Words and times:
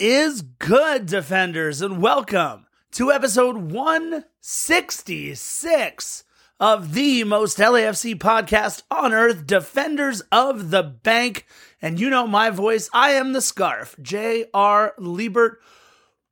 is 0.00 0.40
good, 0.40 1.04
Defenders, 1.04 1.82
and 1.82 2.00
welcome 2.00 2.64
to 2.92 3.12
episode 3.12 3.70
166 3.70 6.24
of 6.58 6.94
the 6.94 7.24
most 7.24 7.58
LAFC 7.58 8.14
podcast 8.14 8.82
on 8.90 9.12
earth, 9.12 9.46
Defenders 9.46 10.22
of 10.32 10.70
the 10.70 10.82
Bank. 10.82 11.44
And 11.82 12.00
you 12.00 12.08
know 12.08 12.26
my 12.26 12.48
voice, 12.48 12.88
I 12.94 13.10
am 13.10 13.34
the 13.34 13.42
Scarf, 13.42 13.94
J.R. 14.00 14.94
Liebert, 14.98 15.58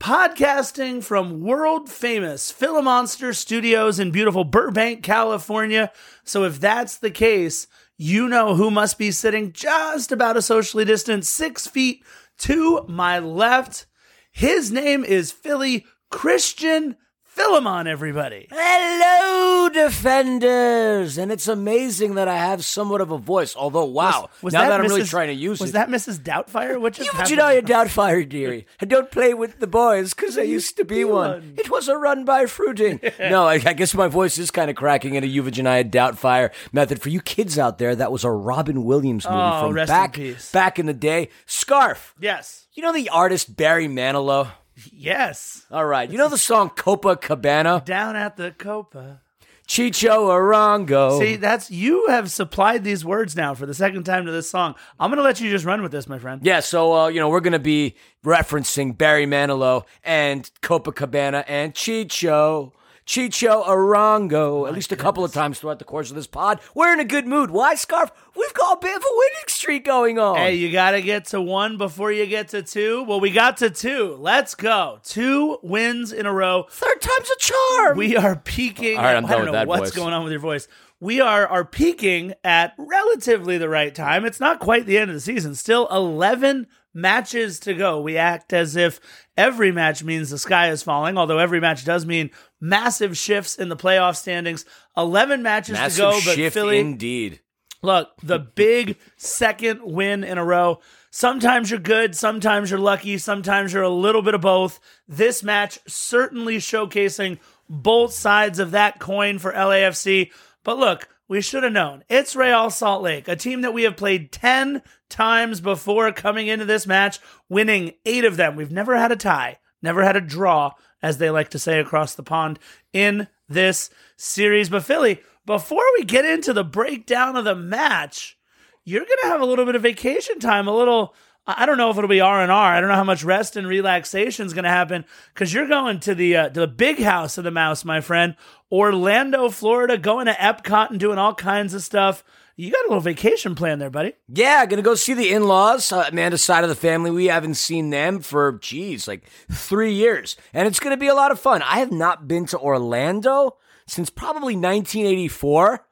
podcasting 0.01 1.05
from 1.05 1.43
world 1.43 1.91
famous 1.91 2.51
Philomonster 2.51 3.35
Studios 3.35 4.01
in 4.01 4.11
beautiful 4.11 4.45
Burbank, 4.45 5.03
California. 5.03 5.93
So 6.25 6.45
if 6.45 6.59
that's 6.59 6.97
the 6.97 7.11
case, 7.11 7.67
you 7.99 8.31
know 8.31 8.55
who 8.55 8.71
must 8.71 8.97
be 8.97 9.11
sitting 9.11 9.53
just 9.53 10.11
about 10.11 10.39
a 10.39 10.43
socially 10.43 10.87
distant 10.87 11.27
six 11.27 11.67
feet 11.67 12.03
to 12.39 12.85
my 12.89 13.19
left. 13.19 13.87
His 14.31 14.71
name 14.71 15.05
is 15.05 15.33
Philly 15.33 15.87
Christian 16.11 16.97
Philemon, 17.43 17.87
everybody. 17.87 18.49
Hello, 18.51 19.69
defenders! 19.69 21.17
And 21.19 21.31
it's 21.31 21.47
amazing 21.47 22.17
that 22.17 22.27
I 22.27 22.37
have 22.37 22.65
somewhat 22.65 23.01
of 23.01 23.13
a 23.13 23.19
voice. 23.19 23.55
Although, 23.55 23.85
wow, 23.85 24.29
Was 24.43 24.53
now 24.53 24.63
that 24.63 24.71
that, 24.71 24.81
I'm 24.81 24.87
really 24.89 25.05
trying 25.05 25.29
to 25.29 25.35
use 25.35 25.61
Was 25.61 25.73
it. 25.73 25.79
Was 25.79 25.87
that 25.87 25.89
Mrs. 25.89 26.19
Doubtfire? 26.19 26.81
What 26.81 26.95
just 26.95 27.07
you, 27.07 27.13
happened? 27.13 27.31
you 27.31 27.37
know, 27.37 27.61
doubtfire, 27.63 28.29
dearie. 28.29 28.67
And 28.81 28.91
don't 28.91 29.09
play 29.13 29.35
with 29.35 29.61
the 29.61 29.69
boys 29.69 30.15
because 30.15 30.37
I 30.37 30.43
used 30.43 30.77
to 30.79 30.85
be 30.85 31.05
one. 31.05 31.31
one. 31.31 31.55
It 31.57 31.71
was 31.71 31.87
a 31.87 31.97
run 31.97 32.25
by 32.25 32.47
fruiting. 32.47 32.99
no, 33.21 33.45
I, 33.47 33.55
I 33.65 33.73
guess 33.73 33.95
my 33.95 34.09
voice 34.09 34.37
is 34.39 34.51
kind 34.51 34.69
of 34.69 34.75
cracking 34.75 35.15
in 35.15 35.23
a 35.23 35.29
Euphegenia 35.29 35.89
doubtfire 35.89 36.51
method. 36.73 37.01
For 37.01 37.09
you 37.09 37.21
kids 37.21 37.57
out 37.57 37.79
there, 37.79 37.95
that 37.95 38.11
was 38.11 38.25
a 38.25 38.31
Robin 38.33 38.83
Williams 38.85 39.25
movie 39.25 39.39
Oh, 39.39 39.69
from 39.69 39.79
in 39.79 39.87
back, 39.87 40.15
peace. 40.15 40.51
back 40.51 40.81
in 40.81 40.87
the 40.87 40.93
day. 40.93 41.29
Scarf. 41.47 42.17
Yes. 42.19 42.67
You 42.73 42.83
know 42.83 42.93
the 42.93 43.11
artist 43.11 43.57
Barry 43.57 43.87
Manilow? 43.87 44.49
Yes. 44.93 45.65
All 45.71 45.85
right. 45.85 46.11
You 46.11 46.19
know 46.19 46.29
the 46.29 46.39
song 46.39 46.71
Copa 46.71 47.17
Cabana? 47.17 47.83
Down 47.85 48.17
at 48.17 48.37
the 48.37 48.53
Copa. 48.53 49.21
Chicho 49.69 50.29
Arango. 50.31 51.19
See, 51.19 51.37
that's 51.37 51.71
you 51.71 52.07
have 52.09 52.31
supplied 52.31 52.85
these 52.85 53.05
words 53.05 53.37
now 53.37 53.53
for 53.55 53.67
the 53.67 53.75
second 53.75 54.05
time 54.05 54.25
to 54.25 54.33
this 54.33 54.51
song. 54.51 54.75
I'm 54.99 55.11
going 55.11 55.19
to 55.19 55.23
let 55.23 55.43
you 55.43 55.51
just 55.51 55.67
run 55.67 55.83
with 55.83 55.93
this, 55.93 56.09
my 56.09 56.19
friend. 56.19 56.41
Yeah, 56.43 56.61
so 56.61 56.95
uh, 56.95 57.09
you 57.09 57.21
know 57.21 57.29
we're 57.29 57.41
gonna 57.41 57.59
be 57.59 57.95
referencing 58.25 58.97
Barry 58.97 59.27
Manilow 59.27 59.85
and 60.03 60.51
Copacabana 60.63 61.45
and 61.47 61.75
Chicho. 61.75 62.73
Chicho 63.09 63.67
Arango, 63.67 64.69
at 64.69 64.75
least 64.75 64.93
a 64.93 64.97
couple 64.97 65.25
of 65.25 65.33
times 65.33 65.59
throughout 65.59 65.79
the 65.79 65.85
course 65.87 66.11
of 66.11 66.17
this 66.17 66.27
pod. 66.27 66.61
We're 66.75 66.93
in 66.93 67.01
a 67.01 67.07
good 67.07 67.27
mood. 67.27 67.51
Why, 67.51 67.75
Scarf? 67.75 68.11
We've 68.37 68.53
got 68.53 68.77
a 68.77 68.81
bit 68.81 68.95
of 68.95 69.03
a 69.03 69.09
winning 69.17 69.45
streak 69.47 69.87
going 69.87 70.19
on. 70.19 70.37
Hey, 70.37 70.57
you 70.57 70.71
got 70.71 70.91
to 70.91 71.01
get 71.01 71.25
to 71.29 71.41
one 71.41 71.79
before 71.79 72.13
you 72.13 72.27
get 72.27 72.49
to 72.49 72.63
two. 72.63 73.05
Well, 73.05 73.19
we 73.19 73.31
got 73.31 73.57
to 73.57 73.71
two. 73.71 74.15
Let's 74.21 74.55
go. 74.55 75.01
Two 75.03 75.57
wins 75.63 76.13
in 76.13 76.27
a 76.27 76.33
row. 76.35 76.67
Third 76.69 77.01
time's 77.01 77.31
a 77.31 77.39
charm. 77.39 77.97
We 77.97 78.15
are 78.15 78.37
peaking. 78.37 78.99
All 78.99 79.05
right, 79.05 79.17
I'm 79.17 79.25
I 79.25 79.29
done 79.29 79.31
don't 79.31 79.41
with 79.41 79.47
know 79.47 79.53
that 79.53 79.69
what's 79.69 79.81
voice. 79.85 79.97
going 79.97 80.13
on 80.13 80.23
with 80.25 80.33
your 80.33 80.41
voice. 80.41 80.69
We 81.01 81.23
are 81.23 81.47
are 81.47 81.65
peaking 81.65 82.35
at 82.45 82.75
relatively 82.77 83.57
the 83.57 83.71
right 83.71 83.95
time. 83.95 84.27
It's 84.27 84.41
not 84.41 84.61
quite 84.61 84.85
the 84.85 84.99
end 84.99 85.09
of 85.11 85.15
the 85.15 85.21
season. 85.21 85.55
Still 85.55 85.89
11 85.91 86.67
matches 86.95 87.61
to 87.61 87.75
go. 87.75 88.01
We 88.01 88.17
act 88.17 88.53
as 88.53 88.77
if 88.77 89.01
every 89.37 89.73
match 89.73 90.03
means 90.03 90.31
the 90.31 90.39
sky 90.39 90.71
is 90.71 90.83
falling, 90.83 91.17
although 91.17 91.39
every 91.39 91.61
match 91.61 91.85
does 91.85 92.05
mean 92.07 92.31
massive 92.61 93.17
shifts 93.17 93.57
in 93.57 93.69
the 93.69 93.77
playoff 93.77 94.17
standings. 94.17 94.65
11 94.97 95.43
matches 95.43 95.75
Massive 95.75 95.97
to 95.97 96.01
go, 96.01 96.21
but 96.25 96.53
Philly 96.53 96.79
indeed. 96.79 97.41
Look, 97.83 98.11
the 98.23 98.39
big 98.41 98.97
second 99.17 99.81
win 99.83 100.25
in 100.25 100.37
a 100.37 100.45
row. 100.45 100.81
Sometimes 101.11 101.71
you're 101.71 101.81
good, 101.81 102.17
sometimes 102.17 102.71
you're 102.71 102.81
lucky, 102.81 103.19
sometimes 103.19 103.73
you're 103.73 103.83
a 103.83 103.89
little 103.89 104.23
bit 104.23 104.35
of 104.35 104.41
both. 104.41 104.81
This 105.07 105.43
match 105.43 105.79
certainly 105.87 106.59
showcasing 106.59 107.39
both 107.69 108.13
sides 108.13 108.59
of 108.59 108.73
that 108.73 108.99
coin 108.99 109.39
for 109.39 109.53
LAFC. 109.53 110.31
But 110.65 110.79
look, 110.79 111.09
we 111.29 111.43
should 111.43 111.63
have 111.63 111.73
known. 111.73 112.03
It's 112.09 112.35
Real 112.35 112.71
Salt 112.71 113.03
Lake, 113.03 113.29
a 113.29 113.37
team 113.37 113.61
that 113.61 113.75
we 113.75 113.83
have 113.83 113.97
played 113.97 114.33
10 114.33 114.83
times 115.11 115.61
before 115.61 116.11
coming 116.13 116.49
into 116.49 116.65
this 116.65 116.87
match, 116.87 117.21
winning 117.49 117.93
eight 118.07 118.25
of 118.25 118.37
them. 118.37 118.57
We've 118.57 118.73
never 118.73 118.97
had 118.97 119.13
a 119.13 119.17
tie, 119.17 119.59
never 119.83 120.03
had 120.03 120.17
a 120.17 120.23
draw, 120.23 120.73
as 121.03 121.19
they 121.19 121.31
like 121.31 121.51
to 121.51 121.59
say 121.59 121.79
across 121.79 122.15
the 122.15 122.23
pond 122.23 122.59
in 122.93 123.29
this 123.49 123.91
series. 124.17 124.71
But 124.71 124.85
Philly, 124.85 125.21
before 125.45 125.85
we 125.99 126.05
get 126.05 126.25
into 126.25 126.53
the 126.53 126.65
breakdown 126.65 127.37
of 127.37 127.45
the 127.45 127.55
match, 127.55 128.39
you're 128.85 129.05
going 129.05 129.19
to 129.23 129.29
have 129.29 129.43
a 129.43 129.47
little 129.47 129.67
bit 129.67 129.77
of 129.77 129.83
vacation 129.83 130.39
time, 130.39 130.67
a 130.67 130.77
little 130.77 131.15
I 131.51 131.65
don't 131.65 131.79
know 131.79 131.89
if 131.89 131.97
it'll 131.97 132.09
be 132.09 132.21
R 132.21 132.43
and 132.43 132.53
R. 132.53 132.75
I 132.75 132.79
don't 132.79 132.91
know 132.91 132.95
how 132.95 133.05
much 133.05 133.25
rest 133.25 133.57
and 133.57 133.67
relaxation 133.67 134.45
is 134.45 134.53
going 134.53 134.65
to 134.65 134.71
happen 134.71 135.07
because 135.33 135.55
you're 135.55 135.67
going 135.67 135.99
to 136.01 136.15
the 136.15 136.37
uh, 136.37 136.49
to 136.51 136.61
the 136.61 136.67
big 136.67 137.03
house 137.03 137.39
of 137.39 137.45
the 137.45 137.51
mouse, 137.51 137.87
my 137.87 138.03
friend, 138.03 138.37
Orlando, 138.71 139.49
Florida, 139.49 139.97
going 139.97 140.27
to 140.27 140.33
Epcot 140.33 140.91
and 140.91 141.01
doing 141.01 141.17
all 141.17 141.35
kinds 141.35 141.73
of 141.73 141.83
stuff. 141.83 142.23
You 142.55 142.71
got 142.71 142.85
a 142.85 142.89
little 142.89 143.01
vacation 143.01 143.55
plan 143.55 143.79
there, 143.79 143.89
buddy. 143.89 144.13
Yeah, 144.29 144.67
gonna 144.67 144.83
go 144.83 144.95
see 144.95 145.15
the 145.15 145.33
in-laws, 145.33 145.91
uh, 145.91 146.07
Amanda's 146.11 146.45
side 146.45 146.65
of 146.65 146.69
the 146.69 146.77
family. 146.77 147.11
We 147.11 147.27
haven't 147.27 147.55
seen 147.55 147.91
them 147.91 148.21
for, 148.21 148.59
geez, 148.61 149.09
like 149.09 149.25
three 149.51 149.93
years, 149.95 150.37
and 150.53 150.67
it's 150.67 150.81
gonna 150.81 150.97
be 150.97 151.07
a 151.07 151.15
lot 151.15 151.31
of 151.31 151.41
fun. 151.41 151.63
I 151.63 151.79
have 151.79 151.93
not 151.93 152.29
been 152.29 152.47
to 152.47 152.59
Orlando 152.59 153.57
since 153.87 154.11
probably 154.11 154.55
1984, 154.55 155.87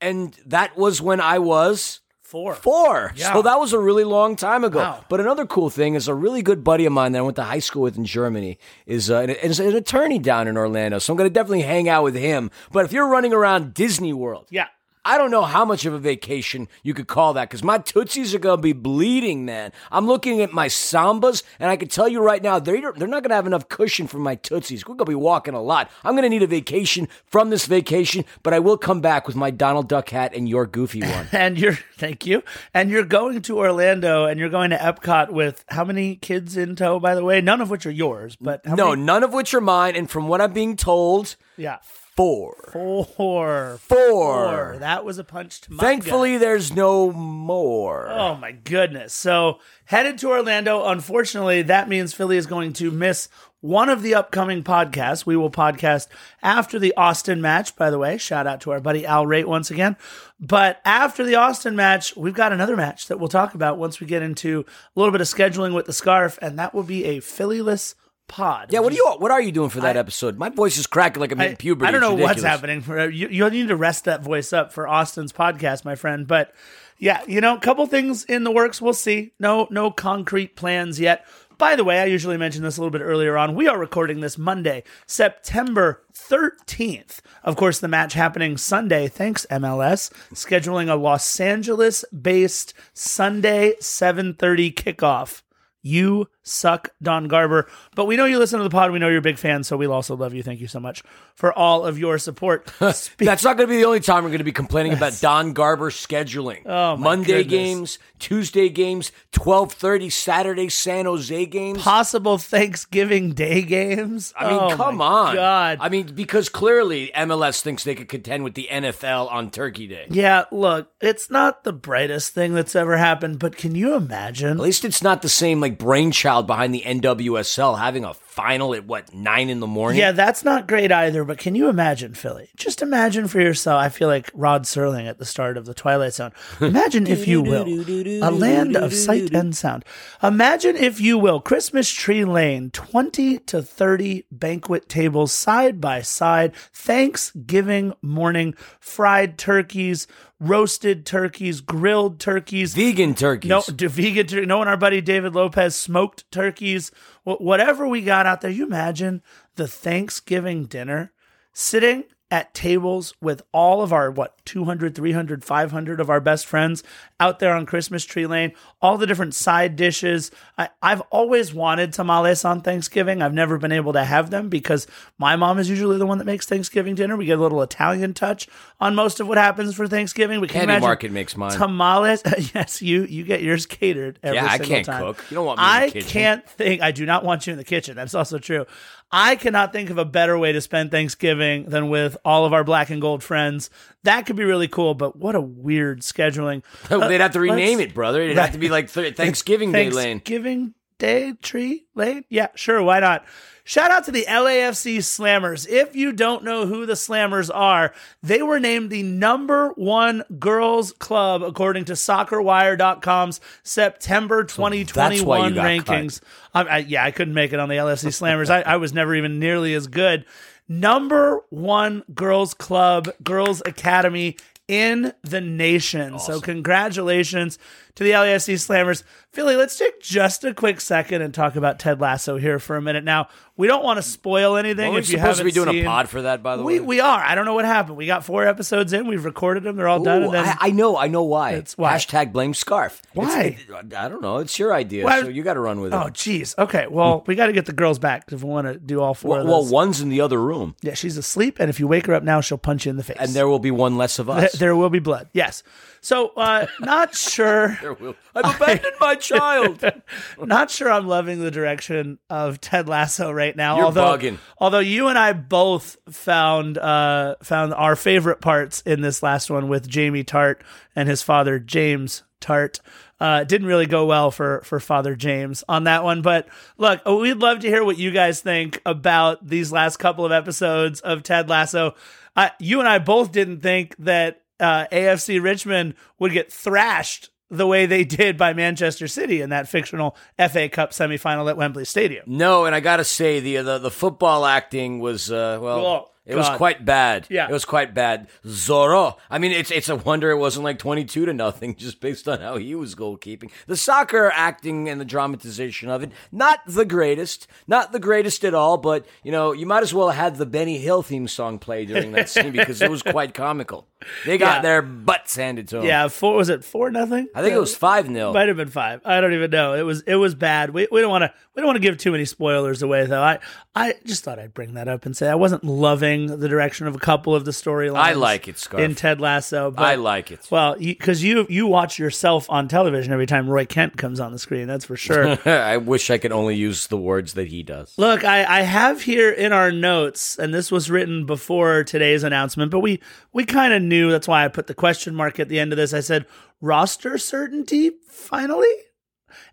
and 0.00 0.34
that 0.46 0.76
was 0.76 1.00
when 1.02 1.20
I 1.20 1.38
was 1.38 2.00
Four. 2.26 2.54
four. 2.54 3.12
Yeah. 3.14 3.32
So 3.34 3.42
that 3.42 3.60
was 3.60 3.72
a 3.72 3.78
really 3.78 4.02
long 4.02 4.34
time 4.34 4.64
ago. 4.64 4.80
Wow. 4.80 5.04
But 5.08 5.20
another 5.20 5.46
cool 5.46 5.70
thing 5.70 5.94
is 5.94 6.08
a 6.08 6.14
really 6.14 6.42
good 6.42 6.64
buddy 6.64 6.84
of 6.84 6.92
mine 6.92 7.12
that 7.12 7.20
I 7.20 7.22
went 7.22 7.36
to 7.36 7.44
high 7.44 7.60
school 7.60 7.82
with 7.82 7.96
in 7.96 8.04
Germany 8.04 8.58
is, 8.84 9.10
uh, 9.12 9.26
is 9.42 9.60
an 9.60 9.76
attorney 9.76 10.18
down 10.18 10.48
in 10.48 10.56
Orlando. 10.56 10.98
So 10.98 11.12
I'm 11.12 11.16
going 11.16 11.30
to 11.30 11.32
definitely 11.32 11.62
hang 11.62 11.88
out 11.88 12.02
with 12.02 12.16
him. 12.16 12.50
But 12.72 12.84
if 12.84 12.92
you're 12.92 13.06
running 13.08 13.32
around 13.32 13.74
Disney 13.74 14.12
World, 14.12 14.48
Yeah. 14.50 14.66
I 15.06 15.18
don't 15.18 15.30
know 15.30 15.42
how 15.42 15.64
much 15.64 15.84
of 15.86 15.94
a 15.94 16.00
vacation 16.00 16.66
you 16.82 16.92
could 16.92 17.06
call 17.06 17.34
that 17.34 17.48
because 17.48 17.62
my 17.62 17.78
tootsies 17.78 18.34
are 18.34 18.40
going 18.40 18.58
to 18.58 18.62
be 18.62 18.72
bleeding, 18.72 19.44
man. 19.44 19.70
I'm 19.92 20.08
looking 20.08 20.42
at 20.42 20.52
my 20.52 20.66
sambas, 20.66 21.44
and 21.60 21.70
I 21.70 21.76
can 21.76 21.86
tell 21.86 22.08
you 22.08 22.20
right 22.20 22.42
now, 22.42 22.58
they're, 22.58 22.80
they're 22.92 23.06
not 23.06 23.22
going 23.22 23.30
to 23.30 23.36
have 23.36 23.46
enough 23.46 23.68
cushion 23.68 24.08
for 24.08 24.18
my 24.18 24.34
tootsies. 24.34 24.84
We're 24.84 24.96
going 24.96 25.06
to 25.06 25.10
be 25.10 25.14
walking 25.14 25.54
a 25.54 25.62
lot. 25.62 25.92
I'm 26.02 26.14
going 26.14 26.24
to 26.24 26.28
need 26.28 26.42
a 26.42 26.48
vacation 26.48 27.06
from 27.24 27.50
this 27.50 27.66
vacation, 27.66 28.24
but 28.42 28.52
I 28.52 28.58
will 28.58 28.76
come 28.76 29.00
back 29.00 29.28
with 29.28 29.36
my 29.36 29.52
Donald 29.52 29.88
Duck 29.88 30.08
hat 30.08 30.34
and 30.34 30.48
your 30.48 30.66
goofy 30.66 31.00
one. 31.06 31.28
And 31.30 31.56
you're 31.56 31.78
thank 31.96 32.26
you. 32.26 32.42
And 32.74 32.90
you're 32.90 33.04
going 33.04 33.42
to 33.42 33.58
Orlando 33.58 34.24
and 34.24 34.40
you're 34.40 34.48
going 34.48 34.70
to 34.70 34.76
Epcot 34.76 35.30
with 35.30 35.64
how 35.68 35.84
many 35.84 36.16
kids 36.16 36.56
in 36.56 36.74
tow, 36.74 36.98
by 36.98 37.14
the 37.14 37.22
way? 37.22 37.40
None 37.40 37.60
of 37.60 37.70
which 37.70 37.86
are 37.86 37.92
yours, 37.92 38.34
but 38.40 38.66
how 38.66 38.74
no, 38.74 38.90
many? 38.90 39.02
none 39.02 39.22
of 39.22 39.32
which 39.32 39.54
are 39.54 39.60
mine, 39.60 39.94
and 39.94 40.10
from 40.10 40.26
what 40.26 40.40
I'm 40.40 40.52
being 40.52 40.74
told, 40.76 41.36
Yeah. 41.56 41.78
Four. 42.16 42.70
Four. 42.72 43.78
Four. 43.80 44.76
That 44.80 45.04
was 45.04 45.18
a 45.18 45.24
punch 45.24 45.60
to 45.62 45.72
my 45.72 45.76
gut. 45.76 45.86
Thankfully, 45.86 46.38
there's 46.38 46.74
no 46.74 47.12
more. 47.12 48.08
Oh 48.08 48.34
my 48.36 48.52
goodness. 48.52 49.12
So 49.12 49.60
headed 49.84 50.18
to 50.18 50.30
Orlando. 50.30 50.86
Unfortunately, 50.86 51.62
that 51.62 51.88
means 51.88 52.14
Philly 52.14 52.36
is 52.36 52.46
going 52.46 52.72
to 52.74 52.90
miss 52.90 53.28
one 53.60 53.88
of 53.88 54.02
the 54.02 54.14
upcoming 54.14 54.62
podcasts. 54.62 55.26
We 55.26 55.36
will 55.36 55.50
podcast 55.50 56.06
after 56.42 56.78
the 56.78 56.94
Austin 56.96 57.40
match, 57.40 57.76
by 57.76 57.90
the 57.90 57.98
way. 57.98 58.16
Shout 58.16 58.46
out 58.46 58.60
to 58.62 58.70
our 58.70 58.80
buddy 58.80 59.04
Al 59.04 59.26
Rate 59.26 59.48
once 59.48 59.70
again. 59.70 59.96
But 60.38 60.80
after 60.84 61.24
the 61.24 61.34
Austin 61.34 61.76
match, 61.76 62.16
we've 62.16 62.34
got 62.34 62.52
another 62.52 62.76
match 62.76 63.08
that 63.08 63.18
we'll 63.18 63.28
talk 63.28 63.54
about 63.54 63.78
once 63.78 64.00
we 64.00 64.06
get 64.06 64.22
into 64.22 64.64
a 64.94 64.98
little 64.98 65.12
bit 65.12 65.20
of 65.20 65.26
scheduling 65.26 65.74
with 65.74 65.86
the 65.86 65.92
scarf, 65.92 66.38
and 66.40 66.58
that 66.58 66.74
will 66.74 66.82
be 66.82 67.04
a 67.04 67.20
Phillyless 67.20 67.94
pod. 68.28 68.68
Yeah, 68.70 68.80
what 68.80 68.92
are 68.92 68.96
you? 68.96 69.14
What 69.18 69.30
are 69.30 69.40
you 69.40 69.52
doing 69.52 69.70
for 69.70 69.80
that 69.80 69.96
episode? 69.96 70.38
My 70.38 70.48
voice 70.48 70.78
is 70.78 70.86
cracking 70.86 71.20
like 71.20 71.32
I'm 71.32 71.40
in 71.40 71.56
puberty. 71.56 71.88
I 71.88 71.90
don't 71.90 72.00
know 72.00 72.14
what's 72.14 72.42
happening. 72.42 72.80
For 72.80 73.08
you, 73.08 73.28
you 73.28 73.48
need 73.50 73.68
to 73.68 73.76
rest 73.76 74.04
that 74.04 74.22
voice 74.22 74.52
up 74.52 74.72
for 74.72 74.88
Austin's 74.88 75.32
podcast, 75.32 75.84
my 75.84 75.94
friend. 75.94 76.26
But 76.26 76.52
yeah, 76.98 77.22
you 77.26 77.40
know, 77.40 77.56
a 77.56 77.60
couple 77.60 77.86
things 77.86 78.24
in 78.24 78.44
the 78.44 78.50
works. 78.50 78.80
We'll 78.80 78.94
see. 78.94 79.32
No, 79.38 79.68
no 79.70 79.90
concrete 79.90 80.56
plans 80.56 80.98
yet. 80.98 81.26
By 81.58 81.74
the 81.74 81.84
way, 81.84 82.00
I 82.00 82.04
usually 82.04 82.36
mention 82.36 82.62
this 82.62 82.76
a 82.76 82.80
little 82.82 82.90
bit 82.90 83.00
earlier 83.00 83.38
on. 83.38 83.54
We 83.54 83.66
are 83.66 83.78
recording 83.78 84.20
this 84.20 84.36
Monday, 84.36 84.82
September 85.06 86.02
13th. 86.14 87.20
Of 87.42 87.56
course, 87.56 87.78
the 87.78 87.88
match 87.88 88.12
happening 88.12 88.58
Sunday. 88.58 89.08
Thanks, 89.08 89.46
MLS. 89.50 90.10
Scheduling 90.34 90.90
a 90.90 90.96
Los 90.96 91.40
Angeles 91.40 92.04
based 92.12 92.74
Sunday 92.92 93.74
7:30 93.80 94.74
kickoff. 94.74 95.40
You 95.82 96.28
suck, 96.46 96.90
Don 97.02 97.28
Garber. 97.28 97.68
But 97.94 98.06
we 98.06 98.16
know 98.16 98.24
you 98.24 98.38
listen 98.38 98.58
to 98.58 98.64
the 98.64 98.70
pod. 98.70 98.90
We 98.92 98.98
know 98.98 99.08
you're 99.08 99.18
a 99.18 99.22
big 99.22 99.38
fan, 99.38 99.64
so 99.64 99.76
we'll 99.76 99.92
also 99.92 100.16
love 100.16 100.32
you. 100.32 100.42
Thank 100.42 100.60
you 100.60 100.68
so 100.68 100.80
much 100.80 101.02
for 101.34 101.52
all 101.52 101.84
of 101.84 101.98
your 101.98 102.18
support. 102.18 102.70
Spe- 102.92 103.18
That's 103.18 103.44
not 103.44 103.56
going 103.56 103.68
to 103.68 103.72
be 103.72 103.78
the 103.78 103.84
only 103.86 104.00
time 104.00 104.22
we're 104.24 104.30
going 104.30 104.38
to 104.38 104.44
be 104.44 104.52
complaining 104.52 104.92
about 104.92 105.18
Don 105.20 105.52
Garber 105.52 105.90
scheduling. 105.90 106.62
Oh, 106.66 106.96
Monday 106.96 107.42
goodness. 107.42 107.50
games, 107.50 107.98
Tuesday 108.18 108.68
games, 108.68 109.12
twelve 109.32 109.72
thirty 109.72 110.08
Saturday 110.08 110.68
San 110.68 111.04
Jose 111.06 111.46
games. 111.46 111.82
possible 111.82 112.38
Thanksgiving 112.38 113.32
Day 113.32 113.62
games. 113.62 114.32
I 114.38 114.50
mean, 114.50 114.58
Oh, 114.60 114.76
come 114.76 115.00
on. 115.00 115.34
God. 115.34 115.78
I 115.80 115.88
mean, 115.88 116.06
because 116.14 116.48
clearly 116.48 117.10
MLS 117.16 117.60
thinks 117.60 117.84
they 117.84 117.94
could 117.94 118.08
contend 118.08 118.44
with 118.44 118.54
the 118.54 118.68
NFL 118.70 119.30
on 119.30 119.50
Turkey 119.50 119.86
Day. 119.86 120.06
yeah, 120.10 120.44
look, 120.52 120.90
it's 121.00 121.30
not 121.30 121.64
the 121.64 121.72
brightest 121.72 122.32
thing 122.32 122.54
that's 122.54 122.76
ever 122.76 122.96
happened, 122.96 123.38
but 123.38 123.56
can 123.56 123.74
you 123.74 123.94
imagine? 123.94 124.50
At 124.52 124.58
least 124.60 124.84
it's 124.84 125.02
not 125.02 125.22
the 125.22 125.28
same 125.28 125.60
like 125.60 125.78
brainchild 125.78 126.35
behind 126.42 126.74
the 126.74 126.82
NWSL 126.82 127.78
having 127.78 128.04
a 128.04 128.14
final 128.36 128.74
at 128.74 128.84
what 128.84 129.14
nine 129.14 129.48
in 129.48 129.60
the 129.60 129.66
morning. 129.66 129.98
Yeah, 129.98 130.12
that's 130.12 130.44
not 130.44 130.68
great 130.68 130.92
either. 130.92 131.24
But 131.24 131.38
can 131.38 131.54
you 131.54 131.68
imagine, 131.68 132.12
Philly? 132.12 132.50
Just 132.54 132.82
imagine 132.82 133.26
for 133.28 133.40
yourself. 133.40 133.80
I 133.80 133.88
feel 133.88 134.08
like 134.08 134.30
Rod 134.34 134.64
Serling 134.64 135.08
at 135.08 135.18
the 135.18 135.24
start 135.24 135.56
of 135.56 135.64
the 135.64 135.72
Twilight 135.72 136.12
Zone. 136.12 136.32
Imagine, 136.60 137.06
if 137.06 137.26
you 137.26 137.40
will, 137.40 137.66
a 137.66 138.30
land 138.30 138.76
of 138.76 138.92
sight 138.92 139.32
and 139.32 139.56
sound. 139.56 139.84
Imagine, 140.22 140.76
if 140.76 141.00
you 141.00 141.16
will, 141.16 141.40
Christmas 141.40 141.90
Tree 141.90 142.26
Lane, 142.26 142.70
twenty 142.70 143.38
to 143.38 143.62
thirty 143.62 144.26
banquet 144.30 144.88
tables 144.88 145.32
side 145.32 145.80
by 145.80 146.02
side. 146.02 146.54
Thanksgiving 146.74 147.94
morning, 148.02 148.54
fried 148.78 149.38
turkeys. 149.38 150.06
Roasted 150.38 151.06
turkeys, 151.06 151.62
grilled 151.62 152.20
turkeys, 152.20 152.74
vegan 152.74 153.14
turkeys. 153.14 153.48
No, 153.48 153.62
do 153.74 153.88
vegan 153.88 154.26
turkey. 154.26 154.42
and 154.42 154.52
our 154.52 154.76
buddy 154.76 155.00
David 155.00 155.34
Lopez 155.34 155.74
smoked 155.74 156.30
turkeys. 156.30 156.90
Wh- 157.26 157.40
Whatever 157.40 157.86
we 157.86 158.02
got 158.02 158.26
out 158.26 158.40
there, 158.40 158.50
you 158.50 158.64
imagine 158.66 159.22
the 159.56 159.68
Thanksgiving 159.68 160.64
dinner 160.66 161.12
sitting 161.52 162.04
at 162.30 162.52
tables 162.54 163.14
with 163.20 163.40
all 163.52 163.82
of 163.82 163.92
our 163.92 164.10
what 164.10 164.36
200 164.46 164.96
300 164.96 165.44
500 165.44 166.00
of 166.00 166.10
our 166.10 166.20
best 166.20 166.44
friends 166.46 166.82
out 167.20 167.38
there 167.38 167.54
on 167.54 167.64
christmas 167.64 168.04
tree 168.04 168.26
lane 168.26 168.52
all 168.82 168.98
the 168.98 169.06
different 169.06 169.34
side 169.34 169.76
dishes. 169.76 170.30
I, 170.58 170.68
i've 170.82 171.00
always 171.10 171.54
wanted 171.54 171.92
tamales 171.92 172.44
on 172.44 172.62
thanksgiving. 172.62 173.22
I've 173.22 173.32
never 173.32 173.58
been 173.58 173.72
able 173.72 173.92
to 173.94 174.04
have 174.04 174.30
them 174.30 174.48
because 174.48 174.86
my 175.18 175.36
mom 175.36 175.58
is 175.58 175.68
usually 175.70 175.98
the 175.98 176.06
one 176.06 176.18
that 176.18 176.24
makes 176.24 176.46
thanksgiving 176.46 176.94
dinner. 176.94 177.16
We 177.16 177.26
get 177.26 177.38
a 177.38 177.42
little 177.42 177.62
italian 177.62 178.12
touch 178.12 178.48
on 178.80 178.94
most 178.94 179.20
of 179.20 179.28
what 179.28 179.38
happens 179.38 179.74
for 179.74 179.86
thanksgiving. 179.86 180.40
We 180.40 180.48
can 180.48 180.62
imagine 180.64 180.82
Market 180.82 181.12
makes 181.12 181.36
mine. 181.36 181.52
tamales. 181.52 182.22
Yes 182.54 182.82
you 182.82 183.04
you 183.04 183.22
get 183.24 183.42
yours 183.42 183.66
catered 183.66 184.18
every 184.22 184.36
Yeah, 184.38 184.46
I 184.50 184.58
can't 184.58 184.84
time. 184.84 185.02
cook. 185.02 185.24
You 185.30 185.36
don't 185.36 185.46
want 185.46 185.58
me 185.60 185.64
in 185.64 185.90
the 185.90 185.98
i 185.98 186.02
can't 186.02 186.48
think. 186.48 186.82
I 186.82 186.90
do 186.90 187.06
not 187.06 187.24
want 187.24 187.46
you 187.46 187.52
in 187.52 187.56
the 187.58 187.64
kitchen. 187.64 187.94
That's 187.96 188.14
also 188.14 188.38
true 188.38 188.66
i 189.10 189.36
cannot 189.36 189.72
think 189.72 189.90
of 189.90 189.98
a 189.98 190.04
better 190.04 190.38
way 190.38 190.52
to 190.52 190.60
spend 190.60 190.90
thanksgiving 190.90 191.64
than 191.68 191.88
with 191.88 192.16
all 192.24 192.44
of 192.44 192.52
our 192.52 192.64
black 192.64 192.90
and 192.90 193.00
gold 193.00 193.22
friends 193.22 193.70
that 194.02 194.26
could 194.26 194.36
be 194.36 194.44
really 194.44 194.68
cool 194.68 194.94
but 194.94 195.16
what 195.16 195.34
a 195.34 195.40
weird 195.40 196.00
scheduling 196.00 196.62
They'd 196.88 197.20
have 197.20 197.32
to 197.32 197.38
uh, 197.38 197.42
rename 197.42 197.78
let's- 197.78 197.90
it, 197.90 197.94
brother. 197.94 198.20
It'd 198.22 198.36
have 198.36 198.52
to 198.52 198.58
be 198.58 198.68
like 198.68 198.90
th- 198.92 199.16
Thanksgiving 199.16 199.72
Day 199.72 199.90
Lane. 199.90 200.18
Thanksgiving 200.18 200.74
Day 200.98 201.34
Tree 201.42 201.86
Lane? 201.94 202.24
Yeah, 202.28 202.48
sure, 202.54 202.82
why 202.82 203.00
not? 203.00 203.24
Shout 203.64 203.90
out 203.90 204.04
to 204.04 204.12
the 204.12 204.24
LAFC 204.28 204.98
Slammers. 204.98 205.68
If 205.68 205.96
you 205.96 206.12
don't 206.12 206.44
know 206.44 206.66
who 206.66 206.86
the 206.86 206.92
Slammers 206.92 207.50
are, 207.52 207.92
they 208.22 208.40
were 208.40 208.60
named 208.60 208.90
the 208.90 209.02
number 209.02 209.70
one 209.70 210.22
girls 210.38 210.92
club 210.92 211.42
according 211.42 211.86
to 211.86 211.94
SoccerWire.com's 211.94 213.40
September 213.64 214.44
2021 214.44 215.54
got 215.54 215.64
rankings. 215.64 216.20
I, 216.54 216.62
I, 216.62 216.78
yeah, 216.78 217.04
I 217.04 217.10
couldn't 217.10 217.34
make 217.34 217.52
it 217.52 217.58
on 217.58 217.68
the 217.68 217.74
LFC 217.74 218.06
Slammers. 218.06 218.50
I, 218.50 218.62
I 218.62 218.76
was 218.76 218.92
never 218.92 219.16
even 219.16 219.40
nearly 219.40 219.74
as 219.74 219.88
good. 219.88 220.26
Number 220.68 221.44
one 221.50 222.04
girls 222.14 222.54
club, 222.54 223.10
girls 223.24 223.62
academy 223.66 224.36
in 224.68 225.12
the 225.22 225.40
nation. 225.40 226.18
So 226.18 226.40
congratulations 226.40 227.58
to 227.96 228.04
the 228.04 228.10
LAFC 228.12 228.54
Slammers. 228.54 229.02
Philly, 229.32 229.54
let's 229.56 229.76
take 229.76 230.00
just 230.00 230.44
a 230.44 230.54
quick 230.54 230.80
second 230.80 231.20
and 231.20 231.34
talk 231.34 231.56
about 231.56 231.78
Ted 231.78 232.00
Lasso 232.00 232.38
here 232.38 232.58
for 232.58 232.76
a 232.76 232.80
minute. 232.82 233.04
Now, 233.04 233.28
we 233.58 233.66
don't 233.66 233.84
want 233.84 233.98
to 233.98 234.02
spoil 234.02 234.56
anything. 234.56 234.92
We're 234.94 235.00
if 235.00 235.10
you 235.10 235.18
supposed 235.18 235.38
to 235.40 235.44
be 235.44 235.50
doing 235.50 235.68
seen- 235.70 235.82
a 235.84 235.86
pod 235.86 236.08
for 236.08 236.22
that, 236.22 236.42
by 236.42 236.56
the 236.56 236.62
We, 236.62 236.80
way. 236.80 236.86
we 236.86 237.00
are. 237.00 237.20
I 237.22 237.34
don't 237.34 237.44
know 237.44 237.52
what 237.52 237.66
happened. 237.66 237.98
We 237.98 238.06
got 238.06 238.24
four 238.24 238.46
episodes 238.46 238.94
in. 238.94 239.06
We've 239.06 239.24
recorded 239.26 239.62
them. 239.62 239.76
They're 239.76 239.88
all 239.88 240.02
done. 240.02 240.22
Ooh, 240.22 240.24
And 240.26 240.34
then, 240.34 240.44
I, 240.46 240.68
I 240.68 240.70
know, 240.70 240.96
I 240.96 241.08
know 241.08 241.22
why. 241.24 241.52
It's 241.52 241.76
why. 241.76 241.94
Hashtag 241.96 242.32
blame 242.32 242.54
scarf. 242.54 243.02
It's- 243.14 243.26
Why? 243.26 243.58
it- 243.68 243.94
I 243.94 244.08
don't 244.08 244.22
know. 244.22 244.38
It's 244.38 244.58
your 244.58 244.72
idea, 244.72 245.06
so 245.20 245.28
you 245.28 245.42
got 245.42 245.54
to 245.54 245.60
run 245.60 245.80
with 245.80 245.92
it. 245.92 245.96
oh, 245.96 246.06
jeez. 246.08 246.56
Okay. 246.58 246.86
Well, 246.88 247.24
we 247.26 247.34
got 247.34 247.46
to 247.46 247.52
get 247.52 247.66
the 247.66 247.72
girls 247.74 247.98
back 247.98 248.32
if 248.32 248.42
we 248.42 248.48
want 248.48 248.66
to 248.68 248.78
do 248.78 249.00
all 249.02 249.12
four 249.14 249.36
well, 249.38 249.46
well, 249.46 249.66
one's 249.66 250.00
in 250.00 250.08
the 250.08 250.20
other 250.22 250.40
room, 250.40 250.76
yeah, 250.82 250.94
she's 250.94 251.16
asleep. 251.18 251.58
And 251.60 251.68
if 251.68 251.78
you 251.80 251.86
wake 251.86 252.06
her 252.06 252.14
up 252.14 252.22
now, 252.22 252.40
she'll 252.40 252.56
punch 252.58 252.86
you 252.86 252.90
in 252.90 252.96
the 252.96 253.04
face. 253.04 253.16
and 253.20 253.30
there 253.32 253.48
will 253.48 253.58
be 253.58 253.70
one 253.70 253.96
less 253.98 254.18
of 254.18 254.30
us. 254.30 254.52
Th- 254.52 254.60
there 254.60 254.76
will 254.76 254.90
be 254.90 254.98
blood. 254.98 255.28
Yes. 255.32 255.62
So, 256.00 256.28
uh, 256.36 256.66
not 256.80 257.14
sure. 257.16 257.78
There 257.86 257.92
will- 257.92 258.16
I've 258.34 258.56
abandoned 258.56 258.96
my 259.00 259.14
child. 259.14 259.84
not 260.40 260.72
sure 260.72 260.90
I'm 260.90 261.06
loving 261.06 261.38
the 261.38 261.52
direction 261.52 262.18
of 262.28 262.60
Ted 262.60 262.88
Lasso 262.88 263.30
right 263.30 263.54
now. 263.54 263.76
You're 263.76 263.84
although, 263.84 264.18
bugging. 264.18 264.38
although 264.58 264.80
you 264.80 265.06
and 265.06 265.16
I 265.16 265.32
both 265.32 265.96
found 266.10 266.78
uh, 266.78 267.36
found 267.44 267.72
our 267.74 267.94
favorite 267.94 268.40
parts 268.40 268.80
in 268.80 269.02
this 269.02 269.22
last 269.22 269.50
one 269.50 269.68
with 269.68 269.86
Jamie 269.86 270.24
Tartt 270.24 270.62
and 270.96 271.08
his 271.08 271.22
father 271.22 271.60
James 271.60 272.24
Tartt. 272.40 272.80
Uh, 273.20 273.44
didn't 273.44 273.68
really 273.68 273.86
go 273.86 274.04
well 274.04 274.32
for 274.32 274.62
for 274.64 274.80
Father 274.80 275.14
James 275.14 275.62
on 275.68 275.84
that 275.84 276.02
one, 276.02 276.22
but 276.22 276.48
look, 276.78 277.04
we'd 277.06 277.34
love 277.38 277.60
to 277.60 277.68
hear 277.68 277.84
what 277.84 277.98
you 277.98 278.10
guys 278.10 278.40
think 278.40 278.82
about 278.84 279.46
these 279.46 279.70
last 279.70 279.98
couple 279.98 280.26
of 280.26 280.32
episodes 280.32 281.00
of 281.02 281.22
Ted 281.22 281.48
Lasso. 281.48 281.94
Uh, 282.34 282.48
you 282.58 282.80
and 282.80 282.88
I 282.88 282.98
both 282.98 283.30
didn't 283.30 283.60
think 283.60 283.94
that 284.00 284.42
uh, 284.58 284.86
AFC 284.90 285.40
Richmond 285.42 285.94
would 286.18 286.32
get 286.32 286.52
thrashed 286.52 287.30
the 287.50 287.66
way 287.66 287.86
they 287.86 288.04
did 288.04 288.36
by 288.36 288.52
Manchester 288.52 289.08
City 289.08 289.40
in 289.40 289.50
that 289.50 289.68
fictional 289.68 290.16
FA 290.36 290.68
Cup 290.68 290.90
semifinal 290.90 291.48
at 291.48 291.56
Wembley 291.56 291.84
Stadium. 291.84 292.24
No, 292.26 292.64
and 292.64 292.74
I 292.74 292.80
got 292.80 292.96
to 292.96 293.04
say 293.04 293.40
the, 293.40 293.56
the 293.62 293.78
the 293.78 293.90
football 293.90 294.44
acting 294.44 295.00
was 295.00 295.30
uh, 295.30 295.58
well. 295.60 295.86
Oh, 295.86 296.10
it 296.26 296.34
was 296.34 296.48
quite 296.56 296.84
bad. 296.84 297.28
Yeah. 297.30 297.48
it 297.48 297.52
was 297.52 297.64
quite 297.64 297.94
bad. 297.94 298.26
Zorro. 298.44 299.16
I 299.30 299.38
mean, 299.38 299.52
it's 299.52 299.70
it's 299.70 299.88
a 299.88 299.94
wonder 299.94 300.28
it 300.30 300.38
wasn't 300.38 300.64
like 300.64 300.80
twenty 300.80 301.04
two 301.04 301.24
to 301.24 301.32
nothing, 301.32 301.74
just 301.78 302.00
based 302.00 302.26
on 302.26 302.40
how 302.40 302.56
he 302.56 302.74
was 302.74 302.96
goalkeeping. 302.96 303.50
The 303.68 303.76
soccer 303.76 304.32
acting 304.34 304.88
and 304.88 305.00
the 305.00 305.04
dramatization 305.04 305.88
of 305.88 306.02
it, 306.02 306.10
not 306.32 306.60
the 306.66 306.84
greatest, 306.84 307.46
not 307.68 307.92
the 307.92 308.00
greatest 308.00 308.44
at 308.44 308.54
all. 308.54 308.76
But 308.76 309.06
you 309.22 309.30
know, 309.30 309.52
you 309.52 309.66
might 309.66 309.84
as 309.84 309.94
well 309.94 310.10
have 310.10 310.20
had 310.20 310.36
the 310.36 310.46
Benny 310.46 310.78
Hill 310.78 311.02
theme 311.02 311.28
song 311.28 311.60
play 311.60 311.86
during 311.86 312.10
that 312.12 312.28
scene 312.28 312.50
because 312.50 312.82
it 312.82 312.90
was 312.90 313.04
quite 313.04 313.32
comical. 313.34 313.86
They 314.24 314.36
got 314.38 314.56
Yeah. 314.56 314.62
their 314.62 314.82
butts 314.82 315.36
handed 315.36 315.68
to 315.68 315.76
them. 315.76 315.84
Yeah, 315.86 316.08
four 316.08 316.36
was 316.36 316.48
it 316.48 316.64
four 316.64 316.90
nothing? 316.90 317.28
I 317.34 317.42
think 317.42 317.54
it 317.54 317.58
was 317.58 317.74
five 317.74 318.06
0 318.06 318.32
Might 318.32 318.48
have 318.48 318.56
been 318.56 318.68
five. 318.68 319.00
I 319.04 319.20
don't 319.20 319.32
even 319.32 319.50
know. 319.50 319.74
It 319.74 319.82
was 319.82 320.02
it 320.02 320.16
was 320.16 320.34
bad. 320.34 320.70
We, 320.70 320.86
we 320.92 321.00
don't 321.00 321.10
want 321.10 321.22
to 321.22 321.32
we 321.54 321.60
don't 321.60 321.66
want 321.66 321.76
to 321.76 321.80
give 321.82 321.96
too 321.96 322.12
many 322.12 322.24
spoilers 322.26 322.82
away 322.82 323.06
though. 323.06 323.22
I 323.22 323.38
I 323.74 323.94
just 324.04 324.22
thought 324.24 324.38
I'd 324.38 324.54
bring 324.54 324.74
that 324.74 324.88
up 324.88 325.06
and 325.06 325.16
say 325.16 325.28
I 325.28 325.34
wasn't 325.34 325.64
loving 325.64 326.38
the 326.40 326.48
direction 326.48 326.86
of 326.86 326.94
a 326.94 326.98
couple 326.98 327.34
of 327.34 327.44
the 327.44 327.50
storylines. 327.50 327.96
I 327.96 328.12
like 328.12 328.48
it, 328.48 328.58
Scarf. 328.58 328.82
in 328.82 328.94
Ted 328.94 329.20
Lasso. 329.20 329.70
But, 329.70 329.84
I 329.84 329.94
like 329.96 330.30
it. 330.30 330.46
Well, 330.50 330.76
because 330.78 331.22
you, 331.22 331.46
you 331.50 331.66
watch 331.66 331.98
yourself 331.98 332.48
on 332.48 332.68
television 332.68 333.12
every 333.12 333.26
time 333.26 333.48
Roy 333.50 333.66
Kent 333.66 333.96
comes 333.98 334.18
on 334.20 334.32
the 334.32 334.38
screen. 334.38 334.66
That's 334.66 334.84
for 334.86 334.96
sure. 334.96 335.36
I 335.48 335.76
wish 335.76 336.10
I 336.10 336.16
could 336.18 336.32
only 336.32 336.56
use 336.56 336.86
the 336.86 336.96
words 336.96 337.34
that 337.34 337.48
he 337.48 337.62
does. 337.62 337.92
Look, 337.98 338.24
I, 338.24 338.60
I 338.60 338.62
have 338.62 339.02
here 339.02 339.30
in 339.30 339.52
our 339.52 339.70
notes, 339.70 340.38
and 340.38 340.54
this 340.54 340.70
was 340.72 340.90
written 340.90 341.26
before 341.26 341.84
today's 341.84 342.22
announcement, 342.22 342.70
but 342.70 342.80
we 342.80 343.00
we 343.34 343.44
kind 343.44 343.74
of 343.74 343.82
knew. 343.88 344.10
That's 344.10 344.28
why 344.28 344.44
I 344.44 344.48
put 344.48 344.66
the 344.66 344.74
question 344.74 345.14
mark 345.14 345.38
at 345.40 345.48
the 345.48 345.58
end 345.58 345.72
of 345.72 345.76
this. 345.76 345.94
I 345.94 346.00
said 346.00 346.26
roster 346.60 347.18
certainty 347.18 347.92
finally, 348.08 348.74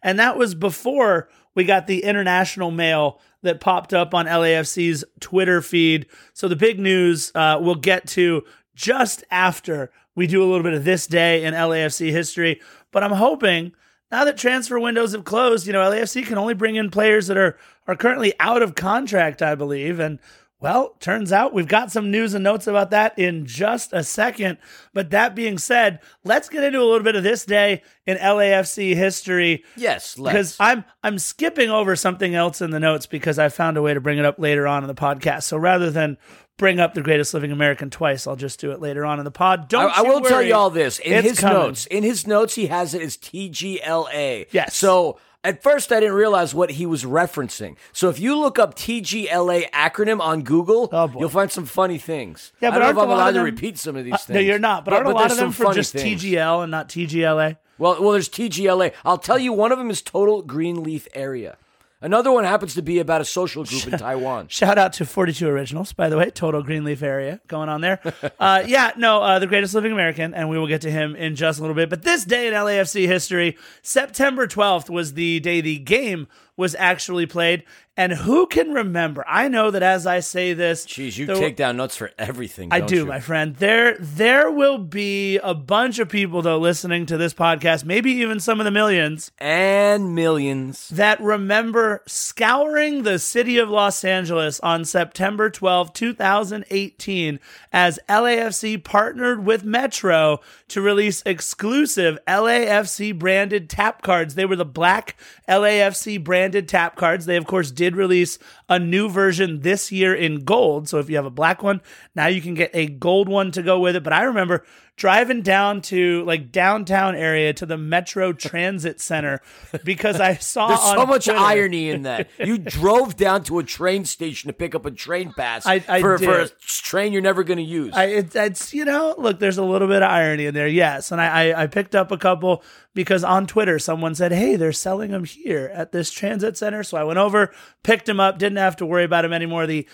and 0.02 0.20
that 0.20 0.38
was 0.38 0.56
before 0.56 1.30
we 1.56 1.64
got 1.64 1.88
the 1.88 2.04
international 2.04 2.72
mail 2.72 3.20
that 3.42 3.60
popped 3.60 3.94
up 3.94 4.14
on 4.14 4.26
LAFC's 4.26 5.04
Twitter 5.20 5.62
feed. 5.62 6.08
So 6.34 6.48
the 6.48 6.56
big 6.56 6.80
news 6.80 7.32
uh, 7.36 7.58
we'll 7.62 7.76
get 7.76 8.08
to 8.10 8.44
just 8.76 9.24
after 9.30 9.92
we 10.16 10.28
do 10.28 10.42
a 10.42 10.48
little 10.48 10.64
bit 10.64 10.74
of 10.74 10.84
this 10.84 11.08
day 11.08 11.44
in 11.44 11.54
LAFC 11.54 12.12
history. 12.12 12.62
But 12.92 13.04
I'm 13.04 13.12
hoping 13.12 13.74
now 14.12 14.26
that 14.26 14.38
transfer 14.38 14.80
windows 14.80 15.14
have 15.14 15.26
closed, 15.26 15.68
you 15.68 15.74
know, 15.74 15.90
LAFC 15.90 16.26
can 16.26 16.38
only 16.38 16.54
bring 16.54 16.76
in 16.76 16.92
players 16.92 17.28
that 17.28 17.38
are 17.38 17.58
are 17.88 17.96
currently 17.96 18.34
out 18.40 18.62
of 18.62 18.76
contract, 18.76 19.42
I 19.42 19.56
believe, 19.56 20.00
and 20.00 20.20
well, 20.64 20.96
turns 21.00 21.32
out 21.32 21.54
we've 21.54 21.68
got 21.68 21.92
some 21.92 22.10
news 22.10 22.34
and 22.34 22.44
notes 22.44 22.66
about 22.66 22.90
that 22.92 23.20
in 23.20 23.46
just 23.46 23.94
a 23.94 24.04
second. 24.04 24.58
But 24.94 25.12
that 25.12 25.36
being 25.36 25.58
said, 25.58 26.00
let's 26.24 26.50
get 26.50 26.64
into 26.64 26.80
a 26.80 26.86
little 26.86 27.04
bit 27.04 27.16
of 27.16 27.24
this 27.24 27.46
day 27.46 27.84
in 28.08 28.18
LAFC 28.18 28.96
history 28.96 29.64
Yes, 29.76 30.16
because. 30.16 30.56
I'm 30.60 30.86
I'm 31.04 31.20
skipping 31.20 31.70
over 31.70 31.96
something 31.96 32.34
else 32.34 32.62
in 32.62 32.72
the 32.72 32.80
notes 32.80 33.06
because 33.06 33.38
I 33.38 33.50
found 33.50 33.78
a 33.78 33.82
way 33.82 33.94
to 33.94 34.02
bring 34.02 34.18
it 34.18 34.26
up 34.26 34.40
later 34.40 34.66
on 34.66 34.84
in 34.84 34.88
the 34.88 34.96
podcast. 34.96 35.44
So 35.44 35.58
rather 35.58 35.92
than 35.92 36.18
bring 36.58 36.80
up 36.80 36.94
the 36.94 37.02
greatest 37.02 37.34
living 37.34 37.52
American 37.52 37.90
twice, 37.90 38.26
I'll 38.26 38.36
just 38.36 38.60
do 38.60 38.72
it 38.72 38.80
later 38.80 39.06
on 39.06 39.20
in 39.20 39.26
the 39.26 39.32
pod. 39.32 39.68
Don't 39.68 39.92
I, 39.92 40.00
I 40.00 40.02
will 40.04 40.22
tell 40.22 40.42
you 40.42 40.56
all 40.56 40.70
this. 40.70 41.00
In 41.00 41.14
It's 41.14 41.28
his 41.30 41.40
coming. 41.40 41.58
notes, 41.58 41.86
in 41.88 42.04
his 42.04 42.26
notes, 42.26 42.56
he 42.56 42.68
has 42.68 42.94
it 42.94 43.02
as 43.02 43.18
TGLA. 43.18 44.48
Yes. 44.52 44.76
So 44.76 45.20
at 45.44 45.62
first, 45.62 45.92
I 45.92 46.00
didn't 46.00 46.16
realize 46.16 46.54
what 46.56 46.72
he 46.72 46.86
was 46.86 47.04
referencing. 47.04 47.76
So 47.92 48.10
if 48.10 48.20
you 48.20 48.38
look 48.40 48.58
up 48.60 48.76
TGLA 48.76 49.70
acronym 49.72 50.20
on 50.22 50.44
Google, 50.44 50.90
Oh, 50.92 51.12
you'll 51.20 51.30
find 51.30 51.52
some 51.52 51.66
funny 51.66 51.98
things. 51.98 52.52
Yeah, 52.62 52.70
I 52.70 52.72
but 52.72 52.80
don't 52.80 52.96
know 52.96 53.02
if 53.02 53.06
I'm 53.08 53.12
allowed 53.12 53.30
of 53.30 53.36
to 53.36 53.42
repeat 53.44 53.78
some 53.78 53.96
of 53.96 54.06
these 54.06 54.14
Uh, 54.14 54.18
things. 54.18 54.36
no, 54.36 54.40
you're 54.40 54.60
not. 54.60 54.86
But, 54.86 54.94
aren't 54.94 55.08
a 55.08 55.12
lot 55.12 55.32
of 55.32 55.38
them 55.38 55.52
for 55.52 55.74
just 55.74 55.94
things. 55.94 56.24
TGL 56.24 56.64
and 56.64 56.72
not 56.72 56.88
TGLA? 56.90 57.58
Well, 57.78 58.02
well, 58.02 58.12
there's 58.12 58.30
TGLA. 58.30 58.94
I'll 59.04 59.18
tell 59.18 59.38
you, 59.40 59.52
one 59.52 59.72
of 59.72 59.78
them 59.80 59.90
is 59.90 60.02
Total 60.02 60.42
green 60.42 60.84
leaf 60.84 61.08
Area. 61.14 61.58
Another 62.04 62.34
one 62.34 62.44
happens 62.44 62.74
to 62.74 62.82
be 62.82 63.00
about 63.00 63.22
a 63.22 63.26
social 63.26 63.64
group 63.64 63.88
in 63.88 63.98
Taiwan. 63.98 64.50
Shout 64.50 64.78
out 64.78 64.92
to 64.94 65.06
42 65.06 65.48
Originals, 65.48 65.94
by 65.94 66.10
the 66.10 66.18
way, 66.18 66.30
total 66.30 66.62
Greenleaf 66.62 67.02
area 67.02 67.40
going 67.48 67.70
on 67.70 67.82
there. 67.82 68.00
Uh, 68.40 68.62
yeah, 68.66 68.92
no, 68.98 69.22
uh, 69.22 69.40
the 69.40 69.48
greatest 69.48 69.74
living 69.74 69.94
American, 69.94 70.34
and 70.34 70.50
we 70.50 70.58
will 70.58 70.68
get 70.68 70.82
to 70.82 70.92
him 70.92 71.16
in 71.16 71.36
just 71.36 71.60
a 71.60 71.62
little 71.62 71.76
bit. 71.76 71.90
But 71.90 72.02
this 72.02 72.26
day 72.26 72.48
in 72.48 72.54
LAFC 72.54 73.08
history, 73.08 73.58
September 73.82 74.48
12th 74.48 74.90
was 74.90 75.14
the 75.14 75.40
day 75.40 75.62
the 75.62 75.78
game 75.78 76.28
was 76.58 76.76
actually 76.76 77.26
played. 77.26 77.64
And 77.96 78.12
who 78.12 78.48
can 78.48 78.72
remember? 78.74 79.24
I 79.28 79.48
know 79.50 79.70
that 79.70 79.84
as 79.84 80.08
I 80.08 80.20
say 80.20 80.54
this, 80.54 80.84
Jeez, 80.88 81.16
you 81.16 81.28
there- 81.28 81.36
take 81.36 81.56
down 81.56 81.78
notes 81.78 81.96
for 81.96 82.10
everything. 82.18 82.70
I 82.72 82.80
do, 82.80 82.96
you? 82.96 83.06
my 83.06 83.20
friend. 83.20 83.56
There, 83.56 83.96
there 84.00 84.50
will 84.50 84.80
be 84.80 85.38
a 85.38 85.54
bunch 85.54 86.00
of 86.00 86.10
people 86.10 86.42
though 86.42 86.58
listening 86.58 87.06
to 87.08 87.18
this 87.18 87.36
podcast, 87.36 87.86
maybe 87.86 88.12
even 88.14 88.40
some 88.40 88.60
of 88.60 88.64
the 88.66 88.72
millions 88.72 89.32
And 89.38 90.16
millions. 90.16 90.90
that 90.90 91.22
remember 91.22 92.02
scouring 92.08 93.04
the 93.04 93.20
city 93.20 93.60
of 93.60 93.70
Los 93.70 94.04
Angeles 94.04 94.60
on 94.62 94.86
September 94.86 95.52
12, 95.52 95.94
2018, 95.94 97.40
as 97.72 98.00
LAFC 98.10 98.84
partnered 98.84 99.46
with 99.46 99.64
Metro 99.64 100.40
to 100.70 100.82
release 100.82 101.22
exclusive 101.28 102.18
LAFC 102.28 103.18
branded 103.18 103.70
tap 103.70 104.02
cards. 104.02 104.34
They 104.34 104.46
were 104.46 104.56
the 104.56 104.66
black 104.66 105.16
LAFC 105.48 106.24
branded 106.44 106.68
tap 106.68 106.98
cards. 106.98 107.26
They, 107.26 107.38
of 107.38 107.46
course, 107.46 107.72
did 107.72 107.96
release 107.96 108.38
a 108.74 108.80
new 108.80 109.08
version 109.10 109.62
this 109.62 109.92
year 109.92 110.14
in 110.16 110.44
gold. 110.44 110.90
So 110.90 110.98
if 111.00 111.10
you 111.10 111.16
have 111.18 111.26
a 111.26 111.30
black 111.32 111.62
one, 111.62 111.82
now 112.16 112.28
you 112.28 112.42
can 112.42 112.54
get 112.56 112.72
a 112.74 112.88
gold 112.88 113.30
one 113.30 113.52
to 113.52 113.62
go 113.62 113.80
with 113.80 113.96
it. 113.96 114.04
But 114.04 114.14
I 114.14 114.24
remember 114.24 114.66
driving 114.96 115.42
down 115.42 115.82
to 115.82 116.24
like 116.26 116.52
downtown 116.52 117.16
area 117.16 117.52
to 117.52 117.66
the 117.66 117.78
Metro 117.78 118.32
Transit 118.32 119.02
Center 119.02 119.42
because 119.84 120.20
I 120.20 120.36
saw 120.54 120.68
There's 120.68 120.82
so 120.82 121.06
much 121.06 121.26
Twitter- 121.26 121.40
irony 121.40 121.90
in 121.90 122.04
that. 122.04 122.30
You 122.40 122.58
drove 122.60 123.16
down 123.18 123.44
to 123.46 123.60
a 123.60 123.64
train 123.64 124.06
station 124.06 124.48
to 124.50 124.54
pick 124.54 124.76
up 124.76 124.86
a 124.86 124.92
train 124.92 125.34
pass 125.36 125.66
I- 125.66 125.84
I 125.88 126.02
for, 126.02 126.18
for 126.20 126.40
a 126.42 126.50
train 126.60 127.12
you're 127.14 127.22
never 127.24 127.44
going 127.44 127.58
to 127.58 127.64
use. 127.64 127.94
I, 127.96 128.06
it, 128.06 128.36
it's 128.36 128.74
you 128.74 128.86
know, 128.86 129.16
look, 129.18 129.40
there's 129.40 129.58
a 129.58 129.64
little 129.64 129.88
bit 129.88 130.02
of 130.04 130.10
irony 130.10 130.46
in 130.46 130.54
there, 130.54 130.68
yes. 130.68 131.12
And 131.12 131.20
I, 131.22 131.50
I, 131.52 131.64
I 131.64 131.68
picked 131.68 131.96
up 131.96 132.12
a 132.12 132.18
couple 132.18 132.64
because 132.94 133.24
on 133.24 133.48
Twitter 133.48 133.80
someone 133.80 134.14
said, 134.14 134.32
"Hey, 134.32 134.56
they're 134.56 134.72
selling 134.72 135.10
them 135.12 135.24
here 135.24 135.72
at 135.74 135.92
this 135.92 136.12
transit 136.12 136.56
center." 136.58 136.84
So 136.84 136.98
I 136.98 137.04
went 137.04 137.18
over, 137.18 137.52
picked 137.82 138.06
them 138.06 138.20
up, 138.20 138.38
didn't 138.38 138.60
have 138.64 138.78
to 138.78 138.86
worry 138.86 139.04
about 139.04 139.24
them 139.24 139.34
anymore. 139.34 139.68
The 139.68 139.88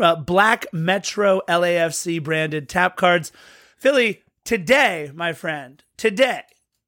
uh, 0.00 0.16
black 0.16 0.66
Metro 0.72 1.40
LAFC 1.48 2.22
branded 2.22 2.68
tap 2.68 2.96
cards, 2.96 3.32
Philly 3.76 4.22
today, 4.44 5.10
my 5.14 5.32
friend, 5.32 5.82
today. 5.96 6.42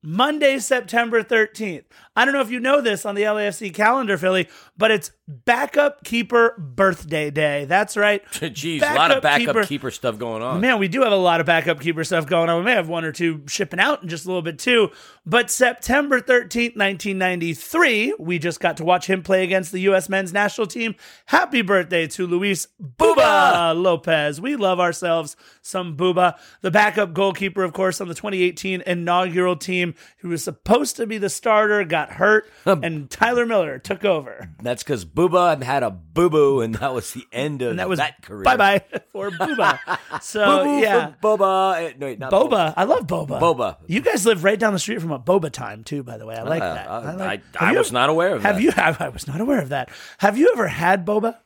Monday, 0.07 0.59
September 0.59 1.23
13th. 1.23 1.85
I 2.15 2.25
don't 2.27 2.35
know 2.35 2.43
if 2.43 2.51
you 2.51 2.61
know 2.61 2.83
this 2.83 3.07
on 3.07 3.15
the 3.15 3.23
LAFC 3.23 3.73
calendar, 3.73 4.19
Philly, 4.19 4.49
but 4.77 4.91
it's 4.91 5.13
backup 5.27 6.05
keeper 6.05 6.55
birthday 6.59 7.31
day. 7.31 7.65
That's 7.65 7.97
right. 7.97 8.25
Jeez, 8.33 8.83
a 8.83 8.95
lot 8.95 9.11
of 9.11 9.23
Backup 9.23 9.23
backup 9.23 9.47
keeper- 9.57 9.65
keeper, 9.67 9.91
stuff 9.91 10.19
going 10.19 10.43
on. 10.43 10.61
Man, 10.61 10.79
we 10.79 10.89
do 10.89 11.03
have 11.03 11.13
a 11.13 11.17
lot 11.17 11.41
of 11.41 11.47
backup 11.47 11.81
keeper 11.81 12.05
stuff 12.05 12.27
going 12.27 12.49
on. 12.51 12.59
We 12.59 12.65
may 12.65 12.73
have 12.75 12.89
one 12.89 13.05
or 13.05 13.13
two 13.13 13.43
shipping 13.47 13.81
out 13.81 14.03
in 14.03 14.09
just 14.09 14.25
a 14.25 14.29
little 14.29 14.43
bit 14.43 14.59
too. 14.59 14.91
But 15.25 15.51
September 15.51 16.21
13th, 16.21 16.77
1993, 16.77 18.15
we 18.19 18.39
just 18.39 18.61
got 18.61 18.77
to 18.77 18.85
watch 18.85 19.09
him 19.09 19.23
play 19.23 19.45
against 19.45 19.73
the 19.73 19.81
U.S. 19.81 20.09
men's 20.09 20.33
national 20.33 20.67
team. 20.67 20.95
Happy 21.27 21.63
birthday 21.63 22.07
to 22.09 22.27
Luis 22.27 22.69
Booba 22.99 23.75
Lopez. 23.81 24.41
We 24.41 24.57
love 24.57 24.81
ourselves 24.81 25.37
some 25.63 25.97
Booba. 25.97 26.39
The 26.61 26.71
backup 26.71 27.15
goalkeeper, 27.15 27.63
of 27.63 27.73
course, 27.73 28.01
on 28.01 28.09
the 28.09 28.15
2018 28.15 28.83
inaugural 28.87 29.57
team, 29.57 29.95
who 30.19 30.29
was 30.29 30.45
supposed 30.45 30.97
to 30.97 31.07
be 31.07 31.17
the 31.19 31.31
starter, 31.31 31.85
got 31.85 32.13
hurt, 32.13 32.51
and 32.67 33.09
Tyler 33.11 33.47
Miller 33.47 33.79
took 33.79 34.05
over. 34.05 34.51
That's 34.63 34.83
because 34.83 35.05
Booba 35.15 35.63
had 35.63 35.83
a 35.85 35.91
boo 35.91 36.29
boo, 36.29 36.61
and 36.61 36.75
that 36.77 36.93
was 36.93 37.13
the 37.13 37.25
end 37.33 37.63
of 37.63 37.71
And 37.71 37.79
that 37.79 37.89
was 37.89 37.99
that 38.01 38.21
career. 38.23 38.43
bye 38.43 38.57
bye 38.57 38.83
for 39.13 39.31
Booba. 39.31 39.79
So, 40.21 40.45
Boo-boo 40.65 40.81
yeah. 40.81 41.13
Boba. 41.23 41.97
No, 41.99 42.07
wait, 42.07 42.19
not 42.19 42.33
Boba. 42.33 42.75
I 42.77 42.83
love 42.85 43.07
Boba. 43.07 43.39
Boba. 43.41 43.77
You 43.87 44.01
guys 44.01 44.27
live 44.27 44.43
right 44.43 44.59
down 44.59 44.73
the 44.73 44.79
street 44.81 45.01
from 45.01 45.13
a 45.13 45.19
Boba 45.21 45.53
time 45.53 45.85
too, 45.85 46.03
by 46.03 46.19
the 46.19 46.27
way. 46.27 46.35
I 46.35 46.43
like 46.43 46.63
Uh, 46.63 46.75
that. 46.75 46.89
I- 46.91 47.01
I, 47.01 47.13
like, 47.15 47.43
I- 47.61 47.71
I 47.71 47.73
was 47.79 47.89
ever- 47.89 47.95
not 47.95 48.09
aware 48.11 48.35
of 48.35 48.43
Have 48.43 48.57
that. 48.57 48.63
you? 48.63 48.73
I 48.77 49.09
was 49.09 49.27
not 49.29 49.41
aware 49.41 49.61
of 49.61 49.69
that. 49.69 49.91
Have 50.19 50.37
you 50.37 50.51
ever 50.53 50.67
had 50.67 51.07
Boba? 51.07 51.37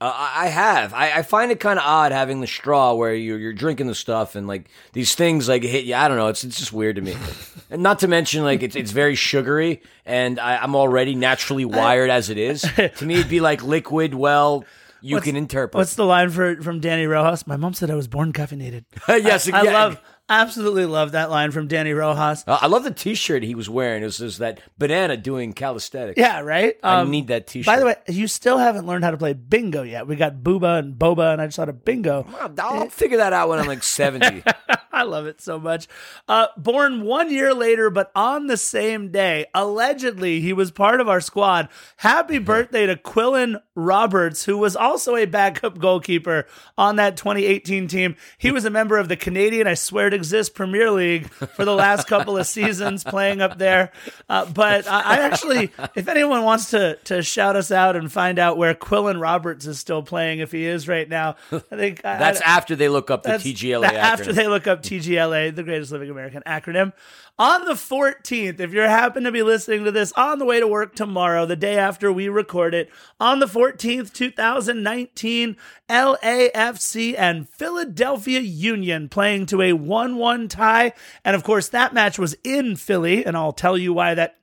Uh, 0.00 0.12
I 0.14 0.46
I 0.46 0.46
have. 0.46 0.94
I, 0.94 1.18
I 1.18 1.22
find 1.22 1.52
it 1.52 1.60
kind 1.60 1.78
of 1.78 1.84
odd 1.84 2.12
having 2.12 2.40
the 2.40 2.46
straw 2.46 2.94
where 2.94 3.14
you're, 3.14 3.38
you're 3.38 3.52
drinking 3.52 3.86
the 3.86 3.94
stuff 3.94 4.34
and 4.34 4.46
like 4.48 4.70
these 4.94 5.14
things 5.14 5.48
like 5.48 5.62
hit 5.62 5.84
you. 5.84 5.94
I 5.94 6.08
don't 6.08 6.16
know. 6.16 6.28
It's 6.28 6.42
it's 6.42 6.58
just 6.58 6.72
weird 6.72 6.96
to 6.96 7.02
me. 7.02 7.14
and 7.70 7.82
not 7.82 7.98
to 8.00 8.08
mention 8.08 8.42
like 8.42 8.62
it's 8.62 8.76
it's 8.76 8.92
very 8.92 9.14
sugary, 9.14 9.82
and 10.06 10.40
I, 10.40 10.56
I'm 10.56 10.74
already 10.74 11.14
naturally 11.14 11.66
wired 11.66 12.10
as 12.10 12.30
it 12.30 12.38
is. 12.38 12.62
To 12.62 13.06
me, 13.06 13.16
it'd 13.16 13.28
be 13.28 13.40
like 13.40 13.62
liquid. 13.62 14.14
Well, 14.14 14.64
you 15.02 15.20
can 15.20 15.36
interpret. 15.36 15.78
What's 15.78 15.94
the 15.94 16.04
line 16.04 16.30
for 16.30 16.60
from 16.62 16.80
Danny 16.80 17.06
Rojas? 17.06 17.46
My 17.46 17.56
mom 17.56 17.74
said 17.74 17.90
I 17.90 17.94
was 17.94 18.08
born 18.08 18.32
caffeinated. 18.32 18.84
yes, 19.08 19.50
I 19.50 19.62
yeah. 19.62 19.72
love, 19.72 20.00
absolutely 20.30 20.86
love 20.86 21.12
that 21.12 21.28
line 21.30 21.50
from 21.50 21.66
Danny 21.68 21.92
Rojas. 21.92 22.44
Uh, 22.46 22.58
I 22.60 22.66
love 22.68 22.84
the 22.84 22.90
T-shirt 22.90 23.42
he 23.42 23.54
was 23.54 23.68
wearing. 23.68 24.02
It 24.02 24.06
was, 24.06 24.20
it 24.20 24.24
was 24.24 24.38
that 24.38 24.60
banana 24.78 25.16
doing 25.16 25.52
calisthenics. 25.52 26.18
Yeah, 26.18 26.40
right. 26.40 26.76
I 26.82 27.00
Um, 27.00 27.10
need 27.10 27.26
that 27.28 27.46
T-shirt. 27.46 27.66
By 27.66 27.78
the 27.78 27.86
way, 27.86 27.96
you 28.08 28.26
still 28.28 28.58
haven't 28.58 28.86
learned 28.86 29.04
how 29.04 29.10
to 29.10 29.16
play 29.18 29.32
bingo 29.34 29.82
yet. 29.82 30.06
We 30.06 30.16
got 30.16 30.36
Booba 30.36 30.78
and 30.78 30.94
Boba, 30.98 31.32
and 31.32 31.42
I 31.42 31.46
just 31.46 31.56
thought 31.56 31.68
of 31.68 31.84
bingo. 31.84 32.26
I'll, 32.40 32.54
I'll 32.58 32.88
figure 32.88 33.18
that 33.18 33.32
out 33.32 33.48
when 33.48 33.58
I'm 33.58 33.66
like 33.66 33.82
70. 33.82 34.42
I 34.92 35.04
love 35.04 35.26
it 35.26 35.40
so 35.40 35.58
much. 35.58 35.86
Uh, 36.28 36.48
born 36.56 37.02
one 37.02 37.30
year 37.32 37.54
later, 37.54 37.90
but 37.90 38.10
on 38.14 38.48
the 38.48 38.56
same 38.56 39.10
day, 39.10 39.46
allegedly 39.54 40.40
he 40.40 40.52
was 40.52 40.70
part 40.70 41.00
of 41.00 41.08
our 41.08 41.20
squad. 41.20 41.68
Happy 41.98 42.38
birthday 42.38 42.86
to 42.86 42.96
Quillen 42.96 43.62
Roberts, 43.74 44.44
who 44.44 44.58
was 44.58 44.76
also 44.76 45.16
a 45.16 45.24
backup 45.26 45.78
goalkeeper 45.78 46.46
on 46.76 46.96
that 46.96 47.16
2018 47.16 47.88
team. 47.88 48.16
He 48.36 48.50
was 48.50 48.64
a 48.64 48.70
member 48.70 48.98
of 48.98 49.08
the 49.08 49.16
Canadian, 49.16 49.66
I 49.66 49.74
swear 49.74 50.08
it 50.08 50.14
exists, 50.20 50.52
Premier 50.54 50.90
League 50.90 51.28
for 51.30 51.64
the 51.64 51.74
last 51.74 52.06
couple 52.06 52.36
of 52.38 52.46
seasons 52.46 53.02
playing 53.04 53.40
up 53.42 53.58
there. 53.58 53.90
Uh, 54.28 54.44
but 54.46 54.86
I, 54.86 55.00
I 55.00 55.16
actually, 55.20 55.72
if 55.94 56.06
anyone 56.08 56.44
wants 56.44 56.70
to 56.70 56.96
to 57.04 57.22
shout 57.22 57.56
us 57.56 57.70
out 57.72 57.96
and 57.96 58.10
find 58.12 58.38
out 58.38 58.56
where 58.56 58.74
Quillen 58.74 59.20
Roberts 59.20 59.66
is 59.66 59.78
still 59.78 60.02
playing, 60.02 60.38
if 60.38 60.52
he 60.52 60.64
is 60.64 60.86
right 60.86 61.08
now, 61.08 61.36
I 61.52 61.58
think 61.76 62.02
That's 62.02 62.40
I- 62.40 62.44
after 62.44 62.76
they 62.76 62.88
look 62.88 63.10
up 63.10 63.24
the 63.24 63.30
TGLA 63.30 63.84
After 63.92 64.24
acronym. 64.30 64.34
they 64.34 64.46
look 64.48 64.66
up 64.66 64.82
TGLA, 64.82 65.54
the 65.54 65.62
greatest 65.62 65.92
living 65.92 66.10
American 66.10 66.42
acronym. 66.46 66.92
On 67.40 67.64
the 67.64 67.72
14th, 67.72 68.60
if 68.60 68.74
you 68.74 68.80
happen 68.80 69.24
to 69.24 69.32
be 69.32 69.42
listening 69.42 69.84
to 69.84 69.90
this 69.90 70.12
on 70.12 70.38
the 70.38 70.44
way 70.44 70.60
to 70.60 70.68
work 70.68 70.94
tomorrow, 70.94 71.46
the 71.46 71.56
day 71.56 71.78
after 71.78 72.12
we 72.12 72.28
record 72.28 72.74
it, 72.74 72.90
on 73.18 73.38
the 73.38 73.46
14th, 73.46 74.12
2019, 74.12 75.56
LAFC 75.88 77.14
and 77.16 77.48
Philadelphia 77.48 78.40
Union 78.40 79.08
playing 79.08 79.46
to 79.46 79.62
a 79.62 79.72
1 79.72 80.16
1 80.16 80.48
tie. 80.48 80.92
And 81.24 81.34
of 81.34 81.42
course, 81.42 81.68
that 81.68 81.94
match 81.94 82.18
was 82.18 82.36
in 82.44 82.76
Philly, 82.76 83.24
and 83.24 83.38
I'll 83.38 83.54
tell 83.54 83.78
you 83.78 83.94
why 83.94 84.12
that 84.12 84.36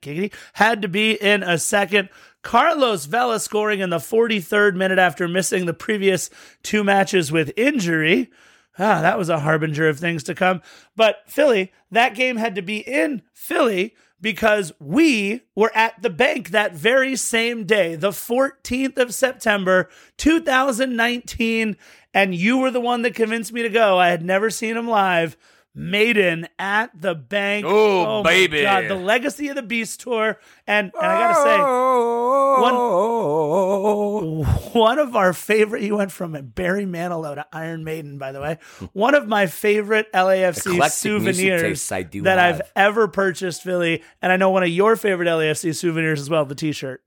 had 0.54 0.82
to 0.82 0.88
be 0.88 1.12
in 1.12 1.44
a 1.44 1.60
second. 1.60 2.10
Carlos 2.42 3.06
Vela 3.06 3.40
scoring 3.40 3.80
in 3.80 3.92
the 3.92 3.98
43rd 3.98 4.74
minute 4.74 4.98
after 4.98 5.28
missing 5.28 5.68
the 5.68 5.74
previous 5.76 6.32
two 6.64 6.84
matches 6.84 7.32
with 7.32 7.54
injury. 7.56 8.32
Ah, 8.80 9.02
that 9.02 9.18
was 9.18 9.30
a 9.30 9.40
harbinger 9.40 9.88
of 9.88 10.00
things 10.00 10.24
to 10.24 10.36
come. 10.36 10.62
But 10.96 11.24
Philly, 11.28 11.72
that 11.92 12.16
game 12.16 12.38
had 12.38 12.56
to 12.56 12.62
be 12.62 12.78
in 12.78 13.24
Philly 13.34 13.96
because 14.20 14.72
we 14.80 15.42
were 15.56 15.72
at 15.76 16.02
the 16.02 16.10
bank 16.10 16.50
that 16.50 16.74
very 16.74 17.16
same 17.16 17.66
day, 17.66 17.96
the 17.96 18.10
14th 18.12 18.98
of 18.98 19.14
September, 19.14 19.90
2019. 20.18 21.78
And 22.14 22.36
you 22.36 22.58
were 22.58 22.72
the 22.72 22.82
one 22.82 23.04
that 23.04 23.16
convinced 23.16 23.54
me 23.54 23.62
to 23.62 23.70
go. 23.70 24.00
I 24.00 24.10
had 24.10 24.26
never 24.26 24.50
seen 24.50 24.76
him 24.76 24.88
live. 24.88 25.38
Maiden 25.78 26.48
at 26.58 26.90
the 27.00 27.14
bank. 27.16 27.66
Oh, 27.68 28.24
my 28.24 28.30
baby. 28.32 28.64
God, 28.64 28.88
the 28.88 28.96
Legacy 28.96 29.48
of 29.50 29.56
the 29.56 29.62
Beast 29.62 30.00
tour. 30.02 30.40
And, 30.66 30.92
and 31.00 31.06
I 31.06 31.20
got 31.20 31.28
to 31.28 31.36
say, 31.44 31.58
Oh. 32.60 34.44
one 34.74 34.98
of 35.00 35.16
our 35.16 35.34
favorite 35.34 35.82
he 35.84 35.92
went 35.92 36.12
from 36.12 36.32
Barry 36.56 36.86
Manilow 36.86 37.36
to 37.36 37.46
Iron 37.54 37.84
Maiden 37.84 38.18
by 38.18 38.32
the 38.32 38.42
way 38.42 38.58
one 38.94 39.14
of 39.16 39.28
my 39.28 39.46
favorite 39.48 40.12
LAFC 40.14 40.74
Eclectic 40.74 40.98
souvenirs 40.98 41.62
tastes 41.62 41.92
I 41.92 42.02
do 42.04 42.24
that 42.24 42.40
I've 42.40 42.58
have. 42.58 42.72
ever 42.76 43.08
purchased 43.08 43.62
Philly 43.64 44.04
and 44.22 44.32
I 44.32 44.38
know 44.38 44.50
one 44.50 44.64
of 44.64 44.70
your 44.70 44.96
favorite 44.96 45.28
LAFC 45.28 45.76
souvenirs 45.76 46.20
as 46.20 46.30
well 46.30 46.46
the 46.46 46.56
t-shirt 46.56 47.02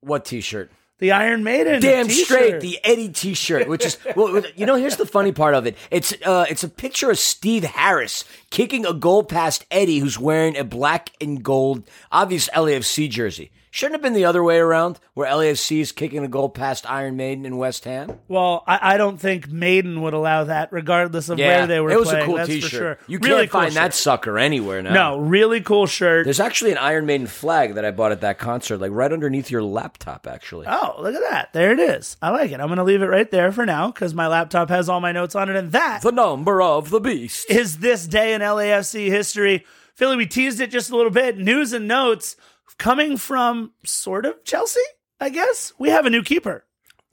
What 0.00 0.24
T-shirt? 0.24 0.70
The 1.02 1.10
Iron 1.10 1.42
Maiden 1.42 1.82
Damn 1.82 2.06
t-shirt. 2.06 2.26
straight, 2.26 2.60
the 2.60 2.78
Eddie 2.84 3.08
T-shirt, 3.08 3.66
which 3.66 3.84
is 3.84 3.98
well, 4.14 4.40
you 4.54 4.66
know. 4.66 4.76
Here's 4.76 4.96
the 4.96 5.04
funny 5.04 5.32
part 5.32 5.54
of 5.54 5.66
it. 5.66 5.76
It's 5.90 6.14
uh, 6.24 6.46
it's 6.48 6.62
a 6.62 6.68
picture 6.68 7.10
of 7.10 7.18
Steve 7.18 7.64
Harris 7.64 8.24
kicking 8.50 8.86
a 8.86 8.94
goal 8.94 9.24
past 9.24 9.66
Eddie, 9.68 9.98
who's 9.98 10.16
wearing 10.16 10.56
a 10.56 10.62
black 10.62 11.10
and 11.20 11.42
gold, 11.42 11.82
obvious 12.12 12.48
LAFC 12.54 13.10
jersey. 13.10 13.50
Shouldn't 13.74 13.94
have 13.94 14.02
been 14.02 14.12
the 14.12 14.26
other 14.26 14.42
way 14.44 14.58
around, 14.58 15.00
where 15.14 15.26
LAFC 15.26 15.80
is 15.80 15.92
kicking 15.92 16.22
a 16.22 16.28
goal 16.28 16.50
past 16.50 16.84
Iron 16.90 17.16
Maiden 17.16 17.46
and 17.46 17.56
West 17.56 17.86
Ham. 17.86 18.18
well 18.28 18.64
I, 18.66 18.94
I 18.94 18.96
don't 18.98 19.16
think 19.18 19.48
Maiden 19.50 20.02
would 20.02 20.12
allow 20.12 20.44
that 20.44 20.70
regardless 20.72 21.30
of 21.30 21.38
where 21.38 21.66
they 21.66 21.80
were 21.80 21.90
it 21.90 21.98
was 21.98 22.10
playing 22.10 22.22
a 22.22 22.26
cool 22.26 22.44
T-shirt. 22.46 22.70
sure 22.70 22.98
You 23.06 23.18
really 23.18 23.44
can't 23.44 23.50
cool 23.50 23.60
find 23.62 23.72
that 23.74 23.94
sucker 23.94 24.38
anywhere 24.38 24.82
now. 24.82 24.92
no 24.92 25.18
really 25.18 25.62
cool 25.62 25.86
shirt 25.86 26.24
There's 26.26 26.38
actually 26.38 26.72
an 26.72 26.78
Iron 26.78 27.06
Maiden 27.06 27.26
flag 27.26 27.74
that 27.76 27.84
I 27.86 27.90
bought 27.92 28.12
at 28.12 28.20
that 28.20 28.38
concert, 28.38 28.76
like 28.78 28.92
right 28.92 29.10
underneath 29.10 29.50
your 29.50 29.62
laptop, 29.62 30.26
actually. 30.26 30.66
Oh, 30.68 30.96
look 31.00 31.14
at 31.14 31.22
that. 31.30 31.54
There 31.54 31.72
it 31.72 31.80
is. 31.80 32.18
I 32.20 32.28
like 32.28 32.50
it. 32.52 32.60
I'm 32.60 32.66
going 32.68 32.76
to 32.76 32.84
leave 32.84 33.00
it 33.00 33.06
right 33.06 33.30
there 33.30 33.52
for 33.52 33.64
now 33.64 33.86
because 33.90 34.12
my 34.12 34.26
laptop 34.26 34.68
has 34.68 34.90
all 34.90 35.00
my 35.00 35.12
notes 35.12 35.34
on 35.34 35.48
it. 35.48 35.56
And 35.56 35.72
that 35.72 36.02
The 36.02 36.12
number 36.12 36.60
of 36.60 36.90
the 36.90 37.00
beast. 37.00 37.50
is 37.50 37.78
this 37.78 38.06
day 38.06 38.34
in 38.34 38.42
LAFC 38.42 39.06
history. 39.08 39.64
Philly, 39.94 40.16
we 40.16 40.26
teased 40.26 40.60
it 40.60 40.70
just 40.70 40.90
a 40.90 40.96
little 40.96 41.10
bit. 41.10 41.38
News 41.38 41.72
and 41.72 41.88
notes 41.88 42.36
coming 42.78 43.16
from 43.16 43.72
sort 43.84 44.26
of 44.26 44.44
Chelsea, 44.44 44.80
I 45.20 45.28
guess 45.30 45.72
we 45.78 45.90
have 45.90 46.06
a 46.06 46.10
new 46.10 46.22
keeper. 46.22 46.64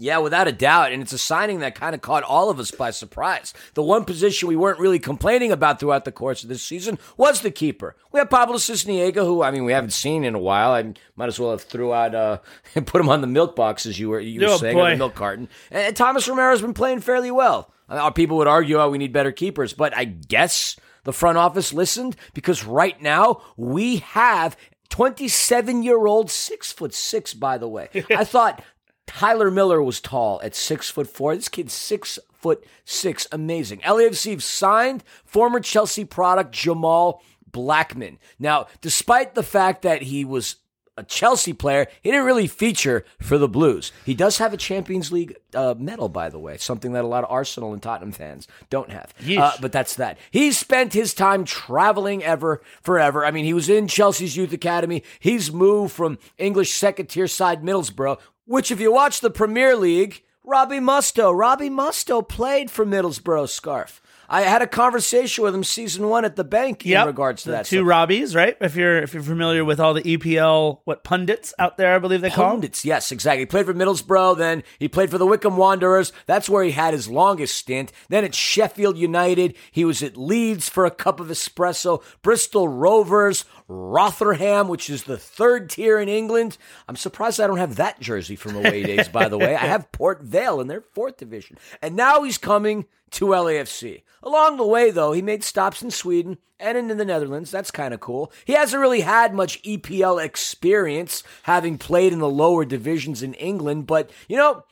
Yeah, 0.02 0.20
without 0.20 0.48
a 0.48 0.54
doubt. 0.54 0.94
And 0.94 1.02
it's 1.02 1.12
a 1.12 1.18
signing 1.18 1.60
that 1.60 1.76
kind 1.76 1.94
of 1.94 2.00
caught 2.00 2.24
all 2.24 2.50
of 2.50 2.58
us 2.58 2.72
by 2.72 2.90
surprise. 2.92 3.54
The 3.74 3.84
one 3.84 4.06
position 4.06 4.48
we 4.48 4.56
weren't 4.56 4.80
really 4.80 4.98
complaining 4.98 5.52
about 5.52 5.78
throughout 5.82 6.06
the 6.06 6.12
course 6.14 6.42
of 6.42 6.48
this 6.48 6.64
season 6.64 6.98
was 7.18 7.42
the 7.42 7.52
keeper. 7.52 7.98
We 8.14 8.20
have 8.20 8.30
Pablo 8.30 8.56
Sisniega, 8.56 9.16
who, 9.26 9.44
I 9.44 9.52
mean, 9.52 9.66
we 9.66 9.74
haven't 9.74 9.92
seen 9.92 10.24
in 10.24 10.36
a 10.36 10.40
while. 10.40 10.72
I 10.72 10.94
might 11.18 11.28
as 11.28 11.38
well 11.38 11.52
have 11.52 11.64
threw 11.64 11.94
out, 11.94 12.16
uh, 12.16 12.38
and 12.76 12.88
put 12.88 13.02
him 13.02 13.10
on 13.10 13.20
the 13.20 13.28
milk 13.28 13.58
box, 13.58 13.86
as 13.86 14.00
you 14.00 14.08
were, 14.08 14.22
you 14.22 14.40
were 14.40 14.48
Oh, 14.48 14.58
saying, 14.58 14.78
boy. 14.78 14.86
on 14.86 14.92
the 14.92 14.98
milk 14.98 15.16
carton. 15.16 15.50
And, 15.70 15.88
and 15.88 15.96
Thomas 15.98 16.30
Romero's 16.30 16.62
been 16.62 16.74
playing 16.74 17.02
fairly 17.02 17.30
well. 17.32 17.74
I 17.90 18.02
mean, 18.02 18.14
people 18.14 18.38
would 18.38 18.48
argue, 18.48 18.78
oh, 18.80 18.90
we 18.90 19.00
need 19.00 19.12
better 19.12 19.34
keepers. 19.34 19.74
But 19.74 19.98
I 19.98 20.06
guess 20.06 20.78
the 21.04 21.12
front 21.12 21.38
office 21.38 21.74
listened 21.74 22.16
because 22.34 22.64
right 22.64 23.02
now 23.02 23.42
we 23.58 23.98
have 23.98 24.56
27 24.90 25.84
year 25.84 26.06
old, 26.06 26.30
six 26.30 26.72
foot 26.72 26.94
six, 26.94 27.34
by 27.34 27.58
the 27.58 27.68
way. 27.68 27.90
I 28.10 28.24
thought 28.24 28.64
Tyler 29.08 29.50
Miller 29.52 29.82
was 29.82 30.00
tall 30.00 30.40
at 30.44 30.56
six 30.56 30.90
foot 30.90 31.08
four. 31.08 31.36
This 31.36 31.50
kid's 31.50 31.74
six 31.74 32.20
foot 32.34 32.66
six. 32.86 33.28
Amazing. 33.32 33.80
LAFC 33.80 34.42
signed 34.42 35.04
former 35.26 35.60
Chelsea 35.60 36.06
product 36.06 36.52
Jamal 36.52 37.22
Blackman. 37.52 38.20
Now, 38.38 38.68
despite 38.82 39.36
the 39.36 39.44
fact 39.44 39.82
that 39.82 40.04
he 40.04 40.26
was 40.26 40.58
a 41.00 41.04
Chelsea 41.04 41.54
player, 41.54 41.88
he 42.02 42.12
didn't 42.12 42.26
really 42.26 42.48
feature 42.48 43.06
for 43.20 43.38
the 43.38 43.48
Blues. 43.48 43.92
He 44.06 44.14
does 44.14 44.38
have 44.38 44.54
a 44.54 44.58
Champions 44.58 45.12
League 45.12 45.36
uh, 45.56 45.74
medal, 45.78 46.10
by 46.10 46.30
the 46.30 46.38
way, 46.38 46.58
something 46.58 46.92
that 46.94 47.04
a 47.04 47.08
lot 47.08 47.24
of 47.24 47.32
Arsenal 47.32 47.74
and 47.74 47.82
Tottenham 47.82 48.12
fans 48.12 48.48
don't 48.70 48.92
have. 48.92 49.14
Yeesh. 49.22 49.40
Uh, 49.40 49.54
but 49.62 49.72
that's 49.72 49.96
that. 49.96 50.18
He 50.30 50.52
spent 50.52 50.94
his 50.94 51.14
time 51.14 51.46
traveling 51.46 52.24
ever, 52.24 52.62
forever. 52.82 53.26
I 53.26 53.32
mean, 53.32 53.46
he 53.46 53.54
was 53.54 53.70
in 53.70 53.88
Chelsea's 53.88 54.38
youth 54.38 54.54
academy. 54.54 55.04
He's 55.20 55.52
moved 55.52 55.94
from 55.94 56.20
English 56.38 56.74
second 56.74 57.08
tier 57.08 57.28
side 57.28 57.64
Middlesbrough, 57.64 58.20
which, 58.46 58.72
if 58.72 58.80
you 58.80 58.92
watch 58.92 59.22
the 59.22 59.30
Premier 59.30 59.76
League, 59.76 60.24
Robbie 60.44 60.80
Mustoe, 60.80 61.38
Robbie 61.38 61.70
Mustoe 61.70 62.28
played 62.28 62.70
for 62.70 62.86
Middlesbrough 62.86 63.50
Scarf. 63.50 64.02
I 64.30 64.42
had 64.42 64.62
a 64.62 64.68
conversation 64.68 65.44
with 65.44 65.56
him 65.56 65.64
season 65.64 66.08
one 66.08 66.24
at 66.24 66.36
the 66.36 66.44
bank 66.44 66.86
in 66.86 67.06
regards 67.06 67.44
to 67.44 67.50
the 67.50 67.58
that. 67.58 67.66
two 67.66 67.84
Robbies, 67.84 68.36
right? 68.36 68.56
If 68.62 68.76
you're 68.76 69.00
if 69.00 69.14
you're 69.14 69.24
familiar 69.24 69.66
with 69.66 69.80
all 69.80 69.96
the 69.96 70.04
EPL 70.04 70.82
what 70.84 71.04
pundits 71.04 71.54
out 71.58 71.78
there, 71.78 71.96
I 71.96 72.00
believe 72.00 72.22
they 72.22 72.30
call 72.30 72.46
them. 72.46 72.52
Pundits, 72.58 72.86
yes, 72.86 73.12
exactly. 73.12 73.42
He 73.42 73.46
played 73.48 73.66
for 73.66 73.74
Middlesbrough, 73.74 74.38
then 74.38 74.64
he 74.78 74.88
played 74.88 75.10
for 75.10 75.18
the 75.18 75.26
Wycombe 75.26 75.58
Wanderers. 75.58 76.14
That's 76.28 76.48
where 76.48 76.64
he 76.64 76.72
had 76.72 76.94
his 76.94 77.08
longest 77.10 77.56
stint. 77.56 77.92
Then 78.10 78.24
at 78.24 78.36
Sheffield 78.36 78.98
United, 78.98 79.56
he 79.72 79.84
was 79.84 80.04
at 80.04 80.16
Leeds 80.16 80.70
for 80.70 80.86
a 80.86 80.92
cup 80.92 81.20
of 81.20 81.28
espresso, 81.28 82.04
Bristol 82.22 82.68
Rovers, 82.68 83.46
Rotherham, 83.70 84.68
which 84.68 84.90
is 84.90 85.04
the 85.04 85.18
third 85.18 85.70
tier 85.70 86.00
in 86.00 86.10
England. 86.10 86.58
I'm 86.88 86.96
surprised 86.96 87.40
I 87.40 87.48
don't 87.48 87.58
have 87.58 87.76
that 87.76 88.00
jersey 88.00 88.36
from 88.36 88.56
away 88.56 88.84
days, 88.84 89.08
by 89.08 89.30
the 89.30 89.38
way. 89.38 89.56
I 89.56 89.66
have 89.68 89.92
Port 89.94 90.22
Vale 90.24 90.60
in 90.60 90.68
their 90.68 90.82
fourth 90.82 91.18
division. 91.18 91.58
And 91.82 91.96
now 91.96 92.24
he's 92.24 92.38
coming 92.40 92.86
to 93.12 93.28
LAFC. 93.28 94.02
Along 94.24 94.58
the 94.58 94.66
way, 94.66 94.90
though, 94.92 95.12
he 95.14 95.22
made 95.22 95.44
stops 95.44 95.82
in 95.84 95.92
Sweden 95.92 96.40
and 96.60 96.78
in 96.78 96.98
the 96.98 97.06
Netherlands. 97.06 97.52
That's 97.52 97.72
kind 97.72 97.94
of 97.94 98.00
cool. 98.00 98.32
He 98.44 98.54
hasn't 98.54 98.82
really 98.82 99.02
had 99.02 99.34
much 99.34 99.62
EPL 99.64 100.22
experience, 100.24 101.24
having 101.44 101.78
played 101.78 102.12
in 102.12 102.20
the 102.20 102.30
lower 102.30 102.66
divisions 102.66 103.22
in 103.24 103.34
England, 103.36 103.86
but, 103.88 104.10
you 104.28 104.36
know, 104.36 104.64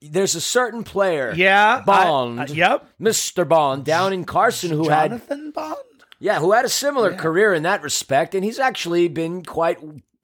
there's 0.00 0.34
a 0.34 0.40
certain 0.40 0.84
player, 0.84 1.32
Yeah, 1.36 1.78
I- 1.82 1.84
Bond, 1.84 2.40
uh, 2.40 2.46
yep. 2.52 2.86
Mr. 3.00 3.46
Bond, 3.48 3.84
down 3.84 4.12
in 4.12 4.24
Carson, 4.24 4.70
who 4.70 4.88
had 4.88 5.10
Jonathan 5.10 5.50
Bond. 5.50 5.76
Yeah, 6.18 6.40
who 6.40 6.52
had 6.52 6.64
a 6.64 6.68
similar 6.68 7.14
career 7.14 7.54
in 7.54 7.62
that 7.62 7.82
respect, 7.82 8.34
and 8.34 8.44
he's 8.44 8.58
actually 8.58 9.08
been 9.08 9.44
quite 9.44 9.78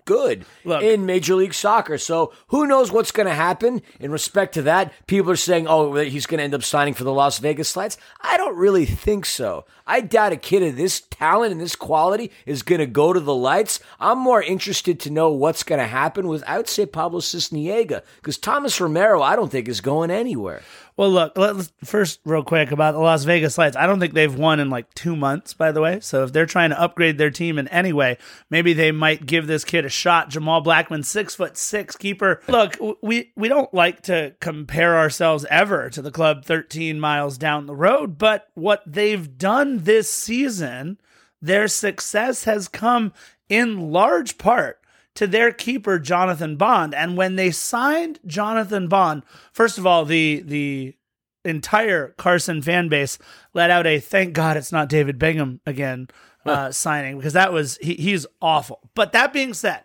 good 0.04 0.44
Look. 0.64 0.82
in 0.82 1.06
Major 1.06 1.34
League 1.34 1.54
Soccer. 1.54 1.98
So 1.98 2.32
who 2.48 2.66
knows 2.66 2.92
what's 2.92 3.10
going 3.10 3.26
to 3.26 3.34
happen 3.34 3.82
in 4.00 4.10
respect 4.10 4.54
to 4.54 4.62
that? 4.62 4.92
People 5.06 5.30
are 5.32 5.36
saying, 5.36 5.66
oh, 5.66 5.94
he's 5.94 6.26
going 6.26 6.38
to 6.38 6.44
end 6.44 6.54
up 6.54 6.62
signing 6.62 6.94
for 6.94 7.04
the 7.04 7.12
Las 7.12 7.38
Vegas 7.38 7.76
Lights. 7.76 7.96
I 8.20 8.36
don't 8.36 8.56
really 8.56 8.84
think 8.84 9.26
so. 9.26 9.64
I 9.86 10.00
doubt 10.00 10.32
a 10.32 10.36
kid 10.36 10.62
of 10.62 10.76
this 10.76 11.00
talent 11.00 11.52
and 11.52 11.60
this 11.60 11.76
quality 11.76 12.30
is 12.46 12.62
going 12.62 12.80
to 12.80 12.86
go 12.86 13.12
to 13.12 13.20
the 13.20 13.34
lights. 13.34 13.80
I'm 14.00 14.18
more 14.18 14.42
interested 14.42 15.00
to 15.00 15.10
know 15.10 15.30
what's 15.30 15.62
going 15.62 15.80
to 15.80 15.86
happen 15.86 16.28
with, 16.28 16.42
I 16.46 16.56
would 16.56 16.68
say, 16.68 16.86
Pablo 16.86 17.20
Sisniega, 17.20 18.02
because 18.16 18.38
Thomas 18.38 18.80
Romero, 18.80 19.22
I 19.22 19.36
don't 19.36 19.50
think 19.50 19.68
is 19.68 19.80
going 19.80 20.10
anywhere. 20.10 20.62
Well, 20.96 21.10
look, 21.10 21.36
let's 21.36 21.72
first, 21.82 22.20
real 22.24 22.44
quick, 22.44 22.70
about 22.70 22.92
the 22.92 23.00
Las 23.00 23.24
Vegas 23.24 23.58
Lights. 23.58 23.76
I 23.76 23.88
don't 23.88 23.98
think 23.98 24.14
they've 24.14 24.34
won 24.34 24.60
in 24.60 24.70
like 24.70 24.94
two 24.94 25.16
months, 25.16 25.52
by 25.52 25.72
the 25.72 25.80
way. 25.80 25.98
So 25.98 26.22
if 26.22 26.32
they're 26.32 26.46
trying 26.46 26.70
to 26.70 26.80
upgrade 26.80 27.18
their 27.18 27.32
team 27.32 27.58
in 27.58 27.66
any 27.68 27.92
way, 27.92 28.16
maybe 28.48 28.74
they 28.74 28.92
might 28.92 29.26
give 29.26 29.48
this 29.48 29.64
kid 29.64 29.84
a 29.84 29.88
shot. 29.88 30.30
Jamal 30.30 30.60
Blackman, 30.60 31.02
six 31.02 31.34
foot 31.34 31.56
six 31.56 31.96
keeper. 31.96 32.40
Look, 32.46 32.76
we 33.02 33.32
we 33.34 33.48
don't 33.48 33.74
like 33.74 34.02
to 34.02 34.36
compare 34.40 34.96
ourselves 34.96 35.44
ever 35.50 35.90
to 35.90 36.00
the 36.00 36.12
club 36.12 36.44
13 36.44 37.00
miles 37.00 37.38
down 37.38 37.66
the 37.66 37.74
road, 37.74 38.16
but 38.16 38.46
what 38.54 38.82
they've 38.86 39.36
done 39.36 39.78
this 39.78 40.12
season, 40.12 41.00
their 41.42 41.66
success 41.66 42.44
has 42.44 42.68
come 42.68 43.12
in 43.48 43.90
large 43.90 44.38
part 44.38 44.78
to 45.14 45.26
their 45.26 45.52
keeper 45.52 45.98
Jonathan 45.98 46.56
Bond. 46.56 46.94
And 46.94 47.16
when 47.16 47.36
they 47.36 47.50
signed 47.50 48.20
Jonathan 48.26 48.88
Bond, 48.88 49.22
first 49.52 49.78
of 49.78 49.86
all, 49.86 50.04
the 50.04 50.42
the 50.44 50.94
entire 51.44 52.08
Carson 52.16 52.62
fan 52.62 52.88
base 52.88 53.18
let 53.52 53.70
out 53.70 53.86
a 53.86 54.00
thank 54.00 54.32
God 54.32 54.56
it's 54.56 54.72
not 54.72 54.88
David 54.88 55.18
Bingham 55.18 55.60
again 55.66 56.08
uh, 56.46 56.70
signing 56.72 57.16
because 57.18 57.34
that 57.34 57.52
was 57.52 57.76
he, 57.78 57.94
he's 57.94 58.26
awful. 58.40 58.90
But 58.94 59.12
that 59.12 59.32
being 59.32 59.54
said, 59.54 59.82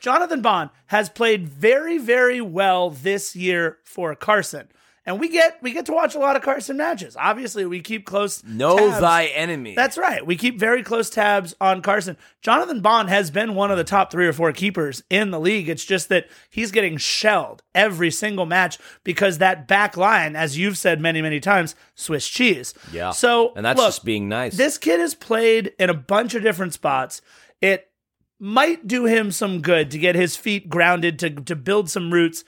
Jonathan 0.00 0.42
Bond 0.42 0.70
has 0.86 1.08
played 1.08 1.48
very 1.48 1.98
very 1.98 2.40
well 2.40 2.90
this 2.90 3.36
year 3.36 3.78
for 3.84 4.14
Carson. 4.14 4.68
And 5.04 5.18
we 5.18 5.28
get 5.28 5.60
we 5.60 5.72
get 5.72 5.86
to 5.86 5.92
watch 5.92 6.14
a 6.14 6.20
lot 6.20 6.36
of 6.36 6.42
Carson 6.42 6.76
matches. 6.76 7.16
Obviously, 7.18 7.66
we 7.66 7.80
keep 7.80 8.06
close. 8.06 8.44
Know 8.44 8.78
tabs. 8.78 9.00
thy 9.00 9.24
enemy. 9.26 9.74
That's 9.74 9.98
right. 9.98 10.24
We 10.24 10.36
keep 10.36 10.60
very 10.60 10.84
close 10.84 11.10
tabs 11.10 11.56
on 11.60 11.82
Carson. 11.82 12.16
Jonathan 12.40 12.80
Bond 12.80 13.08
has 13.08 13.30
been 13.30 13.56
one 13.56 13.72
of 13.72 13.76
the 13.76 13.84
top 13.84 14.12
three 14.12 14.28
or 14.28 14.32
four 14.32 14.52
keepers 14.52 15.02
in 15.10 15.32
the 15.32 15.40
league. 15.40 15.68
It's 15.68 15.84
just 15.84 16.08
that 16.10 16.28
he's 16.50 16.70
getting 16.70 16.98
shelled 16.98 17.64
every 17.74 18.12
single 18.12 18.46
match 18.46 18.78
because 19.02 19.38
that 19.38 19.66
back 19.66 19.96
line, 19.96 20.36
as 20.36 20.56
you've 20.56 20.78
said 20.78 21.00
many, 21.00 21.20
many 21.20 21.40
times, 21.40 21.74
Swiss 21.96 22.28
cheese. 22.28 22.72
Yeah. 22.92 23.10
So 23.10 23.52
and 23.56 23.66
that's 23.66 23.78
look, 23.78 23.88
just 23.88 24.04
being 24.04 24.28
nice. 24.28 24.56
this 24.56 24.78
kid 24.78 25.00
has 25.00 25.16
played 25.16 25.72
in 25.80 25.90
a 25.90 25.94
bunch 25.94 26.34
of 26.34 26.44
different 26.44 26.74
spots. 26.74 27.20
It 27.60 27.90
might 28.38 28.86
do 28.86 29.06
him 29.06 29.32
some 29.32 29.62
good 29.62 29.90
to 29.90 29.98
get 29.98 30.14
his 30.14 30.36
feet 30.36 30.68
grounded 30.68 31.18
to 31.20 31.30
to 31.30 31.56
build 31.56 31.90
some 31.90 32.12
roots 32.12 32.44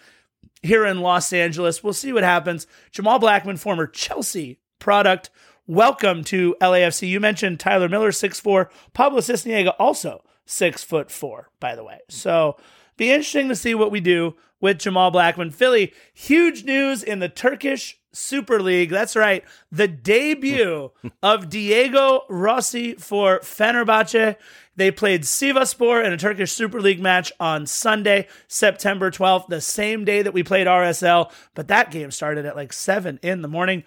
here 0.64 0.84
in 0.86 1.00
Los 1.00 1.32
Angeles. 1.32 1.84
We'll 1.84 1.92
see 1.92 2.12
what 2.12 2.24
happens. 2.24 2.66
Jamal 2.90 3.18
Blackman, 3.18 3.58
former 3.58 3.86
Chelsea 3.86 4.58
product. 4.78 5.30
Welcome 5.66 6.24
to 6.24 6.56
LAFC. 6.60 7.08
You 7.08 7.20
mentioned 7.20 7.60
Tyler 7.60 7.88
Miller, 7.88 8.10
6'4. 8.10 8.68
Pablo 8.92 9.20
Sisniega, 9.20 9.74
also 9.78 10.24
six 10.46 10.82
foot 10.82 11.10
four, 11.10 11.50
by 11.60 11.74
the 11.74 11.84
way. 11.84 12.00
So 12.08 12.56
be 12.96 13.10
interesting 13.10 13.48
to 13.48 13.56
see 13.56 13.74
what 13.74 13.90
we 13.90 14.00
do 14.00 14.36
with 14.60 14.78
Jamal 14.78 15.10
Blackman. 15.10 15.50
Philly, 15.50 15.92
huge 16.12 16.64
news 16.64 17.02
in 17.02 17.18
the 17.18 17.28
Turkish 17.28 17.98
Super 18.14 18.62
League. 18.62 18.90
That's 18.90 19.16
right. 19.16 19.44
The 19.70 19.88
debut 19.88 20.90
of 21.22 21.50
Diego 21.50 22.22
Rossi 22.28 22.94
for 22.94 23.40
Fenerbahce. 23.40 24.36
They 24.76 24.90
played 24.90 25.22
Sivaspor 25.22 26.04
in 26.04 26.12
a 26.12 26.16
Turkish 26.16 26.52
Super 26.52 26.80
League 26.80 27.00
match 27.00 27.32
on 27.38 27.66
Sunday, 27.66 28.26
September 28.48 29.10
12th, 29.10 29.46
the 29.48 29.60
same 29.60 30.04
day 30.04 30.22
that 30.22 30.34
we 30.34 30.42
played 30.42 30.66
RSL, 30.66 31.30
but 31.54 31.68
that 31.68 31.90
game 31.90 32.10
started 32.10 32.44
at 32.44 32.56
like 32.56 32.72
7 32.72 33.20
in 33.22 33.42
the 33.42 33.48
morning. 33.48 33.84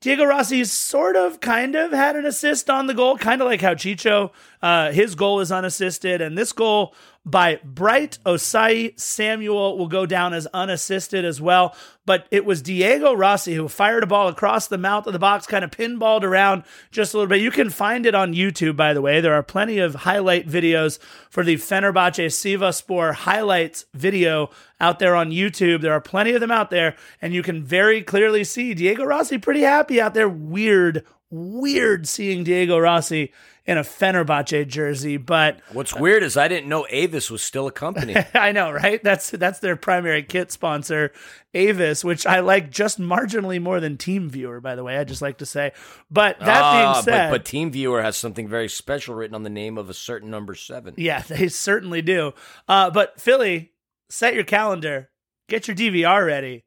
Diego 0.00 0.24
Rossi 0.24 0.64
sort 0.64 1.14
of, 1.14 1.40
kind 1.40 1.74
of 1.74 1.92
had 1.92 2.16
an 2.16 2.24
assist 2.24 2.70
on 2.70 2.86
the 2.86 2.94
goal, 2.94 3.18
kind 3.18 3.42
of 3.42 3.46
like 3.46 3.60
how 3.60 3.74
Chicho, 3.74 4.30
uh, 4.62 4.92
his 4.92 5.14
goal 5.14 5.40
is 5.40 5.52
unassisted, 5.52 6.22
and 6.22 6.38
this 6.38 6.52
goal 6.52 6.94
by 7.24 7.60
Bright 7.62 8.18
Osayi-Samuel 8.24 9.76
will 9.76 9.88
go 9.88 10.06
down 10.06 10.32
as 10.32 10.46
unassisted 10.48 11.24
as 11.24 11.40
well. 11.40 11.76
But 12.06 12.26
it 12.30 12.44
was 12.44 12.62
Diego 12.62 13.12
Rossi 13.12 13.54
who 13.54 13.68
fired 13.68 14.02
a 14.02 14.06
ball 14.06 14.28
across 14.28 14.66
the 14.66 14.78
mouth 14.78 15.06
of 15.06 15.12
the 15.12 15.18
box, 15.18 15.46
kind 15.46 15.62
of 15.62 15.70
pinballed 15.70 16.22
around 16.22 16.64
just 16.90 17.12
a 17.12 17.18
little 17.18 17.28
bit. 17.28 17.42
You 17.42 17.50
can 17.50 17.70
find 17.70 18.06
it 18.06 18.14
on 18.14 18.34
YouTube, 18.34 18.74
by 18.74 18.94
the 18.94 19.02
way. 19.02 19.20
There 19.20 19.34
are 19.34 19.42
plenty 19.42 19.78
of 19.78 19.94
highlight 19.96 20.48
videos 20.48 20.98
for 21.28 21.44
the 21.44 21.56
Fenerbahce 21.56 22.26
Sivaspor 22.26 23.12
highlights 23.14 23.84
video 23.94 24.50
out 24.80 24.98
there 24.98 25.14
on 25.14 25.30
YouTube. 25.30 25.82
There 25.82 25.92
are 25.92 26.00
plenty 26.00 26.32
of 26.32 26.40
them 26.40 26.50
out 26.50 26.70
there, 26.70 26.96
and 27.20 27.34
you 27.34 27.42
can 27.42 27.62
very 27.62 28.02
clearly 28.02 28.44
see 28.44 28.74
Diego 28.74 29.04
Rossi 29.04 29.38
pretty 29.38 29.60
happy 29.60 30.00
out 30.00 30.14
there. 30.14 30.28
Weird, 30.28 31.04
weird 31.30 32.08
seeing 32.08 32.44
Diego 32.44 32.78
Rossi 32.78 33.32
in 33.66 33.78
a 33.78 33.82
Fenerbahce 33.82 34.66
jersey, 34.66 35.16
but 35.16 35.60
What's 35.72 35.94
weird 35.94 36.22
is 36.24 36.36
I 36.36 36.48
didn't 36.48 36.68
know 36.68 36.86
Avis 36.90 37.30
was 37.30 37.40
still 37.42 37.66
a 37.68 37.72
company. 37.72 38.16
I 38.34 38.50
know, 38.52 38.72
right? 38.72 39.02
That's 39.04 39.30
that's 39.30 39.60
their 39.60 39.76
primary 39.76 40.22
kit 40.24 40.50
sponsor, 40.50 41.12
Avis, 41.54 42.02
which 42.02 42.26
I 42.26 42.40
like 42.40 42.70
just 42.70 42.98
marginally 43.00 43.60
more 43.62 43.78
than 43.78 43.96
TeamViewer, 43.96 44.60
by 44.60 44.74
the 44.74 44.82
way. 44.82 44.96
I 44.98 45.04
just 45.04 45.22
like 45.22 45.38
to 45.38 45.46
say. 45.46 45.72
But 46.10 46.40
that 46.40 46.62
Ah, 46.64 46.92
being 46.94 47.04
said, 47.04 47.30
but, 47.30 47.44
but 47.44 47.44
TeamViewer 47.44 48.02
has 48.02 48.16
something 48.16 48.48
very 48.48 48.68
special 48.68 49.14
written 49.14 49.34
on 49.36 49.42
the 49.44 49.50
name 49.50 49.78
of 49.78 49.88
a 49.88 49.94
certain 49.94 50.30
number 50.30 50.54
seven. 50.54 50.94
yeah, 50.96 51.20
they 51.28 51.46
certainly 51.48 52.02
do. 52.02 52.32
Uh, 52.66 52.90
but 52.90 53.20
Philly, 53.20 53.72
set 54.08 54.34
your 54.34 54.44
calendar. 54.44 55.10
get 55.48 55.68
your 55.68 55.76
DVR 55.76 56.26
ready. 56.26 56.64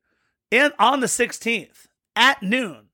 And 0.52 0.72
on 0.80 1.00
the 1.00 1.08
16th 1.08 1.88
at 2.16 2.42
noon 2.44 2.90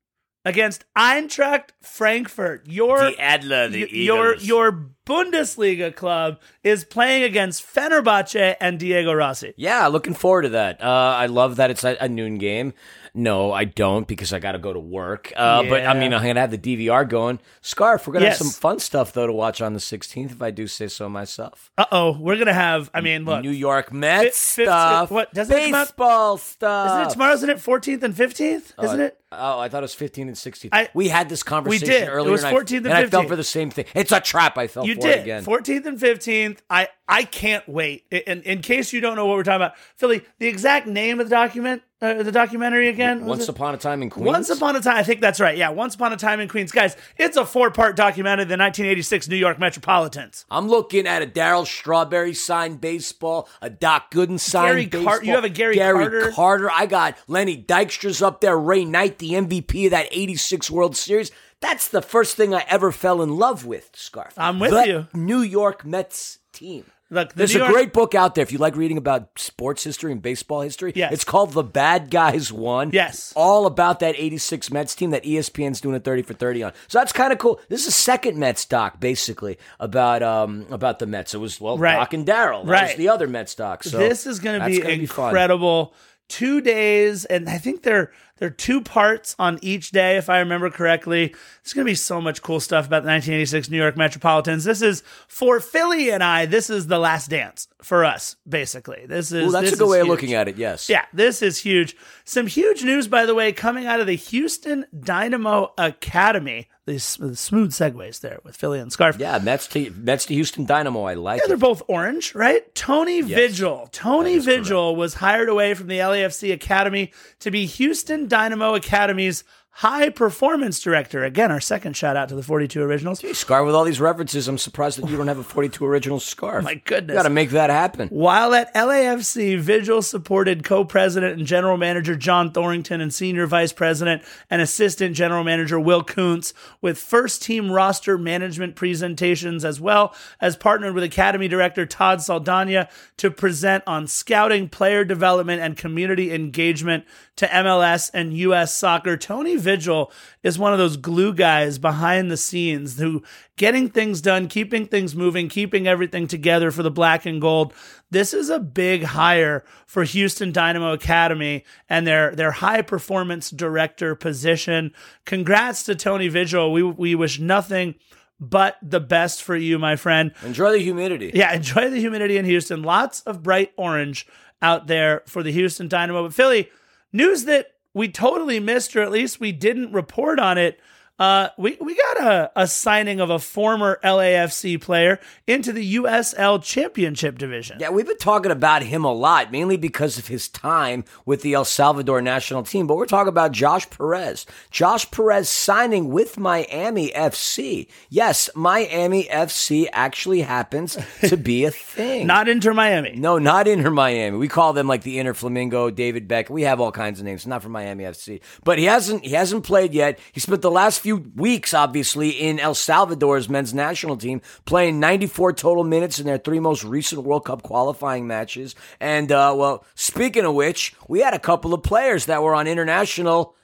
against 0.46 0.86
Eintracht 0.96 1.72
Frankfurt, 1.82 2.68
your 2.68 3.00
The 3.12 3.20
Adler, 3.20 3.70
the 3.70 3.88
your 3.92 4.34
Eagles. 4.34 4.48
your 4.48 4.92
Bundesliga 5.10 5.94
club 5.96 6.40
is 6.64 6.86
playing 6.86 7.24
against 7.24 7.66
Fenerbahce 7.66 8.56
and 8.62 8.80
Diego 8.80 9.12
Rossi. 9.14 9.54
Yeah, 9.58 9.88
looking 9.88 10.14
forward 10.14 10.44
to 10.44 10.50
that. 10.50 10.82
Uh, 10.82 10.86
I 10.88 11.26
love 11.26 11.56
that 11.58 11.72
it's 11.72 11.84
a, 11.84 12.08
noon 12.08 12.38
game. 12.38 12.74
No, 13.16 13.52
I 13.52 13.64
don't 13.66 14.08
because 14.08 14.34
I 14.34 14.40
got 14.40 14.52
to 14.52 14.60
go 14.60 14.72
to 14.72 14.80
work. 14.80 15.34
Uh, 15.36 15.64
But 15.64 15.86
I 15.86 15.96
mean, 15.96 16.14
I'm 16.14 16.22
gonna 16.24 16.40
have 16.40 16.52
the 16.52 16.60
DVR 16.60 17.10
going. 17.10 17.40
Scarf, 17.62 18.06
we're 18.06 18.14
gonna 18.14 18.26
Yes. 18.26 18.38
have 18.38 18.48
some 18.48 18.62
fun 18.62 18.78
stuff 18.80 19.14
though 19.14 19.26
to 19.26 19.34
watch 19.34 19.62
on 19.62 19.74
the 19.74 19.80
16th, 19.80 20.32
if 20.32 20.42
I 20.44 20.52
do 20.52 20.68
say 20.68 20.88
so 20.88 21.10
myself. 21.10 21.72
Uh 21.76 21.86
oh, 21.92 22.18
we're 22.20 22.38
gonna 22.38 22.54
have. 22.54 22.92
I 22.94 23.02
mean, 23.02 23.26
look, 23.26 23.42
New 23.42 23.50
York 23.50 23.92
Mets 23.92 24.56
fif- 24.56 24.68
stuff. 24.68 25.10
what, 25.10 25.34
doesn't 25.34 25.56
it 25.58 25.66
come 25.66 25.74
out- 25.74 25.88
baseball 25.88 26.38
stuff? 26.38 26.92
isn't 26.92 27.02
it 27.08 27.10
tomorrow? 27.14 27.34
Isn't 27.34 27.50
it 27.50 27.58
14th 27.58 28.04
and 28.04 28.14
15th? 28.16 28.74
Isn't 28.84 29.00
it? 29.02 29.16
Oh, 29.32 29.60
I 29.60 29.70
thought 29.70 29.80
it 29.80 29.82
was 29.84 29.96
15th 29.96 30.28
and 30.28 30.36
16th. 30.38 30.70
I- 30.72 30.90
we 30.94 31.08
had 31.10 31.30
this 31.30 31.42
conversation 31.44 31.88
did. 31.88 32.04
It 32.04 32.08
earlier. 32.12 32.32
was 32.32 32.44
and 32.44 32.56
I- 32.56 32.60
14th 32.60 32.78
and 32.78 32.86
and 32.88 32.94
I 32.96 33.06
fell 33.08 33.24
15th. 33.24 33.28
for 33.28 33.36
the 33.36 33.44
same 33.44 33.72
thing. 33.72 33.86
It's 33.96 34.12
a 34.12 34.20
trap. 34.20 34.58
I 34.58 34.68
fell 34.68 34.86
You 34.86 34.94
did 35.02 35.20
again. 35.22 35.46
14th 35.46 35.86
and 35.86 36.00
15th. 36.00 36.60
I 36.70 36.88
I 37.08 37.24
can't 37.24 37.68
wait. 37.68 38.06
In, 38.12 38.44
in 38.44 38.62
case 38.62 38.94
you 38.94 39.02
don't 39.02 39.16
know 39.16 39.26
what 39.26 39.36
we're 39.36 39.44
talking 39.44 39.56
about, 39.56 39.78
Philly, 39.96 40.22
the 40.38 40.48
exact 40.48 40.86
name 40.86 41.20
of 41.20 41.28
the 41.28 41.36
document, 41.36 41.82
uh, 42.02 42.22
the 42.22 42.32
documentary 42.32 42.88
again. 42.88 43.26
Once 43.26 43.44
it? 43.44 43.50
upon 43.50 43.74
a 43.74 43.78
time 43.78 44.04
in 44.04 44.12
Queens. 44.12 44.28
Once 44.28 44.50
upon 44.50 44.76
a 44.76 44.80
time, 44.80 44.96
I 44.96 45.04
think 45.04 45.20
that's 45.20 45.40
right. 45.40 45.58
Yeah, 45.58 45.70
Once 45.70 45.96
Upon 45.96 46.14
a 46.14 46.18
Time 46.18 46.40
in 46.40 46.48
Queens. 46.48 46.72
Guys, 46.72 46.96
it's 47.18 47.36
a 47.36 47.46
four 47.46 47.72
part 47.72 47.96
documentary 47.96 48.44
of 48.44 48.50
the 48.50 48.58
1986 48.58 49.28
New 49.28 49.36
York 49.36 49.60
Metropolitans. 49.60 50.46
I'm 50.52 50.68
looking 50.68 51.08
at 51.08 51.24
a 51.24 51.28
Darryl 51.28 51.66
Strawberry 51.66 52.34
signed 52.36 52.80
baseball, 52.80 53.50
a 53.62 53.70
Doc 53.72 54.12
Gooden 54.12 54.40
signed 54.40 54.68
Gary 54.68 54.86
baseball. 54.86 55.16
Car- 55.16 55.24
you 55.24 55.32
have 55.32 55.44
a 55.44 55.50
Gary 55.50 55.78
Carter? 55.78 56.32
Carter. 56.32 56.72
I 56.72 56.86
got 56.86 57.18
Lenny 57.28 57.62
Dykstra's 57.62 58.22
up 58.22 58.40
there. 58.40 58.58
Ray 58.58 58.86
Knight, 58.86 59.18
the 59.18 59.32
MVP 59.32 59.86
of 59.86 59.92
that 59.92 60.08
'86 60.12 60.70
World 60.70 60.96
Series. 60.96 61.32
That's 61.62 61.88
the 61.90 62.02
first 62.02 62.36
thing 62.38 62.54
I 62.54 62.64
ever 62.70 62.92
fell 62.92 63.22
in 63.22 63.38
love 63.38 63.66
with. 63.66 63.90
Scarf. 63.94 64.34
I'm 64.38 64.60
with 64.60 64.72
The 64.72 64.88
you. 64.88 65.08
New 65.14 65.42
York 65.42 65.86
Mets 65.86 66.40
team. 66.54 66.86
Look, 67.12 67.30
the 67.30 67.36
There's 67.38 67.56
New 67.56 67.62
a 67.62 67.64
York- 67.64 67.74
great 67.74 67.94
book 67.94 68.14
out 68.14 68.36
there 68.36 68.44
if 68.44 68.52
you 68.52 68.60
like 68.60 68.76
reading 68.76 68.96
about 68.98 69.30
sports 69.40 69.84
history 69.84 70.12
and 70.12 70.22
baseball 70.22 70.62
history. 70.62 70.94
Yes. 70.96 71.12
It's 71.12 71.24
called 71.24 71.54
The 71.54 71.64
Bad 71.64 72.12
Guys 72.12 72.54
Won. 72.54 72.92
Yes. 72.94 73.34
All 73.36 73.66
about 73.66 74.00
that 74.02 74.14
86 74.16 74.70
Mets 74.70 74.94
team 74.94 75.10
that 75.10 75.24
ESPN's 75.24 75.82
doing 75.82 75.96
a 75.96 76.00
30 76.00 76.22
for 76.22 76.36
30 76.36 76.62
on. 76.64 76.74
So 76.88 77.00
that's 77.00 77.12
kind 77.12 77.34
of 77.34 77.40
cool. 77.40 77.60
This 77.68 77.82
is 77.82 77.88
a 77.88 77.92
second 77.92 78.38
Mets 78.38 78.64
doc, 78.64 79.00
basically, 79.00 79.58
about 79.80 80.22
um 80.22 80.68
about 80.70 81.00
the 81.00 81.08
Mets. 81.08 81.34
It 81.34 81.40
was, 81.40 81.60
well, 81.60 81.80
Right. 81.80 81.96
Doc 81.96 82.14
and 82.14 82.28
Darryl. 82.28 82.60
That 82.64 82.66
was 82.66 82.70
Right. 82.70 82.98
the 82.98 83.10
other 83.10 83.26
Mets 83.28 83.56
doc. 83.56 83.84
So 83.84 83.98
this 83.98 84.28
is 84.28 84.40
going 84.40 84.60
to 84.60 84.66
that's 84.66 84.78
be 84.78 84.82
gonna 84.84 85.08
fun. 85.08 85.28
incredible. 85.30 85.96
Two 86.30 86.62
days, 86.62 87.26
and 87.26 87.50
I 87.50 87.58
think 87.58 87.84
they're 87.84 88.12
they're 88.40 88.50
two 88.50 88.82
parts 88.82 89.36
on 89.38 89.60
each 89.62 89.92
day, 89.92 90.16
if 90.16 90.30
I 90.30 90.40
remember 90.40 90.70
correctly. 90.70 91.28
There's 91.28 91.74
going 91.74 91.86
to 91.86 91.92
be 91.92 91.96
so 91.96 92.22
much 92.22 92.42
cool 92.42 92.62
stuff 92.62 92.88
about 92.88 93.04
the 93.04 93.10
1986 93.10 93.70
New 93.70 93.78
York 93.78 93.98
Metropolitans. 93.98 94.64
This 94.64 94.82
is 94.82 95.04
for 95.28 95.60
Philly 95.60 96.10
and 96.10 96.24
I. 96.24 96.46
This 96.46 96.70
is 96.70 96.88
the 96.88 97.00
last 97.00 97.30
dance 97.30 97.68
for 97.82 98.06
us, 98.06 98.38
basically. 98.48 99.06
This 99.08 99.34
is 99.34 99.44
Well, 99.52 99.62
that's 99.62 99.74
a 99.74 99.78
good 99.78 99.90
way 99.90 100.00
of 100.00 100.08
looking 100.08 100.34
at 100.34 100.48
it, 100.48 100.56
yes. 100.56 100.90
Yeah, 100.90 101.04
this 101.12 101.42
is 101.42 101.58
huge. 101.58 101.98
Some 102.24 102.48
huge 102.48 102.84
news, 102.84 103.10
by 103.10 103.26
the 103.26 103.36
way, 103.36 103.52
coming 103.52 103.86
out 103.86 104.00
of 104.00 104.08
the 104.08 104.16
Houston 104.16 104.86
Dynamo 104.98 105.74
Academy. 105.78 106.70
These 106.90 107.18
the 107.18 107.36
smooth 107.36 107.72
segues 107.72 108.22
there 108.22 108.40
with 108.44 108.56
Philly 108.58 108.80
and 108.80 108.92
Scarf. 108.92 109.18
Yeah, 109.20 109.38
Mets 109.38 109.68
to, 109.68 109.92
Mets 109.92 110.26
to 110.26 110.34
Houston 110.34 110.66
Dynamo. 110.66 111.04
I 111.04 111.14
like 111.14 111.40
Yeah, 111.40 111.46
it. 111.46 111.48
they're 111.50 111.58
both 111.58 111.84
orange, 111.88 112.34
right? 112.34 112.74
Tony 112.74 113.22
Vigil. 113.22 113.88
Tony 113.92 114.34
is 114.34 114.46
correct. 114.46 114.64
Vigil 114.64 114.96
was 114.96 115.14
hired 115.14 115.50
away 115.50 115.76
from 115.76 115.86
the 115.88 116.00
LAFC 116.00 116.52
Academy 116.52 117.12
to 117.42 117.52
be 117.52 117.68
Houston 117.68 118.28
Dynamo 118.28 118.74
Academy's 118.74 119.44
high 119.72 120.10
performance 120.10 120.80
director. 120.80 121.24
Again, 121.24 121.52
our 121.52 121.62
second 121.62 121.96
shout 121.96 122.18
out 122.18 122.28
to 122.30 122.36
the 122.36 122.44
42 122.44 122.82
Originals. 122.82 123.22
Scar 123.38 123.64
with 123.64 123.76
all 123.76 123.86
these 123.86 124.02
references. 124.02 124.48
I'm 124.48 124.58
surprised 124.58 125.02
that 125.02 125.10
you 125.10 125.16
don't 125.16 125.28
have 125.28 125.38
a 125.38 125.44
42 125.44 125.86
original 125.86 126.20
scarf. 126.20 126.66
My 126.66 126.76
goodness. 126.76 127.16
Got 127.16 127.24
to 127.24 127.30
make 127.30 127.52
that 127.52 127.70
happen. 127.70 128.10
While 128.10 128.54
at 128.54 128.74
LAFC, 128.74 129.58
Vigil 129.58 130.02
supported 130.02 130.64
co 130.64 130.84
president 130.84 131.38
and 131.38 131.48
general 131.48 131.78
manager 131.78 132.16
John 132.16 132.52
Thorrington 132.52 133.00
and 133.02 133.14
senior 133.14 133.48
vice 133.48 133.72
president 133.72 134.24
and 134.50 134.62
assistant 134.62 135.16
general 135.16 135.44
manager 135.44 135.80
Will 135.80 136.04
Kuntz 136.04 136.54
with 136.82 136.98
first 136.98 137.42
team 137.42 137.72
roster 137.72 138.18
management 138.18 138.76
presentations, 138.76 139.64
as 139.64 139.80
well 139.80 140.14
as 140.42 140.58
partnered 140.58 140.94
with 140.94 141.04
Academy 141.04 141.48
director 141.48 141.86
Todd 141.86 142.22
Saldana 142.22 142.90
to 143.18 143.32
present 143.32 143.84
on 143.88 144.08
scouting, 144.08 144.68
player 144.68 145.06
development, 145.06 145.62
and 145.62 145.78
community 145.78 146.34
engagement 146.34 147.06
to 147.38 147.48
MLS 147.48 148.12
and 148.14 148.34
U.S. 148.34 148.76
soccer. 148.76 149.16
Tony 149.16 149.56
Vigil 149.60 150.12
is 150.44 150.58
one 150.58 150.74
of 150.74 150.80
those 150.80 150.98
glue 150.98 151.34
guys 151.34 151.78
behind 151.78 152.32
the 152.32 152.38
scenes 152.38 152.98
who 152.98 153.24
getting 153.58 153.90
things 153.90 154.22
done, 154.22 154.48
keeping 154.48 154.86
things 154.86 155.16
moving, 155.16 155.50
keeping 155.50 155.88
everything 155.88 156.28
together 156.28 156.72
for 156.72 156.84
the 156.84 156.92
black 156.92 157.26
and 157.26 157.40
gold. 157.40 157.74
This 158.10 158.34
is 158.34 158.50
a 158.50 158.60
big 158.60 159.04
hire 159.04 159.64
for 159.86 160.04
Houston 160.04 160.52
Dynamo 160.52 160.94
Academy 160.94 161.64
and 161.88 162.08
their 162.08 162.36
their 162.36 162.52
high 162.52 162.82
performance 162.82 163.50
director 163.50 164.16
position. 164.16 164.94
Congrats 165.26 165.84
to 165.84 165.96
Tony 165.96 166.28
Vigil. 166.28 166.72
We 166.72 166.84
we 166.84 167.16
wish 167.16 167.40
nothing 167.40 167.96
but 168.40 168.78
the 168.82 169.00
best 169.00 169.44
for 169.44 169.56
you, 169.56 169.78
my 169.78 169.96
friend. 169.96 170.32
Enjoy 170.44 170.72
the 170.72 170.80
humidity. 170.80 171.32
Yeah, 171.34 171.54
enjoy 171.54 171.90
the 171.90 172.00
humidity 172.00 172.38
in 172.38 172.46
Houston. 172.46 172.84
Lots 172.84 173.22
of 173.22 173.44
bright 173.44 173.74
orange 173.76 174.26
out 174.62 174.88
there 174.88 175.24
for 175.28 175.44
the 175.44 175.52
Houston 175.52 175.88
Dynamo. 175.88 176.24
But 176.24 176.34
Philly, 176.34 176.70
news 177.12 177.46
that 177.46 177.74
we 177.94 178.10
totally 178.10 178.60
missed, 178.60 178.96
or 178.96 179.02
at 179.02 179.12
least 179.12 179.40
we 179.40 179.52
didn't 179.52 179.92
report 179.92 180.40
on 180.40 180.58
it. 180.58 180.80
Uh, 181.20 181.50
we 181.58 181.78
we 181.82 181.96
got 181.96 182.24
a, 182.24 182.52
a 182.56 182.66
signing 182.68 183.20
of 183.20 183.30
a 183.30 183.40
former 183.40 184.00
LAFC 184.04 184.80
player 184.80 185.20
into 185.46 185.74
the 185.74 185.96
USL 185.96 186.64
Championship 186.64 187.38
division. 187.38 187.78
Yeah, 187.80 187.90
we've 187.90 188.08
been 188.08 188.18
talking 188.18 188.52
about 188.52 188.84
him 188.84 189.04
a 189.04 189.12
lot, 189.12 189.52
mainly 189.52 189.76
because 189.76 190.18
of 190.18 190.28
his 190.28 190.48
time 190.48 191.04
with 191.26 191.42
the 191.42 191.54
El 191.54 191.66
Salvador 191.66 192.22
national 192.22 192.64
team. 192.64 192.88
But 192.88 192.96
we're 192.96 193.06
talking 193.06 193.28
about 193.28 193.52
Josh 193.52 193.90
Perez. 193.90 194.46
Josh 194.72 195.12
Perez 195.12 195.50
signing 195.50 196.10
with 196.10 196.38
Miami 196.38 197.10
FC. 197.12 197.88
Yes, 198.10 198.50
Miami 198.56 199.26
FC 199.26 199.88
actually 199.92 200.42
happens 200.42 200.98
to 201.28 201.36
be 201.36 201.66
a 201.66 201.72
thing. 201.72 202.28
Not 202.28 202.48
Inter 202.48 202.74
Miami. 202.74 203.16
no, 203.16 203.38
not 203.40 203.68
Inter 203.68 203.90
Miami. 203.92 204.38
We 204.38 204.48
call 204.48 204.72
them 204.74 204.88
like 204.88 205.04
the 205.04 205.20
Inter 205.20 205.34
Flamingo, 205.34 205.90
David 205.90 206.28
Beck. 206.28 206.50
We 206.50 206.62
have 206.62 206.80
all 206.80 206.92
kinds 206.94 207.20
of 207.20 207.26
names. 207.26 207.46
Not 207.46 207.62
from 207.62 207.74
Miami 207.74 208.06
FC, 208.06 208.40
but 208.64 208.78
he 208.80 208.86
hasn't. 208.86 209.26
He 209.26 209.32
hasn't 209.32 209.66
played 209.66 209.94
yet. 209.94 210.18
He 210.32 210.40
spent 210.40 210.62
the 210.62 210.72
last 210.72 211.02
few 211.02 211.09
weeks, 211.18 211.74
obviously, 211.74 212.30
in 212.30 212.60
El 212.60 212.74
Salvador's 212.74 213.50
men's 213.50 213.74
national 213.74 214.18
team, 214.18 214.42
playing 214.66 215.00
94 215.00 215.54
total 215.54 215.84
minutes 215.84 216.20
in 216.20 216.26
their 216.26 216.38
three 216.38 216.60
most 216.60 216.84
recent 216.84 217.24
World 217.24 217.46
Cup 217.46 217.64
qualifying 217.64 218.28
matches. 218.28 218.76
And 219.00 219.32
uh, 219.32 219.54
well, 219.58 219.86
speaking 219.96 220.46
of 220.46 220.56
which, 220.56 220.96
we 221.08 221.22
had 221.22 221.34
a 221.34 221.40
couple 221.40 221.74
of 221.74 221.84
players 221.84 222.26
that 222.26 222.44
were 222.44 222.56
on 222.56 222.68
international 222.68 223.56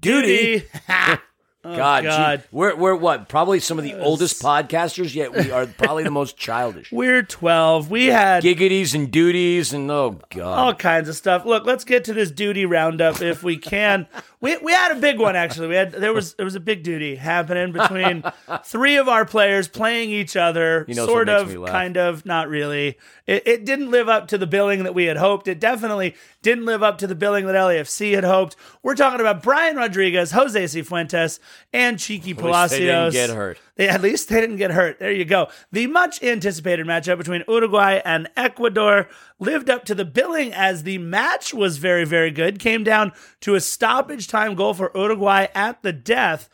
duty. 0.00 0.60
Duty. 0.60 0.68
God, 1.62 2.04
gee, 2.04 2.08
God. 2.08 2.42
we're 2.50 2.74
we're 2.74 2.94
what? 2.94 3.28
Probably 3.28 3.60
some 3.60 3.76
of 3.76 3.84
the 3.84 4.00
oldest 4.00 4.42
podcasters, 4.42 5.14
yet 5.14 5.36
we 5.36 5.50
are 5.50 5.66
probably 5.66 6.04
the 6.04 6.10
most 6.10 6.38
childish. 6.38 6.90
We're 6.92 7.22
12. 7.22 7.90
We 7.90 8.06
had 8.06 8.42
Giggities 8.42 8.94
and 8.94 9.10
duties 9.10 9.74
and 9.74 9.90
oh 9.90 10.18
god. 10.30 10.58
all 10.58 10.74
kinds 10.74 11.10
of 11.10 11.16
stuff. 11.16 11.44
Look, 11.44 11.66
let's 11.66 11.84
get 11.84 12.04
to 12.04 12.14
this 12.14 12.30
duty 12.30 12.64
roundup 12.64 13.20
if 13.20 13.42
we 13.42 13.58
can. 13.58 14.06
We 14.40 14.56
we 14.58 14.72
had 14.72 14.92
a 14.92 15.00
big 15.00 15.18
one 15.18 15.36
actually. 15.36 15.68
We 15.68 15.74
had 15.74 15.92
there 15.92 16.12
was 16.12 16.34
there 16.34 16.44
was 16.44 16.54
a 16.54 16.60
big 16.60 16.82
duty 16.82 17.16
happening 17.16 17.72
between 17.72 18.22
three 18.64 18.96
of 18.96 19.08
our 19.08 19.24
players 19.24 19.68
playing 19.68 20.10
each 20.10 20.36
other. 20.36 20.84
He 20.86 20.94
knows 20.94 21.06
sort 21.08 21.28
of, 21.28 21.48
kind 21.66 21.96
of, 21.96 22.24
not 22.24 22.48
really. 22.48 22.96
It, 23.26 23.46
it 23.46 23.64
didn't 23.64 23.90
live 23.90 24.08
up 24.08 24.28
to 24.28 24.38
the 24.38 24.46
billing 24.46 24.82
that 24.84 24.94
we 24.94 25.04
had 25.04 25.16
hoped. 25.18 25.46
It 25.46 25.60
definitely 25.60 26.14
didn't 26.42 26.64
live 26.64 26.82
up 26.82 26.98
to 26.98 27.06
the 27.06 27.14
billing 27.14 27.46
that 27.46 27.54
LAFC 27.54 28.14
had 28.14 28.24
hoped. 28.24 28.56
We're 28.82 28.94
talking 28.94 29.20
about 29.20 29.42
Brian 29.42 29.76
Rodriguez, 29.76 30.32
Jose 30.32 30.64
Cifuentes, 30.64 31.38
and 31.72 31.98
Cheeky 31.98 32.32
Palacios. 32.34 32.70
they 32.70 32.86
didn't 32.86 33.12
get 33.12 33.30
hurt. 33.30 33.58
They- 33.76 33.88
at 33.88 34.02
least 34.02 34.28
they 34.28 34.40
didn't 34.40 34.56
get 34.56 34.72
hurt. 34.72 34.98
There 34.98 35.12
you 35.12 35.24
go. 35.24 35.48
The 35.72 35.86
much 35.86 36.22
anticipated 36.22 36.86
matchup 36.86 37.16
between 37.18 37.44
Uruguay 37.48 38.00
and 38.04 38.28
Ecuador 38.36 39.08
lived 39.38 39.70
up 39.70 39.84
to 39.86 39.94
the 39.94 40.04
billing 40.04 40.52
as 40.52 40.82
the 40.82 40.98
match 40.98 41.54
was 41.54 41.78
very, 41.78 42.04
very 42.04 42.30
good. 42.30 42.58
Came 42.58 42.84
down 42.84 43.12
to 43.40 43.54
a 43.54 43.60
stoppage 43.60 44.28
time 44.30 44.54
goal 44.54 44.74
for 44.74 44.90
Uruguay 44.94 45.48
at 45.54 45.82
the 45.82 45.92
death. 45.92 46.48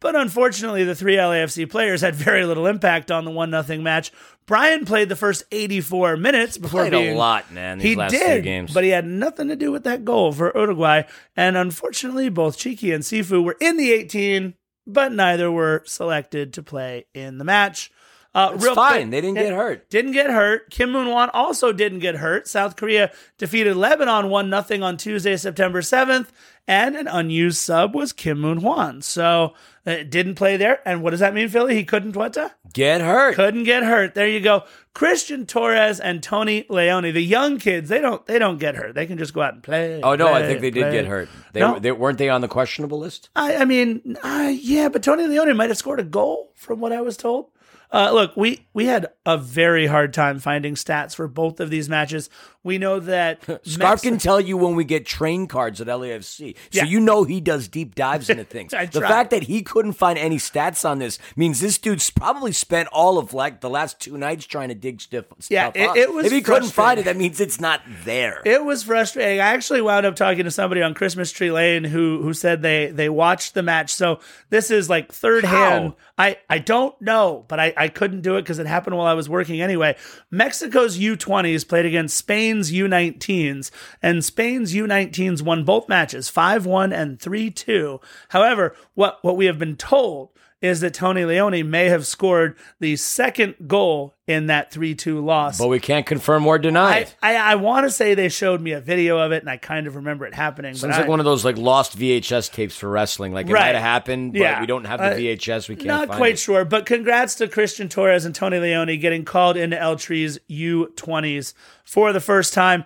But 0.00 0.16
unfortunately, 0.16 0.82
the 0.82 0.96
three 0.96 1.14
LAFC 1.14 1.70
players 1.70 2.00
had 2.00 2.16
very 2.16 2.44
little 2.44 2.66
impact 2.66 3.12
on 3.12 3.24
the 3.24 3.30
1 3.30 3.62
0 3.64 3.80
match. 3.80 4.10
Brian 4.46 4.84
played 4.84 5.08
the 5.08 5.14
first 5.14 5.44
84 5.52 6.16
minutes 6.16 6.58
before 6.58 6.80
Played 6.80 6.90
being 6.90 7.14
a 7.14 7.18
lot, 7.18 7.52
man. 7.52 7.78
These 7.78 7.90
he 7.90 7.94
last 7.96 8.10
did, 8.10 8.74
but 8.74 8.82
he 8.82 8.90
had 8.90 9.06
nothing 9.06 9.46
to 9.46 9.54
do 9.54 9.70
with 9.70 9.84
that 9.84 10.04
goal 10.04 10.32
for 10.32 10.50
Uruguay. 10.56 11.02
And 11.36 11.56
unfortunately, 11.56 12.28
both 12.28 12.58
Cheeky 12.58 12.90
and 12.90 13.04
Sifu 13.04 13.44
were 13.44 13.56
in 13.60 13.76
the 13.76 13.92
18, 13.92 14.54
but 14.84 15.12
neither 15.12 15.52
were 15.52 15.84
selected 15.86 16.52
to 16.54 16.62
play 16.64 17.06
in 17.14 17.38
the 17.38 17.44
match. 17.44 17.92
Uh, 18.34 18.52
It's 18.54 18.64
real 18.64 18.74
fine. 18.74 18.92
quick- 18.92 19.10
They 19.10 19.20
didn't 19.20 19.34
get 19.36 19.52
hurt. 19.52 19.90
Didn't 19.90 20.12
get 20.12 20.30
hurt. 20.30 20.70
Kim 20.70 20.90
Moon 20.90 21.06
Hwan 21.08 21.28
also 21.34 21.70
didn't 21.72 21.98
get 21.98 22.16
hurt. 22.16 22.48
South 22.48 22.76
Korea 22.76 23.10
defeated 23.36 23.76
Lebanon 23.76 24.30
1 24.30 24.64
0 24.64 24.82
on 24.82 24.96
Tuesday, 24.96 25.36
September 25.36 25.82
7th. 25.82 26.28
And 26.66 26.96
an 26.96 27.08
unused 27.08 27.58
sub 27.58 27.94
was 27.94 28.12
Kim 28.12 28.40
Moon 28.40 28.58
Hwan. 28.58 29.02
So 29.02 29.52
uh, 29.84 29.96
didn't 30.08 30.36
play 30.36 30.56
there. 30.56 30.80
And 30.86 31.02
what 31.02 31.10
does 31.10 31.18
that 31.20 31.34
mean, 31.34 31.48
Philly? 31.48 31.74
He 31.74 31.84
couldn't 31.84 32.14
what? 32.16 32.32
to? 32.34 32.52
Get 32.72 33.00
hurt. 33.00 33.34
Couldn't 33.34 33.64
get 33.64 33.82
hurt. 33.82 34.14
There 34.14 34.28
you 34.28 34.40
go. 34.40 34.62
Christian 34.94 35.44
Torres 35.44 35.98
and 36.00 36.22
Tony 36.22 36.64
Leone, 36.70 37.12
the 37.12 37.20
young 37.20 37.58
kids, 37.58 37.88
they 37.88 37.98
don't 38.00 38.24
they 38.26 38.38
don't 38.38 38.58
get 38.58 38.76
hurt. 38.76 38.94
They 38.94 39.06
can 39.06 39.18
just 39.18 39.34
go 39.34 39.42
out 39.42 39.54
and 39.54 39.62
play. 39.62 40.00
Oh 40.02 40.14
no, 40.14 40.32
I 40.32 40.42
think 40.46 40.60
they 40.60 40.70
did 40.70 40.92
get 40.92 41.06
hurt. 41.06 41.28
They, 41.52 41.60
No. 41.60 41.78
they 41.78 41.90
weren't 41.92 42.16
they 42.18 42.28
on 42.28 42.42
the 42.42 42.48
questionable 42.48 42.98
list. 42.98 43.28
I, 43.34 43.56
I 43.56 43.64
mean, 43.64 44.16
uh, 44.22 44.52
yeah, 44.54 44.88
but 44.88 45.02
Tony 45.02 45.26
Leone 45.26 45.56
might 45.56 45.68
have 45.70 45.78
scored 45.78 45.98
a 46.00 46.04
goal 46.04 46.52
from 46.54 46.80
what 46.80 46.92
I 46.92 47.00
was 47.00 47.16
told. 47.16 47.46
Uh, 47.92 48.10
look, 48.12 48.36
we 48.36 48.66
we 48.72 48.86
had 48.86 49.06
a 49.26 49.36
very 49.36 49.86
hard 49.86 50.14
time 50.14 50.38
finding 50.38 50.74
stats 50.74 51.14
for 51.14 51.28
both 51.28 51.60
of 51.60 51.68
these 51.70 51.88
matches. 51.88 52.30
We 52.64 52.78
know 52.78 53.00
that 53.00 53.42
Scarf 53.64 53.78
Mex- 53.78 54.02
can 54.02 54.18
tell 54.18 54.40
you 54.40 54.56
when 54.56 54.76
we 54.76 54.84
get 54.84 55.04
train 55.04 55.46
cards 55.48 55.80
at 55.80 55.88
LAFC, 55.88 56.56
so 56.56 56.78
Yeah. 56.78 56.84
you 56.84 57.00
know 57.00 57.24
he 57.24 57.40
does 57.40 57.68
deep 57.68 57.94
dives 57.94 58.30
into 58.30 58.44
things. 58.56 58.70
The 58.70 59.00
fact 59.00 59.30
that 59.30 59.42
he 59.42 59.62
couldn't 59.62 59.92
find 59.94 60.16
any 60.18 60.38
stats 60.38 60.88
on 60.88 61.00
this 61.00 61.18
means 61.36 61.60
this 61.60 61.76
dude's 61.76 62.08
probably 62.10 62.52
spent 62.52 62.88
all 62.92 63.18
of 63.18 63.34
like 63.34 63.60
the 63.60 63.68
last 63.68 64.00
two 64.00 64.16
nights 64.16 64.46
trying 64.46 64.68
to 64.68 64.74
dig 64.74 65.00
stuff. 65.00 65.24
Yeah, 65.50 65.70
stuff 65.70 65.96
it- 65.96 66.00
it 66.02 66.14
was 66.14 66.26
if 66.26 66.32
he 66.32 66.40
couldn't 66.40 66.70
find 66.70 66.98
it, 66.98 67.04
that 67.04 67.16
means 67.16 67.40
it's 67.40 67.60
not 67.60 67.82
there. 68.04 68.40
It 68.44 68.64
was 68.64 68.84
frustrating. 68.84 69.40
I 69.40 69.48
actually 69.52 69.82
wound 69.82 70.06
up 70.06 70.16
talking 70.16 70.44
to 70.44 70.50
somebody 70.50 70.82
on 70.82 70.94
Christmas 70.94 71.30
Tree 71.30 71.50
Lane 71.52 71.84
who 71.84 72.22
who 72.22 72.32
said 72.32 72.62
they 72.62 72.86
they 72.86 73.08
watched 73.10 73.54
the 73.54 73.62
match. 73.62 73.92
So 73.92 74.20
this 74.50 74.70
is 74.70 74.88
like 74.88 75.12
third 75.12 75.44
How? 75.44 75.68
hand. 75.70 75.92
I 76.16 76.38
I 76.48 76.58
don't 76.58 76.98
know, 77.02 77.44
but 77.48 77.58
I 77.60 77.74
I 77.82 77.88
couldn't 77.88 78.20
do 78.20 78.36
it 78.36 78.42
because 78.42 78.60
it 78.60 78.66
happened 78.68 78.96
while 78.96 79.08
I 79.08 79.14
was 79.14 79.28
working 79.28 79.60
anyway. 79.60 79.96
Mexico's 80.30 81.00
U20s 81.00 81.66
played 81.66 81.84
against 81.84 82.16
Spain's 82.16 82.70
U19s, 82.70 83.72
and 84.00 84.24
Spain's 84.24 84.72
U19s 84.72 85.42
won 85.42 85.64
both 85.64 85.88
matches, 85.88 86.28
five 86.28 86.64
one 86.64 86.92
and 86.92 87.18
three 87.18 87.50
two. 87.50 88.00
However, 88.28 88.76
what 88.94 89.18
what 89.22 89.36
we 89.36 89.46
have 89.46 89.58
been 89.58 89.74
told 89.74 90.30
is 90.62 90.80
that 90.80 90.94
Tony 90.94 91.24
Leone 91.26 91.68
may 91.68 91.88
have 91.90 92.06
scored 92.06 92.56
the 92.80 92.96
second 92.96 93.56
goal 93.66 94.14
in 94.28 94.46
that 94.46 94.70
3 94.70 94.94
2 94.94 95.20
loss. 95.22 95.58
but 95.58 95.66
we 95.68 95.80
can't 95.80 96.06
confirm 96.06 96.46
or 96.46 96.56
deny 96.58 96.92
I, 96.94 96.96
it. 96.98 97.16
I, 97.20 97.36
I 97.36 97.54
want 97.56 97.84
to 97.84 97.90
say 97.90 98.14
they 98.14 98.28
showed 98.28 98.60
me 98.62 98.70
a 98.72 98.80
video 98.80 99.18
of 99.18 99.32
it, 99.32 99.42
and 99.42 99.50
I 99.50 99.56
kind 99.56 99.86
of 99.88 99.96
remember 99.96 100.24
it 100.24 100.32
happening. 100.34 100.74
Sounds 100.74 100.96
like 100.96 101.06
I- 101.06 101.08
one 101.08 101.18
of 101.18 101.24
those 101.24 101.44
like 101.44 101.58
lost 101.58 101.98
VHS 101.98 102.50
tapes 102.52 102.76
for 102.76 102.88
wrestling. 102.88 103.32
Like 103.32 103.48
it 103.48 103.52
Right. 103.52 103.60
might 103.60 103.74
have 103.74 103.82
happened, 103.82 104.32
but 104.32 104.40
Yeah. 104.40 104.60
we 104.60 104.66
don't 104.66 104.84
have 104.84 105.00
the 105.00 105.06
Uh, 105.12 105.16
VHS. 105.16 105.68
We 105.68 105.74
can't. 105.74 105.88
not 105.88 106.08
quite 106.08 106.34
it. 106.34 106.38
sure, 106.38 106.64
but 106.64 106.86
congrats 106.86 107.34
to 107.36 107.48
Christian 107.48 107.88
Torres 107.88 108.24
and 108.24 108.34
Tony 108.34 108.58
Leone 108.60 108.96
getting 109.00 109.24
called 109.24 109.56
into 109.56 109.78
El 109.78 109.96
Tri's 109.96 110.38
U20s 110.48 111.54
for 111.84 112.12
the 112.12 112.20
first 112.20 112.54
time. 112.54 112.84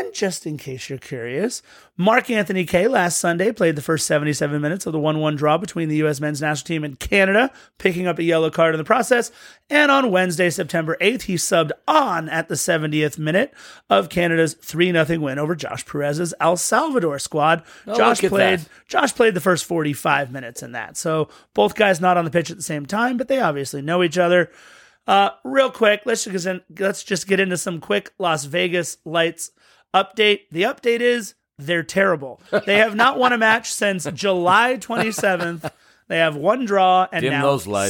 And 0.00 0.14
just 0.14 0.46
in 0.46 0.56
case 0.56 0.88
you're 0.88 0.98
curious, 0.98 1.60
Mark 1.98 2.30
Anthony 2.30 2.64
Kaye 2.64 2.88
last 2.88 3.18
Sunday 3.18 3.52
played 3.52 3.76
the 3.76 3.82
first 3.82 4.06
77 4.06 4.58
minutes 4.58 4.86
of 4.86 4.94
the 4.94 4.98
1 4.98 5.18
1 5.18 5.36
draw 5.36 5.58
between 5.58 5.90
the 5.90 5.96
U.S. 5.96 6.20
men's 6.20 6.40
national 6.40 6.66
team 6.66 6.84
and 6.84 6.98
Canada, 6.98 7.52
picking 7.76 8.06
up 8.06 8.18
a 8.18 8.22
yellow 8.22 8.48
card 8.48 8.74
in 8.74 8.78
the 8.78 8.84
process. 8.84 9.30
And 9.68 9.90
on 9.90 10.10
Wednesday, 10.10 10.48
September 10.48 10.96
8th, 11.02 11.22
he 11.22 11.34
subbed 11.34 11.72
on 11.86 12.30
at 12.30 12.48
the 12.48 12.54
70th 12.54 13.18
minute 13.18 13.52
of 13.90 14.08
Canada's 14.08 14.54
3 14.54 14.90
0 14.90 15.20
win 15.20 15.38
over 15.38 15.54
Josh 15.54 15.84
Perez's 15.84 16.32
El 16.40 16.56
Salvador 16.56 17.18
squad. 17.18 17.62
Josh 17.94 18.20
played 18.20 18.60
that. 18.60 18.68
Josh 18.88 19.14
played 19.14 19.34
the 19.34 19.40
first 19.40 19.66
45 19.66 20.32
minutes 20.32 20.62
in 20.62 20.72
that. 20.72 20.96
So 20.96 21.28
both 21.52 21.74
guys 21.74 22.00
not 22.00 22.16
on 22.16 22.24
the 22.24 22.30
pitch 22.30 22.50
at 22.50 22.56
the 22.56 22.62
same 22.62 22.86
time, 22.86 23.18
but 23.18 23.28
they 23.28 23.38
obviously 23.38 23.82
know 23.82 24.02
each 24.02 24.16
other. 24.16 24.50
Uh, 25.06 25.30
real 25.44 25.70
quick, 25.70 26.02
let's 26.06 26.24
just 26.24 26.48
let's 26.78 27.04
just 27.04 27.26
get 27.26 27.38
into 27.38 27.58
some 27.58 27.80
quick 27.80 28.12
Las 28.18 28.46
Vegas 28.46 28.96
lights 29.04 29.50
update. 29.94 30.40
The 30.50 30.62
update 30.62 31.00
is 31.00 31.34
they're 31.58 31.82
terrible. 31.82 32.40
They 32.66 32.78
have 32.78 32.94
not 32.94 33.18
won 33.18 33.32
a 33.32 33.38
match 33.38 33.72
since 33.72 34.04
July 34.14 34.76
27th. 34.78 35.70
They 36.08 36.18
have 36.18 36.34
one 36.34 36.64
draw 36.64 37.06
and 37.12 37.22
Dim 37.22 37.32
now 37.32 37.42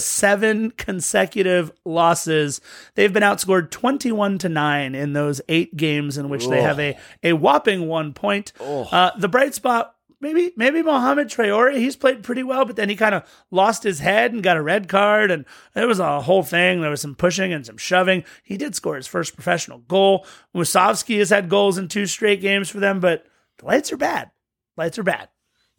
seven 0.03 0.73
consecutive 0.73 1.73
losses. 1.87 2.61
They've 2.95 3.13
been 3.13 3.23
outscored 3.23 3.71
21 3.71 4.37
to 4.39 4.49
9 4.51 4.95
in 4.95 5.15
those 5.15 5.41
eight 5.49 5.75
games 5.75 6.19
in 6.19 6.29
which 6.29 6.47
they 6.47 6.61
have 6.61 6.79
a, 6.79 6.99
a 7.23 7.33
whopping 7.33 7.89
one 7.89 8.13
point. 8.13 8.53
Uh, 8.61 9.13
the 9.17 9.29
bright 9.29 9.55
spot, 9.55 9.95
maybe 10.21 10.53
maybe 10.57 10.83
Mohamed 10.83 11.29
Traore, 11.29 11.77
he's 11.77 11.97
played 11.97 12.23
pretty 12.23 12.43
well, 12.43 12.65
but 12.65 12.77
then 12.77 12.89
he 12.89 12.97
kind 12.97 13.15
of 13.15 13.25
lost 13.51 13.83
his 13.83 13.99
head 14.01 14.33
and 14.33 14.43
got 14.43 14.57
a 14.57 14.63
red 14.63 14.89
card, 14.89 15.31
and 15.31 15.45
it 15.75 15.87
was 15.87 15.99
a 15.99 16.21
whole 16.23 16.43
thing. 16.43 16.81
There 16.81 16.91
was 16.91 17.01
some 17.01 17.15
pushing 17.15 17.53
and 17.53 17.65
some 17.67 17.77
shoving. 17.79 18.25
He 18.43 18.57
did 18.57 18.75
score 18.75 18.97
his 18.97 19.07
first 19.07 19.35
professional 19.35 19.79
goal. 19.79 20.27
Musovski 20.55 21.19
has 21.19 21.31
had 21.31 21.49
goals 21.49 21.79
in 21.79 21.89
two 21.89 22.07
straight 22.07 22.41
games 22.41 22.69
for 22.71 22.81
them, 22.81 23.01
but 23.01 23.27
the 23.59 23.67
lights 23.67 23.93
are 23.93 23.97
bad. 23.97 24.31
Lights 24.77 24.99
are 24.99 25.03
bad. 25.03 25.29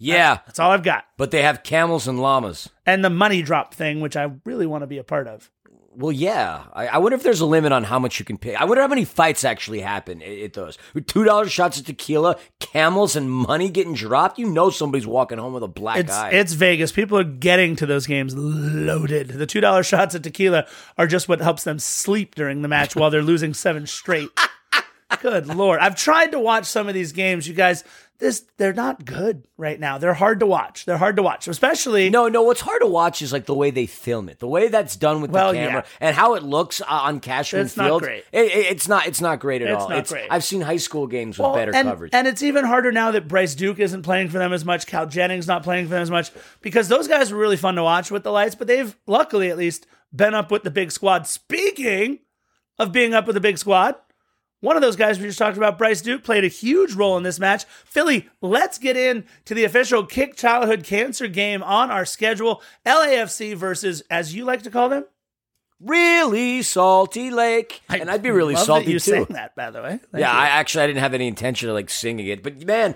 Yeah, 0.03 0.39
That's 0.47 0.57
all 0.57 0.71
I've 0.71 0.81
got. 0.81 1.05
but 1.15 1.29
they 1.29 1.43
have 1.43 1.61
camels 1.61 2.07
and 2.07 2.19
llamas. 2.19 2.69
And 2.87 3.05
the 3.05 3.09
money 3.11 3.43
drop 3.43 3.75
thing, 3.75 4.01
which 4.01 4.15
I 4.17 4.31
really 4.45 4.65
want 4.65 4.81
to 4.81 4.87
be 4.87 4.97
a 4.97 5.03
part 5.03 5.27
of. 5.27 5.51
Well, 5.93 6.11
yeah. 6.11 6.63
I, 6.73 6.87
I 6.87 6.97
wonder 6.99 7.15
if 7.17 7.23
there's 7.23 7.41
a 7.41 7.45
limit 7.45 7.71
on 7.73 7.83
how 7.83 7.99
much 7.99 8.17
you 8.17 8.25
can 8.25 8.37
pay. 8.37 8.55
I 8.55 8.63
wonder 8.63 8.81
how 8.81 8.87
many 8.87 9.03
fights 9.03 9.43
actually 9.43 9.81
happen 9.81 10.21
at, 10.21 10.29
at 10.39 10.53
those. 10.53 10.77
Two 11.05 11.23
dollars 11.25 11.51
shots 11.51 11.79
of 11.79 11.85
tequila, 11.85 12.37
camels, 12.59 13.15
and 13.15 13.29
money 13.29 13.69
getting 13.69 13.93
dropped. 13.93 14.39
You 14.39 14.49
know 14.49 14.69
somebody's 14.69 15.05
walking 15.05 15.37
home 15.37 15.53
with 15.53 15.63
a 15.63 15.67
black 15.67 15.97
It's 15.97 16.13
eye. 16.13 16.29
it's 16.29 16.53
Vegas. 16.53 16.91
People 16.91 17.17
are 17.17 17.23
getting 17.25 17.75
to 17.75 17.85
those 17.85 18.07
games 18.07 18.33
loaded. 18.35 19.27
The 19.29 19.45
two 19.45 19.59
dollar 19.61 19.83
shots 19.83 20.15
of 20.15 20.21
tequila 20.21 20.65
are 20.97 21.07
just 21.07 21.27
what 21.27 21.41
helps 21.41 21.65
them 21.65 21.77
sleep 21.79 22.35
during 22.35 22.61
the 22.61 22.67
match 22.69 22.95
while 22.95 23.09
they're 23.09 23.21
losing 23.21 23.53
seven 23.53 23.85
straight. 23.85 24.29
Good 25.21 25.47
lord! 25.47 25.81
I've 25.81 25.97
tried 25.97 26.31
to 26.31 26.39
watch 26.39 26.65
some 26.65 26.87
of 26.87 26.93
these 26.93 27.11
games, 27.11 27.47
you 27.47 27.53
guys. 27.53 27.83
This 28.21 28.45
they're 28.57 28.71
not 28.71 29.03
good 29.03 29.43
right 29.57 29.79
now. 29.79 29.97
They're 29.97 30.13
hard 30.13 30.41
to 30.41 30.45
watch. 30.45 30.85
They're 30.85 30.99
hard 30.99 31.15
to 31.15 31.23
watch, 31.23 31.47
especially 31.47 32.11
no, 32.11 32.27
no. 32.27 32.43
What's 32.43 32.61
hard 32.61 32.81
to 32.81 32.87
watch 32.87 33.23
is 33.23 33.33
like 33.33 33.47
the 33.47 33.55
way 33.55 33.71
they 33.71 33.87
film 33.87 34.29
it, 34.29 34.37
the 34.37 34.47
way 34.47 34.67
that's 34.67 34.95
done 34.95 35.21
with 35.21 35.31
Well, 35.31 35.51
the 35.53 35.57
camera, 35.57 35.83
yeah. 35.83 35.97
and 36.07 36.15
how 36.15 36.35
it 36.35 36.43
looks 36.43 36.81
uh, 36.81 36.85
on 36.87 37.19
Cashman 37.19 37.63
It's 37.63 37.75
not 37.75 37.87
Field. 37.87 38.03
great. 38.03 38.23
It, 38.31 38.45
it- 38.45 38.65
it's 38.71 38.87
not. 38.87 39.07
It's 39.07 39.21
not 39.21 39.39
great 39.39 39.63
at 39.63 39.69
all. 39.71 39.75
It's 39.75 39.83
all. 39.85 39.89
not 39.89 40.07
great. 40.07 40.27
I've 40.29 40.43
seen 40.43 40.61
high 40.61 40.77
school 40.77 41.07
games 41.07 41.39
with 41.39 41.45
Well, 41.45 41.55
better 41.55 41.73
and, 41.75 41.87
coverage. 41.89 42.11
And 42.13 42.27
it's 42.27 42.43
even 42.43 42.63
harder 42.63 42.91
now 42.91 43.09
that 43.09 43.27
Bryce 43.27 43.55
Duke 43.55 43.79
isn't 43.79 44.03
playing 44.03 44.29
for 44.29 44.37
them 44.37 44.53
as 44.53 44.63
much. 44.63 44.85
Cal 44.85 45.07
Jennings 45.07 45.47
not 45.47 45.63
playing 45.63 45.85
for 45.87 45.95
them 45.95 46.03
as 46.03 46.11
much 46.11 46.31
because 46.61 46.87
those 46.89 47.07
guys 47.07 47.31
were 47.33 47.39
really 47.39 47.57
fun 47.57 47.73
to 47.75 47.83
watch 47.83 48.11
with 48.11 48.21
the 48.23 48.31
lights, 48.31 48.53
but 48.53 48.67
they've 48.67 48.95
luckily 49.07 49.49
at 49.49 49.57
least 49.57 49.87
been 50.15 50.35
up 50.35 50.51
with 50.51 50.61
the 50.61 50.69
big 50.69 50.91
squad. 50.91 51.25
Speaking 51.25 52.19
of 52.77 52.91
being 52.91 53.15
up 53.15 53.25
with 53.25 53.33
the 53.33 53.39
big 53.41 53.57
squad, 53.57 53.95
one 54.61 54.75
of 54.75 54.81
those 54.81 54.95
guys 54.95 55.19
we 55.19 55.25
just 55.25 55.37
talked 55.39 55.57
about, 55.57 55.77
Bryce 55.77 56.01
Duke, 56.01 56.23
played 56.23 56.43
a 56.43 56.47
huge 56.47 56.93
role 56.93 57.17
in 57.17 57.23
this 57.23 57.39
match. 57.39 57.65
Philly, 57.85 58.29
let's 58.41 58.77
get 58.77 58.95
in 58.95 59.25
to 59.45 59.53
the 59.53 59.63
official 59.63 60.05
Kick 60.05 60.35
Childhood 60.35 60.83
Cancer 60.83 61.27
game 61.27 61.61
on 61.63 61.91
our 61.91 62.05
schedule. 62.05 62.61
LAFC 62.85 63.55
versus, 63.55 64.01
as 64.09 64.33
you 64.33 64.45
like 64.45 64.61
to 64.63 64.71
call 64.71 64.87
them, 64.89 65.05
really 65.79 66.61
salty 66.61 67.31
lake, 67.31 67.81
and 67.89 68.09
I'd 68.09 68.21
be 68.23 68.29
really 68.31 68.55
salty 68.55 68.91
you 68.91 68.99
too. 68.99 69.11
sang 69.11 69.25
that, 69.31 69.55
by 69.55 69.71
the 69.71 69.81
way. 69.81 69.89
Thank 70.11 70.21
yeah, 70.21 70.31
you. 70.31 70.39
I 70.39 70.45
actually 70.47 70.83
I 70.83 70.87
didn't 70.87 70.99
have 71.01 71.13
any 71.13 71.27
intention 71.27 71.69
of 71.69 71.75
like 71.75 71.89
singing 71.89 72.27
it, 72.27 72.43
but 72.43 72.63
man, 72.65 72.95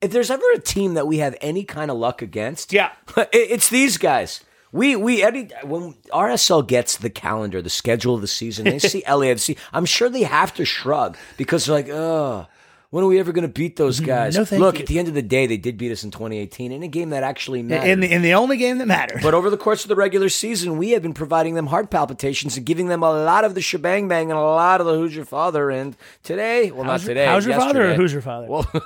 if 0.00 0.10
there's 0.12 0.30
ever 0.30 0.44
a 0.54 0.58
team 0.58 0.94
that 0.94 1.06
we 1.06 1.18
have 1.18 1.36
any 1.40 1.64
kind 1.64 1.90
of 1.90 1.96
luck 1.96 2.22
against, 2.22 2.72
Yeah. 2.72 2.90
it's 3.32 3.68
these 3.68 3.98
guys. 3.98 4.40
We 4.72 4.96
we 4.96 5.22
any 5.22 5.50
when 5.64 5.94
RSL 6.12 6.66
gets 6.66 6.96
the 6.96 7.10
calendar, 7.10 7.60
the 7.60 7.70
schedule 7.70 8.14
of 8.14 8.20
the 8.22 8.26
season, 8.26 8.64
they 8.64 8.78
see 8.78 9.02
LAFC. 9.06 9.56
I'm 9.72 9.84
sure 9.84 10.08
they 10.08 10.22
have 10.22 10.54
to 10.54 10.64
shrug 10.64 11.16
because 11.36 11.66
they're 11.66 11.74
like, 11.76 11.88
oh. 11.90 12.46
When 12.90 13.02
are 13.02 13.06
we 13.06 13.18
ever 13.18 13.32
going 13.32 13.46
to 13.46 13.48
beat 13.48 13.76
those 13.76 14.00
mm, 14.00 14.06
guys? 14.06 14.36
No, 14.36 14.44
thank 14.44 14.60
Look, 14.60 14.74
you. 14.74 14.82
at 14.82 14.86
the 14.86 14.98
end 14.98 15.08
of 15.08 15.14
the 15.14 15.22
day, 15.22 15.46
they 15.46 15.56
did 15.56 15.78
beat 15.78 15.90
us 15.92 16.04
in 16.04 16.10
2018 16.10 16.72
in 16.72 16.82
a 16.82 16.88
game 16.88 17.08
that 17.08 17.22
actually 17.22 17.62
mattered. 17.62 17.88
in 17.88 18.00
the 18.00 18.12
in 18.12 18.20
the 18.20 18.34
only 18.34 18.58
game 18.58 18.76
that 18.76 18.86
mattered. 18.86 19.20
But 19.22 19.32
over 19.32 19.48
the 19.48 19.56
course 19.56 19.82
of 19.82 19.88
the 19.88 19.96
regular 19.96 20.28
season, 20.28 20.76
we 20.76 20.90
have 20.90 21.00
been 21.00 21.14
providing 21.14 21.54
them 21.54 21.68
heart 21.68 21.90
palpitations 21.90 22.58
and 22.58 22.66
giving 22.66 22.88
them 22.88 23.02
a 23.02 23.10
lot 23.10 23.46
of 23.46 23.54
the 23.54 23.62
shebang 23.62 24.08
bang 24.08 24.30
and 24.30 24.38
a 24.38 24.42
lot 24.42 24.82
of 24.82 24.86
the 24.86 24.92
who's 24.92 25.16
your 25.16 25.24
father. 25.24 25.70
And 25.70 25.96
today, 26.22 26.70
well, 26.70 26.84
How's 26.84 27.00
not 27.00 27.06
your- 27.06 27.14
today. 27.14 27.24
how's 27.24 27.46
your 27.46 27.54
father 27.58 27.80
or 27.80 27.84
yesterday. 27.84 27.96
who's 28.02 28.12
your 28.12 28.20
father? 28.20 28.46
Well, 28.46 28.66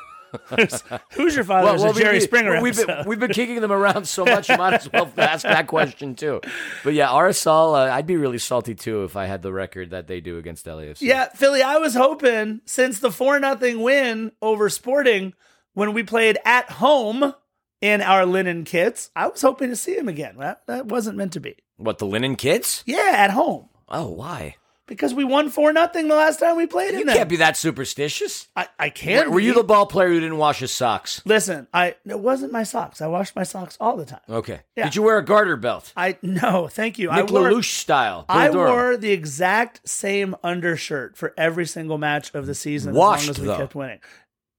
Who's 1.12 1.34
your 1.34 1.44
father? 1.44 1.74
is 1.74 1.82
a 1.84 1.88
we- 1.88 1.92
Jerry 2.00 2.14
we- 2.16 2.20
Springer 2.20 2.60
We've 2.60 2.76
been, 2.76 3.04
we've 3.06 3.18
been 3.20 3.32
kicking 3.32 3.60
them 3.60 3.72
around 3.72 4.06
so 4.06 4.24
much, 4.24 4.48
you 4.48 4.56
might 4.56 4.74
as 4.74 4.92
well 4.92 5.10
ask 5.18 5.42
that 5.42 5.66
question 5.66 6.14
too. 6.14 6.40
But 6.84 6.94
yeah, 6.94 7.08
RSL, 7.08 7.74
uh, 7.74 7.92
I'd 7.92 8.06
be 8.06 8.16
really 8.16 8.38
salty 8.38 8.74
too 8.74 9.04
if 9.04 9.16
I 9.16 9.26
had 9.26 9.42
the 9.42 9.52
record 9.52 9.90
that 9.90 10.06
they 10.06 10.20
do 10.20 10.38
against 10.38 10.66
LAFC. 10.66 11.02
Yeah, 11.02 11.28
Philly, 11.30 11.62
I 11.62 11.78
was 11.78 11.94
hoping 11.94 12.60
since 12.64 12.98
the 13.00 13.10
4 13.10 13.40
nothing 13.40 13.82
win 13.82 14.32
over 14.40 14.68
Sporting 14.68 15.34
when 15.74 15.92
we 15.92 16.02
played 16.02 16.38
at 16.44 16.70
home 16.70 17.34
in 17.82 18.00
our 18.00 18.24
linen 18.24 18.64
kits, 18.64 19.10
I 19.14 19.26
was 19.28 19.42
hoping 19.42 19.68
to 19.70 19.76
see 19.76 19.96
him 19.96 20.08
again. 20.08 20.36
That, 20.38 20.66
that 20.66 20.86
wasn't 20.86 21.18
meant 21.18 21.34
to 21.34 21.40
be. 21.40 21.56
What 21.76 21.98
the 21.98 22.06
linen 22.06 22.36
kits? 22.36 22.82
Yeah, 22.86 23.12
at 23.12 23.30
home. 23.30 23.68
Oh, 23.88 24.08
why? 24.08 24.56
Because 24.86 25.12
we 25.12 25.24
won 25.24 25.50
four 25.50 25.72
nothing 25.72 26.06
the 26.06 26.14
last 26.14 26.38
time 26.38 26.56
we 26.56 26.66
played 26.66 26.94
in 26.94 27.00
You 27.00 27.04
them. 27.06 27.16
can't 27.16 27.28
be 27.28 27.36
that 27.36 27.56
superstitious. 27.56 28.46
I, 28.54 28.68
I 28.78 28.88
can't. 28.90 29.28
Were, 29.30 29.34
were 29.34 29.40
you 29.40 29.52
the 29.54 29.64
ball 29.64 29.86
player 29.86 30.08
who 30.08 30.20
didn't 30.20 30.36
wash 30.38 30.60
his 30.60 30.70
socks? 30.70 31.22
Listen, 31.24 31.66
I 31.74 31.96
it 32.06 32.20
wasn't 32.20 32.52
my 32.52 32.62
socks. 32.62 33.00
I 33.00 33.08
washed 33.08 33.34
my 33.34 33.42
socks 33.42 33.76
all 33.80 33.96
the 33.96 34.04
time. 34.04 34.20
Okay. 34.28 34.60
Yeah. 34.76 34.84
Did 34.84 34.94
you 34.96 35.02
wear 35.02 35.18
a 35.18 35.24
garter 35.24 35.56
belt? 35.56 35.92
I 35.96 36.18
no, 36.22 36.68
thank 36.68 36.98
you. 36.98 37.08
Nick 37.10 37.28
I 37.30 37.32
wore, 37.32 37.62
style. 37.62 38.24
Bull 38.28 38.36
I 38.36 38.48
Durham. 38.48 38.72
wore 38.72 38.96
the 38.96 39.10
exact 39.10 39.88
same 39.88 40.36
undershirt 40.44 41.16
for 41.16 41.34
every 41.36 41.66
single 41.66 41.98
match 41.98 42.32
of 42.34 42.46
the 42.46 42.54
season 42.54 42.94
Washed, 42.94 43.22
as 43.22 43.26
long 43.28 43.34
as 43.34 43.40
we 43.40 43.46
though. 43.48 43.56
kept 43.56 43.74
winning. 43.74 43.98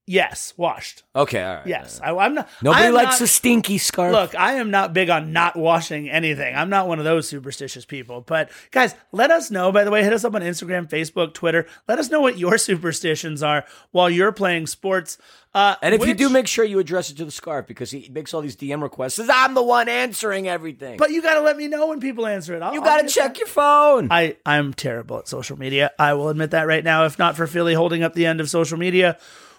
Yes, 0.09 0.53
washed. 0.55 1.03
Okay, 1.13 1.43
all 1.43 1.55
right. 1.55 1.67
Yes, 1.67 1.99
I, 2.01 2.11
am 2.25 2.33
not. 2.33 2.47
Nobody 2.61 2.85
I'm 2.85 2.93
likes 2.93 3.19
not, 3.19 3.25
a 3.25 3.27
stinky 3.27 3.77
scarf. 3.77 4.13
Look, 4.13 4.35
I 4.35 4.53
am 4.53 4.71
not 4.71 4.93
big 4.93 5.09
on 5.09 5.33
not 5.33 5.57
washing 5.57 6.09
anything. 6.09 6.55
I'm 6.55 6.69
not 6.69 6.87
one 6.87 6.97
of 6.97 7.03
those 7.03 7.27
superstitious 7.27 7.83
people. 7.83 8.21
But 8.21 8.49
guys, 8.71 8.95
let 9.11 9.31
us 9.31 9.51
know. 9.51 9.69
By 9.73 9.83
the 9.83 9.91
way, 9.91 10.05
hit 10.05 10.13
us 10.13 10.23
up 10.23 10.33
on 10.33 10.41
Instagram, 10.41 10.89
Facebook, 10.89 11.33
Twitter. 11.33 11.67
Let 11.89 11.99
us 11.99 12.09
know 12.09 12.21
what 12.21 12.37
your 12.37 12.57
superstitions 12.57 13.43
are 13.43 13.65
while 13.91 14.09
you're 14.09 14.31
playing 14.31 14.67
sports. 14.67 15.17
Uh, 15.53 15.75
and 15.81 15.93
if 15.93 16.07
you 16.07 16.13
do, 16.13 16.29
make 16.29 16.47
sure 16.47 16.63
you 16.63 16.79
address 16.79 17.09
it 17.09 17.17
to 17.17 17.25
the 17.25 17.31
scarf 17.31 17.67
because 17.67 17.91
he 17.91 18.07
makes 18.09 18.33
all 18.33 18.39
these 18.39 18.55
DM 18.55 18.81
requests. 18.81 19.15
Says 19.15 19.29
I'm 19.29 19.55
the 19.55 19.63
one 19.63 19.89
answering 19.89 20.47
everything. 20.47 20.97
but 20.97 21.11
you 21.11 21.21
got 21.21 21.33
to 21.33 21.41
let 21.41 21.57
me 21.57 21.67
know 21.67 21.87
when 21.87 21.99
people 21.99 22.25
answer 22.25 22.55
it. 22.55 22.61
I'll, 22.61 22.73
you 22.73 22.79
got 22.79 23.01
to 23.01 23.09
check 23.09 23.33
that. 23.33 23.39
your 23.39 23.47
phone. 23.47 24.07
I, 24.09 24.37
I'm 24.45 24.73
terrible 24.73 25.17
at 25.17 25.27
social 25.27 25.57
media. 25.59 25.91
I 25.99 26.13
will 26.13 26.29
admit 26.29 26.51
that 26.51 26.67
right 26.67 26.83
now. 26.83 27.03
If 27.05 27.19
not 27.19 27.35
for 27.35 27.45
Philly 27.45 27.73
holding 27.73 28.03
up 28.03 28.13
the 28.13 28.25
end 28.25 28.39
of 28.39 28.49
social 28.49 28.77
media, 28.77 29.17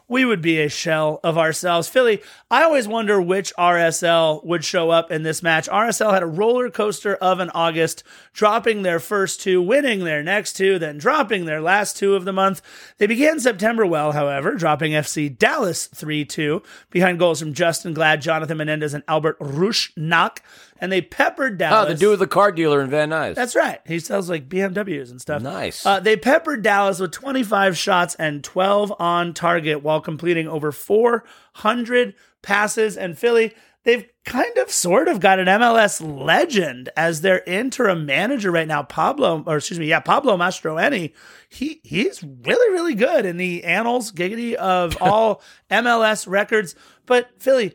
we 0.09 0.25
would 0.25 0.41
be 0.41 0.61
a 0.61 0.69
shell 0.69 1.21
of 1.23 1.37
ourselves. 1.37 1.89
Philly, 1.89 2.23
I 2.51 2.65
always 2.65 2.89
wonder 2.89 3.21
which 3.21 3.53
RSL 3.59 4.43
would 4.45 4.65
show 4.65 4.91
up 4.91 5.11
in 5.11 5.23
this 5.23 5.43
match. 5.43 5.69
RSL 5.69 6.13
had 6.13 6.23
a 6.23 6.27
roller 6.27 6.71
coaster 6.71 7.15
of 7.17 7.41
an 7.41 7.51
August, 7.51 8.03
dropping 8.33 8.83
their 8.83 8.99
first 8.99 9.43
two, 9.43 9.61
winning 9.61 10.05
their 10.05 10.23
next 10.23 10.55
two, 10.55 10.79
then 10.79 10.97
dropping 10.97 11.45
their 11.45 11.61
last 11.61 11.97
two 11.97 12.15
of 12.15 12.25
the 12.25 12.33
month. 12.33 12.63
They 12.97 13.07
began 13.07 13.39
September 13.39 13.85
well, 13.85 14.13
however, 14.13 14.55
dropping 14.55 14.93
FC 14.93 15.37
Dallas 15.37 15.87
3 15.89 16.25
2 16.25 16.63
behind 16.91 17.19
goals 17.19 17.41
from 17.41 17.53
Justen 17.53 17.93
Glad, 17.93 18.23
Jonathan 18.23 18.57
Menendez, 18.57 18.95
and 18.95 19.05
Albert 19.07 19.39
Rusnak. 19.39 20.39
And 20.81 20.93
they 20.93 21.01
peppered 21.01 21.55
oh, 21.55 21.57
Dallas. 21.57 21.93
the 21.93 21.99
dude 21.99 22.11
with 22.11 22.21
the 22.21 22.27
car 22.27 22.53
dealer 22.53 22.81
in 22.81 22.91
Van 22.91 23.11
Nuys. 23.11 23.35
That's 23.35 23.57
right. 23.57 23.81
He 23.87 23.99
sells 23.99 24.31
like 24.31 24.49
BMWs 24.49 25.11
and 25.11 25.21
stuff. 25.21 25.43
Nice. 25.43 25.85
Uh, 25.85 26.01
they 26.01 26.17
peppered 26.17 26.63
Dallas 26.63 27.01
with 27.01 27.13
25 27.13 27.77
shots 27.77 28.15
and 28.17 28.45
12 28.45 28.95
on 28.99 29.35
target 29.35 29.83
while 29.83 30.01
completing 30.01 30.49
over 30.49 30.73
400 30.73 32.15
passes. 32.43 32.97
And 32.97 33.19
Philly, 33.19 33.55
they've 33.85 34.07
kind 34.25 34.59
of 34.59 34.71
sort 34.71 35.09
of 35.09 35.21
got 35.21 35.39
an 35.39 35.47
MLS 35.47 36.01
legend 36.01 36.91
as 36.97 37.23
their 37.23 37.43
interim 37.47 38.05
manager 38.05 38.51
right 38.51 38.69
now, 38.69 38.83
Pablo, 38.83 39.43
or 39.47 39.57
excuse 39.57 39.79
me, 39.79 39.87
yeah, 39.87 40.01
Pablo 40.01 40.37
Mastroeni. 40.37 41.13
He 41.49 41.81
he's 41.83 42.23
really 42.23 42.73
really 42.73 42.95
good 42.95 43.25
in 43.25 43.39
the 43.39 43.65
annals, 43.65 44.13
giggity 44.13 44.55
of 44.55 44.97
all 45.01 45.43
MLS 45.71 46.29
records. 46.29 46.75
But 47.07 47.31
Philly, 47.39 47.75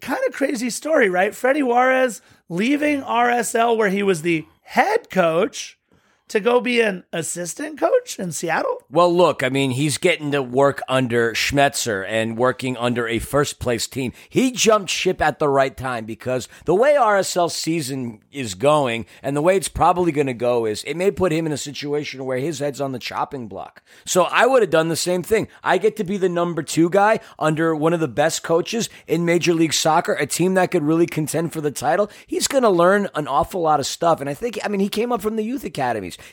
kind 0.00 0.20
of 0.26 0.32
crazy 0.32 0.70
story, 0.70 1.10
right? 1.10 1.34
Freddy 1.34 1.62
Juarez 1.62 2.22
leaving 2.48 3.02
RSL 3.02 3.76
where 3.76 3.90
he 3.90 4.02
was 4.02 4.22
the 4.22 4.46
head 4.62 5.10
coach 5.10 5.78
to 6.28 6.40
go 6.40 6.60
be 6.60 6.80
an 6.80 7.04
assistant 7.12 7.78
coach 7.78 8.18
in 8.18 8.32
Seattle. 8.32 8.82
Well, 8.90 9.14
look, 9.14 9.42
I 9.42 9.48
mean, 9.50 9.72
he's 9.72 9.98
getting 9.98 10.32
to 10.32 10.42
work 10.42 10.80
under 10.88 11.32
Schmetzer 11.32 12.04
and 12.08 12.38
working 12.38 12.76
under 12.76 13.06
a 13.06 13.18
first 13.18 13.58
place 13.58 13.86
team. 13.86 14.12
He 14.28 14.50
jumped 14.50 14.90
ship 14.90 15.20
at 15.20 15.38
the 15.38 15.48
right 15.48 15.76
time 15.76 16.06
because 16.06 16.48
the 16.64 16.74
way 16.74 16.94
RSL 16.94 17.50
season 17.50 18.20
is 18.32 18.54
going 18.54 19.06
and 19.22 19.36
the 19.36 19.42
way 19.42 19.56
it's 19.56 19.68
probably 19.68 20.12
going 20.12 20.26
to 20.26 20.34
go 20.34 20.64
is 20.64 20.82
it 20.84 20.96
may 20.96 21.10
put 21.10 21.32
him 21.32 21.46
in 21.46 21.52
a 21.52 21.58
situation 21.58 22.24
where 22.24 22.38
his 22.38 22.58
head's 22.58 22.80
on 22.80 22.92
the 22.92 22.98
chopping 22.98 23.46
block. 23.46 23.82
So 24.06 24.24
I 24.24 24.46
would 24.46 24.62
have 24.62 24.70
done 24.70 24.88
the 24.88 24.96
same 24.96 25.22
thing. 25.22 25.48
I 25.62 25.78
get 25.78 25.96
to 25.96 26.04
be 26.04 26.16
the 26.16 26.28
number 26.28 26.62
two 26.62 26.88
guy 26.88 27.20
under 27.38 27.74
one 27.74 27.92
of 27.92 28.00
the 28.00 28.08
best 28.08 28.42
coaches 28.42 28.88
in 29.06 29.24
Major 29.24 29.52
League 29.52 29.74
Soccer, 29.74 30.14
a 30.14 30.26
team 30.26 30.54
that 30.54 30.70
could 30.70 30.82
really 30.82 31.06
contend 31.06 31.52
for 31.52 31.60
the 31.60 31.70
title. 31.70 32.10
He's 32.26 32.48
going 32.48 32.62
to 32.62 32.70
learn 32.70 33.08
an 33.14 33.28
awful 33.28 33.60
lot 33.60 33.80
of 33.80 33.86
stuff. 33.86 34.20
And 34.20 34.30
I 34.30 34.34
think, 34.34 34.58
I 34.64 34.68
mean, 34.68 34.80
he 34.80 34.88
came 34.88 35.12
up 35.12 35.20
from 35.20 35.36
the 35.36 35.44
youth 35.44 35.64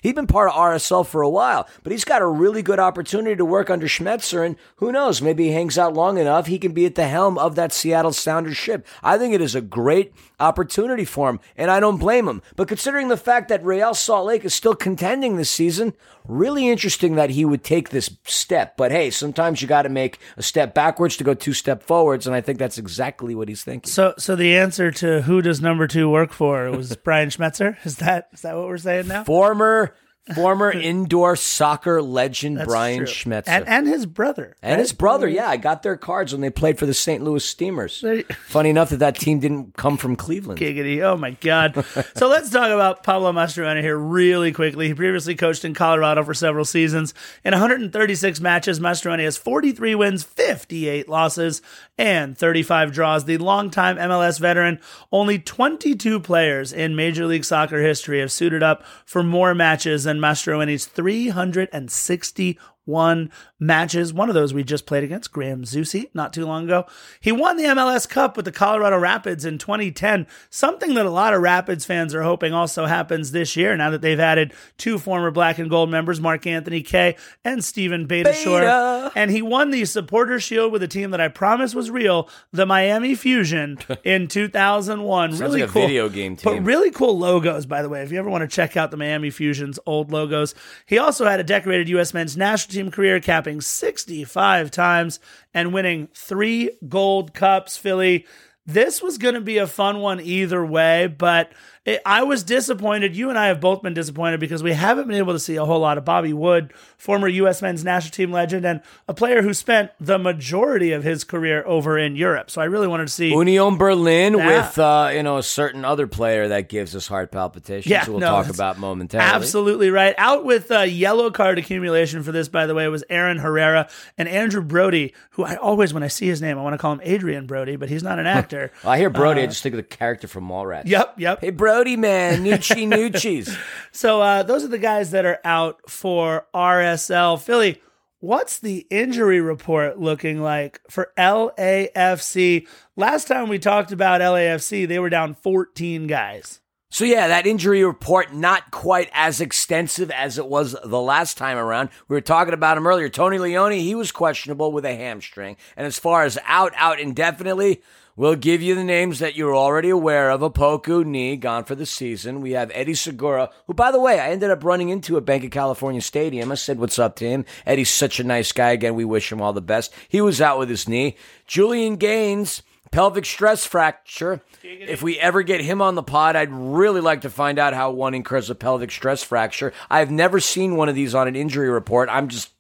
He's 0.02 0.13
been 0.13 0.28
part 0.28 0.50
of 0.50 0.56
RSL 0.56 1.06
for 1.06 1.22
a 1.22 1.30
while, 1.30 1.67
but 1.84 1.91
he's 1.91 2.06
got 2.06 2.22
a 2.22 2.28
really 2.28 2.62
good 2.62 2.80
opportunity 2.80 3.36
to 3.36 3.46
work 3.46 3.70
under 3.70 3.88
Schmetzer. 3.88 4.46
And 4.46 4.56
who 4.78 4.91
knows, 4.91 5.22
maybe 5.22 5.46
he 5.46 5.52
hangs 5.52 5.78
out 5.78 5.94
long 5.94 6.17
enough, 6.17 6.48
he 6.48 6.60
can 6.60 6.74
be 6.74 6.86
at 6.86 6.96
the 6.96 7.08
helm 7.08 7.38
of 7.38 7.56
that 7.56 7.74
Seattle 7.74 8.13
Sounders 8.13 8.58
ship. 8.58 8.86
I 9.04 9.17
think 9.17 9.34
it 9.34 9.41
is 9.41 9.56
a 9.56 9.62
great 9.62 10.13
opportunity 10.41 11.06
for 11.06 11.30
him, 11.30 11.39
and 11.56 11.71
I 11.71 11.80
don't 11.80 11.97
blame 11.97 12.27
him. 12.27 12.41
But 12.56 12.67
considering 12.67 13.08
the 13.08 13.17
fact 13.17 13.49
that 13.49 13.63
Real 13.63 13.93
Salt 13.93 14.25
Lake 14.25 14.43
is 14.43 14.54
still 14.54 14.75
contending 14.75 15.38
this 15.38 15.49
season, 15.49 15.93
really 16.27 16.67
interesting 16.67 17.15
that 17.15 17.30
he 17.30 17.45
would 17.45 17.63
take 17.63 17.89
this 17.89 18.10
step. 18.25 18.77
But 18.77 18.91
hey, 18.91 19.10
sometimes 19.10 19.62
you 19.62 19.67
got 19.67 19.84
to 19.84 19.89
make 19.89 20.19
a 20.38 20.43
step 20.43 20.73
backwards 20.73 21.17
to 21.17 21.23
go 21.23 21.34
two 21.34 21.54
step 21.54 21.84
forwards, 21.84 22.27
and 22.27 22.36
I 22.36 22.41
think 22.41 22.60
that's 22.60 22.77
exactly 22.77 23.36
what 23.36 23.47
he's 23.47 23.63
thinking. 23.63 23.89
So, 23.89 24.13
so 24.17 24.36
the 24.36 24.58
answer 24.58 24.91
to 24.91 25.21
who 25.21 25.41
does 25.41 25.62
number 25.62 25.88
two 25.88 26.10
work 26.10 26.32
for 26.34 26.71
was 26.71 26.95
Brian 27.04 27.30
Schmetzer. 27.30 27.77
Is 27.86 27.97
that 27.97 28.30
is 28.34 28.41
that 28.41 28.56
what 28.56 28.67
we're 28.67 28.77
saying 28.77 29.08
now? 29.08 29.23
Former 29.23 29.95
former 30.36 30.72
indoor 30.91 31.36
soccer 31.36 32.02
legend 32.02 32.58
That's 32.58 32.67
Brian 32.67 33.00
true. 33.00 33.08
Schmetzer. 33.08 33.48
and 33.48 33.67
and 33.67 33.88
his 33.88 34.06
brother 34.06 34.56
And 34.62 34.80
his 34.80 34.94
brother, 34.94 35.28
mm-hmm. 35.28 35.36
yeah, 35.38 35.50
I 35.50 35.58
got 35.58 35.84
their 35.84 35.98
cards 35.98 36.32
when 36.34 36.41
they 36.41 36.50
played 36.50 36.78
for 36.80 36.86
the 36.86 36.94
St. 36.94 37.24
Louis 37.24 37.44
Steamers. 37.44 38.02
They- 38.02 38.24
Funny 38.48 38.70
enough 38.70 38.89
that 38.89 38.98
that 38.98 39.15
team 39.15 39.39
didn't 39.39 39.76
come 39.76 39.98
from 39.98 40.15
Cleveland. 40.15 40.60
Giggity. 40.60 41.02
Oh 41.02 41.17
my 41.17 41.32
God. 41.32 41.84
so 42.15 42.28
let's 42.28 42.50
talk 42.50 42.70
about 42.70 43.04
Pablo 43.04 43.32
Mastroeni 43.32 43.82
here 43.82 43.98
really 43.98 44.52
quickly. 44.52 44.88
He 44.88 44.94
previously 44.94 45.36
coached 45.36 45.65
in 45.65 45.74
Colorado 45.74 46.24
for 46.24 46.34
several 46.34 46.65
seasons. 46.65 47.13
In 47.44 47.52
136 47.52 48.39
matches, 48.41 48.80
Mastroeni 48.80 49.24
has 49.24 49.38
43 49.38 49.96
wins, 49.96 50.24
58 50.24 51.10
losses, 51.10 51.62
and 51.98 52.38
35 52.38 52.91
draws. 52.94 53.26
The 53.26 53.38
longtime 53.38 53.98
MLS 53.98 54.39
veteran, 54.39 54.80
only 55.12 55.39
22 55.39 56.20
players 56.20 56.72
in 56.74 56.96
Major 56.96 57.26
League 57.26 57.46
Soccer 57.46 57.82
history 57.82 58.20
have 58.20 58.32
suited 58.32 58.63
up 58.63 58.84
for 59.06 59.24
more 59.24 59.54
matches 59.54 60.04
than 60.06 60.20
Mastro, 60.21 60.62
and 60.62 60.69
he's 60.69 60.86
360 60.86 62.60
one 62.86 63.32
matches. 63.60 64.13
One 64.13 64.30
of 64.30 64.36
those 64.36 64.54
we 64.54 64.63
just 64.63 64.86
played 64.86 65.04
against 65.04 65.32
Graham 65.32 65.63
Zusi 65.63 66.10
not 66.13 66.34
too 66.34 66.46
long 66.46 66.65
ago. 66.65 66.86
He 67.20 67.32
won 67.32 67.58
the 67.58 67.65
MLS 67.65 68.10
Cup 68.10 68.36
with 68.36 68.46
the 68.46 68.52
Colorado 68.52 68.98
Rapids 68.98 69.46
in 69.46 69.58
2010, 69.58 70.26
something 70.50 70.94
that 70.96 71.06
a 71.06 71.10
lot 71.10 71.34
of 71.34 71.41
Rapids 71.41 71.86
fans 71.86 72.15
are 72.15 72.24
hoping 72.24 72.54
also 72.54 72.86
happens 72.86 73.32
this 73.32 73.56
year 73.56 73.78
now 73.78 73.89
that 73.89 74.02
they've 74.02 74.20
added 74.20 74.54
two 74.78 74.98
former 74.98 75.32
black 75.32 75.60
and 75.60 75.70
gold 75.70 75.91
members, 75.91 76.20
Mark 76.20 76.48
Anthony 76.48 76.82
Kaye 76.82 77.15
and 77.44 77.63
Steven 77.63 78.08
Beitashour. 78.08 78.62
Beta. 78.62 79.12
And 79.15 79.30
he 79.30 79.41
won 79.41 79.72
the 79.72 79.86
Supporter 79.86 80.39
Shield 80.39 80.72
with 80.72 80.82
a 80.82 80.88
team 80.88 81.12
that 81.12 81.22
I 81.22 81.28
promise 81.28 81.76
was 81.76 81.91
real, 81.91 82.30
the 82.52 82.65
Miami 82.65 83.15
Fusion 83.15 83.78
in 84.04 84.28
2001. 84.28 85.38
Really 85.38 85.62
like 85.62 85.70
cool 85.70 85.82
video 85.84 86.10
game 86.10 86.36
team. 86.36 86.54
But 86.54 86.63
really 86.63 86.91
cool 86.91 87.17
logos, 87.17 87.65
by 87.65 87.82
the 87.82 87.89
way. 87.89 88.02
If 88.02 88.12
you 88.12 88.20
ever 88.20 88.30
want 88.30 88.41
to 88.41 88.48
check 88.48 88.76
out 88.76 88.91
the 88.91 88.98
Miami 88.98 89.30
Fusion's 89.30 89.80
old 89.86 90.12
logos. 90.12 90.56
He 90.86 90.98
also 90.98 91.26
had 91.26 91.39
a 91.39 91.44
decorated 91.44 91.89
US 91.89 92.13
men's 92.13 92.36
national 92.36 92.70
team 92.71 92.91
career, 92.91 93.19
capping 93.19 93.62
65 93.62 94.71
times 94.71 95.19
and 95.53 95.73
winning 95.73 96.10
three 96.13 96.71
gold 96.88 97.34
cups. 97.34 97.77
Philly, 97.77 98.25
this 98.65 99.01
was 99.01 99.17
going 99.17 99.36
to 99.36 99.41
be 99.41 99.57
a 99.57 99.67
fun 99.67 99.99
one 99.99 100.19
either 100.19 100.65
way, 100.65 101.07
but 101.07 101.51
it, 101.84 102.00
I 102.06 102.22
was 102.24 102.44
disappointed. 102.44 103.15
You 103.15 103.30
and 103.30 103.39
I 103.39 103.48
have 103.48 103.60
both 103.60 103.82
been 103.82 103.96
disappointed 103.96 104.39
because 104.39 104.62
we 104.62 104.72
haven't 104.74 105.08
been 105.08 105.17
able 105.17 105.34
to 105.34 105.39
see 105.39 105.56
a 105.56 105.65
whole 105.65 105.80
lot 105.80 105.98
of 105.98 106.06
Bobby 106.06 106.32
Wood, 106.32 106.74
former 106.98 107.28
U.S. 107.28 107.62
men's 107.63 107.84
national 107.84 108.12
team 108.12 108.32
legend, 108.32 108.65
and 108.65 108.82
a 109.08 109.16
player 109.16 109.41
who 109.41 109.51
spent 109.53 109.89
the 109.99 110.20
majority 110.20 110.91
of 110.91 111.03
his 111.03 111.24
career 111.24 111.64
over 111.66 111.97
in 111.97 112.16
Europe. 112.16 112.51
So 112.51 112.62
I 112.62 112.66
really 112.66 112.88
wanted 112.88 113.08
to 113.08 113.14
see. 113.14 113.30
Union 113.32 113.78
Berlin 113.78 114.36
Yeah. 114.38 114.47
with 114.47 114.78
uh, 114.78 115.10
you 115.12 115.24
know 115.24 115.38
a 115.38 115.43
certain 115.43 115.84
other 115.84 116.05
player 116.05 116.47
that 116.49 116.70
gives 116.70 116.95
us 116.95 117.08
heart 117.08 117.32
palpitations. 117.32 117.89
Yeah, 117.89 118.08
we'll 118.08 118.20
no, 118.20 118.28
talk 118.28 118.49
about 118.49 118.78
momentarily. 118.78 119.32
Absolutely 119.34 119.89
right. 119.89 120.14
Out 120.20 120.45
with 120.45 120.70
uh, 120.72 120.82
yellow 120.82 121.32
card 121.32 121.58
accumulation 121.58 122.22
for 122.22 122.32
this, 122.32 122.47
by 122.47 122.68
the 122.68 122.76
way, 122.76 122.88
was 122.89 123.03
Aaron 123.10 123.38
Herrera 123.39 123.89
and 124.20 124.30
Andrew 124.30 124.62
Brody, 124.62 125.16
who 125.32 125.43
I 125.45 125.55
always, 125.55 125.95
when 125.95 126.03
I 126.03 126.10
see 126.10 126.28
his 126.28 126.43
name, 126.43 126.60
I 126.60 126.62
want 126.62 126.74
to 126.76 126.78
call 126.78 126.93
him 126.93 127.01
Adrien 127.03 127.47
Brody, 127.47 127.76
but 127.76 127.89
he's 127.89 128.03
not 128.03 128.20
an 128.20 128.28
actor. 128.28 128.72
Well, 128.84 128.93
I 128.93 128.99
hear 128.99 129.10
Brody. 129.10 129.41
I 129.41 129.47
just 129.47 129.64
think 129.64 129.74
of 129.74 129.78
the 129.78 129.84
character 129.84 130.28
from 130.28 130.47
Mallrats. 130.47 130.82
Uh, 130.82 130.89
yep, 130.89 131.14
yep. 131.18 131.41
Hey, 131.41 131.49
Brody, 131.49 131.70
man, 131.97 132.43
Nucci 132.43 132.88
Nucci's. 132.88 133.57
So 133.91 134.22
uh, 134.22 134.43
those 134.43 134.63
are 134.63 134.69
the 134.69 134.78
guys 134.78 135.11
that 135.11 135.26
are 135.26 135.39
out 135.43 135.89
for 135.89 136.47
RSL. 136.53 137.39
Philly, 137.41 137.82
what's 138.19 138.59
the 138.59 138.86
injury 138.89 139.41
report 139.41 139.99
looking 139.99 140.41
like 140.41 140.82
for 140.89 141.11
LAFC? 141.17 142.67
Last 142.95 143.28
time 143.28 143.49
we 143.49 143.59
talked 143.59 143.91
about 143.91 144.22
LAFC, 144.22 144.88
they 144.88 144.99
were 144.99 145.09
down 145.09 145.34
14 145.34 146.07
guys. 146.07 146.61
So 146.93 147.05
yeah, 147.05 147.30
that 147.30 147.47
injury 147.47 147.86
report 147.86 148.34
not 148.34 148.69
quite 148.69 149.09
as 149.13 149.39
extensive 149.39 150.11
as 150.11 150.38
it 150.38 150.45
was 150.47 150.76
the 150.84 150.99
last 150.99 151.38
time 151.38 151.57
around. 151.57 151.89
We 152.09 152.15
were 152.17 152.22
talking 152.22 152.53
about 152.53 152.78
him 152.78 152.86
earlier. 152.86 153.07
Tony 153.07 153.39
Leone, 153.39 153.72
he 153.72 153.95
was 153.95 154.11
questionable 154.11 154.74
with 154.74 154.84
a 154.84 154.93
hamstring, 154.93 155.55
and 155.78 155.88
as 155.88 155.97
far 155.97 156.24
as 156.24 156.38
out, 156.45 156.74
out 156.76 156.99
indefinitely. 156.99 157.82
We'll 158.22 158.36
give 158.36 158.61
you 158.61 158.76
the 158.76 158.84
names 158.84 159.17
that 159.17 159.36
you're 159.36 159.55
already 159.55 159.89
aware 159.89 160.30
of. 160.30 160.41
Opoku, 160.41 161.03
knee, 161.03 161.36
gone 161.38 161.63
for 161.63 161.74
the 161.74 161.88
season. 161.88 162.39
We 162.39 162.51
have 162.51 162.69
Eddie 162.72 162.93
Segura, 162.93 163.49
who, 163.65 163.74
by 163.74 163.91
the 163.91 163.99
way, 163.99 164.19
I 164.19 164.30
ended 164.30 164.51
up 164.51 164.63
running 164.63 164.89
into 164.89 165.17
at 165.17 165.26
Bank 165.26 165.43
of 165.43 165.49
California 165.49 166.01
Stadium. 166.01 166.51
I 166.51 166.53
said 166.53 166.78
what's 166.78 166.99
up 166.99 167.15
to 167.15 167.28
him. 167.28 167.45
Eddie's 167.65 167.89
such 167.89 168.19
a 168.19 168.24
nice 168.24 168.51
guy. 168.51 168.74
Again, 168.74 168.93
we 168.93 169.05
wish 169.05 169.32
him 169.32 169.41
all 169.41 169.53
the 169.53 169.59
best. 169.59 169.91
He 170.07 170.22
was 170.22 170.39
out 170.39 170.59
with 170.59 170.69
his 170.69 170.88
knee. 170.88 171.17
Julian 171.47 171.95
Gaines, 171.95 172.61
pelvic 172.91 173.26
stress 173.26 173.65
fracture. 173.65 174.41
If 174.61 175.01
we 175.01 175.17
ever 175.17 175.41
get 175.41 175.61
him 175.61 175.82
on 175.82 175.95
the 175.95 176.03
pod, 176.03 176.36
I'd 176.36 176.51
really 176.51 177.01
like 177.01 177.22
to 177.22 177.30
find 177.32 177.57
out 177.57 177.74
how 177.74 177.89
one 177.89 178.13
incurs 178.13 178.51
a 178.51 178.55
pelvic 178.55 178.91
stress 178.91 179.24
fracture. 179.24 179.74
I've 179.89 180.11
never 180.11 180.39
seen 180.39 180.76
one 180.76 180.89
of 180.89 180.93
these 180.93 181.15
on 181.15 181.28
an 181.28 181.36
injury 181.36 181.69
report. 181.72 182.07
I'm 182.07 182.28
just 182.28 182.51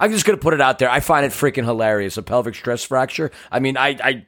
I'm 0.00 0.10
just 0.10 0.24
gonna 0.24 0.38
put 0.38 0.54
it 0.54 0.62
out 0.62 0.78
there. 0.78 0.88
I 0.88 1.00
find 1.00 1.26
it 1.26 1.32
freaking 1.32 1.64
hilarious. 1.64 2.16
A 2.16 2.22
pelvic 2.22 2.54
stress 2.54 2.82
fracture. 2.82 3.30
I 3.50 3.60
mean, 3.60 3.76
I, 3.76 3.88
I 4.02 4.26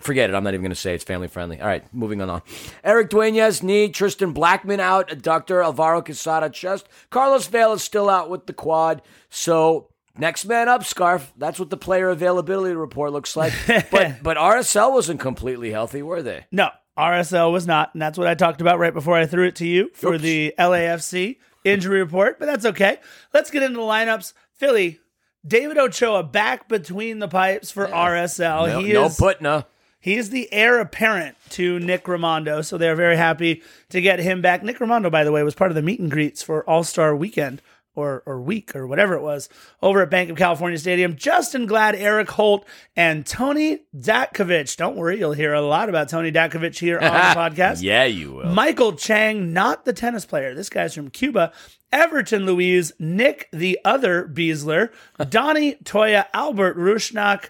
forget 0.00 0.30
it. 0.30 0.36
I'm 0.36 0.44
not 0.44 0.54
even 0.54 0.62
gonna 0.62 0.74
say 0.74 0.94
it's 0.94 1.04
family 1.04 1.28
friendly. 1.28 1.60
All 1.60 1.66
right, 1.66 1.84
moving 1.94 2.20
on. 2.20 2.42
Erik 2.84 3.10
Duenas 3.10 3.62
knee. 3.62 3.88
Tristan 3.88 4.32
Blackman 4.32 4.80
out. 4.80 5.08
Adductor. 5.08 5.62
Alvaro 5.62 6.02
Quesada 6.02 6.50
chest. 6.50 6.88
Carlos 7.10 7.46
Vela 7.46 7.74
is 7.74 7.82
still 7.82 8.08
out 8.08 8.30
with 8.30 8.46
the 8.46 8.52
quad. 8.52 9.02
So 9.28 9.88
next 10.18 10.44
man 10.44 10.68
up, 10.68 10.84
Scarf. 10.84 11.32
That's 11.36 11.58
what 11.58 11.70
the 11.70 11.76
player 11.76 12.10
availability 12.10 12.74
report 12.74 13.12
looks 13.12 13.36
like. 13.36 13.52
but 13.90 14.22
but 14.22 14.36
RSL 14.36 14.92
wasn't 14.92 15.20
completely 15.20 15.70
healthy, 15.70 16.02
were 16.02 16.22
they? 16.22 16.46
No, 16.52 16.70
RSL 16.98 17.52
was 17.52 17.66
not, 17.66 17.94
and 17.94 18.02
that's 18.02 18.18
what 18.18 18.26
I 18.26 18.34
talked 18.34 18.60
about 18.60 18.78
right 18.78 18.94
before 18.94 19.16
I 19.16 19.26
threw 19.26 19.46
it 19.46 19.56
to 19.56 19.66
you 19.66 19.90
for 19.94 20.14
Oops. 20.14 20.22
the 20.22 20.54
LAFC 20.58 21.38
injury 21.64 22.00
report. 22.00 22.38
But 22.38 22.46
that's 22.46 22.66
okay. 22.66 22.98
Let's 23.32 23.50
get 23.50 23.62
into 23.62 23.78
the 23.78 23.84
lineups. 23.84 24.32
Philly, 24.52 24.99
David 25.46 25.78
Ochoa 25.78 26.22
back 26.22 26.68
between 26.68 27.18
the 27.18 27.28
pipes 27.28 27.70
for 27.70 27.86
RSL. 27.86 28.68
No, 28.68 28.80
he 28.80 28.92
no 28.92 29.06
is 29.06 29.18
Putna. 29.18 29.64
he 29.98 30.16
is 30.16 30.30
the 30.30 30.52
heir 30.52 30.78
apparent 30.80 31.36
to 31.50 31.78
Nick 31.78 32.04
Rimando, 32.04 32.64
so 32.64 32.76
they're 32.76 32.94
very 32.96 33.16
happy 33.16 33.62
to 33.88 34.00
get 34.00 34.18
him 34.18 34.42
back. 34.42 34.62
Nick 34.62 34.78
Rimando, 34.78 35.10
by 35.10 35.24
the 35.24 35.32
way, 35.32 35.42
was 35.42 35.54
part 35.54 35.70
of 35.70 35.74
the 35.74 35.82
meet 35.82 36.00
and 36.00 36.10
greets 36.10 36.42
for 36.42 36.68
All 36.68 36.84
Star 36.84 37.16
Weekend 37.16 37.62
or 37.94 38.22
or 38.26 38.40
week 38.40 38.74
or 38.76 38.86
whatever 38.86 39.14
it 39.14 39.22
was 39.22 39.48
over 39.82 40.02
at 40.02 40.10
Bank 40.10 40.30
of 40.30 40.36
California 40.36 40.78
Stadium. 40.78 41.16
Justen 41.16 41.66
Glad, 41.66 41.94
Erik 41.94 42.30
Holt, 42.30 42.66
and 42.96 43.26
Tony 43.26 43.80
Datkovic. 43.96 44.76
Don't 44.76 44.96
worry, 44.96 45.18
you'll 45.18 45.32
hear 45.32 45.52
a 45.54 45.60
lot 45.60 45.88
about 45.88 46.08
Tony 46.08 46.30
Datkovic 46.32 46.78
here 46.78 46.98
on 46.98 47.04
the 47.04 47.10
podcast. 47.40 47.82
Yeah, 47.82 48.04
you 48.04 48.32
will. 48.32 48.44
Maikel 48.46 48.98
Chang, 48.98 49.52
not 49.52 49.84
the 49.84 49.92
tennis 49.92 50.24
player. 50.26 50.54
This 50.54 50.68
guy's 50.68 50.94
from 50.94 51.10
Cuba. 51.10 51.52
Everton 51.92 52.46
Luiz, 52.46 52.92
Nick 53.00 53.48
the 53.52 53.78
other 53.84 54.24
Besler, 54.28 54.90
Donny 55.28 55.74
Toia, 55.82 56.26
Albert 56.32 56.76
Rusnak, 56.78 57.48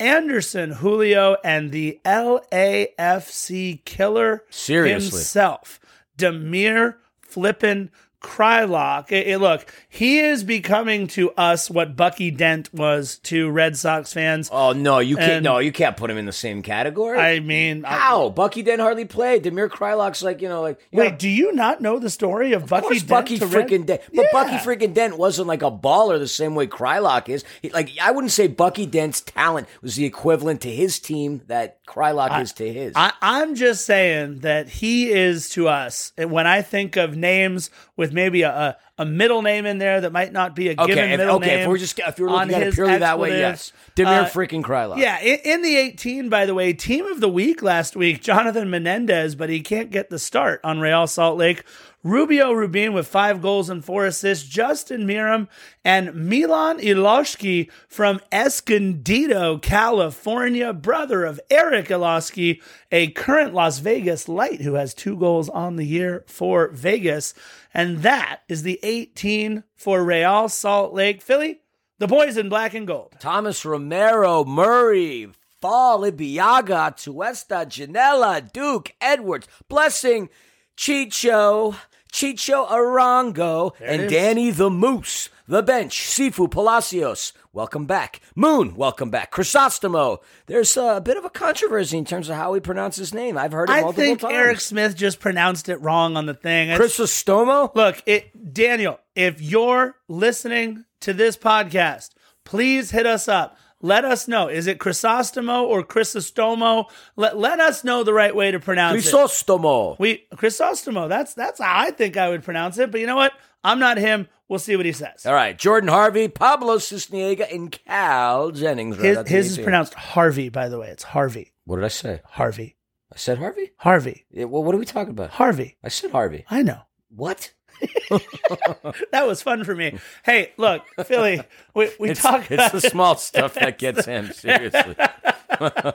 Anderson 0.00 0.70
Julio, 0.72 1.36
and 1.44 1.70
the 1.72 2.00
LAFC 2.04 3.84
killer 3.84 4.44
Seriously. 4.50 5.10
himself, 5.10 5.78
Damir 6.16 6.96
Flippin 7.20 7.90
Kreilach. 8.22 9.10
Eh, 9.10 9.32
eh, 9.32 9.36
look, 9.36 9.72
he 9.88 10.20
is 10.20 10.44
becoming 10.44 11.06
to 11.08 11.30
us 11.32 11.70
what 11.70 11.96
Bucky 11.96 12.30
Dent 12.30 12.72
was 12.72 13.18
to 13.24 13.50
Red 13.50 13.76
Sox 13.76 14.12
fans. 14.12 14.48
Oh 14.52 14.72
no, 14.72 14.98
you 15.00 15.16
can't. 15.16 15.32
And- 15.32 15.44
no, 15.44 15.58
you 15.58 15.72
can't 15.72 15.96
put 15.96 16.10
him 16.10 16.16
in 16.16 16.26
the 16.26 16.32
same 16.32 16.62
category. 16.62 17.18
I 17.18 17.40
mean, 17.40 17.84
I- 17.84 17.94
How? 17.96 18.28
Bucky 18.30 18.62
Dent 18.62 18.80
hardly 18.80 19.04
played. 19.04 19.44
Damir 19.44 19.68
Kreilach's 19.68 20.22
like 20.22 20.40
you 20.40 20.48
know, 20.48 20.62
like 20.62 20.80
you 20.90 21.00
wait, 21.00 21.12
know, 21.12 21.18
do 21.18 21.28
you 21.28 21.52
not 21.52 21.80
know 21.80 21.98
the 21.98 22.10
story 22.10 22.52
of, 22.52 22.62
Of 22.64 22.68
Bucky 22.70 22.98
Dent? 22.98 23.08
Bucky 23.08 23.38
to 23.38 23.46
Red- 23.46 23.68
freaking 23.68 23.86
Dent. 23.86 24.02
But 24.14 24.26
Bucky 24.32 24.56
freaking 24.56 24.94
Dent 24.94 25.18
wasn't 25.18 25.48
like 25.48 25.62
a 25.62 25.70
baller 25.70 26.18
the 26.18 26.28
same 26.28 26.54
way 26.54 26.66
Kreilach 26.66 27.28
is. 27.28 27.44
He, 27.60 27.70
like 27.70 27.90
I 28.00 28.10
wouldn't 28.12 28.32
say 28.32 28.46
Bucky 28.46 28.86
Dent's 28.86 29.20
talent 29.20 29.68
was 29.82 29.96
the 29.96 30.04
equivalent 30.04 30.60
to 30.62 30.70
his 30.70 30.98
team 30.98 31.42
that 31.48 31.78
Kreilach 31.92 32.40
is 32.40 32.52
to 32.54 32.72
his. 32.72 32.94
I, 32.96 33.12
I'm 33.20 33.54
just 33.54 33.84
saying 33.84 34.40
that 34.40 34.68
he 34.68 35.10
is 35.10 35.50
to 35.50 35.68
us. 35.68 36.12
When 36.16 36.46
I 36.46 36.62
think 36.62 36.96
of 36.96 37.16
names 37.16 37.70
with 37.96 38.12
maybe 38.12 38.42
a, 38.42 38.78
a, 38.96 39.04
middle 39.04 39.42
name 39.42 39.66
in 39.66 39.78
there 39.78 40.00
that 40.00 40.12
might 40.12 40.32
not 40.32 40.56
be 40.56 40.68
a 40.68 40.74
given 40.74 40.92
okay, 40.92 41.12
if, 41.12 41.18
middle 41.18 41.36
okay. 41.36 41.46
name. 41.48 41.60
If 41.60 41.68
we're 41.68 41.78
just 41.78 41.98
if 41.98 42.18
you're 42.18 42.30
looking 42.30 42.54
at 42.54 42.62
it 42.62 42.74
purely 42.74 42.98
that 42.98 43.18
way, 43.18 43.38
yes, 43.38 43.72
Damir 43.94 44.24
uh, 44.24 44.28
freaking 44.28 44.62
Kreilach. 44.62 44.96
Yeah, 44.96 45.20
in, 45.20 45.38
in 45.44 45.62
the 45.62 45.76
18, 45.76 46.30
by 46.30 46.46
the 46.46 46.54
way, 46.54 46.72
team 46.72 47.04
of 47.06 47.20
the 47.20 47.28
week 47.28 47.62
last 47.62 47.94
week, 47.94 48.22
Jonathan 48.22 48.70
Menendez, 48.70 49.34
but 49.34 49.50
he 49.50 49.60
can't 49.60 49.90
get 49.90 50.08
the 50.08 50.18
start 50.18 50.60
on 50.64 50.80
Real 50.80 51.06
Salt 51.06 51.36
Lake. 51.36 51.64
Rubio 52.04 52.50
Rubin 52.52 52.94
with 52.94 53.06
five 53.06 53.40
goals 53.40 53.70
and 53.70 53.84
four 53.84 54.06
assists, 54.06 54.48
Justin 54.48 55.06
Meram, 55.06 55.46
and 55.84 56.12
Milan 56.14 56.80
Iloski 56.80 57.70
from 57.86 58.20
Escondido, 58.32 59.58
California, 59.58 60.72
brother 60.72 61.24
of 61.24 61.40
Eric 61.48 61.88
Iloski, 61.88 62.60
a 62.90 63.12
current 63.12 63.54
Las 63.54 63.78
Vegas 63.78 64.28
Light 64.28 64.62
who 64.62 64.74
has 64.74 64.94
two 64.94 65.16
goals 65.16 65.48
on 65.48 65.76
the 65.76 65.86
year 65.86 66.24
for 66.26 66.68
Vegas. 66.70 67.34
And 67.72 67.98
that 67.98 68.40
is 68.48 68.64
the 68.64 68.80
18 68.82 69.62
for 69.76 70.02
Real 70.02 70.48
Salt 70.48 70.92
Lake. 70.92 71.22
Philly, 71.22 71.60
the 72.00 72.08
boys 72.08 72.36
in 72.36 72.48
black 72.48 72.74
and 72.74 72.84
gold. 72.84 73.14
Thomas 73.20 73.64
Romero, 73.64 74.44
Murray, 74.44 75.30
Fall, 75.60 76.00
Ibeagha, 76.00 76.96
Tuesta, 76.96 77.64
Ginella, 77.64 78.52
Duke, 78.52 78.92
Edwards, 79.00 79.46
Blessing, 79.68 80.28
Chicho, 80.76 81.76
Chicho 82.12 82.68
Arango, 82.68 83.72
it 83.80 84.00
and. 84.00 84.10
Danny 84.10 84.50
the 84.50 84.70
Moose. 84.70 85.30
The 85.48 85.62
bench, 85.62 85.98
Sifu 86.00 86.48
Palacios, 86.50 87.32
welcome 87.52 87.84
back. 87.84 88.20
Moon, 88.36 88.76
welcome 88.76 89.10
back. 89.10 89.32
Crisostomo. 89.32 90.18
There's 90.46 90.76
a 90.76 91.00
bit 91.04 91.16
of 91.16 91.24
a 91.24 91.30
controversy 91.30 91.98
in 91.98 92.04
terms 92.04 92.28
of 92.28 92.36
how 92.36 92.52
we 92.52 92.60
pronounce 92.60 92.96
his 92.96 93.12
name. 93.12 93.36
I've 93.36 93.52
heard 93.52 93.68
it 93.68 93.72
all 93.72 93.76
the 93.76 93.80
time. 93.80 93.82
I 93.82 93.84
multiple 93.84 94.04
think 94.04 94.20
times. 94.20 94.32
Eric 94.34 94.60
Smith 94.60 94.96
just 94.96 95.20
pronounced 95.20 95.68
it 95.68 95.76
wrong 95.78 96.16
on 96.16 96.26
the 96.26 96.34
thing. 96.34 96.70
It's- 96.70 96.80
Crisostomo? 96.96 97.74
Look, 97.74 98.02
it 98.06 98.54
Daniel, 98.54 99.00
if 99.16 99.42
you're 99.42 99.96
listening 100.08 100.84
to 101.00 101.12
this 101.12 101.36
podcast, 101.36 102.10
please 102.44 102.90
hit 102.92 103.04
us 103.06 103.26
up. 103.26 103.56
Let 103.82 104.04
us 104.04 104.28
know. 104.28 104.48
Is 104.48 104.68
it 104.68 104.78
Crisostomo 104.78 105.64
or 105.64 105.82
Crisostomo? 105.84 106.88
Let, 107.16 107.36
let 107.36 107.58
us 107.58 107.82
know 107.82 108.04
the 108.04 108.14
right 108.14 108.34
way 108.34 108.52
to 108.52 108.60
pronounce 108.60 109.04
it. 109.06 109.12
Crisostomo. 109.12 109.98
We 109.98 110.24
Crisostomo. 110.34 111.08
That's 111.08 111.34
that's 111.34 111.60
how 111.60 111.80
I 111.80 111.90
think 111.90 112.16
I 112.16 112.28
would 112.28 112.44
pronounce 112.44 112.78
it. 112.78 112.92
But 112.92 113.00
you 113.00 113.06
know 113.06 113.16
what? 113.16 113.32
I'm 113.64 113.78
not 113.78 113.98
him. 113.98 114.28
We'll 114.48 114.58
see 114.58 114.76
what 114.76 114.86
he 114.86 114.92
says. 114.92 115.26
All 115.26 115.34
right, 115.34 115.58
Jordan 115.58 115.88
Harvey, 115.88 116.28
Pablo 116.28 116.76
Sisniega, 116.76 117.52
and 117.52 117.72
Cal 117.72 118.50
Jennings. 118.50 118.98
Right 118.98 119.26
His, 119.26 119.28
his 119.28 119.58
is 119.58 119.64
pronounced 119.64 119.94
Harvey, 119.94 120.48
by 120.48 120.68
the 120.68 120.78
way. 120.78 120.88
It's 120.88 121.04
Harvey. 121.04 121.52
What 121.64 121.76
did 121.76 121.84
I 121.84 121.88
say? 121.88 122.20
Harvey. 122.24 122.76
I 123.12 123.16
said 123.16 123.38
Harvey? 123.38 123.72
Harvey. 123.76 124.24
Yeah, 124.30 124.44
well, 124.44 124.64
what 124.64 124.74
are 124.74 124.78
we 124.78 124.86
talking 124.86 125.10
about? 125.10 125.30
Harvey. 125.30 125.76
I 125.82 125.88
said 125.88 126.12
Harvey. 126.12 126.44
I 126.48 126.62
know. 126.62 126.80
What? 127.08 127.52
That 129.12 129.26
was 129.26 129.42
fun 129.42 129.64
for 129.64 129.74
me. 129.74 129.98
Hey, 130.24 130.52
look, 130.56 130.82
Philly, 131.04 131.42
we, 131.74 131.90
we 131.98 132.10
It's, 132.10 132.22
talk 132.22 132.50
it's 132.50 132.72
the 132.72 132.80
small 132.80 133.16
stuff 133.16 133.54
that 133.54 133.78
gets 133.78 134.04
him, 134.06 134.32
seriously. 134.32 134.96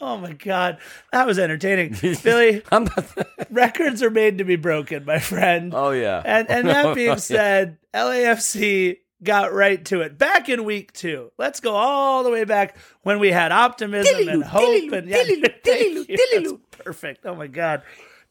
Oh 0.00 0.16
my 0.16 0.32
god, 0.32 0.78
that 1.12 1.26
was 1.26 1.40
entertaining, 1.40 1.92
Philly. 1.92 2.62
Records 3.50 4.00
are 4.02 4.10
made 4.10 4.38
to 4.38 4.44
be 4.44 4.54
broken, 4.54 5.04
my 5.04 5.18
friend. 5.18 5.74
oh, 5.74 5.90
yeah. 5.90 6.22
And 6.24 6.48
and 6.48 6.68
that 6.68 6.86
oh, 6.86 6.94
being 6.94 7.18
said, 7.18 7.76
LAFC 7.92 8.98
got 9.24 9.52
right 9.52 9.84
to 9.86 10.02
it 10.02 10.16
back 10.18 10.48
in 10.48 10.64
week 10.64 10.92
two. 10.92 11.32
Let's 11.36 11.58
go 11.60 11.74
all 11.74 12.22
the 12.22 12.30
way 12.30 12.44
back 12.44 12.76
when 13.02 13.18
we 13.18 13.32
had 13.32 13.50
optimism 13.50 14.28
and 14.28 14.44
hope 14.44 14.92
and 14.92 15.08
yeah. 15.08 15.24
That's 16.32 16.52
perfect. 16.70 17.26
Oh 17.26 17.34
my 17.34 17.48
god. 17.48 17.82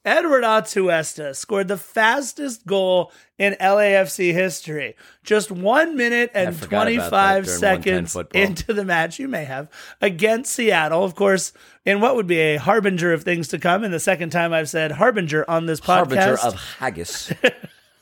Edward 0.06 0.44
Atuesta 0.44 1.36
scored 1.36 1.68
the 1.68 1.78
fastest 1.78 2.66
goal 2.66 3.12
in 3.40 3.56
LAFC 3.60 4.32
history. 4.32 4.96
Just 5.24 5.52
one 5.52 5.98
minute 5.98 6.30
and 6.36 6.56
forgot 6.56 6.88
about 6.88 7.12
that 7.12 7.46
25 7.46 7.50
seconds 7.50 8.18
into 8.34 8.74
the 8.74 8.86
match, 8.86 9.18
you 9.20 9.28
may 9.28 9.46
have, 9.46 9.68
against 10.02 10.54
Seattle. 10.54 11.04
Of 11.04 11.16
course, 11.16 11.52
in 11.86 12.02
what 12.02 12.16
would 12.16 12.28
be 12.28 12.38
a 12.38 12.58
harbinger 12.58 13.14
of 13.14 13.24
things 13.24 13.48
to 13.50 13.60
come. 13.60 13.84
And 13.84 13.94
the 13.94 14.00
second 14.00 14.30
time 14.30 14.54
I've 14.54 14.70
said 14.70 14.92
harbinger 14.92 15.44
on 15.50 15.66
this 15.66 15.82
podcast. 15.82 15.86
Harbinger 15.88 16.38
of 16.44 16.54
haggis. 16.78 17.34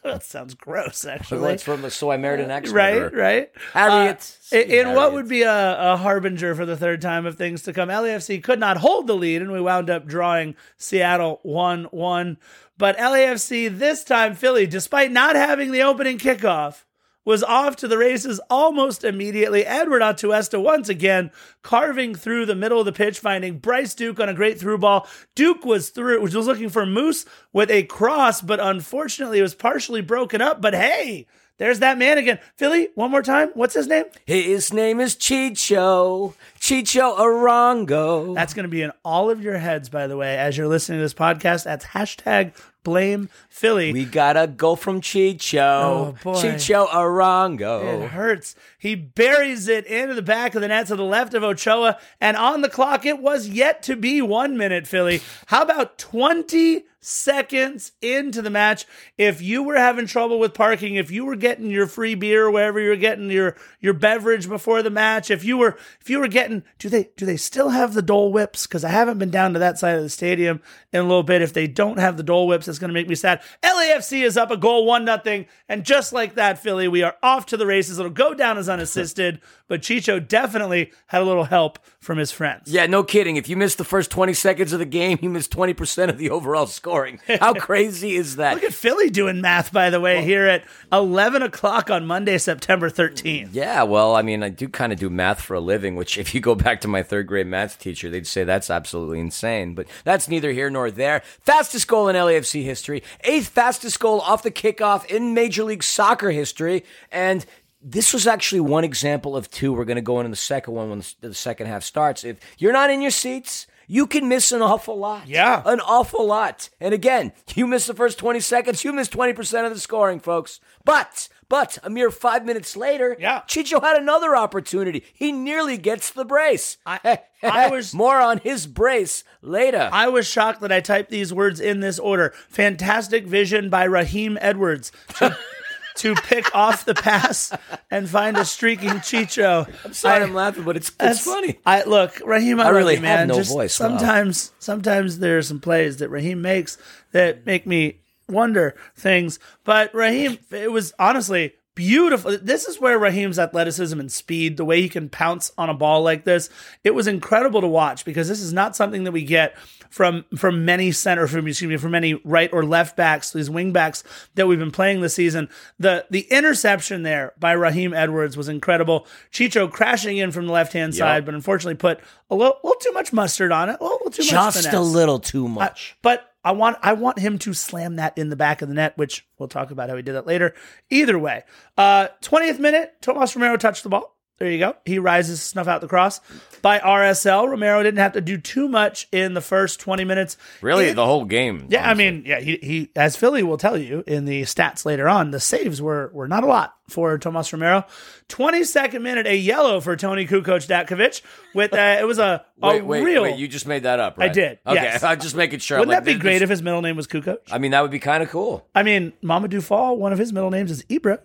that 0.14 0.24
sounds 0.24 0.54
gross, 0.54 1.06
actually. 1.06 1.40
Well, 1.40 1.52
it's 1.52 1.64
from 1.64 1.90
So 1.90 2.12
I 2.12 2.18
Married 2.18 2.42
an 2.42 2.52
Ex. 2.52 2.72
Right, 2.72 3.14
right. 3.14 3.52
Harriet. 3.72 4.38
Uh, 4.52 4.58
in 4.58 4.94
what 4.94 5.14
would 5.14 5.30
be 5.30 5.44
a, 5.44 5.94
a 5.94 5.98
harbinger 5.98 6.56
for 6.56 6.66
the 6.66 6.76
third 6.76 7.02
time 7.02 7.26
of 7.26 7.38
things 7.38 7.62
to 7.64 7.74
come, 7.74 7.90
LAFC 7.90 8.44
could 8.44 8.60
not 8.60 8.78
hold 8.78 9.08
the 9.08 9.16
lead, 9.16 9.42
and 9.42 9.52
we 9.52 9.62
wound 9.62 9.90
up 9.90 10.06
drawing 10.06 10.56
Seattle 10.78 11.40
1 11.44 11.86
1. 11.86 12.38
But 12.78 12.98
LAFC 12.98 13.78
this 13.78 14.04
time, 14.04 14.36
Philly, 14.36 14.66
despite 14.66 15.12
not 15.12 15.36
having 15.36 15.72
the 15.72 15.84
opening 15.84 16.18
kickoff, 16.18 16.84
was 17.26 17.44
off 17.44 17.76
to 17.78 17.88
the 17.88 17.98
races 17.98 18.40
almost 18.50 19.04
immediately. 19.04 19.66
Edward 19.66 20.02
Atuesta 20.02 20.62
once 20.62 20.90
again 20.90 21.32
carving 21.62 22.16
through 22.16 22.46
the 22.46 22.56
middle 22.56 22.80
of 22.80 22.86
the 22.86 22.92
pitch, 22.92 23.20
finding 23.20 23.60
Bryce 23.60 23.94
Duke 23.94 24.20
on 24.20 24.30
a 24.30 24.34
great 24.34 24.60
through 24.60 24.78
ball. 24.78 25.08
Duke 25.36 25.66
was 25.66 25.90
through, 25.90 26.22
which 26.22 26.34
was 26.34 26.48
looking 26.48 26.70
for 26.70 26.86
Moose 26.86 27.26
with 27.52 27.72
a 27.72 27.84
cross, 27.84 28.42
but 28.42 28.60
unfortunately 28.60 29.40
it 29.40 29.44
was 29.44 29.56
partially 29.56 30.02
broken 30.02 30.42
up. 30.42 30.62
But 30.62 30.74
hey, 30.74 31.28
there's 31.58 31.80
that 31.80 31.98
man 31.98 32.18
again. 32.18 32.40
Philly, 32.56 32.90
one 32.96 33.12
more 33.12 33.22
time. 33.22 33.50
What's 33.54 33.76
his 33.76 33.88
name? 33.88 34.06
His 34.26 34.74
name 34.74 35.00
is 35.00 35.16
Chicho. 35.16 36.34
Chicho 36.60 37.18
Arango. 37.18 38.34
That's 38.34 38.56
going 38.56 38.64
to 38.64 38.70
be 38.70 38.82
in 38.82 38.92
all 39.06 39.30
of 39.30 39.44
your 39.44 39.58
heads, 39.58 39.88
by 39.88 40.08
the 40.08 40.18
way, 40.18 40.36
as 40.38 40.58
you're 40.58 40.68
listening 40.68 40.98
to 40.98 41.04
this 41.04 41.14
podcast. 41.14 41.64
That's 41.64 41.86
hashtag 41.86 42.54
blame 42.84 43.30
Philly. 43.50 43.94
We 43.94 44.06
gotta 44.06 44.48
go 44.48 44.76
from 44.76 45.02
Chicho. 45.02 45.60
Oh, 45.60 46.16
boy. 46.24 46.34
Chicho 46.34 46.88
Arango. 46.90 48.04
It 48.04 48.10
hurts. 48.10 48.56
He 48.78 48.96
buries 48.96 49.68
it 49.68 49.86
into 49.86 50.14
the 50.14 50.22
back 50.22 50.56
of 50.56 50.62
the 50.62 50.68
net 50.68 50.88
to 50.88 50.96
the 50.96 51.04
left 51.04 51.34
of 51.34 51.44
Ochoa, 51.44 51.98
and 52.20 52.38
on 52.38 52.62
the 52.62 52.70
clock, 52.70 53.06
it 53.06 53.20
was 53.20 53.48
yet 53.48 53.84
to 53.84 53.96
be 53.96 54.22
one 54.22 54.58
minute, 54.58 54.88
Philly. 54.88 55.22
How 55.48 55.62
about 55.62 55.98
20 55.98 56.86
seconds 57.06 57.92
into 58.02 58.42
the 58.42 58.50
match? 58.50 58.86
If 59.18 59.42
you 59.42 59.64
were 59.64 59.78
having 59.78 60.06
trouble 60.06 60.40
with 60.40 60.54
parking, 60.54 60.96
if 60.96 61.12
you 61.12 61.26
were 61.26 61.36
getting 61.36 61.70
your 61.70 61.88
free 61.88 62.16
beer, 62.16 62.50
wherever 62.50 62.80
you're 62.80 62.96
getting 62.96 63.30
your, 63.30 63.56
your 63.80 63.94
beverage 63.94 64.48
before 64.48 64.82
the 64.82 64.90
match, 64.90 65.30
if 65.30 65.44
you 65.44 65.58
were 65.58 65.78
if 66.02 66.10
you 66.10 66.20
were 66.20 66.28
getting 66.28 66.64
do 66.80 66.90
they 66.90 67.10
do 67.16 67.26
they 67.26 67.38
still 67.38 67.70
have 67.70 67.94
the 67.94 68.02
Dole 68.02 68.32
Whips? 68.32 68.68
Because 68.68 68.84
I 68.84 68.90
haven't 68.90 69.18
been 69.18 69.32
down 69.32 69.54
to 69.54 69.60
that 69.60 69.78
side 69.78 69.96
of 69.96 70.04
the 70.04 70.10
stadium 70.10 70.62
in 70.92 71.00
a 71.00 71.04
little 71.04 71.24
bit. 71.24 71.42
If 71.42 71.54
they 71.54 71.68
don't 71.68 72.00
have 72.00 72.18
the 72.18 72.24
Dole 72.24 72.48
Whips, 72.48 72.68
it's 72.68 72.80
gonna 72.80 72.94
make 72.94 73.10
me 73.10 73.16
sad. 73.16 73.42
LAFC 73.64 74.24
is 74.24 74.38
up 74.38 74.52
a 74.52 74.58
goal, 74.58 74.86
one 74.86 75.06
nothing, 75.06 75.46
and 75.68 75.86
just 75.86 76.14
like 76.14 76.36
that, 76.36 76.60
Philly, 76.60 76.88
we 76.88 77.04
are 77.04 77.16
off 77.22 77.46
to 77.48 77.58
the 77.58 77.66
races. 77.66 78.00
It'll 78.00 78.12
go 78.12 78.34
down 78.34 78.58
as 78.58 78.70
unassisted, 78.70 79.42
but 79.68 79.82
Chicho 79.82 80.26
definitely 80.26 80.92
had 81.08 81.22
a 81.22 81.26
little 81.26 81.46
help 81.46 81.80
from 82.00 82.18
his 82.18 82.32
friends. 82.32 82.72
Yeah, 82.72 82.86
no 82.86 83.04
kidding. 83.04 83.38
If 83.38 83.48
you 83.48 83.56
missed 83.56 83.78
the 83.78 83.84
first 83.84 84.12
20 84.12 84.34
seconds 84.34 84.74
of 84.74 84.80
the 84.80 84.86
game, 84.86 85.18
you 85.22 85.30
missed 85.30 85.52
20% 85.52 86.10
of 86.10 86.18
the 86.18 86.30
overall 86.30 86.68
scoring. 86.68 87.20
How 87.40 87.54
crazy 87.60 88.16
is 88.16 88.36
that? 88.36 88.56
Look 88.56 88.64
at 88.64 88.74
Philly 88.74 89.10
doing 89.10 89.42
math, 89.42 89.72
by 89.72 89.90
the 89.90 90.02
way, 90.02 90.24
here 90.24 90.46
at 90.46 90.64
11 90.92 91.42
o'clock 91.42 91.90
on 91.90 92.06
Monday, 92.06 92.38
September 92.38 92.90
13th. 92.90 93.50
Yeah, 93.54 93.84
well, 93.84 94.16
I 94.16 94.22
mean, 94.22 94.44
I 94.44 94.50
do 94.50 94.68
kind 94.68 94.92
of 94.92 95.00
do 95.00 95.10
math 95.10 95.42
for 95.42 95.56
a 95.56 95.60
living, 95.60 95.96
which 95.96 96.18
if 96.24 96.36
you 96.36 96.42
go 96.42 96.56
back 96.56 96.82
to 96.82 96.88
my 96.88 97.02
third 97.02 97.28
grade 97.28 97.48
math 97.48 97.80
teacher, 97.80 98.10
they'd 98.10 98.28
say 98.28 98.44
that's 98.44 98.70
absolutely 98.70 99.20
insane. 99.20 99.76
But 99.76 99.88
that's 100.04 100.28
neither 100.28 100.52
here 100.52 100.70
nor 100.70 100.92
there. 100.92 101.22
Fastest 101.42 101.88
goal 101.88 102.10
in 102.10 102.16
LAFC 102.16 102.64
history, 102.64 103.02
eighth 103.22 103.48
fastest 103.48 104.00
goal 104.00 104.20
off 104.22 104.44
the 104.44 104.52
kickoff 104.52 105.06
in 105.06 105.34
Major 105.34 105.64
League 105.64 105.84
Soccer 105.84 106.32
history, 106.32 106.84
and 107.12 107.46
this 107.84 108.14
was 108.14 108.26
actually 108.28 108.62
one 108.62 108.84
example 108.84 109.36
of 109.36 109.50
two. 109.52 109.74
We're 109.74 109.86
going 109.86 109.96
to 109.96 110.02
go 110.02 110.20
into 110.20 110.30
the 110.30 110.36
second 110.36 110.74
one 110.74 110.90
when 110.90 111.00
the, 111.00 111.14
the 111.30 111.34
second 111.34 111.68
half 111.68 111.84
starts. 111.84 112.24
If 112.24 112.38
you're 112.58 112.72
not 112.74 112.90
in 112.90 113.02
your 113.02 113.12
seats, 113.12 113.68
you 113.88 114.08
can 114.08 114.30
miss 114.30 114.52
an 114.52 114.62
awful 114.62 114.98
lot. 114.98 115.28
Yeah. 115.28 115.62
An 115.66 115.82
awful 115.82 116.26
lot. 116.26 116.70
And 116.80 116.94
again, 116.94 117.34
you 117.56 117.68
miss 117.68 117.86
the 117.86 117.94
first 117.94 118.18
20 118.18 118.40
seconds, 118.40 118.84
you 118.84 118.94
miss 118.94 119.10
20% 119.10 119.66
of 119.66 119.74
the 119.74 119.80
scoring, 119.80 120.20
folks. 120.22 120.62
But, 120.86 121.28
but 121.50 121.78
a 121.84 121.90
mere 121.90 122.10
five 122.10 122.46
minutes 122.46 122.78
later, 122.78 123.18
Yeah. 123.20 123.42
Chicho 123.48 123.82
had 123.82 123.98
another 123.98 124.36
opportunity. 124.36 125.04
He 125.14 125.32
nearly 125.34 125.78
gets 125.78 126.10
the 126.12 126.24
brace. 126.26 126.78
I- 126.86 127.20
I 127.44 127.70
was- 127.70 127.94
more 127.94 128.22
on 128.22 128.38
his 128.38 128.66
brace 128.68 129.26
later. 129.42 129.90
I 129.92 130.08
was 130.08 130.26
shocked 130.26 130.62
that 130.62 130.72
I 130.72 130.80
typed 130.80 131.10
these 131.10 131.34
words 131.34 131.60
in 131.60 131.82
this 131.82 132.00
order. 132.00 132.34
Fantastic 132.48 133.28
vision 133.28 133.70
by 133.70 133.84
Raheem 133.84 134.38
Edwards 134.40 134.94
to, 135.98 136.16
pick 136.16 136.54
off 136.56 136.86
the 136.86 136.94
pass 136.96 137.52
and 137.92 138.10
find 138.10 138.38
a 138.38 138.46
streaking 138.46 138.90
Chicho. 139.00 139.68
I'm 139.86 139.94
sorry 139.94 140.22
I- 140.22 140.24
I'm 140.24 140.34
laughing, 140.34 140.64
but 140.64 140.76
it's, 140.78 140.92
it's 141.00 141.22
funny. 141.26 141.60
I 141.66 141.84
look, 141.84 142.22
Raheem. 142.26 142.60
I, 142.60 142.66
I 142.66 142.70
really 142.70 142.96
you, 142.96 143.02
man. 143.02 143.20
have 143.20 143.28
no 143.30 143.36
Just 143.36 143.52
voice, 143.52 143.80
wow. 143.80 143.88
Sometimes, 143.90 144.52
sometimes 144.60 145.20
there 145.20 145.38
are 145.38 145.42
some 145.44 145.60
plays 145.60 145.98
that 145.98 146.10
Raheem 146.10 146.42
makes 146.42 146.78
that 147.12 147.46
make 147.46 147.66
me 147.68 148.00
wonder 148.28 148.76
things. 148.96 149.40
But 149.64 149.94
Raheem, 149.94 150.38
it 150.52 150.72
was 150.72 150.94
honestly 150.98 151.54
beautiful. 151.76 152.38
This 152.38 152.66
is 152.66 152.80
where 152.80 152.98
Raheem's 152.98 153.40
athleticism 153.40 154.00
and 154.00 154.12
speed, 154.12 154.58
the 154.58 154.66
way 154.66 154.82
he 154.82 154.90
can 154.90 155.10
pounce 155.10 155.52
on 155.58 155.70
a 155.70 155.74
ball 155.74 156.02
like 156.02 156.24
this, 156.24 156.50
it 156.84 156.92
was 156.92 157.08
incredible 157.08 157.62
to 157.62 157.68
watch 157.68 158.06
because 158.06 158.28
this 158.28 158.42
is 158.42 158.54
not 158.54 158.76
something 158.76 159.04
that 159.04 159.12
we 159.12 159.24
get 159.24 159.56
from 159.90 160.26
from 160.36 160.66
many 160.66 160.92
center 160.92 161.28
from 161.28 161.48
excuse 161.48 161.70
me 161.70 161.78
from 161.78 161.92
many 161.92 162.16
right 162.24 162.52
or 162.52 162.66
left 162.66 162.98
backs 162.98 163.30
these 163.32 163.48
wing 163.48 163.72
backs 163.72 164.04
that 164.34 164.48
we've 164.48 164.58
been 164.58 164.72
playing 164.72 165.02
this 165.02 165.14
season 165.14 165.48
the 165.78 166.04
the 166.10 166.22
interception 166.32 167.04
there 167.04 167.32
by 167.40 167.52
Raheem 167.52 167.94
Edwards 167.94 168.36
was 168.36 168.50
incredible 168.50 169.06
Chicho 169.32 169.72
crashing 169.72 170.18
in 170.18 170.32
from 170.32 170.48
the 170.48 170.52
left 170.52 170.74
hand 170.74 170.96
side 170.96 171.26
but 171.26 171.36
unfortunately 171.36 171.76
put 171.76 172.00
a 172.32 172.36
little, 172.36 172.58
little 172.64 172.80
too 172.80 172.92
much 172.94 173.14
mustard 173.14 173.52
on 173.52 173.70
it 173.70 173.78
a 173.80 173.84
little, 173.84 174.10
too 174.10 174.24
much 174.24 174.32
Just 174.32 174.58
finesse. 174.58 174.74
a 174.74 174.80
little 174.82 175.20
too 175.20 175.48
much. 175.48 175.96
But 176.02 176.33
I 176.44 176.52
want 176.52 176.78
I 176.82 176.94
want 176.94 177.20
him 177.20 177.38
to 177.40 177.54
slam 177.54 177.96
that 177.96 178.18
in 178.18 178.30
the 178.30 178.36
back 178.36 178.62
of 178.62 178.68
the 178.68 178.76
net, 178.76 178.98
which 178.98 179.26
we'll 179.38 179.48
talk 179.48 179.72
about 179.72 179.90
how 179.90 179.96
he 179.96 180.02
did 180.02 180.16
that 180.16 180.28
later. 180.28 180.54
Either 180.90 181.18
way, 181.18 181.44
uh, 181.78 182.08
20th 182.22 182.60
minute, 182.60 182.96
Tomas 183.02 183.36
Romero 183.36 183.58
touched 183.58 183.84
the 183.84 183.90
ball. 183.90 184.16
There 184.40 184.50
you 184.50 184.58
go. 184.58 184.76
He 184.86 184.98
rises 185.00 185.40
to 185.40 185.46
snuff 185.46 185.68
out 185.68 185.80
the 185.82 185.88
cross 185.88 186.20
by 186.64 186.80
RSL. 186.80 187.48
Romero 187.48 187.84
didn't 187.84 188.00
have 188.00 188.14
to 188.14 188.22
do 188.22 188.38
too 188.38 188.68
much 188.68 189.08
in 189.12 189.36
the 189.36 189.42
first 189.42 189.80
20 189.80 190.04
minutes. 190.04 190.38
really, 190.62 190.86
It- 190.86 190.96
the 190.96 191.06
whole 191.06 191.24
game. 191.24 191.68
yeah, 191.70 191.88
I 191.90 191.94
mean, 191.94 192.24
yeah, 192.26 192.40
he, 192.40 192.58
he 192.62 192.90
as 192.96 193.16
Philly 193.16 193.44
will 193.44 193.58
tell 193.58 193.78
you 193.78 194.04
in 194.08 194.26
the 194.26 194.42
stats 194.42 194.86
later 194.86 195.08
on, 195.08 195.32
the 195.32 195.40
saves 195.40 195.82
were 195.82 196.10
were 196.14 196.28
not 196.28 196.44
a 196.44 196.48
lot 196.48 196.76
for 196.90 197.18
Tomas 197.18 197.54
Romero. 197.54 197.86
22nd 198.30 199.02
minute, 199.02 199.28
a 199.28 199.36
yellow 199.38 199.80
for 199.80 199.96
Tony 199.96 200.26
Kukoc 200.26 200.68
Datkovic 200.68 201.22
with 201.54 201.74
uh, 201.74 201.98
it 202.00 202.06
was 202.06 202.18
a, 202.20 202.44
a 202.62 202.68
Wait, 202.68 202.82
wait, 202.86 203.04
real 203.04 203.24
wait. 203.24 203.38
You 203.38 203.48
just 203.48 203.68
made 203.68 203.84
that 203.84 204.00
up, 204.00 204.18
right? 204.18 204.32
I 204.32 204.34
did, 204.34 204.60
Okay, 204.66 204.82
yes. 204.82 205.04
I'm 205.04 205.20
just 205.20 205.36
making 205.36 205.60
sure. 205.60 205.78
Wouldn't 205.78 205.96
like, 205.96 206.04
that 206.06 206.12
be 206.14 206.20
great 206.20 206.42
if 206.42 206.50
his 206.50 206.62
middle 206.62 206.82
name 206.82 206.96
was 206.96 207.08
Kukoc? 207.08 207.38
I 207.52 207.60
mean, 207.60 207.72
that 207.72 207.82
would 207.82 207.92
be 207.92 208.00
kind 208.00 208.24
of 208.24 208.30
cool. 208.30 208.68
I 208.74 208.82
mean, 208.84 209.14
Mama 209.22 209.48
Fall, 209.62 209.98
one 209.98 210.12
of 210.12 210.18
his 210.20 210.34
middle 210.34 210.50
names 210.50 210.72
is 210.72 210.84
Ibra. 210.86 211.20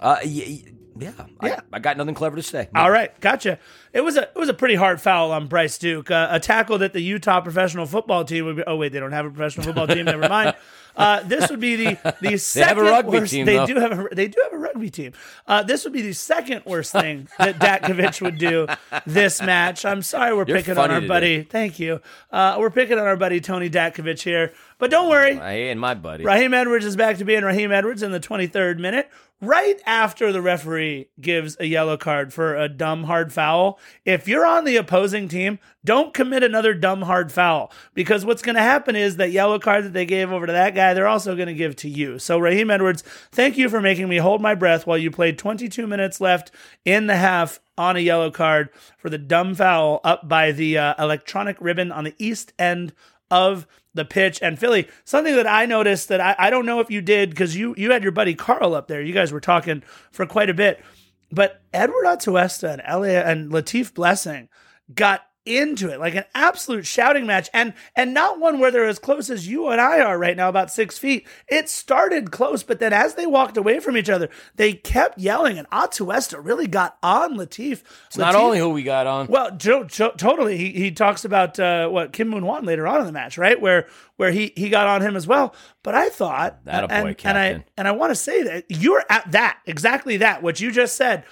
Uh, 0.00 0.16
y- 0.24 0.64
yeah, 0.98 1.12
Yeah. 1.42 1.60
I, 1.72 1.76
I 1.76 1.78
got 1.80 1.96
nothing 1.96 2.14
clever 2.14 2.36
to 2.36 2.42
say. 2.42 2.68
All 2.74 2.90
right, 2.90 3.18
gotcha. 3.20 3.58
It 3.92 4.02
was 4.02 4.16
a 4.16 4.22
it 4.22 4.36
was 4.36 4.48
a 4.48 4.54
pretty 4.54 4.74
hard 4.74 5.00
foul 5.00 5.30
on 5.32 5.46
Bryce 5.46 5.78
Duke, 5.78 6.10
uh, 6.10 6.28
a 6.30 6.40
tackle 6.40 6.78
that 6.78 6.92
the 6.92 7.00
Utah 7.00 7.40
professional 7.40 7.86
football 7.86 8.24
team 8.24 8.44
would 8.46 8.56
be. 8.56 8.64
Oh 8.66 8.76
wait, 8.76 8.92
they 8.92 9.00
don't 9.00 9.12
have 9.12 9.26
a 9.26 9.30
professional 9.30 9.66
football 9.66 9.86
team. 9.86 10.04
Never 10.06 10.28
mind. 10.28 10.54
Uh, 10.96 11.24
this 11.24 11.50
would 11.50 11.58
be 11.58 11.74
the 11.74 12.14
the 12.20 12.36
second 12.38 12.68
have 12.68 12.78
a 12.78 12.82
rugby 12.88 13.18
worst. 13.18 13.32
team, 13.32 13.44
they 13.46 13.56
though. 13.56 13.66
do 13.66 13.74
have 13.80 13.98
a 13.98 14.08
they 14.14 14.28
do 14.28 14.38
have 14.44 14.52
a 14.52 14.56
rugby 14.56 14.90
team. 14.90 15.12
Uh, 15.44 15.60
this 15.60 15.82
would 15.82 15.92
be 15.92 16.02
the 16.02 16.12
second 16.12 16.62
worst 16.64 16.92
thing 16.92 17.26
that 17.36 17.56
Datkovic 17.58 18.20
would 18.22 18.38
do 18.38 18.68
this 19.04 19.42
match. 19.42 19.84
I'm 19.84 20.02
sorry, 20.02 20.32
we're 20.36 20.44
You're 20.46 20.56
picking 20.58 20.78
on 20.78 20.92
our 20.92 20.98
today. 21.00 21.08
buddy. 21.08 21.42
Thank 21.42 21.80
you. 21.80 22.00
Uh, 22.30 22.58
we're 22.60 22.70
picking 22.70 22.96
on 22.96 23.06
our 23.08 23.16
buddy 23.16 23.40
Tony 23.40 23.68
Datkovic 23.68 24.22
here, 24.22 24.52
but 24.78 24.88
don't 24.92 25.10
worry. 25.10 25.34
Hey, 25.34 25.70
and 25.70 25.80
my 25.80 25.94
buddy. 25.94 26.22
Raheem 26.22 26.54
Edwards 26.54 26.84
is 26.84 26.94
back 26.94 27.18
to 27.18 27.24
being 27.24 27.42
Raheem 27.42 27.72
Edwards 27.72 28.04
in 28.04 28.12
the 28.12 28.20
23rd 28.20 28.78
minute, 28.78 29.10
right 29.40 29.80
after 29.84 30.32
the 30.32 30.40
referee 30.40 31.08
gives 31.20 31.56
a 31.60 31.66
yellow 31.66 31.96
card 31.96 32.32
for 32.32 32.56
a 32.56 32.68
dumb 32.68 33.04
hard 33.04 33.32
foul. 33.32 33.78
If 34.04 34.26
you're 34.26 34.46
on 34.46 34.64
the 34.64 34.76
opposing 34.76 35.28
team, 35.28 35.58
don't 35.84 36.14
commit 36.14 36.42
another 36.42 36.74
dumb 36.74 37.02
hard 37.02 37.30
foul 37.30 37.70
because 37.94 38.24
what's 38.24 38.42
going 38.42 38.54
to 38.54 38.62
happen 38.62 38.96
is 38.96 39.16
that 39.16 39.32
yellow 39.32 39.58
card 39.58 39.84
that 39.84 39.92
they 39.92 40.06
gave 40.06 40.32
over 40.32 40.46
to 40.46 40.52
that 40.52 40.74
guy, 40.74 40.94
they're 40.94 41.06
also 41.06 41.36
going 41.36 41.48
to 41.48 41.54
give 41.54 41.76
to 41.76 41.88
you. 41.88 42.18
So, 42.18 42.38
Raheem 42.38 42.70
Edwards, 42.70 43.02
thank 43.32 43.58
you 43.58 43.68
for 43.68 43.80
making 43.80 44.08
me 44.08 44.16
hold 44.16 44.40
my 44.40 44.54
breath 44.54 44.86
while 44.86 44.98
you 44.98 45.10
played 45.10 45.38
22 45.38 45.86
minutes 45.86 46.20
left 46.20 46.50
in 46.84 47.06
the 47.06 47.16
half 47.16 47.60
on 47.76 47.96
a 47.96 48.00
yellow 48.00 48.30
card 48.30 48.70
for 48.98 49.10
the 49.10 49.18
dumb 49.18 49.54
foul 49.54 50.00
up 50.04 50.28
by 50.28 50.52
the 50.52 50.78
uh, 50.78 50.94
electronic 50.98 51.56
ribbon 51.60 51.90
on 51.92 52.04
the 52.04 52.14
east 52.18 52.52
end 52.58 52.92
of 53.30 53.66
the 53.94 54.04
pitch 54.04 54.40
and 54.42 54.58
Philly. 54.58 54.88
Something 55.04 55.34
that 55.36 55.46
I 55.46 55.66
noticed 55.66 56.08
that 56.08 56.20
I, 56.20 56.34
I 56.38 56.50
don't 56.50 56.66
know 56.66 56.80
if 56.80 56.90
you 56.90 57.00
did 57.00 57.30
because 57.30 57.56
you 57.56 57.74
you 57.78 57.92
had 57.92 58.02
your 58.02 58.12
buddy 58.12 58.34
Carl 58.34 58.74
up 58.74 58.88
there. 58.88 59.00
You 59.00 59.14
guys 59.14 59.32
were 59.32 59.40
talking 59.40 59.82
for 60.10 60.26
quite 60.26 60.50
a 60.50 60.54
bit, 60.54 60.84
but 61.30 61.62
Edward 61.72 62.04
Atuesta 62.04 62.72
and 62.72 62.82
Elliot 62.84 63.26
and 63.26 63.50
Latif 63.50 63.94
Blessing 63.94 64.48
got 64.94 65.22
into 65.46 65.90
it 65.90 66.00
like 66.00 66.14
an 66.14 66.24
absolute 66.34 66.86
shouting 66.86 67.26
match 67.26 67.50
and 67.52 67.74
and 67.94 68.14
not 68.14 68.40
one 68.40 68.58
where 68.58 68.70
they're 68.70 68.86
as 68.86 68.98
close 68.98 69.28
as 69.28 69.46
you 69.46 69.68
and 69.68 69.80
I 69.80 70.00
are 70.00 70.18
right 70.18 70.36
now 70.36 70.48
about 70.48 70.70
six 70.70 70.96
feet 70.96 71.26
it 71.48 71.68
started 71.68 72.30
close 72.30 72.62
but 72.62 72.78
then 72.78 72.92
as 72.94 73.14
they 73.14 73.26
walked 73.26 73.56
away 73.58 73.78
from 73.80 73.96
each 73.96 74.08
other 74.08 74.30
they 74.56 74.72
kept 74.72 75.18
yelling 75.18 75.58
and 75.58 75.68
Atuesta 75.70 76.42
really 76.42 76.66
got 76.66 76.96
on 77.02 77.36
Latif 77.36 77.82
It's 78.06 78.16
not 78.16 78.34
only 78.34 78.58
who 78.58 78.70
we 78.70 78.82
got 78.82 79.06
on. 79.06 79.26
well, 79.26 79.54
jo- 79.56 79.84
jo- 79.84 80.12
totally. 80.16 80.56
He 80.56 80.70
he 80.72 80.90
talks 80.90 81.24
about 81.24 81.58
uh, 81.60 81.88
what 81.88 82.12
Kim 82.12 82.28
Moon 82.28 82.42
Hwan 82.42 82.64
later 82.64 82.86
on 82.86 83.00
in 83.00 83.06
the 83.06 83.12
match, 83.12 83.36
right? 83.36 83.60
Where 83.60 83.86
where 84.16 84.30
he 84.30 84.52
he 84.56 84.68
got 84.70 84.86
on 84.86 85.02
him 85.02 85.16
as 85.16 85.26
well. 85.26 85.54
But 85.82 85.94
I 85.94 86.08
thought 86.08 86.64
That 86.64 86.84
a 86.84 86.92
and, 86.92 87.16
boy, 87.16 87.16
and 87.24 87.38
I 87.38 87.64
and 87.76 87.86
I 87.88 87.92
want 87.92 88.10
to 88.12 88.14
say 88.14 88.42
that 88.44 88.64
you're 88.68 89.04
at 89.10 89.30
that 89.32 89.58
exactly 89.66 90.18
that 90.18 90.42
what 90.42 90.60
you 90.60 90.70
just 90.72 90.96
said. 90.96 91.24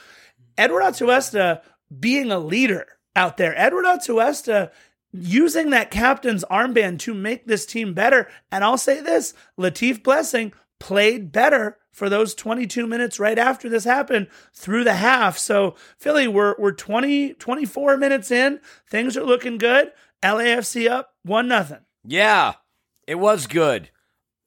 Edward 0.59 0.83
Atuesta 0.83 1.63
being 1.99 2.31
a 2.31 2.39
leader 2.39 2.87
out 3.15 3.37
there. 3.37 3.59
Edward 3.59 3.85
Atuesta 3.85 4.71
using 5.13 5.71
that 5.71 5.91
captain's 5.91 6.45
armband 6.51 6.99
to 7.01 7.15
make 7.15 7.47
this 7.47 7.67
team 7.67 7.95
better. 7.95 8.29
And 8.51 8.65
I'll 8.65 8.79
say 8.79 9.01
this: 9.01 9.35
Latif 9.59 10.03
Blessing 10.03 10.53
played 10.81 11.31
better 11.31 11.79
for 11.93 12.09
those 12.09 12.35
22 12.35 12.87
minutes 12.87 13.21
right 13.21 13.39
after 13.39 13.69
this 13.69 13.85
happened 13.85 14.29
through 14.55 14.85
the 14.85 14.95
half. 14.95 15.39
So 15.39 15.77
Philly, 15.99 16.27
we're 16.27 16.57
we're 16.59 16.73
20 16.73 17.35
24 17.35 17.97
minutes 17.97 18.31
in. 18.31 18.61
Things 18.89 19.17
are 19.17 19.25
looking 19.25 19.59
good. 19.59 19.93
LAFC 20.23 20.91
up 20.91 21.15
one 21.23 21.49
nothing. 21.49 21.81
Yeah, 22.05 22.55
it 23.07 23.17
was 23.17 23.47
good. 23.47 23.91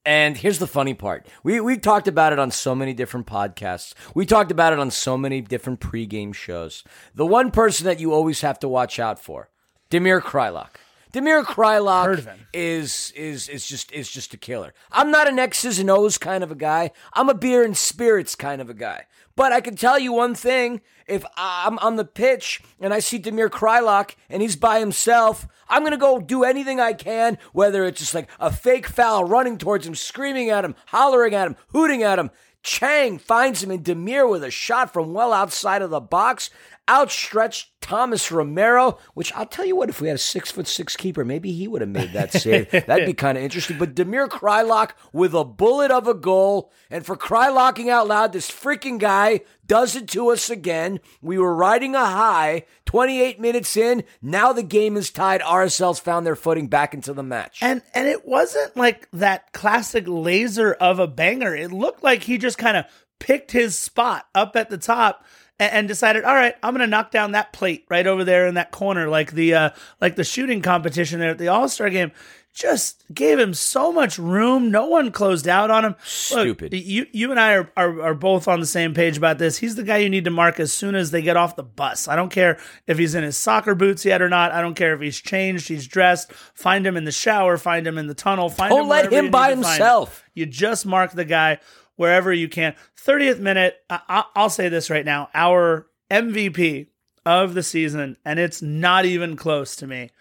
And 0.05 0.37
here's 0.37 0.59
the 0.59 0.67
funny 0.67 0.93
part. 0.93 1.25
We 1.43 1.59
we 1.59 1.77
talked 1.77 2.07
about 2.07 2.31
it 2.31 2.37
on 2.37 2.51
so 2.51 2.75
many 2.75 2.93
different 2.93 3.25
podcasts. 3.25 3.95
We 4.13 4.25
talked 4.27 4.51
about 4.51 4.71
it 4.71 4.79
on 4.79 4.91
so 4.91 5.17
many 5.17 5.41
different 5.41 5.79
pregame 5.79 6.33
shows. 6.33 6.83
The 7.15 7.25
one 7.25 7.49
person 7.49 7.85
that 7.85 7.99
you 7.99 8.13
always 8.13 8.41
have 8.41 8.59
to 8.59 8.67
watch 8.67 8.99
out 8.99 9.19
for, 9.19 9.49
Damir 9.89 10.21
Kreilach. 10.21 10.75
Damir 11.15 11.45
Kreilach 11.45 12.03
Heard 12.03 12.19
of 12.19 12.25
him. 12.25 12.39
is 12.53 13.13
is 13.15 13.47
is 13.47 13.65
just 13.65 13.89
is 13.93 14.11
just 14.11 14.33
a 14.33 14.37
killer. 14.37 14.73
I'm 14.91 15.11
not 15.11 15.29
an 15.29 15.39
X's 15.39 15.79
and 15.79 15.89
O's 15.89 16.17
kind 16.17 16.43
of 16.43 16.51
a 16.51 16.55
guy. 16.55 16.91
I'm 17.13 17.29
a 17.29 17.33
beer 17.33 17.63
and 17.63 17.77
spirits 17.77 18.35
kind 18.35 18.59
of 18.61 18.69
a 18.69 18.73
guy. 18.73 19.05
But 19.37 19.53
I 19.53 19.61
can 19.61 19.77
tell 19.77 19.97
you 19.97 20.11
one 20.11 20.35
thing: 20.35 20.81
if 21.07 21.23
I'm 21.37 21.79
on 21.79 21.95
the 21.95 22.03
pitch 22.03 22.61
and 22.81 22.93
I 22.93 22.99
see 22.99 23.17
Damir 23.17 23.49
Kreilach 23.49 24.15
and 24.29 24.41
he's 24.41 24.57
by 24.57 24.79
himself, 24.79 25.47
I'm 25.69 25.85
gonna 25.85 25.95
go 25.95 26.19
do 26.19 26.43
anything 26.43 26.81
I 26.81 26.91
can, 26.91 27.37
whether 27.53 27.85
it's 27.85 28.01
just 28.01 28.13
like 28.13 28.29
a 28.37 28.51
fake 28.51 28.87
foul, 28.87 29.23
running 29.23 29.57
towards 29.57 29.87
him, 29.87 29.95
screaming 29.95 30.49
at 30.49 30.65
him, 30.65 30.75
hollering 30.87 31.33
at 31.33 31.47
him, 31.47 31.55
hooting 31.69 32.03
at 32.03 32.19
him. 32.19 32.29
Chang 32.61 33.19
finds 33.19 33.63
him 33.63 33.69
in 33.69 33.83
Damir 33.83 34.27
with 34.27 34.43
a 34.43 34.49
shot 34.49 34.91
from 34.91 35.13
well 35.13 35.31
outside 35.31 35.83
of 35.83 35.91
the 35.91 36.01
box. 36.01 36.49
Outstretched 36.89 37.71
Thomas 37.81 38.31
Romero, 38.31 38.97
which 39.13 39.31
I'll 39.33 39.45
tell 39.45 39.65
you 39.65 39.75
what, 39.75 39.89
if 39.89 40.01
we 40.01 40.07
had 40.07 40.15
a 40.15 40.17
six 40.17 40.51
foot 40.51 40.67
six 40.67 40.95
keeper, 40.95 41.23
maybe 41.23 41.51
he 41.51 41.67
would 41.67 41.81
have 41.81 41.89
made 41.89 42.13
that 42.13 42.33
save. 42.33 42.69
That'd 42.71 43.05
be 43.05 43.13
kind 43.13 43.37
of 43.37 43.43
interesting. 43.43 43.77
But 43.77 43.93
Damir 43.93 44.27
Kreilach 44.27 44.91
with 45.13 45.33
a 45.35 45.43
bullet 45.43 45.91
of 45.91 46.07
a 46.07 46.15
goal, 46.15 46.71
and 46.89 47.05
for 47.05 47.15
Krylocking 47.15 47.89
out 47.89 48.07
loud, 48.07 48.33
this 48.33 48.49
freaking 48.49 48.99
guy 48.99 49.41
does 49.67 49.95
it 49.95 50.07
to 50.09 50.29
us 50.29 50.49
again. 50.49 50.99
We 51.21 51.37
were 51.37 51.55
riding 51.55 51.93
a 51.93 52.05
high, 52.05 52.65
28 52.85 53.39
minutes 53.39 53.77
in. 53.77 54.03
Now 54.21 54.51
the 54.51 54.63
game 54.63 54.97
is 54.97 55.11
tied. 55.11 55.41
RSL's 55.41 55.99
found 55.99 56.25
their 56.25 56.35
footing 56.35 56.67
back 56.67 56.93
into 56.93 57.13
the 57.13 57.23
match. 57.23 57.59
And 57.61 57.83
and 57.93 58.07
it 58.07 58.27
wasn't 58.27 58.75
like 58.75 59.07
that 59.11 59.53
classic 59.53 60.05
laser 60.07 60.73
of 60.73 60.97
a 60.99 61.07
banger. 61.07 61.55
It 61.55 61.71
looked 61.71 62.03
like 62.03 62.23
he 62.23 62.37
just 62.37 62.57
kind 62.57 62.77
of 62.77 62.85
picked 63.19 63.51
his 63.51 63.77
spot 63.77 64.27
up 64.33 64.55
at 64.55 64.69
the 64.69 64.77
top 64.77 65.23
and, 65.59 65.73
and 65.73 65.87
decided, 65.87 66.23
all 66.23 66.35
right, 66.35 66.55
I'm 66.63 66.73
going 66.73 66.81
to 66.81 66.87
knock 66.87 67.11
down 67.11 67.31
that 67.31 67.53
plate 67.53 67.85
right 67.89 68.05
over 68.05 68.23
there 68.23 68.47
in 68.47 68.55
that 68.55 68.71
corner, 68.71 69.07
like 69.07 69.31
the 69.31 69.53
uh, 69.53 69.69
like 70.01 70.15
the 70.15 70.23
shooting 70.23 70.61
competition 70.61 71.19
there 71.19 71.31
at 71.31 71.37
the 71.37 71.47
All 71.47 71.69
Star 71.69 71.89
game. 71.89 72.11
Just 72.53 73.03
gave 73.13 73.37
him 73.37 73.53
so 73.53 73.91
much 73.91 74.17
room. 74.17 74.71
No 74.71 74.87
one 74.87 75.11
closed 75.11 75.45
out 75.45 75.69
on 75.69 75.83
him. 75.83 75.91
Look, 75.91 76.05
Stupid. 76.05 76.73
you 76.73 77.05
you 77.11 77.29
and 77.31 77.37
I 77.37 77.55
are, 77.55 77.71
are 77.75 78.01
are 78.01 78.13
both 78.13 78.47
on 78.47 78.61
the 78.61 78.65
same 78.65 78.93
page 78.93 79.17
about 79.17 79.39
this. 79.39 79.57
He's 79.57 79.75
the 79.75 79.83
guy 79.83 79.97
you 79.97 80.09
need 80.09 80.23
to 80.23 80.31
mark 80.31 80.57
as 80.61 80.71
soon 80.71 80.95
as 80.95 81.11
they 81.11 81.21
get 81.21 81.35
off 81.35 81.57
the 81.57 81.63
bus. 81.63 82.07
I 82.07 82.15
don't 82.15 82.31
care 82.31 82.57
if 82.87 82.97
he's 82.97 83.13
in 83.13 83.25
his 83.25 83.35
soccer 83.35 83.75
boots 83.75 84.05
yet 84.05 84.21
or 84.21 84.29
not. 84.29 84.53
I 84.53 84.61
don't 84.61 84.73
care 84.73 84.93
if 84.93 85.01
he's 85.01 85.19
changed, 85.19 85.67
he's 85.67 85.85
dressed. 85.85 86.31
Find 86.31 86.87
him 86.87 86.95
in 86.95 87.03
the 87.03 87.11
shower. 87.11 87.57
Find 87.57 87.85
him 87.85 87.97
in 87.97 88.07
the 88.07 88.13
tunnel. 88.13 88.47
Find 88.47 88.69
Don't 88.69 88.83
him 88.83 88.87
let 88.87 89.11
him 89.11 89.31
by 89.31 89.49
need 89.49 89.55
to 89.57 89.61
find 89.63 89.73
himself. 89.73 90.23
You 90.33 90.45
just 90.45 90.85
mark 90.85 91.11
the 91.11 91.25
guy 91.25 91.59
wherever 91.95 92.31
you 92.33 92.47
can. 92.49 92.75
30th 92.97 93.39
minute. 93.39 93.77
I- 93.89 94.01
I- 94.07 94.25
I'll 94.35 94.49
say 94.49 94.69
this 94.69 94.89
right 94.89 95.05
now. 95.05 95.29
Our 95.33 95.87
MVP 96.11 96.87
of 97.25 97.53
the 97.53 97.63
season, 97.63 98.17
and 98.23 98.39
it's 98.39 98.61
not 98.61 99.05
even 99.05 99.35
close 99.35 99.75
to 99.77 99.87
me. 99.87 100.11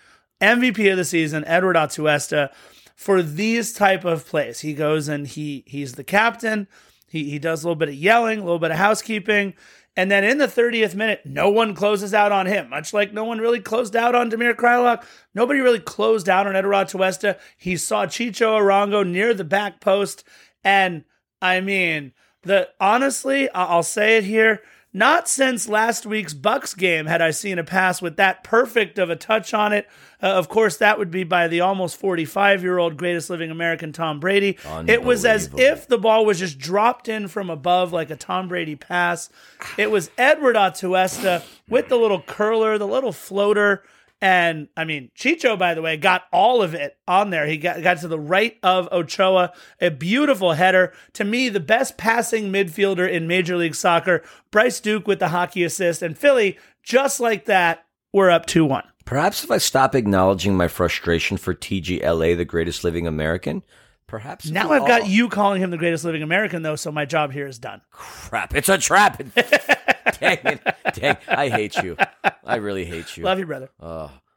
MVP 0.41 0.91
of 0.91 0.97
the 0.97 1.05
season, 1.05 1.45
Edward 1.47 1.77
Atuesta, 1.77 2.51
for 2.97 3.23
these 3.23 3.73
type 3.73 4.05
of 4.05 4.27
plays. 4.27 4.61
He 4.61 4.73
goes 4.75 5.09
and 5.09 5.27
he 5.27 5.65
he's 5.67 5.93
the 5.95 6.05
captain. 6.05 6.69
He 7.09 7.31
he 7.31 7.39
does 7.39 7.63
a 7.63 7.67
little 7.67 7.77
bit 7.79 7.89
of 7.91 7.95
yelling, 7.95 8.39
a 8.39 8.43
little 8.45 8.59
bit 8.59 8.71
of 8.71 8.79
housekeeping. 8.79 9.55
And 9.97 10.11
then 10.11 10.25
in 10.25 10.39
the 10.39 10.49
30th 10.49 10.97
minute, 10.97 11.21
no 11.25 11.51
one 11.51 11.73
closes 11.75 12.13
out 12.13 12.33
on 12.33 12.47
him, 12.47 12.69
much 12.71 12.93
like 12.93 13.13
no 13.13 13.23
one 13.25 13.39
really 13.39 13.61
closed 13.61 13.95
out 13.95 14.17
on 14.17 14.29
Damir 14.29 14.55
Kreilach. 14.55 15.05
Nobody 15.35 15.61
really 15.61 15.79
closed 15.79 16.29
out 16.29 16.49
on 16.49 16.57
Edward 16.57 16.75
Atuesta. 16.75 17.39
He 17.57 17.77
saw 17.77 18.05
Chicho 18.07 18.59
Arango 18.59 19.09
near 19.09 19.35
the 19.35 19.45
back 19.45 19.81
post. 19.81 20.25
And 20.65 21.05
I 21.45 21.61
mean, 21.61 22.13
the 22.43 22.71
honestly, 22.81 23.51
I'll 23.51 23.83
say 23.83 24.17
it 24.17 24.25
here. 24.25 24.63
Not 24.97 25.29
since 25.29 25.69
last 25.69 26.07
week's 26.07 26.33
Bucks 26.35 26.73
game 26.73 27.07
had 27.07 27.21
I 27.21 27.33
seen 27.33 27.59
a 27.59 27.65
pass 27.65 28.01
with 28.01 28.17
that 28.17 28.45
perfect 28.45 28.97
of 28.97 29.11
a 29.11 29.17
touch 29.17 29.53
on 29.53 29.73
it. 29.73 29.89
Uh, 30.23 30.29
of 30.29 30.49
course, 30.49 30.77
that 30.79 30.99
would 30.99 31.11
be 31.11 31.25
by 31.25 31.49
the 31.49 31.61
almost 31.61 31.97
45 31.99 32.63
year 32.63 32.79
old 32.79 32.97
greatest 32.97 33.29
living 33.29 33.51
American 33.51 33.93
Tom 33.93 34.21
Brady. 34.21 34.57
It 34.89 35.03
was 35.03 35.25
as 35.27 35.51
if 35.59 35.87
the 35.87 35.99
ball 35.99 36.25
was 36.25 36.39
just 36.39 36.59
dropped 36.59 37.09
in 37.09 37.29
from 37.29 37.51
above 37.51 37.93
like 37.93 38.09
a 38.09 38.17
Tom 38.17 38.49
Brady 38.49 38.77
pass. 38.77 39.29
It 39.77 39.91
was 39.91 40.11
Edward 40.17 40.57
Atuesta 40.57 41.43
with 41.69 41.89
the 41.89 41.97
little 41.97 42.23
curler, 42.23 42.79
the 42.79 42.87
little 42.87 43.13
floater. 43.13 43.83
And 44.25 44.69
I 44.75 44.85
mean, 44.85 45.11
Chicho, 45.15 45.59
by 45.59 45.75
the 45.75 45.83
way, 45.83 45.99
got 45.99 46.23
all 46.33 46.63
of 46.63 46.73
it 46.73 46.97
on 47.07 47.29
there. 47.29 47.47
He 47.47 47.59
got, 47.59 47.83
got 47.83 47.99
to 47.99 48.09
the 48.09 48.19
right 48.19 48.57
of 48.63 48.89
Ochoa, 48.91 49.53
a 49.83 49.91
beautiful 49.91 50.55
header. 50.55 50.95
To 51.13 51.25
me, 51.25 51.51
the 51.51 51.61
best 51.61 51.99
passing 51.99 52.51
midfielder 52.51 53.07
in 53.07 53.27
Major 53.27 53.59
League 53.59 53.75
Soccer. 53.75 54.23
Bryce 54.51 54.81
Duke 54.81 55.07
with 55.07 55.19
the 55.19 55.29
hockey 55.29 55.63
assist. 55.63 56.01
And 56.01 56.17
Philly, 56.17 56.59
just 56.83 57.21
like 57.21 57.45
that, 57.45 57.85
we're 58.15 58.31
up 58.31 58.47
2 58.47 58.65
1. 58.65 58.85
Perhaps 59.05 59.45
if 59.45 59.51
I 59.51 59.59
stop 59.59 59.95
acknowledging 59.95 60.57
my 60.57 60.69
frustration 60.69 61.37
for 61.37 61.53
TGLA, 61.53 62.35
the 62.35 62.47
greatest 62.47 62.83
living 62.83 63.07
American, 63.07 63.63
perhaps 64.07 64.49
Now 64.49 64.71
I've 64.71 64.89
got 64.89 65.07
you 65.07 65.29
calling 65.29 65.61
him 65.63 65.71
the 65.71 65.77
greatest 65.77 66.03
living 66.03 66.23
American, 66.23 66.63
though, 66.63 66.77
so 66.77 66.91
my 66.91 67.05
job 67.05 67.31
here 67.31 67.47
is 67.47 67.59
done. 67.59 67.83
crap. 67.91 68.55
It's 68.55 68.71
a 68.71 68.79
trap. 68.79 69.23
dang 70.21 70.39
it. 70.45 70.61
Dang. 70.95 71.17
I 71.29 71.49
hate 71.49 71.77
you. 71.83 71.97
I 72.45 72.57
really 72.57 72.85
hate 72.85 73.17
you. 73.17 73.25
Love 73.25 73.39
you, 73.39 73.47
brother. 73.47 73.71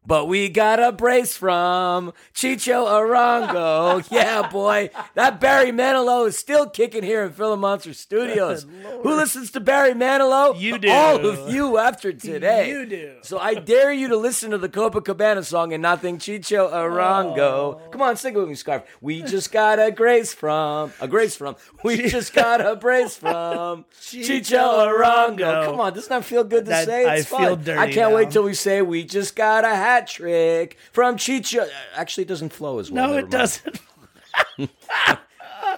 But 0.08 0.30
we 0.30 0.47
got 0.47 0.82
a 0.82 0.93
brace 0.93 1.36
from 1.36 2.14
Chicho 2.34 2.88
Arango. 2.88 4.08
yeah, 4.12 4.47
boy. 4.49 4.89
That 5.16 5.41
Barry 5.41 5.72
Manilow 5.72 6.26
is 6.28 6.38
still 6.38 6.66
kicking 6.70 7.03
here 7.03 7.26
in 7.26 7.34
Philip 7.34 7.60
Monster 7.60 7.93
Studios. 7.93 8.66
Who 9.03 9.16
listens 9.16 9.51
to 9.51 9.60
Barry 9.60 9.91
Manilow? 9.93 10.58
You 10.58 10.78
do. 10.78 10.89
All 10.89 11.26
of 11.26 11.53
you 11.53 11.78
after 11.78 12.14
today. 12.14 12.70
You 12.70 12.86
do. 12.86 13.16
So 13.22 13.38
I 13.38 13.55
dare 13.55 13.91
you 13.91 14.08
to 14.08 14.16
listen 14.16 14.51
to 14.51 14.58
the 14.58 14.70
Copacabana 14.70 15.43
song 15.43 15.74
and 15.74 15.82
not 15.82 15.99
think 16.01 16.22
Chicho 16.22 16.72
Arango. 16.72 17.38
Oh. 17.38 17.82
Come 17.91 18.01
on, 18.01 18.16
sing 18.16 18.34
it 18.34 18.38
with 18.38 18.47
me, 18.47 18.55
Scarf. 18.55 18.84
We 19.01 19.24
just 19.24 19.51
got 19.51 19.78
a 19.78 19.91
grace 19.91 20.34
from, 20.34 20.93
a 21.01 21.08
grace 21.10 21.36
from, 21.36 21.58
we 21.84 22.08
just 22.08 22.34
got 22.34 22.66
a 22.66 22.78
brace 22.78 23.18
from 23.18 23.84
Chicho 24.01 24.88
Arango. 24.88 25.66
Come 25.66 25.82
on, 25.82 25.91
doesn't 25.93 26.08
that 26.10 26.24
feel 26.24 26.45
good 26.45 26.64
to 26.64 26.70
That- 26.72 26.86
say? 26.86 27.05
I 27.05 27.16
It's 27.18 27.28
feel 27.30 27.58
dirty 27.58 27.78
I 27.78 27.91
can't 27.91 28.12
now. 28.12 28.16
wait 28.16 28.32
till 28.32 28.43
we 28.43 28.53
say 28.53 28.82
we 28.82 29.03
just 29.03 29.36
got 29.36 29.66
a 29.66 29.76
hat 29.76 29.97
trick 30.06 30.78
from 30.91 31.16
Chicho. 31.18 31.68
Actually, 31.95 32.26
it 32.26 32.28
doesn't 32.28 32.54
flow 32.54 32.78
as 32.78 32.91
well. 32.91 33.08
No, 33.08 33.14
Never 33.16 33.20
it 33.20 33.22
mind. 33.24 33.32
doesn't. 33.32 33.82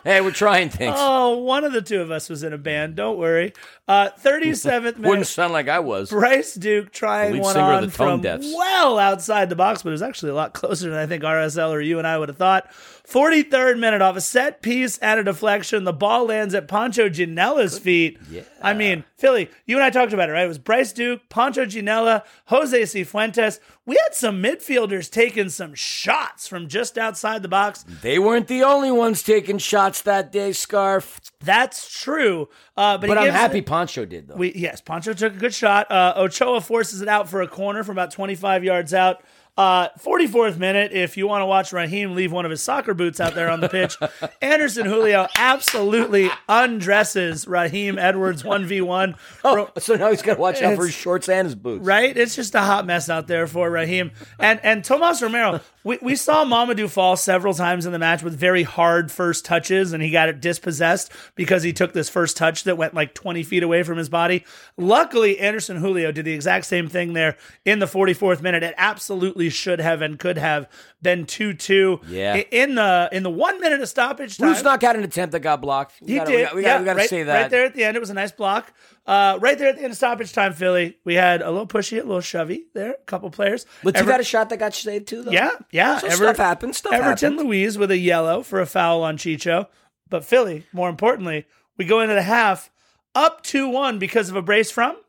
Hey, 0.06 0.22
we're 0.22 0.32
trying 0.32 0.70
things. 0.70 0.96
Oh, 0.98 1.40
one 1.40 1.66
of 1.66 1.74
the 1.74 1.82
two 1.82 2.00
of 2.02 2.10
us 2.10 2.30
was 2.30 2.42
in 2.44 2.54
a 2.54 2.58
band. 2.58 2.96
Don't 2.96 3.18
worry. 3.18 3.52
Uh, 3.86 4.10
37th 4.24 4.98
Wouldn't 5.00 5.28
sound 5.28 5.52
like 5.52 5.68
I 5.68 5.80
was. 5.80 6.10
Bryce 6.10 6.54
Duke 6.54 6.92
trying 6.94 7.34
Lead 7.34 7.42
one 7.42 7.54
singer 7.54 7.66
of 7.74 7.76
on 7.76 7.82
the 7.84 7.88
Tone 7.92 8.08
from 8.08 8.22
Deafs. 8.22 8.54
well 8.58 8.98
outside 8.98 9.50
the 9.50 9.58
box, 9.58 9.84
but 9.84 9.90
it 9.90 9.92
was 9.92 10.02
actually 10.02 10.32
a 10.32 10.36
lot 10.36 10.54
closer 10.54 10.90
than 10.90 10.98
I 10.98 11.06
think 11.06 11.24
RSL 11.24 11.72
or 11.72 11.82
you 11.82 11.98
and 11.98 12.08
I 12.08 12.18
would 12.18 12.30
have 12.30 12.38
thought. 12.38 12.72
43rd 13.10 13.80
minute 13.80 14.02
off 14.02 14.16
a 14.16 14.22
set 14.22 14.62
piece 14.62 14.98
and 15.00 15.20
a 15.20 15.24
deflection. 15.24 15.84
The 15.84 15.94
ball 15.94 16.26
lands 16.26 16.54
at 16.54 16.68
Pancho 16.68 17.10
Ginella's 17.10 17.80
feet. 17.80 18.20
Yeah. 18.30 18.44
I 18.62 18.74
mean, 18.74 19.04
Philly, 19.18 19.50
you 19.66 19.76
and 19.78 19.84
I 19.84 19.90
talked 19.90 20.14
about 20.14 20.30
it, 20.30 20.34
right? 20.34 20.46
It 20.46 20.48
was 20.48 20.60
Bryce 20.60 20.94
Duke, 20.94 21.22
Pancho 21.30 21.66
Ginella, 21.66 22.24
Jose 22.46 22.80
Cifuentes. 22.84 23.60
We 23.86 23.98
had 24.06 24.14
some 24.14 24.44
midfielders 24.44 25.10
taking 25.10 25.50
some 25.50 25.74
shots 25.74 26.48
from 26.48 26.68
just 26.68 26.98
outside 27.00 27.42
the 27.42 27.48
box. 27.48 27.84
They 28.04 28.20
weren't 28.20 28.48
the 28.48 28.62
only 28.64 28.92
ones 28.92 29.24
taking 29.24 29.58
shots 29.58 30.04
that 30.04 30.32
day, 30.32 30.52
Scarf. 30.52 31.20
That's 31.40 31.92
true. 31.92 32.50
Uh, 32.78 33.00
but 33.00 33.08
But 33.08 33.18
I'm 33.18 33.32
happy 33.32 33.60
it- 33.60 33.66
Poncho 33.66 34.06
did, 34.06 34.28
though. 34.28 34.36
We 34.36 34.54
yes, 34.54 34.82
Poncho 34.82 35.14
took 35.14 35.34
a 35.34 35.38
good 35.38 35.54
shot. 35.54 35.90
Uh, 35.90 36.14
Ochoa 36.18 36.62
forces 36.62 37.02
it 37.02 37.08
out 37.08 37.28
for 37.28 37.42
a 37.42 37.48
corner 37.48 37.84
from 37.84 37.94
about 37.94 38.12
25 38.12 38.64
yards 38.64 38.94
out. 38.94 39.24
Uh, 39.60 39.90
44th 40.00 40.58
minute. 40.58 40.94
If 40.94 41.18
you 41.18 41.28
want 41.28 41.42
to 41.42 41.46
watch 41.46 41.74
Raheem 41.74 42.16
leave 42.16 42.32
one 42.32 42.46
of 42.46 42.50
his 42.50 42.64
soccer 42.64 42.94
boots 42.94 43.20
out 43.20 43.36
there 43.36 43.50
on 43.50 43.60
the 43.60 43.68
pitch, 43.68 43.98
Anderson 44.42 44.86
Julio 44.86 45.28
absolutely 45.36 46.30
undresses 46.48 47.46
Raheem 47.46 48.00
Edwards 48.00 48.44
1v1. 48.44 49.18
oh, 49.44 49.70
so 49.78 49.96
now 49.96 50.12
he's 50.12 50.22
got 50.22 50.36
to 50.36 50.40
watch 50.40 50.62
out 50.62 50.78
for 50.78 50.86
his 50.86 50.96
shorts 50.96 51.28
and 51.28 51.46
his 51.46 51.56
boots. 51.56 51.86
Right? 51.86 52.16
It's 52.16 52.38
just 52.38 52.56
a 52.56 52.62
hot 52.62 52.86
mess 52.86 53.10
out 53.10 53.28
there 53.28 53.48
for 53.48 53.70
Raheem. 53.70 54.12
And 54.40 54.62
and 54.64 54.82
Tomas 54.82 55.22
Romero, 55.22 55.60
we, 55.84 55.98
we 56.02 56.16
saw 56.16 56.44
Mamadou 56.44 56.90
Fall 56.90 57.16
several 57.16 57.54
times 57.54 57.86
in 57.86 57.92
the 57.92 58.00
match 58.00 58.22
with 58.22 58.38
very 58.38 58.64
hard 58.64 59.12
first 59.12 59.46
touches, 59.46 59.94
and 59.94 60.04
he 60.04 60.12
got 60.12 60.28
it 60.28 60.42
dispossessed 60.42 61.12
because 61.36 61.64
he 61.64 61.72
took 61.72 61.94
this 61.94 62.10
first 62.10 62.36
touch 62.36 62.64
that 62.66 62.78
went 62.78 62.94
like 62.94 63.14
20 63.14 63.44
feet 63.44 63.64
away 63.64 63.84
from 63.84 63.98
his 63.98 64.10
body. 64.10 64.44
Luckily, 64.78 65.40
Anderson 65.40 65.78
Julio 65.78 66.12
did 66.12 66.26
the 66.26 66.34
exact 66.34 66.66
same 66.66 66.90
thing 66.90 67.14
there 67.14 67.38
in 67.64 67.80
the 67.80 67.86
44th 67.86 68.42
minute. 68.42 68.64
It 68.64 68.76
absolutely 68.78 69.50
should 69.50 69.80
have 69.80 70.02
and 70.02 70.20
could 70.20 70.38
have 70.38 70.68
been 71.02 71.26
2-2. 71.26 72.02
Yeah. 72.10 72.36
In 72.36 72.76
the 72.76 73.10
in 73.12 73.24
the 73.24 73.30
one 73.30 73.60
minute 73.62 73.82
of 73.82 73.88
stoppage 73.90 74.38
time. 74.38 74.54
Rusnak 74.54 74.82
had 74.82 74.96
an 74.96 75.04
attempt 75.04 75.32
that 75.32 75.40
got 75.40 75.62
blocked. 75.62 75.94
We 76.02 76.14
He 76.14 76.16
gotta, 76.18 76.32
did. 76.32 76.50
We 76.52 76.56
we 76.58 76.64
yeah, 76.64 76.80
we 76.80 76.86
gotta 76.86 76.98
right, 77.00 77.10
say 77.10 77.24
that. 77.24 77.42
right 77.42 77.50
there 77.52 77.66
at 77.66 77.74
the 77.74 77.84
end. 77.86 77.96
It 77.96 78.00
was 78.00 78.10
a 78.10 78.14
nice 78.14 78.32
block. 78.32 78.74
Uh, 79.06 79.38
right 79.42 79.58
there 79.58 79.70
at 79.70 79.78
the 79.78 79.82
end 79.84 79.92
of 79.92 79.98
stoppage 79.98 80.34
time, 80.34 80.54
Philly, 80.54 80.98
we 81.06 81.16
had 81.16 81.42
a 81.42 81.50
little 81.50 81.66
pushy, 81.68 81.94
a 82.00 82.04
little 82.04 82.22
shovey 82.22 82.66
there, 82.74 82.92
a 82.92 83.04
couple 83.06 83.30
players. 83.32 83.66
Latif 83.84 83.96
Ever- 83.96 84.12
had 84.12 84.22
a 84.22 84.24
shot 84.26 84.50
that 84.50 84.58
got 84.58 84.74
saved 84.76 85.08
too, 85.08 85.24
though. 85.24 85.32
yeah, 85.32 85.52
yeah. 85.72 85.98
So 86.00 86.08
Ever- 86.08 86.16
stuff 86.16 86.38
happens. 86.38 86.78
Stuff 86.78 86.94
Everton 86.94 87.34
happens. 87.34 87.48
Luiz 87.48 87.78
with 87.78 87.92
a 87.92 87.98
yellow 87.98 88.44
for 88.44 88.60
a 88.62 88.66
foul 88.66 89.02
on 89.04 89.18
Chicho. 89.18 89.68
But 90.10 90.26
Philly, 90.26 90.66
more 90.74 90.90
importantly, 90.90 91.46
we 91.78 91.86
go 91.86 92.02
into 92.02 92.14
the 92.16 92.24
half 92.24 92.70
up 93.16 93.42
2 93.44 93.68
1 93.70 94.00
because 94.00 94.30
of 94.30 94.36
a 94.36 94.42
brace 94.42 94.70
from. 94.72 94.96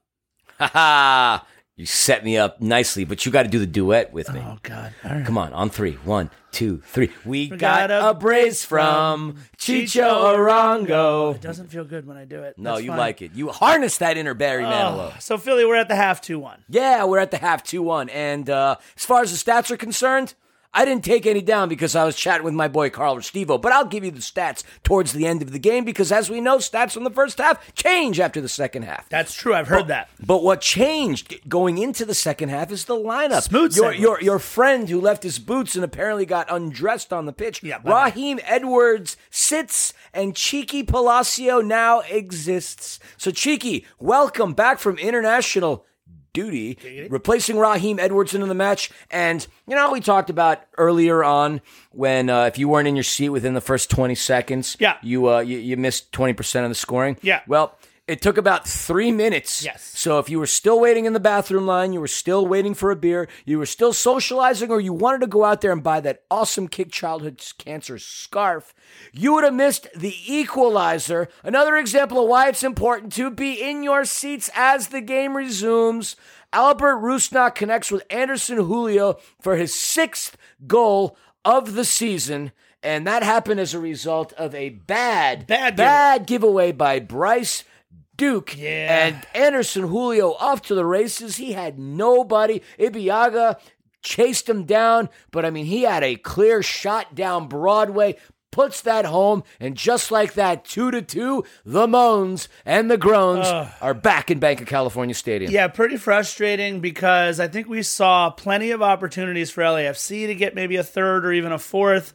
Ha 0.61 0.67
ha! 0.73 1.47
You 1.81 1.87
set 1.87 2.23
me 2.25 2.37
up 2.37 2.61
nicely, 2.61 3.05
but 3.05 3.25
you 3.25 3.33
got 3.33 3.45
to 3.45 3.49
do 3.49 3.59
the 3.59 3.67
duet 3.67 4.13
with 4.13 4.31
me. 4.35 4.43
Oh, 4.45 4.59
God. 4.63 4.93
All 5.03 5.13
right. 5.13 5.25
Come 5.25 5.39
on, 5.39 5.55
on 5.55 5.71
three. 5.71 5.95
One, 6.05 6.29
two, 6.53 6.83
three. 6.85 7.11
We, 7.25 7.49
got 7.49 7.89
got, 7.89 7.91
a 7.91 8.13
brace 8.13 8.63
from 8.63 9.39
Chicho 9.57 10.37
Arango. 10.37 11.37
It 11.37 11.41
doesn't 11.41 11.69
feel 11.69 11.85
good 11.85 12.07
when 12.07 12.19
I 12.19 12.27
do 12.27 12.43
it. 12.43 12.59
No, 12.59 12.73
That's 12.73 12.83
you 12.83 12.91
fine. 12.91 12.99
like 12.99 13.23
it. 13.23 13.33
You 13.33 13.49
harness 13.49 13.97
that 13.97 14.19
inner 14.19 14.35
Barry 14.35 14.65
Manilow. 14.65 15.15
Oh, 15.15 15.17
so, 15.21 15.39
Philly, 15.39 15.65
we're 15.65 15.77
at 15.77 15.89
the 15.89 15.97
half 15.97 16.21
2 16.21 16.39
1. 16.39 16.65
Yeah, 16.69 17.05
we're 17.05 17.19
at 17.19 17.31
the 17.31 17.39
half 17.39 17.63
2 17.63 17.83
1. 17.83 18.11
And 18.11 18.51
uh, 18.51 18.77
as 18.95 19.07
far 19.07 19.23
as 19.23 19.33
the 19.33 19.51
stats 19.51 19.71
are 19.71 19.79
concerned, 19.79 20.35
I 20.73 20.85
didn't 20.85 21.05
take 21.05 21.27
any 21.27 21.43
down 21.43 21.69
because 21.69 21.97
I 21.97 22.05
was 22.05 22.15
chatting 22.15 22.45
with 22.45 22.55
my 22.55 22.69
boy 22.69 22.91
Carl 22.91 23.17
Restivo, 23.17 23.61
but 23.61 23.73
I'll 23.73 23.87
give 23.87 24.05
you 24.05 24.13
the 24.13 24.21
stats 24.21 24.63
towards 24.85 25.13
the 25.13 25.27
end 25.27 25.43
of 25.43 25.51
the 25.51 25.59
game 25.59 25.85
because, 25.85 26.13
as 26.13 26.31
we 26.31 26.41
know, 26.41 26.59
stats 26.59 26.93
from 26.93 27.03
the 27.03 27.11
first 27.11 27.39
half 27.39 27.75
change 27.75 28.21
after 28.21 28.41
the 28.41 28.49
second 28.49 28.83
half. 28.83 29.09
That's 29.09 29.35
true. 29.35 29.53
I've 29.53 29.67
heard 29.67 29.89
that. 29.89 30.09
But 30.25 30.45
what 30.45 30.61
changed 30.61 31.49
going 31.49 31.79
into 31.79 32.05
the 32.05 32.15
second 32.15 32.51
half 32.51 32.71
is 32.71 32.85
the 32.85 32.95
lineup. 32.95 33.43
Smooth 33.43 33.75
your, 33.77 33.93
your 33.93 34.21
your 34.23 34.39
friend 34.39 34.89
who 34.89 35.01
left 35.01 35.25
his 35.25 35.41
boots 35.41 35.75
and 35.75 35.85
apparently 35.85 36.25
got 36.25 36.47
undressed 36.49 37.13
on 37.13 37.27
the 37.27 37.33
pitch. 37.33 37.63
Yeah. 37.65 37.79
Raheem 37.85 38.39
Edwards 38.45 39.17
sits 39.29 39.93
and 40.15 40.37
Cheeky 40.37 40.85
Palacio 40.85 41.61
now 41.61 42.01
exists. 42.01 43.01
So 43.17 43.33
Cheeky, 43.33 43.87
welcome 43.99 44.55
back 44.55 44.79
from 44.79 44.99
international 44.99 45.85
duty, 46.33 47.07
replacing 47.11 47.59
Raheem 47.59 47.99
Edwards 47.99 48.35
into 48.35 48.47
the 48.47 48.55
match. 48.55 48.91
And 49.11 49.47
you 49.67 49.75
know 49.75 49.91
we 49.93 50.01
talked 50.01 50.31
about 50.31 50.61
earlier 50.79 51.23
on 51.25 51.61
when 51.93 52.31
uh, 52.31 52.45
if 52.45 52.59
you 52.59 52.69
weren't 52.69 52.89
in 52.89 52.97
your 52.97 53.03
seat 53.05 53.29
within 53.31 53.55
the 53.55 53.61
first 53.61 53.91
twenty 53.91 54.15
seconds, 54.15 54.77
Yeah. 54.81 54.97
you 55.03 55.29
uh, 55.29 55.41
you, 55.41 55.59
you 55.59 55.77
missed 55.77 56.13
twenty 56.13 56.33
percent 56.33 56.65
of 56.65 56.71
the 56.71 56.75
scoring. 56.77 57.17
Yeah. 57.23 57.41
Well. 57.47 57.77
It 58.11 58.21
took 58.21 58.37
about 58.37 58.67
three 58.67 59.13
minutes. 59.13 59.65
Yes. 59.65 59.85
So 59.85 60.19
if 60.19 60.29
you 60.29 60.41
were 60.41 60.47
still 60.49 60.81
waiting 60.81 61.05
in 61.05 61.13
the 61.13 61.21
bathroom 61.21 61.65
line, 61.65 61.93
you 61.93 62.01
were 62.01 62.09
still 62.09 62.45
waiting 62.45 62.75
for 62.75 62.91
a 62.91 62.97
beer, 62.97 63.29
you 63.45 63.57
were 63.57 63.67
still 63.67 63.93
socializing, 63.93 64.73
or 64.73 64.81
you 64.81 64.93
wanted 64.93 65.21
to 65.21 65.29
go 65.29 65.45
out 65.45 65.61
there 65.61 65.71
and 65.71 65.81
buy 65.81 66.01
that 66.01 66.25
awesome 66.29 66.67
Kick 66.67 66.91
Childhood 66.91 67.41
Cancer 67.57 68.01
scarf, 68.01 68.75
you 69.13 69.33
would 69.35 69.45
have 69.45 69.55
missed 69.55 69.87
the 69.95 70.17
equalizer. 70.27 71.29
Another 71.45 71.77
example 71.77 72.21
of 72.21 72.29
why 72.29 72.49
it's 72.49 72.65
important 72.65 73.13
to 73.13 73.31
be 73.31 73.63
in 73.63 73.85
your 73.85 74.05
seats 74.05 74.51
as 74.57 74.89
the 74.89 75.01
game 75.01 75.37
resumes. 75.37 76.17
Albert 76.53 76.97
Rusnak 76.97 77.55
connects 77.55 77.93
with 77.93 78.03
Anderson 78.11 78.57
Julio 78.57 79.21
for 79.41 79.55
his 79.55 79.73
sixth 79.73 80.37
goal 80.67 81.17
of 81.45 81.75
the 81.75 81.85
season. 81.85 82.51
And 82.83 83.07
that 83.07 83.23
happened 83.23 83.61
as 83.61 83.73
a 83.73 83.79
result 83.79 84.33
of 84.33 84.53
a 84.53 84.71
bad, 84.71 85.47
Bad 85.47 85.77
bad 85.77 86.27
giveaway 86.27 86.73
by 86.73 86.99
Bryce 86.99 87.63
Duke 88.21 88.55
Yeah. 88.59 89.07
and 89.07 89.27
Anderson 89.35 89.89
Julio 89.89 90.35
off 90.35 90.61
to 90.63 90.75
the 90.75 90.85
races. 90.85 91.37
He 91.39 91.53
had 91.53 91.79
nobody. 91.79 92.61
Ibeagha 92.79 93.59
chased 94.03 94.49
him 94.49 94.65
down, 94.65 95.09
but 95.31 95.45
I 95.47 95.51
mean, 95.51 95.65
he 95.65 95.83
had 95.83 96.03
a 96.05 96.17
clear 96.17 96.63
shot 96.63 97.15
down 97.15 97.49
Broadway. 97.49 98.17
Puts 98.53 98.81
that 98.81 99.05
home, 99.05 99.45
and 99.61 99.77
just 99.77 100.11
like 100.11 100.35
that, 100.35 100.65
two 100.65 100.91
to 100.91 101.01
two, 101.03 101.45
the 101.65 101.87
moans 101.87 102.49
and 102.67 102.91
the 102.91 102.99
groans 102.99 103.47
are 103.81 103.95
back 103.95 104.29
in 104.29 104.41
Bank 104.41 104.61
of 104.61 104.67
California 104.67 105.15
Stadium. 105.15 105.53
Yeah, 105.53 105.69
pretty 105.69 105.97
frustrating 105.97 106.81
because 106.81 107.39
I 107.39 107.47
think 107.47 107.69
we 107.69 107.85
saw 107.85 108.29
plenty 108.31 108.73
of 108.73 108.83
opportunities 108.83 109.53
for 109.53 109.63
LAFC 109.63 110.27
to 110.27 110.35
get 110.35 110.57
maybe 110.57 110.75
a 110.75 110.83
third 110.83 111.25
or 111.25 111.33
even 111.33 111.53
a 111.53 111.59
fourth. 111.61 112.13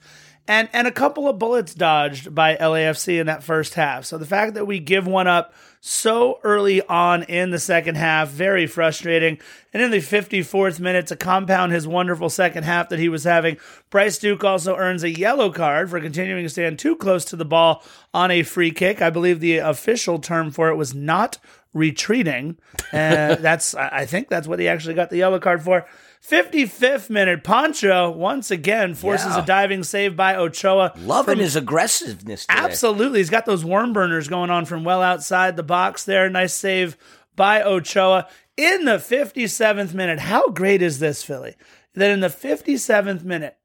And, 0.48 0.68
and 0.74 0.86
a 0.88 0.92
couple 0.92 1.28
of 1.30 1.40
bullets 1.40 1.74
dodged 1.74 2.36
by 2.36 2.56
LAFC 2.58 3.20
in 3.20 3.26
that 3.28 3.42
first 3.42 3.74
half. 3.74 4.04
So 4.06 4.18
the 4.20 4.28
fact 4.28 4.54
that 4.56 4.68
we 4.68 4.80
give 4.80 5.08
one 5.08 5.26
up 5.28 5.54
so 5.88 6.40
early 6.42 6.82
on 6.88 7.22
in 7.22 7.52
the 7.52 7.60
second 7.60 7.94
half, 7.94 8.30
very 8.30 8.66
frustrating. 8.66 9.38
And 9.72 9.84
in 9.84 9.92
the 9.92 10.00
54th 10.00 10.80
minute, 10.80 11.06
to 11.08 11.16
compound 11.16 11.74
his 11.74 11.88
wonderful 11.88 12.32
second 12.32 12.64
half 12.64 12.90
that 12.90 12.98
he 12.98 13.08
was 13.08 13.24
having, 13.24 13.58
Bryce 13.92 14.18
Duke 14.18 14.44
also 14.44 14.76
earns 14.76 15.04
a 15.04 15.12
yellow 15.12 15.52
card 15.52 15.92
for 15.92 16.02
continuing 16.02 16.42
to 16.42 16.50
stand 16.50 16.80
too 16.80 16.96
close 16.96 17.24
to 17.26 17.36
the 17.36 17.46
ball 17.46 17.84
on 18.16 18.32
a 18.32 18.42
free 18.42 18.72
kick. 18.72 19.00
I 19.00 19.12
believe 19.12 19.42
the 19.42 19.58
official 19.60 20.18
term 20.18 20.50
for 20.50 20.70
it 20.70 20.76
was 20.76 20.96
not 20.96 21.38
retreating. 21.72 22.58
And 22.92 23.38
that's, 23.44 23.76
I 23.76 23.90
I 23.90 24.06
think 24.08 24.28
that's 24.28 24.48
what 24.48 24.58
he 24.58 24.68
actually 24.68 24.96
got 24.96 25.12
the 25.12 25.18
yellow 25.18 25.38
card 25.38 25.62
for. 25.62 25.86
55th 26.30 27.10
minute, 27.10 27.44
Poncho 27.44 28.10
once 28.10 28.50
again 28.52 28.96
forces 28.96 29.36
Yeah. 29.36 29.44
a 29.44 29.46
diving 29.46 29.84
save 29.84 30.16
by 30.16 30.36
Ochoa. 30.36 30.94
Loving 30.98 31.38
his 31.40 31.56
aggressiveness 31.56 32.46
today. 32.46 32.60
Absolutely. 32.60 33.20
He's 33.20 33.30
got 33.30 33.46
those 33.46 33.64
worm 33.64 33.94
burners 33.94 34.28
going 34.28 34.50
on 34.50 34.66
from 34.66 34.84
well 34.84 35.02
outside 35.02 35.56
the 35.56 35.64
box 35.64 36.04
there. 36.04 36.30
Nice 36.30 36.54
save 36.54 36.98
by 37.36 37.62
Ochoa. 37.62 38.28
In 38.58 38.86
the 38.86 38.98
57th 39.00 39.94
minute, 39.94 40.20
how 40.20 40.48
great 40.50 40.82
is 40.82 41.00
this, 41.00 41.24
Philly? 41.24 41.56
That 41.94 42.10
in 42.12 42.22
the 42.22 42.30
57th 42.30 43.24
minute, 43.24 43.58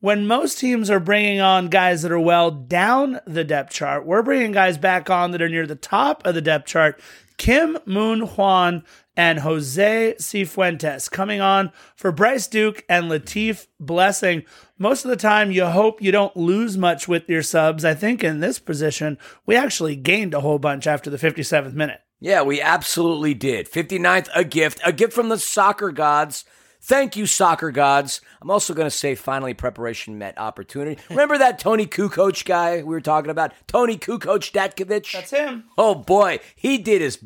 when 0.00 0.26
most 0.26 0.58
teams 0.58 0.88
are 0.90 1.00
bringing 1.00 1.40
on 1.40 1.68
guys 1.68 2.02
that 2.02 2.12
are 2.12 2.18
well 2.20 2.50
down 2.50 3.20
the 3.26 3.44
depth 3.44 3.72
chart, 3.72 4.06
we're 4.06 4.22
bringing 4.22 4.52
guys 4.52 4.78
back 4.78 5.10
on 5.10 5.32
that 5.32 5.42
are 5.42 5.48
near 5.48 5.66
the 5.66 5.74
top 5.74 6.24
of 6.26 6.34
the 6.34 6.40
depth 6.40 6.66
chart. 6.66 7.00
Kim 7.38 7.76
Moon 7.84 8.20
Hwan 8.20 8.84
and 9.16 9.40
Jose 9.40 10.14
Cifuentes 10.18 11.10
coming 11.10 11.40
on 11.40 11.72
for 11.94 12.12
Bryce 12.12 12.46
Duke 12.46 12.84
and 12.88 13.10
Latif 13.10 13.66
Blessing. 13.80 14.44
Most 14.78 15.04
of 15.04 15.10
the 15.10 15.16
time, 15.16 15.50
you 15.50 15.64
hope 15.66 16.02
you 16.02 16.12
don't 16.12 16.36
lose 16.36 16.76
much 16.76 17.08
with 17.08 17.28
your 17.28 17.42
subs. 17.42 17.84
I 17.84 17.94
think 17.94 18.22
in 18.22 18.40
this 18.40 18.58
position, 18.58 19.18
we 19.46 19.56
actually 19.56 19.96
gained 19.96 20.34
a 20.34 20.40
whole 20.40 20.58
bunch 20.58 20.86
after 20.86 21.08
the 21.08 21.16
57th 21.16 21.72
minute. 21.72 22.00
Yeah, 22.20 22.42
we 22.42 22.60
absolutely 22.60 23.34
did. 23.34 23.70
59th, 23.70 24.28
a 24.34 24.44
gift. 24.44 24.80
A 24.84 24.92
gift 24.92 25.12
from 25.12 25.28
the 25.28 25.38
soccer 25.38 25.90
gods. 25.92 26.44
Thank 26.80 27.16
you, 27.16 27.26
soccer 27.26 27.70
gods. 27.70 28.20
I'm 28.40 28.50
also 28.50 28.72
going 28.72 28.86
to 28.86 28.92
say 28.92 29.14
finally 29.16 29.54
preparation 29.54 30.18
met 30.18 30.38
opportunity. 30.38 31.02
Remember 31.10 31.36
that 31.36 31.58
Tony 31.58 31.84
Kukoc 31.84 32.44
guy 32.44 32.76
we 32.76 32.84
were 32.84 33.00
talking 33.00 33.30
about? 33.30 33.52
Tony 33.66 33.96
Kukoc 33.96 34.52
Datkovic? 34.52 35.12
That's 35.12 35.30
him. 35.30 35.64
Oh 35.76 35.96
boy, 35.96 36.38
he 36.54 36.78
did 36.78 37.02
his. 37.02 37.18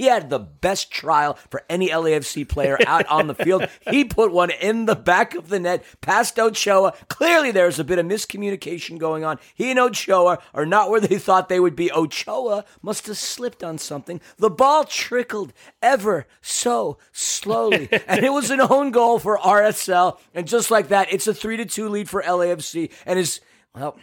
He 0.00 0.06
had 0.06 0.30
the 0.30 0.38
best 0.38 0.90
trial 0.90 1.36
for 1.50 1.62
any 1.68 1.90
LAFC 1.90 2.48
player 2.48 2.78
out 2.86 3.04
on 3.08 3.26
the 3.26 3.34
field. 3.34 3.68
He 3.90 4.02
put 4.02 4.32
one 4.32 4.50
in 4.50 4.86
the 4.86 4.96
back 4.96 5.34
of 5.34 5.50
the 5.50 5.60
net 5.60 5.84
past 6.00 6.38
Ochoa. 6.38 6.94
Clearly, 7.08 7.50
there's 7.50 7.78
a 7.78 7.84
bit 7.84 7.98
of 7.98 8.06
miscommunication 8.06 8.96
going 8.96 9.24
on. 9.24 9.38
He 9.54 9.70
and 9.70 9.78
Ochoa 9.78 10.38
are 10.54 10.64
not 10.64 10.88
where 10.88 11.02
they 11.02 11.18
thought 11.18 11.50
they 11.50 11.60
would 11.60 11.76
be. 11.76 11.92
Ochoa 11.92 12.64
must 12.80 13.08
have 13.08 13.18
slipped 13.18 13.62
on 13.62 13.76
something. 13.76 14.22
The 14.38 14.48
ball 14.48 14.84
trickled 14.84 15.52
ever 15.82 16.26
so 16.40 16.96
slowly, 17.12 17.90
and 18.06 18.24
it 18.24 18.32
was 18.32 18.50
an 18.50 18.62
own 18.62 18.92
goal 18.92 19.18
for 19.18 19.36
RSL. 19.36 20.18
And 20.32 20.48
just 20.48 20.70
like 20.70 20.88
that, 20.88 21.12
it's 21.12 21.26
a 21.26 21.34
three 21.34 21.58
to 21.58 21.66
two 21.66 21.90
lead 21.90 22.08
for 22.08 22.22
LAFC. 22.22 22.90
And 23.04 23.18
is 23.18 23.40
well 23.74 23.98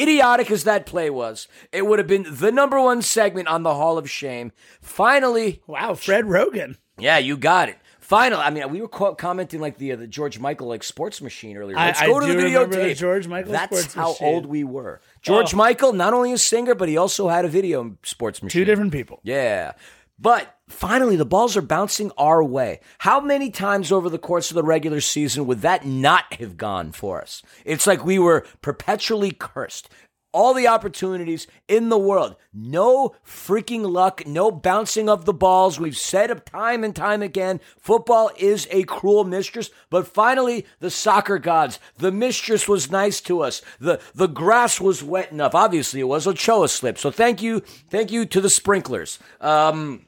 idiotic 0.00 0.50
as 0.50 0.64
that 0.64 0.86
play 0.86 1.10
was, 1.10 1.48
it 1.72 1.86
would 1.86 1.98
have 1.98 2.08
been 2.08 2.26
the 2.30 2.52
number 2.52 2.80
one 2.80 3.02
segment 3.02 3.48
on 3.48 3.62
the 3.62 3.74
Hall 3.74 3.98
of 3.98 4.08
Shame. 4.10 4.52
Finally, 4.80 5.62
Wow, 5.66 5.94
Fred 5.94 6.24
Roggin. 6.24 6.76
yeah, 6.98 7.18
you 7.18 7.36
got 7.36 7.68
it. 7.68 7.76
Finally, 8.00 8.40
I 8.40 8.48
mean, 8.50 8.70
we 8.70 8.80
were 8.80 8.88
co- 8.88 9.14
commenting 9.14 9.60
like 9.60 9.76
the 9.76 9.92
uh, 9.92 9.96
the 9.96 10.06
George 10.06 10.38
Michael 10.38 10.66
like 10.66 10.82
sports 10.82 11.20
machine 11.20 11.58
earlier. 11.58 11.76
Let's 11.76 12.00
I 12.00 12.06
go 12.06 12.18
to 12.20 12.26
do 12.26 12.32
the 12.32 12.44
remember 12.44 12.82
the. 12.88 12.94
George 12.94 13.28
Michael 13.28 13.52
That's 13.52 13.92
how 13.92 14.08
machine. 14.12 14.26
old 14.28 14.46
we 14.46 14.64
were. 14.64 15.02
George 15.20 15.54
Michael, 15.54 15.92
not 15.92 16.14
only 16.14 16.32
a 16.32 16.38
singer, 16.38 16.74
but 16.74 16.88
he 16.88 16.96
also 16.96 17.28
had 17.28 17.44
a 17.44 17.48
video 17.48 17.98
sports 18.02 18.42
machine. 18.42 18.60
Two 18.62 18.64
different 18.64 18.92
people. 18.92 19.20
Yeah. 19.24 19.72
But 20.18 20.57
finally, 20.68 21.16
the 21.16 21.24
balls 21.24 21.56
are 21.56 21.62
bouncing 21.62 22.12
our 22.16 22.42
way. 22.42 22.80
How 22.98 23.20
many 23.20 23.50
times 23.50 23.90
over 23.90 24.08
the 24.08 24.18
course 24.18 24.50
of 24.50 24.54
the 24.54 24.62
regular 24.62 25.00
season 25.00 25.46
would 25.46 25.62
that 25.62 25.86
not 25.86 26.34
have 26.34 26.56
gone 26.56 26.92
for 26.92 27.20
us? 27.20 27.42
It's 27.64 27.86
like 27.86 28.04
we 28.04 28.18
were 28.18 28.46
perpetually 28.62 29.30
cursed. 29.30 29.88
All 30.30 30.52
the 30.52 30.68
opportunities 30.68 31.46
in 31.68 31.88
the 31.88 31.98
world. 31.98 32.36
No 32.52 33.16
freaking 33.26 33.90
luck. 33.90 34.26
No 34.26 34.50
bouncing 34.50 35.08
of 35.08 35.24
the 35.24 35.32
balls. 35.32 35.80
We've 35.80 35.96
said 35.96 36.30
it 36.30 36.44
time 36.44 36.84
and 36.84 36.94
time 36.94 37.22
again. 37.22 37.60
Football 37.78 38.30
is 38.36 38.68
a 38.70 38.84
cruel 38.84 39.24
mistress. 39.24 39.70
But 39.88 40.06
finally, 40.06 40.66
the 40.80 40.90
soccer 40.90 41.38
gods, 41.38 41.80
the 41.96 42.12
mistress 42.12 42.68
was 42.68 42.90
nice 42.90 43.22
to 43.22 43.40
us. 43.40 43.62
The, 43.80 44.00
the 44.14 44.28
grass 44.28 44.78
was 44.78 45.02
wet 45.02 45.32
enough. 45.32 45.54
Obviously, 45.54 46.00
it 46.00 46.04
was. 46.04 46.26
Ochoa 46.26 46.68
slip. 46.68 46.98
So 46.98 47.10
thank 47.10 47.40
you. 47.40 47.60
Thank 47.88 48.12
you 48.12 48.26
to 48.26 48.40
the 48.42 48.50
sprinklers. 48.50 49.18
Um, 49.40 50.07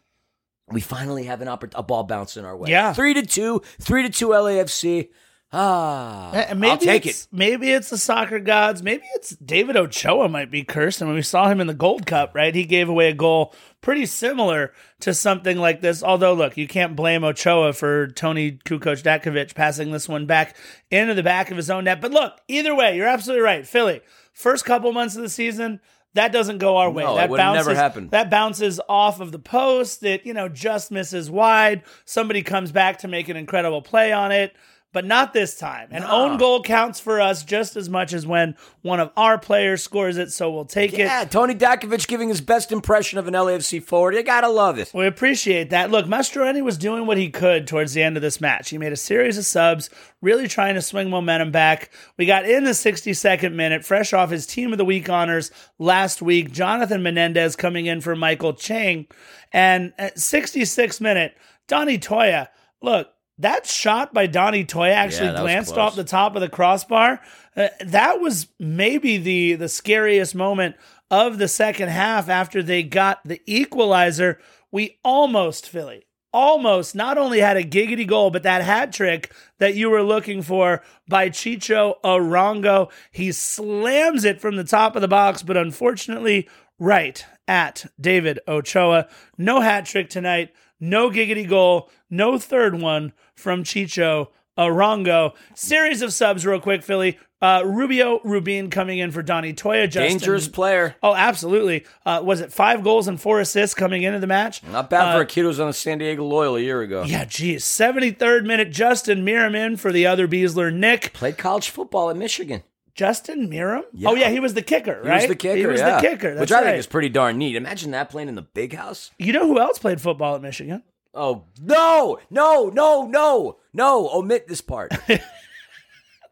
we 0.70 0.80
finally 0.80 1.24
have 1.24 1.40
an 1.40 1.48
oppor- 1.48 1.72
a 1.74 1.82
ball 1.82 2.04
bouncing 2.04 2.44
our 2.44 2.56
way. 2.56 2.70
Yeah. 2.70 2.92
Three 2.92 3.14
to 3.14 3.24
two, 3.24 3.62
three 3.80 4.02
to 4.02 4.10
two 4.10 4.28
LAFC. 4.28 5.08
Ah, 5.52 6.46
Maybe 6.54 6.70
I'll 6.70 6.78
take 6.78 7.06
it's, 7.06 7.24
it. 7.24 7.28
Maybe 7.32 7.72
it's 7.72 7.90
the 7.90 7.98
soccer 7.98 8.38
gods. 8.38 8.84
Maybe 8.84 9.02
it's 9.16 9.30
David 9.30 9.76
Ochoa 9.76 10.28
might 10.28 10.48
be 10.48 10.62
cursed. 10.62 11.00
And 11.00 11.08
when 11.08 11.16
we 11.16 11.22
saw 11.22 11.48
him 11.48 11.60
in 11.60 11.66
the 11.66 11.74
Gold 11.74 12.06
Cup, 12.06 12.36
right, 12.36 12.54
he 12.54 12.64
gave 12.64 12.88
away 12.88 13.08
a 13.08 13.14
goal 13.14 13.52
pretty 13.80 14.06
similar 14.06 14.72
to 15.00 15.12
something 15.12 15.58
like 15.58 15.80
this. 15.80 16.04
Although, 16.04 16.34
look, 16.34 16.56
you 16.56 16.68
can't 16.68 16.94
blame 16.94 17.24
Ochoa 17.24 17.72
for 17.72 18.06
Tony 18.08 18.52
Kukoc 18.64 19.02
Datkovic 19.02 19.56
passing 19.56 19.90
this 19.90 20.08
one 20.08 20.24
back 20.24 20.56
into 20.88 21.14
the 21.14 21.22
back 21.24 21.50
of 21.50 21.56
his 21.56 21.68
own 21.68 21.82
net. 21.82 22.00
But 22.00 22.12
look, 22.12 22.34
either 22.46 22.72
way, 22.72 22.96
you're 22.96 23.08
absolutely 23.08 23.42
right. 23.42 23.66
Philly, 23.66 24.02
first 24.32 24.64
couple 24.64 24.92
months 24.92 25.16
of 25.16 25.22
the 25.22 25.28
season, 25.28 25.80
that 26.14 26.32
doesn't 26.32 26.58
go 26.58 26.76
our 26.76 26.90
way. 26.90 27.04
No, 27.04 27.16
that 27.16 27.30
bounces, 27.30 27.66
never 27.66 27.76
happened. 27.78 28.10
That 28.10 28.30
bounces 28.30 28.80
off 28.88 29.20
of 29.20 29.32
the 29.32 29.38
post. 29.38 30.02
It 30.02 30.26
you 30.26 30.34
know 30.34 30.48
just 30.48 30.90
misses 30.90 31.30
wide. 31.30 31.82
Somebody 32.04 32.42
comes 32.42 32.72
back 32.72 32.98
to 32.98 33.08
make 33.08 33.28
an 33.28 33.36
incredible 33.36 33.82
play 33.82 34.12
on 34.12 34.32
it, 34.32 34.54
but 34.92 35.04
not 35.04 35.32
this 35.32 35.56
time. 35.56 35.88
An 35.92 36.02
own 36.02 36.36
goal 36.36 36.62
counts 36.62 36.98
for 36.98 37.20
us 37.20 37.44
just 37.44 37.76
as 37.76 37.88
much 37.88 38.12
as 38.12 38.26
when 38.26 38.56
one 38.82 38.98
of 38.98 39.10
our 39.16 39.38
players 39.38 39.82
scores 39.82 40.16
it. 40.16 40.32
So 40.32 40.50
we'll 40.50 40.64
take 40.64 40.92
it. 40.94 40.98
Yeah, 40.98 41.24
Tony 41.24 41.54
Datkovic 41.54 42.08
giving 42.08 42.28
his 42.28 42.40
best 42.40 42.72
impression 42.72 43.18
of 43.18 43.28
an 43.28 43.34
LAFC 43.34 43.82
forward. 43.82 44.14
You 44.14 44.22
gotta 44.22 44.48
love 44.48 44.78
it. 44.78 44.90
We 44.92 45.06
appreciate 45.06 45.70
that. 45.70 45.90
Look, 45.90 46.06
Mastroeni 46.06 46.62
was 46.62 46.76
doing 46.76 47.06
what 47.06 47.18
he 47.18 47.30
could 47.30 47.66
towards 47.66 47.92
the 47.92 48.02
end 48.02 48.16
of 48.16 48.22
this 48.22 48.40
match. 48.40 48.70
He 48.70 48.78
made 48.78 48.92
a 48.92 48.96
series 48.96 49.38
of 49.38 49.46
subs, 49.46 49.90
really 50.20 50.48
trying 50.48 50.74
to 50.74 50.82
swing 50.82 51.08
momentum 51.08 51.52
back. 51.52 51.90
We 52.16 52.26
got 52.26 52.48
in 52.48 52.64
the 52.64 52.70
62nd 52.70 53.54
minute, 53.54 53.84
fresh 53.84 54.12
off 54.12 54.30
his 54.30 54.46
Team 54.46 54.72
of 54.72 54.78
the 54.78 54.84
Week 54.84 55.08
honors 55.08 55.52
last 55.78 56.20
week. 56.20 56.50
Jonathan 56.50 57.02
Menendez 57.02 57.54
coming 57.54 57.86
in 57.86 58.00
for 58.00 58.16
Maikel 58.16 58.58
Chang. 58.58 59.06
And 59.52 59.92
at 59.98 60.16
66th 60.16 61.00
minute, 61.00 61.36
Donny 61.68 61.98
Toia, 61.98 62.48
look, 62.82 63.08
that 63.40 63.66
shot 63.66 64.14
by 64.14 64.26
Donny 64.26 64.64
Toia 64.64 64.92
actually 64.92 65.28
Yeah, 65.28 65.40
glanced 65.40 65.76
off 65.76 65.96
the 65.96 66.04
top 66.04 66.34
of 66.34 66.40
the 66.40 66.48
crossbar. 66.48 67.20
Uh, 67.56 67.68
that 67.84 68.20
was 68.20 68.48
maybe 68.58 69.16
the 69.16 69.54
the 69.54 69.68
scariest 69.68 70.34
moment 70.34 70.76
of 71.10 71.38
the 71.38 71.48
second 71.48 71.88
half 71.88 72.28
after 72.28 72.62
they 72.62 72.82
got 72.82 73.20
the 73.24 73.40
equalizer. 73.46 74.38
We 74.70 74.98
almost 75.04 75.68
Philly 75.68 76.04
almost 76.32 76.94
not 76.94 77.18
only 77.18 77.40
had 77.40 77.56
a 77.56 77.62
giggity 77.62 78.06
goal, 78.06 78.30
but 78.30 78.42
that 78.42 78.62
hat 78.62 78.92
trick 78.92 79.32
that 79.58 79.74
you 79.74 79.90
were 79.90 80.02
looking 80.02 80.42
for 80.42 80.82
by 81.08 81.28
Chicho 81.28 81.94
Arango. 82.04 82.90
He 83.10 83.32
slams 83.32 84.24
it 84.24 84.40
from 84.40 84.56
the 84.56 84.64
top 84.64 84.94
of 84.96 85.02
the 85.02 85.08
box, 85.08 85.42
but 85.42 85.56
unfortunately, 85.56 86.48
right 86.78 87.24
at 87.48 87.86
David 88.00 88.38
Ochoa. 88.46 89.08
No 89.36 89.60
hat 89.60 89.86
trick 89.86 90.08
tonight. 90.08 90.52
No 90.80 91.10
giggity 91.10 91.48
goal. 91.48 91.90
No 92.08 92.38
third 92.38 92.80
one 92.80 93.12
from 93.34 93.62
Chicho 93.64 94.28
Arango. 94.58 95.34
Series 95.54 96.02
of 96.02 96.12
subs, 96.12 96.44
real 96.46 96.60
quick, 96.60 96.82
Philly. 96.82 97.18
Uh, 97.42 97.62
Rubio 97.64 98.20
Rubin 98.22 98.68
coming 98.68 98.98
in 98.98 99.10
for 99.12 99.22
Donny 99.22 99.54
Toia. 99.54 99.84
Justin, 99.88 100.18
Dangerous 100.18 100.46
player. 100.46 100.94
Oh, 101.02 101.14
absolutely. 101.14 101.86
Uh, 102.04 102.20
was 102.22 102.42
it 102.42 102.52
five 102.52 102.82
goals 102.84 103.08
and 103.08 103.18
four 103.18 103.40
assists 103.40 103.74
coming 103.74 104.02
into 104.02 104.18
the 104.18 104.26
match? 104.26 104.62
Not 104.62 104.90
bad 104.90 105.14
for 105.14 105.22
a 105.22 105.26
kid 105.26 105.42
who 105.42 105.46
was 105.48 105.58
on 105.58 105.68
the 105.68 105.72
San 105.72 105.96
Diego 105.98 106.22
Loyal 106.22 106.56
a 106.56 106.60
year 106.60 106.82
ago. 106.82 107.00
Uh, 107.02 107.06
Yeah, 107.06 107.24
geez. 107.24 107.64
73rd 107.64 108.44
minute, 108.44 108.70
Justin 108.70 109.24
Meram 109.24 109.54
in 109.56 109.78
for 109.78 109.90
the 109.90 110.06
other 110.06 110.28
Besler, 110.28 110.70
Nick. 110.72 111.14
Played 111.14 111.38
college 111.38 111.70
football 111.70 112.10
at 112.10 112.16
Michigan. 112.16 112.62
Justin 112.94 113.48
Meram? 113.48 113.82
Oh, 114.04 114.14
yeah, 114.14 114.30
he 114.30 114.40
was 114.40 114.54
the 114.54 114.62
kicker, 114.62 115.00
right? 115.02 115.20
He 115.20 115.26
was 115.26 115.28
the 115.28 115.36
kicker. 115.36 115.56
He 115.56 115.66
was 115.66 115.80
yeah. 115.80 116.00
the 116.00 116.08
kicker. 116.08 116.34
That's 116.34 116.40
which 116.40 116.52
I 116.52 116.56
right. 116.56 116.64
think 116.66 116.78
is 116.78 116.86
pretty 116.86 117.08
darn 117.08 117.38
neat. 117.38 117.56
Imagine 117.56 117.90
that 117.92 118.10
playing 118.10 118.28
in 118.28 118.34
the 118.34 118.42
big 118.42 118.74
house. 118.74 119.10
You 119.18 119.32
know 119.32 119.46
who 119.46 119.58
else 119.58 119.78
played 119.78 120.00
football 120.00 120.34
at 120.34 120.42
Michigan? 120.42 120.82
Oh 121.12 121.44
no, 121.60 122.20
no, 122.30 122.70
no, 122.72 123.06
no, 123.06 123.58
no! 123.72 124.10
Omit 124.10 124.46
this 124.46 124.60
part. 124.60 124.92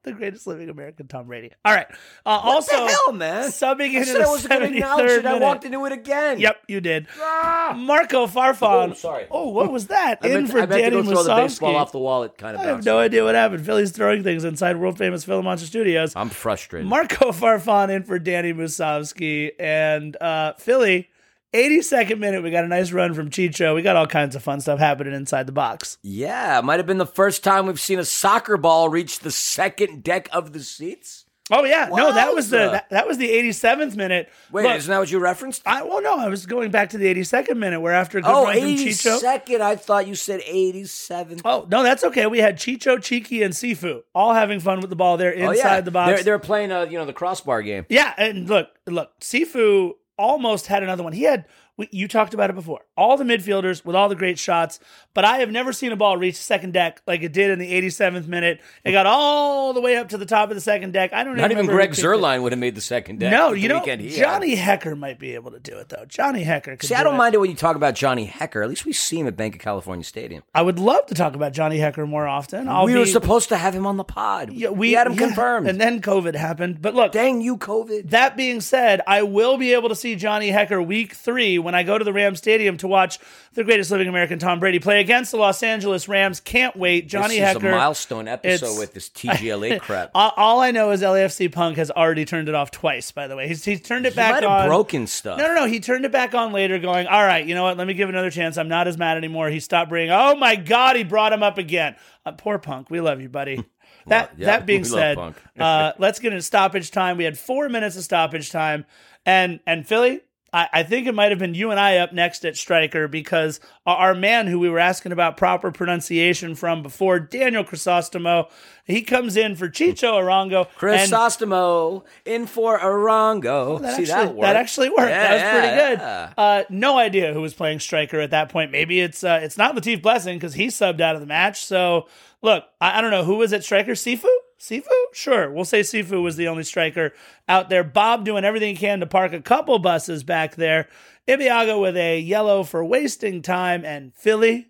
The 0.05 0.13
greatest 0.13 0.47
living 0.47 0.69
American, 0.71 1.09
Tom 1.09 1.27
Brady. 1.27 1.51
All 1.65 1.75
right. 1.75 1.87
Uh, 2.25 2.29
also, 2.29 2.87
hell, 2.87 3.13
man? 3.13 3.49
subbing 3.51 3.95
I 3.95 3.99
into 3.99 4.07
said 4.07 4.21
the 4.21 4.25
I 4.25 4.29
wasn't 4.29 4.51
going 4.51 4.71
to 4.71 4.77
acknowledge 4.77 5.11
73rd 5.11 5.19
it. 5.19 5.27
I 5.27 5.39
walked 5.39 5.65
into 5.65 5.85
it 5.87 5.93
again. 5.93 6.39
Yep, 6.41 6.57
you 6.69 6.81
did. 6.81 7.07
Marco 7.19 8.27
Farfan. 8.27 8.91
Oh, 8.91 8.95
sorry. 8.95 9.27
Oh, 9.31 9.49
what 9.49 9.73
was 9.73 9.89
that? 9.89 10.19
I 10.23 10.29
in 10.29 10.35
meant, 10.35 10.51
for 10.51 10.59
I 10.59 10.61
meant 10.67 10.73
to 10.73 10.79
Danny 10.79 11.03
go 11.03 11.03
throw 11.03 11.23
the 11.25 11.35
baseball 11.35 11.77
off 11.77 11.93
the 11.93 11.99
wall. 11.99 12.23
It 12.23 12.39
kind 12.39 12.55
of 12.55 12.63
I 12.63 12.67
have 12.67 12.77
bounced. 12.77 12.87
no 12.87 12.99
idea 12.99 13.25
what 13.25 13.35
happened. 13.35 13.67
Philly's 13.67 13.91
throwing 13.91 14.23
things 14.23 14.45
inside 14.45 14.77
world 14.77 14.99
famous 14.99 15.25
Philomonster 15.25 15.67
Studios. 15.67 16.15
I'm 16.15 16.31
frustrated. 16.31 16.89
Marco 16.89 17.33
Farfan 17.33 17.91
in 17.91 18.05
for 18.05 18.19
Danny 18.19 18.53
Musovski 18.53 19.51
and 19.59 20.17
uh, 20.23 20.55
Philly. 20.59 21.11
82nd 21.55 22.19
minute, 22.19 22.43
we 22.43 22.51
got 22.51 22.65
a 22.65 22.69
nice 22.69 22.93
run 22.93 23.15
from 23.15 23.31
Chicho. 23.31 23.75
We 23.75 23.83
got 23.83 23.97
all 23.97 24.07
kinds 24.07 24.37
of 24.37 24.43
fun 24.43 24.61
stuff 24.61 24.79
happening 24.79 25.15
inside 25.15 25.47
the 25.47 25.53
box. 25.53 25.97
yeah, 26.03 26.61
might 26.63 26.79
have 26.79 26.87
been 26.87 26.99
the 26.99 27.07
first 27.07 27.43
time 27.43 27.67
we've 27.67 27.81
seen 27.81 27.99
a 27.99 28.05
soccer 28.05 28.57
ball 28.57 28.89
reach 28.89 29.21
the 29.21 29.31
second 29.31 30.03
deck 30.03 30.29
of 30.33 30.53
the 30.53 30.61
seats. 30.61 31.25
Oh 31.51 31.65
yeah, 31.65 31.89
no, 31.91 32.13
that 32.13 32.35
was 32.35 32.51
the 32.51 32.59
that, 32.59 32.91
that 32.91 33.07
was 33.09 33.17
the 33.17 33.31
87th 33.31 33.97
minute. 33.97 34.29
Wait, 34.53 34.65
Look, 34.65 34.77
isn't 34.77 34.91
that 34.91 34.99
what 34.99 35.11
you 35.11 35.19
referenced? 35.19 35.63
I 35.65 35.83
well 35.83 36.03
no, 36.03 36.19
I 36.19 36.29
was 36.29 36.45
going 36.45 36.71
back 36.71 36.91
to 36.91 36.99
the 36.99 37.07
82nd 37.15 37.57
minute 37.57 37.81
where 37.81 37.95
after 37.95 38.19
a 38.19 38.21
good 38.21 38.31
Oh, 38.31 38.45
run 38.45 38.53
from 38.59 38.65
Chicho. 38.69 39.19
82nd. 39.23 39.61
I 39.63 39.77
thought 39.77 40.07
you 40.07 40.15
said 40.15 40.43
87. 40.47 41.41
Oh 41.47 41.67
no, 41.71 41.83
that's 41.83 42.05
okay. 42.05 42.27
We 42.27 42.41
had 42.41 42.59
Chicho, 42.59 43.03
Cheeky, 43.03 43.43
and 43.43 43.55
Sifu 43.55 44.03
all 44.15 44.35
having 44.35 44.61
fun 44.61 44.81
with 44.81 44.91
the 44.91 44.97
ball 44.97 45.17
there 45.17 45.33
Oh, 45.39 45.51
inside 45.53 45.77
yeah. 45.77 45.81
the 45.81 45.91
box. 45.91 46.13
They're, 46.17 46.23
they're 46.25 46.39
playing, 46.39 46.71
a 46.71 46.85
you 46.85 46.99
know, 46.99 47.07
the 47.07 47.15
crossbar 47.15 47.63
game. 47.63 47.87
Yeah, 47.89 48.13
and 48.19 48.47
look, 48.47 48.69
look, 48.87 49.19
Sifu 49.21 49.93
almost 50.19 50.67
had 50.67 50.83
another 50.83 51.03
one. 51.03 51.13
He 51.13 51.23
had 51.23 51.47
you 51.91 52.09
talked 52.09 52.35
about 52.35 52.51
it 52.51 52.55
before. 52.55 52.81
All 52.97 53.17
the 53.17 53.25
midfielders 53.25 53.85
with 53.85 53.95
all 53.95 54.09
the 54.09 54.15
great 54.17 54.39
shots, 54.39 54.81
but 55.15 55.25
I 55.25 55.39
have 55.39 55.51
never 55.51 55.73
seen 55.73 55.93
a 55.93 55.97
ball 55.97 56.17
reach 56.17 56.37
the 56.37 56.43
second 56.43 56.73
deck 56.73 57.01
like 57.07 57.23
it 57.23 57.33
did 57.33 57.51
in 57.51 57.59
the 57.59 57.73
87th 57.73 58.27
minute. 58.27 58.61
It 58.85 58.93
got 58.93 59.07
all 59.07 59.73
the 59.73 59.81
way 59.81 59.97
up 59.97 60.09
to 60.11 60.19
the 60.19 60.27
top 60.27 60.51
of 60.51 60.57
the 60.57 60.61
second 60.61 60.93
deck. 60.93 61.13
I 61.13 61.25
don't 61.25 61.37
Not 61.37 61.51
even 61.53 61.67
Greg 61.67 61.91
who 61.91 61.95
kicked 61.95 61.99
it. 61.99 62.07
Zuerlein 62.07 62.43
would 62.43 62.53
have 62.53 62.59
made 62.59 62.75
the 62.75 62.81
second 62.81 63.21
deck. 63.21 63.31
No, 63.31 63.53
you 63.53 63.69
know 63.69 63.79
weekend 63.79 64.01
he 64.01 64.09
had. 64.11 64.19
Johnny 64.19 64.57
Hekker 64.57 64.99
might 64.99 65.19
be 65.19 65.35
able 65.35 65.53
to 65.53 65.61
do 65.61 65.77
it 65.79 65.89
though. 65.89 66.05
Johnny 66.07 66.45
Hekker. 66.45 66.79
Could 66.79 66.89
See, 66.89 66.95
I 66.95 66.99
do 66.99 67.05
don't 67.05 67.15
it. 67.15 67.19
mind 67.19 67.35
it 67.35 67.39
when 67.39 67.51
you 67.51 67.57
talk 67.57 67.77
about 67.77 67.95
Johnny 67.95 68.27
Hekker. 68.27 68.63
At 68.63 68.69
least 68.69 68.85
we 68.85 68.93
see 68.93 69.21
him 69.21 69.27
at 69.27 69.37
Bank 69.37 69.55
of 69.55 69.61
California 69.61 70.05
Stadium. 70.05 70.43
I 70.55 70.63
would 70.63 70.79
love 70.79 71.07
to 71.07 71.15
talk 71.15 71.35
about 71.35 71.53
Johnny 71.53 71.79
Hekker 71.79 72.09
more 72.09 72.27
often. 72.27 72.69
I'll 72.69 72.85
we 72.87 72.95
be, 72.95 72.99
were 72.99 73.07
supposed 73.07 73.49
to 73.51 73.57
have 73.57 73.75
him 73.75 73.87
on 73.87 73.97
the 73.97 74.05
pod. 74.05 74.53
yeah, 74.53 74.71
we, 74.71 74.93
had 74.93 75.07
him 75.07 75.15
yeah, 75.15 75.27
confirmed. 75.27 75.69
and 75.69 75.81
then 75.81 76.01
COVID 76.01 76.35
happened. 76.35 76.83
But 76.83 76.95
look, 76.95 77.13
Dang 77.13 77.41
you, 77.41 77.57
COVID. 77.57 78.11
That 78.11 78.37
being 78.37 78.61
said, 78.61 79.01
I 79.07 79.23
will 79.23 79.57
be 79.59 79.73
able 79.75 79.89
to 79.91 79.95
see 79.95 80.15
Johnny 80.17 80.51
Hekker 80.51 80.85
week 80.85 81.15
three 81.15 81.59
when 81.69 81.75
I 81.75 81.83
go 81.83 81.99
to 81.99 82.05
the 82.05 82.15
Rams 82.15 82.39
Stadium 82.39 82.79
to 82.79 82.89
watch 82.89 83.19
the 83.53 83.63
greatest 83.63 83.91
living 83.91 84.09
American 84.09 84.39
Tom 84.39 84.59
Brady 84.59 84.79
play 84.79 85.01
against 85.01 85.33
the 85.33 85.37
Los 85.37 85.63
Angeles 85.63 86.09
Rams. 86.09 86.41
Can't 86.41 86.75
wait. 86.75 87.09
Johnny 87.09 87.39
this 87.39 87.55
Hekker. 87.57 87.57
is 87.59 87.65
a 87.65 87.71
milestone 87.73 88.27
episode 88.27 88.55
it's- 88.67 88.79
with 88.79 88.95
this 88.95 89.11
TGLA 89.11 89.79
crap. 89.83 90.11
all, 90.15 90.33
all 90.39 90.61
I 90.61 90.71
know 90.71 90.91
is 90.93 91.03
LAFC 91.03 91.53
Punk 91.53 91.77
has 91.77 91.91
already 91.91 92.25
turned 92.25 92.49
it 92.49 92.55
off 92.55 92.71
twice, 92.71 93.13
by 93.13 93.27
the 93.29 93.37
way. 93.37 93.47
He's, 93.49 93.63
he's 93.65 93.83
turned 93.83 94.07
it 94.07 94.15
He 94.15 94.17
back 94.17 94.43
on. 94.43 94.67
broken 94.67 95.07
stuff. 95.07 95.39
No, 95.39 95.47
no, 95.49 95.55
no. 95.55 95.67
He 95.67 95.79
turned 95.81 96.07
it 96.07 96.13
back 96.13 96.35
on 96.35 96.53
later, 96.53 96.79
going, 96.79 97.07
All 97.07 97.25
right, 97.27 97.45
you 97.45 97.55
know 97.55 97.65
what? 97.65 97.77
Let 97.77 97.87
me 97.87 97.93
give 97.93 98.09
it 98.09 98.15
another 98.15 98.31
chance. 98.31 98.57
I'm 98.57 98.69
not 98.69 98.89
as 98.89 98.97
mad 98.97 99.19
anymore. 99.19 99.51
He 99.51 99.61
stopped 99.61 99.91
bringing, 99.91 100.11
Oh 100.11 100.35
my 100.37 100.57
God, 100.57 100.97
he 100.97 101.05
brought 101.05 101.35
him 101.35 101.43
up 101.43 101.59
again. 101.59 101.97
Uh, 102.25 102.33
poor 102.33 102.59
Punk. 102.59 102.89
We 102.89 103.01
love 103.01 103.21
you, 103.21 103.29
buddy. 103.29 103.63
That, 104.07 104.33
yeah, 104.39 104.47
that 104.47 104.65
being 104.65 104.85
said, 104.85 105.19
uh, 105.59 105.93
let's 105.99 106.19
get 106.19 106.33
into 106.33 106.41
stoppage 106.43 106.91
time. 106.91 107.19
We 107.19 107.25
had 107.25 107.37
four 107.39 107.69
minutes 107.69 107.95
of 107.99 108.05
stoppage 108.05 108.51
time. 108.51 108.87
And, 109.27 109.61
and 109.67 109.87
Philly, 109.87 110.23
I, 110.53 110.69
I 110.73 110.83
think 110.83 111.07
it 111.07 111.15
might 111.15 111.31
have 111.31 111.39
been 111.39 111.55
you 111.55 111.71
and 111.71 111.79
I 111.79 111.99
up 111.99 112.13
next 112.13 112.45
at 112.45 112.57
striker 112.57 113.07
because 113.09 113.61
our, 113.87 114.15
man 114.15 114.47
who 114.47 114.59
we 114.59 114.71
were 114.71 114.79
asking 114.79 115.13
about 115.13 115.37
proper 115.37 115.71
pronunciation 115.71 116.55
from 116.55 116.83
before, 116.83 117.21
Daniel 117.21 117.63
Crisostomo, 117.63 118.51
he 118.85 119.03
comes 119.03 119.37
in 119.37 119.55
for 119.55 119.69
Chicho 119.69 120.15
Arango. 120.15 120.67
Crisostomo 120.79 122.05
in 122.25 122.47
for 122.47 122.79
Arango. 122.79 123.81
that 123.83 123.97
See, 123.97 124.03
actually, 124.03 124.07
that 124.07 124.35
worked. 124.35 124.41
that 124.41 124.57
actually 124.57 124.89
worked. 124.89 125.11
Yeah, 125.11 125.29
that 125.29 125.33
was 125.33 125.61
pretty 125.61 125.77
good. 125.77 125.99
yeah. 125.99 126.33
Uh, 126.37 126.65
no 126.71 126.99
idea 126.99 127.35
who 127.35 127.43
was 127.43 127.55
playing 127.55 127.81
striker 127.81 128.19
at 128.21 128.31
that 128.31 128.49
point. 128.49 128.73
Maybe 128.73 129.01
it's 129.01 129.23
uh, 129.23 129.41
it's 129.43 129.59
not 129.59 129.77
Latif 129.77 130.03
Blessing 130.03 130.37
because 130.39 130.55
he 130.55 130.69
subbed 130.69 131.01
out 131.01 131.15
of 131.15 131.21
the 131.21 131.27
match. 131.27 131.65
So 131.65 132.09
look, 132.43 132.65
I, 132.81 132.99
I 132.99 133.01
don't 133.01 133.11
know 133.11 133.25
who 133.25 133.37
was 133.37 133.53
at 133.53 133.63
striker. 133.63 133.93
Sifu, 133.93 134.25
Sifu, 134.61 134.89
sure. 135.13 135.51
We'll 135.53 135.65
say 135.65 135.81
Sifu 135.81 136.23
was 136.23 136.37
the 136.37 136.49
only 136.49 136.65
striker 136.65 137.13
out 137.49 137.69
there. 137.69 137.85
Bob 137.85 138.25
doing 138.25 138.45
everything 138.45 138.75
he 138.75 138.81
can 138.81 139.01
to 139.01 139.07
park 139.07 139.33
a 139.33 139.41
couple 139.41 139.79
buses 139.79 140.25
back 140.25 140.57
there. 140.57 140.89
Ibeagha 141.29 141.81
with 141.81 141.97
a 141.97 142.19
yellow 142.19 142.65
for 142.65 142.85
wasting 142.85 143.41
time 143.43 143.85
and 143.85 144.15
Philly. 144.15 144.69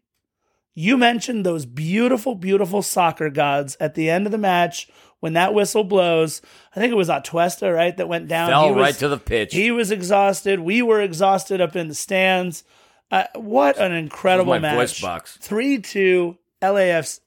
You 0.74 0.97
mentioned 0.97 1.45
those 1.45 1.66
beautiful, 1.66 2.34
beautiful 2.34 2.82
soccer 2.82 3.30
gods 3.30 3.76
at 3.80 3.95
the 3.95 4.11
end 4.11 4.26
of 4.26 4.32
the 4.32 4.39
match 4.39 4.89
when 5.20 5.32
that 5.32 5.55
whistle 5.55 5.82
blows. 5.84 6.41
I 6.76 6.80
think 6.80 6.93
it 6.93 6.97
was 6.97 7.09
Atuesta, 7.09 7.74
right, 7.74 7.97
that 7.97 8.09
went 8.09 8.28
down. 8.28 8.51
Fell 8.51 8.68
He 8.68 8.74
was- 8.74 8.82
right 8.82 8.95
to 8.97 9.09
the 9.09 9.18
pitch. 9.18 9.55
he 9.55 9.70
was 9.70 9.91
exhausted. 9.91 10.61
We 10.61 10.82
were 10.82 11.01
exhausted 11.01 11.61
up 11.61 11.74
in 11.74 11.89
the 11.89 11.95
stands. 11.95 12.62
Uh, 13.11 13.24
what 13.34 13.78
an 13.78 13.93
incredible 13.93 14.53
match! 14.61 15.03
Three 15.41 15.78
two 15.78 16.36
LAFC. 16.61 17.20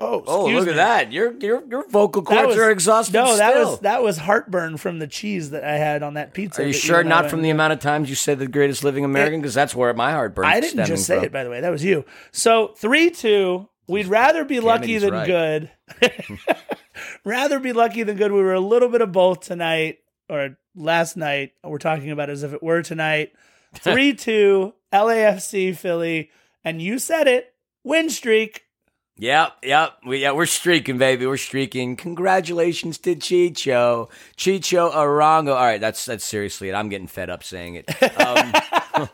Oh, 0.00 0.22
oh, 0.26 0.46
look 0.46 0.64
me. 0.64 0.70
at 0.72 0.76
that. 0.76 1.12
Your 1.12 1.32
your 1.34 1.64
your 1.66 1.88
vocal 1.88 2.22
cords 2.22 2.48
was- 2.48 2.58
are 2.58 2.70
exhausted. 2.70 3.14
No, 3.14 3.36
that 3.36 3.52
still. 3.52 3.70
was 3.70 3.80
that 3.80 4.02
was 4.02 4.18
heartburn 4.18 4.76
from 4.76 4.98
the 4.98 5.06
cheese 5.06 5.50
that 5.50 5.64
I 5.64 5.76
had 5.76 6.02
on 6.02 6.14
that 6.14 6.34
pizza. 6.34 6.62
Are 6.62 6.66
you 6.66 6.72
sure 6.72 7.04
not 7.04 7.30
from 7.30 7.42
the 7.42 7.50
amount 7.50 7.72
of 7.72 7.80
times 7.80 8.08
you 8.08 8.16
said 8.16 8.38
the 8.38 8.48
greatest 8.48 8.84
living 8.84 9.04
American? 9.04 9.40
Because 9.40 9.54
that's 9.54 9.74
where 9.74 9.92
my 9.94 10.12
heartburn. 10.12 10.46
I 10.46 10.60
didn't 10.60 10.86
just 10.86 11.06
say 11.06 11.22
it, 11.22 11.32
by 11.32 11.44
the 11.44 11.50
way. 11.50 11.60
That 11.60 11.70
was 11.70 11.84
you. 11.84 12.04
So 12.32 12.68
three 12.76 13.10
two. 13.10 13.68
We'd 13.86 14.06
rather 14.06 14.44
be 14.44 14.60
lucky 14.60 14.96
than 14.96 15.12
right. 15.12 15.26
good. 15.26 15.70
rather 17.24 17.60
be 17.60 17.74
lucky 17.74 18.02
than 18.02 18.16
good. 18.16 18.32
We 18.32 18.40
were 18.40 18.54
a 18.54 18.60
little 18.60 18.88
bit 18.88 19.02
of 19.02 19.12
both 19.12 19.40
tonight 19.40 19.98
or 20.30 20.56
last 20.74 21.18
night. 21.18 21.52
We're 21.62 21.76
talking 21.76 22.10
about 22.10 22.30
as 22.30 22.42
if 22.42 22.54
it 22.54 22.62
were 22.62 22.82
tonight. 22.82 23.32
3 23.74 24.14
2, 24.14 24.72
LAFC 24.92 25.76
Philly. 25.76 26.30
And 26.64 26.80
you 26.80 26.98
said 26.98 27.28
it 27.28 27.54
win 27.84 28.10
streak. 28.10 28.63
Yep, 29.16 29.58
yep. 29.62 29.98
We, 30.04 30.22
yeah, 30.22 30.32
we're 30.32 30.46
streaking, 30.46 30.98
baby. 30.98 31.24
We're 31.24 31.36
streaking. 31.36 31.94
Congratulations 31.94 32.98
to 32.98 33.14
Chicho. 33.14 34.10
Chicho 34.36 34.92
Arango. 34.92 35.54
All 35.54 35.64
right, 35.64 35.80
that's 35.80 36.04
that's 36.04 36.24
seriously 36.24 36.68
it. 36.68 36.74
I'm 36.74 36.88
getting 36.88 37.06
fed 37.06 37.30
up 37.30 37.44
saying 37.44 37.76
it. 37.76 38.20
Um, 38.20 38.52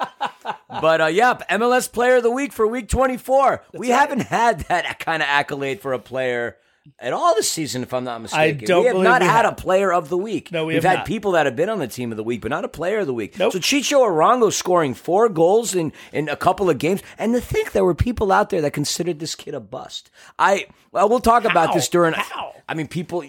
but 0.81 1.01
uh, 1.03 1.07
yep, 1.07 1.47
MLS 1.51 1.91
Player 1.93 2.17
of 2.17 2.23
the 2.23 2.31
Week 2.31 2.53
for 2.53 2.67
Week 2.67 2.89
24. 2.89 3.63
we 3.75 3.91
haven't 3.91 4.23
had 4.23 4.61
that 4.61 4.99
kind 5.01 5.23
of 5.23 5.29
accolade 5.29 5.81
for 5.81 5.93
a 5.93 5.99
player 5.99 6.57
at 6.99 7.13
all 7.13 7.35
this 7.35 7.51
season, 7.51 7.83
if 7.83 7.93
I'm 7.95 8.05
not 8.05 8.21
mistaken. 8.23 8.67
don't 8.67 8.83
we 8.83 8.87
have 8.89 8.97
not 8.97 9.21
we 9.23 9.27
had 9.29 9.45
have. 9.45 9.53
a 9.53 9.57
Player 9.57 9.93
of 9.93 10.09
the 10.09 10.19
Week. 10.19 10.51
No, 10.51 10.67
we 10.67 10.75
We've 10.75 10.83
have 10.83 10.91
had 10.91 10.99
not. 11.01 11.07
people 11.07 11.33
that 11.33 11.47
have 11.47 11.57
been 11.57 11.69
on 11.69 11.79
the 11.79 11.89
Team 11.89 12.11
of 12.11 12.17
the 12.17 12.23
Week, 12.25 12.41
but 12.41 12.51
not 12.51 12.65
a 12.65 12.69
Player 12.69 12.99
of 13.01 13.07
the 13.07 13.15
Week. 13.15 13.39
Nope. 13.39 13.53
So 13.53 13.59
Chicho 13.59 14.01
Arango 14.01 14.53
scoring 14.53 14.95
four 14.95 15.29
goals 15.29 15.75
in, 15.75 15.93
in 16.13 16.29
a 16.29 16.37
couple 16.37 16.69
of 16.71 16.79
games, 16.79 17.03
and 17.19 17.35
to 17.35 17.41
think 17.41 17.73
there 17.73 17.85
were 17.85 17.95
people 17.95 18.33
out 18.33 18.51
there 18.51 18.61
that 18.63 18.73
considered 18.73 19.19
this 19.19 19.35
kid 19.35 19.55
a 19.55 19.61
bust. 19.61 20.11
I 20.39 20.67
well, 20.93 21.09
we'll 21.09 21.21
talk 21.21 21.45
about 21.45 21.75
this 21.75 21.89
during. 21.89 22.15
How? 22.15 22.55
I 22.69 22.75
mean, 22.75 22.89
people 22.89 23.23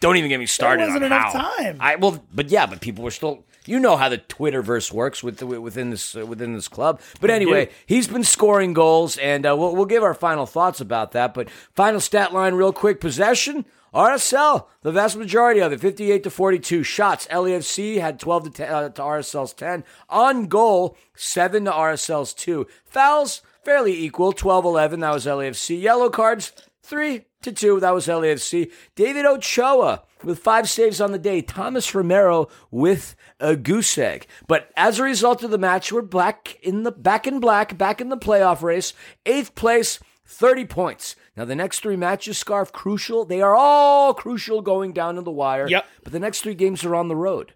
don't 0.00 0.16
even 0.16 0.28
get 0.28 0.38
me 0.38 0.46
started. 0.46 0.80
There 0.80 0.88
wasn't 0.88 1.04
on 1.04 1.12
enough 1.12 1.32
how. 1.32 1.56
time. 1.56 1.76
I 1.80 1.96
well, 1.96 2.22
but 2.32 2.50
yeah, 2.50 2.66
but 2.66 2.80
people 2.80 3.04
were 3.04 3.10
still. 3.10 3.44
You 3.68 3.78
know 3.78 3.96
how 3.96 4.08
the 4.08 4.18
Twitterverse 4.18 4.90
works 4.90 5.22
with 5.22 5.38
the, 5.38 5.46
within 5.46 5.90
this 5.90 6.16
uh, 6.16 6.24
within 6.24 6.54
this 6.54 6.68
club. 6.68 7.00
But 7.20 7.30
anyway, 7.30 7.68
he's 7.84 8.08
been 8.08 8.24
scoring 8.24 8.72
goals, 8.72 9.18
and 9.18 9.44
uh, 9.44 9.54
we'll 9.58 9.76
we'll 9.76 9.84
give 9.84 10.02
our 10.02 10.14
final 10.14 10.46
thoughts 10.46 10.80
about 10.80 11.12
that. 11.12 11.34
But 11.34 11.50
final 11.50 12.00
stat 12.00 12.32
line, 12.32 12.54
real 12.54 12.72
quick: 12.72 13.00
possession. 13.00 13.66
RSL, 13.94 14.66
the 14.82 14.92
vast 14.92 15.16
majority 15.16 15.60
of 15.60 15.72
it, 15.72 15.80
58 15.80 16.22
to 16.22 16.30
42 16.30 16.82
shots. 16.82 17.26
LAFC 17.28 17.98
had 17.98 18.20
12 18.20 18.44
to, 18.44 18.50
10, 18.50 18.68
uh, 18.68 18.88
to 18.90 19.02
RSL's 19.02 19.54
10. 19.54 19.82
On 20.10 20.46
goal, 20.46 20.94
7 21.14 21.64
to 21.64 21.70
RSL's 21.70 22.34
2. 22.34 22.66
Fouls, 22.84 23.40
fairly 23.64 23.98
equal, 23.98 24.32
12 24.32 24.66
11. 24.66 25.00
That 25.00 25.14
was 25.14 25.24
LAFC. 25.24 25.80
Yellow 25.80 26.10
cards, 26.10 26.52
3 26.82 27.24
to 27.42 27.52
2. 27.52 27.80
That 27.80 27.94
was 27.94 28.06
LAFC. 28.06 28.70
David 28.94 29.26
Ochoa 29.26 30.02
with 30.24 30.38
five 30.38 30.68
saves 30.68 31.00
on 31.00 31.12
the 31.12 31.18
day. 31.18 31.42
Thomas 31.42 31.94
Romero 31.94 32.48
with 32.70 33.14
a 33.40 33.56
goose 33.56 33.96
egg. 33.98 34.26
But 34.46 34.70
as 34.76 34.98
a 34.98 35.04
result 35.04 35.42
of 35.42 35.50
the 35.50 35.58
match, 35.58 35.92
we're 35.92 36.02
black 36.02 36.58
in 36.62 36.82
the 36.82 36.92
back 36.92 37.26
in 37.26 37.40
black, 37.40 37.78
back 37.78 38.00
in 38.00 38.08
the 38.08 38.16
playoff 38.16 38.62
race. 38.62 38.92
Eighth 39.26 39.54
place, 39.54 40.00
30 40.26 40.64
points. 40.66 41.16
Now, 41.36 41.44
the 41.44 41.56
next 41.56 41.80
three 41.80 41.96
matches, 41.96 42.38
Scarf, 42.38 42.72
crucial. 42.72 43.24
They 43.24 43.40
are 43.40 43.54
all 43.54 44.12
crucial 44.12 44.60
going 44.60 44.92
down 44.92 45.14
to 45.14 45.22
the 45.22 45.30
wire. 45.30 45.68
Yep. 45.68 45.86
But 46.02 46.12
the 46.12 46.18
next 46.18 46.40
three 46.40 46.54
games 46.54 46.84
are 46.84 46.96
on 46.96 47.08
the 47.08 47.16
road. 47.16 47.54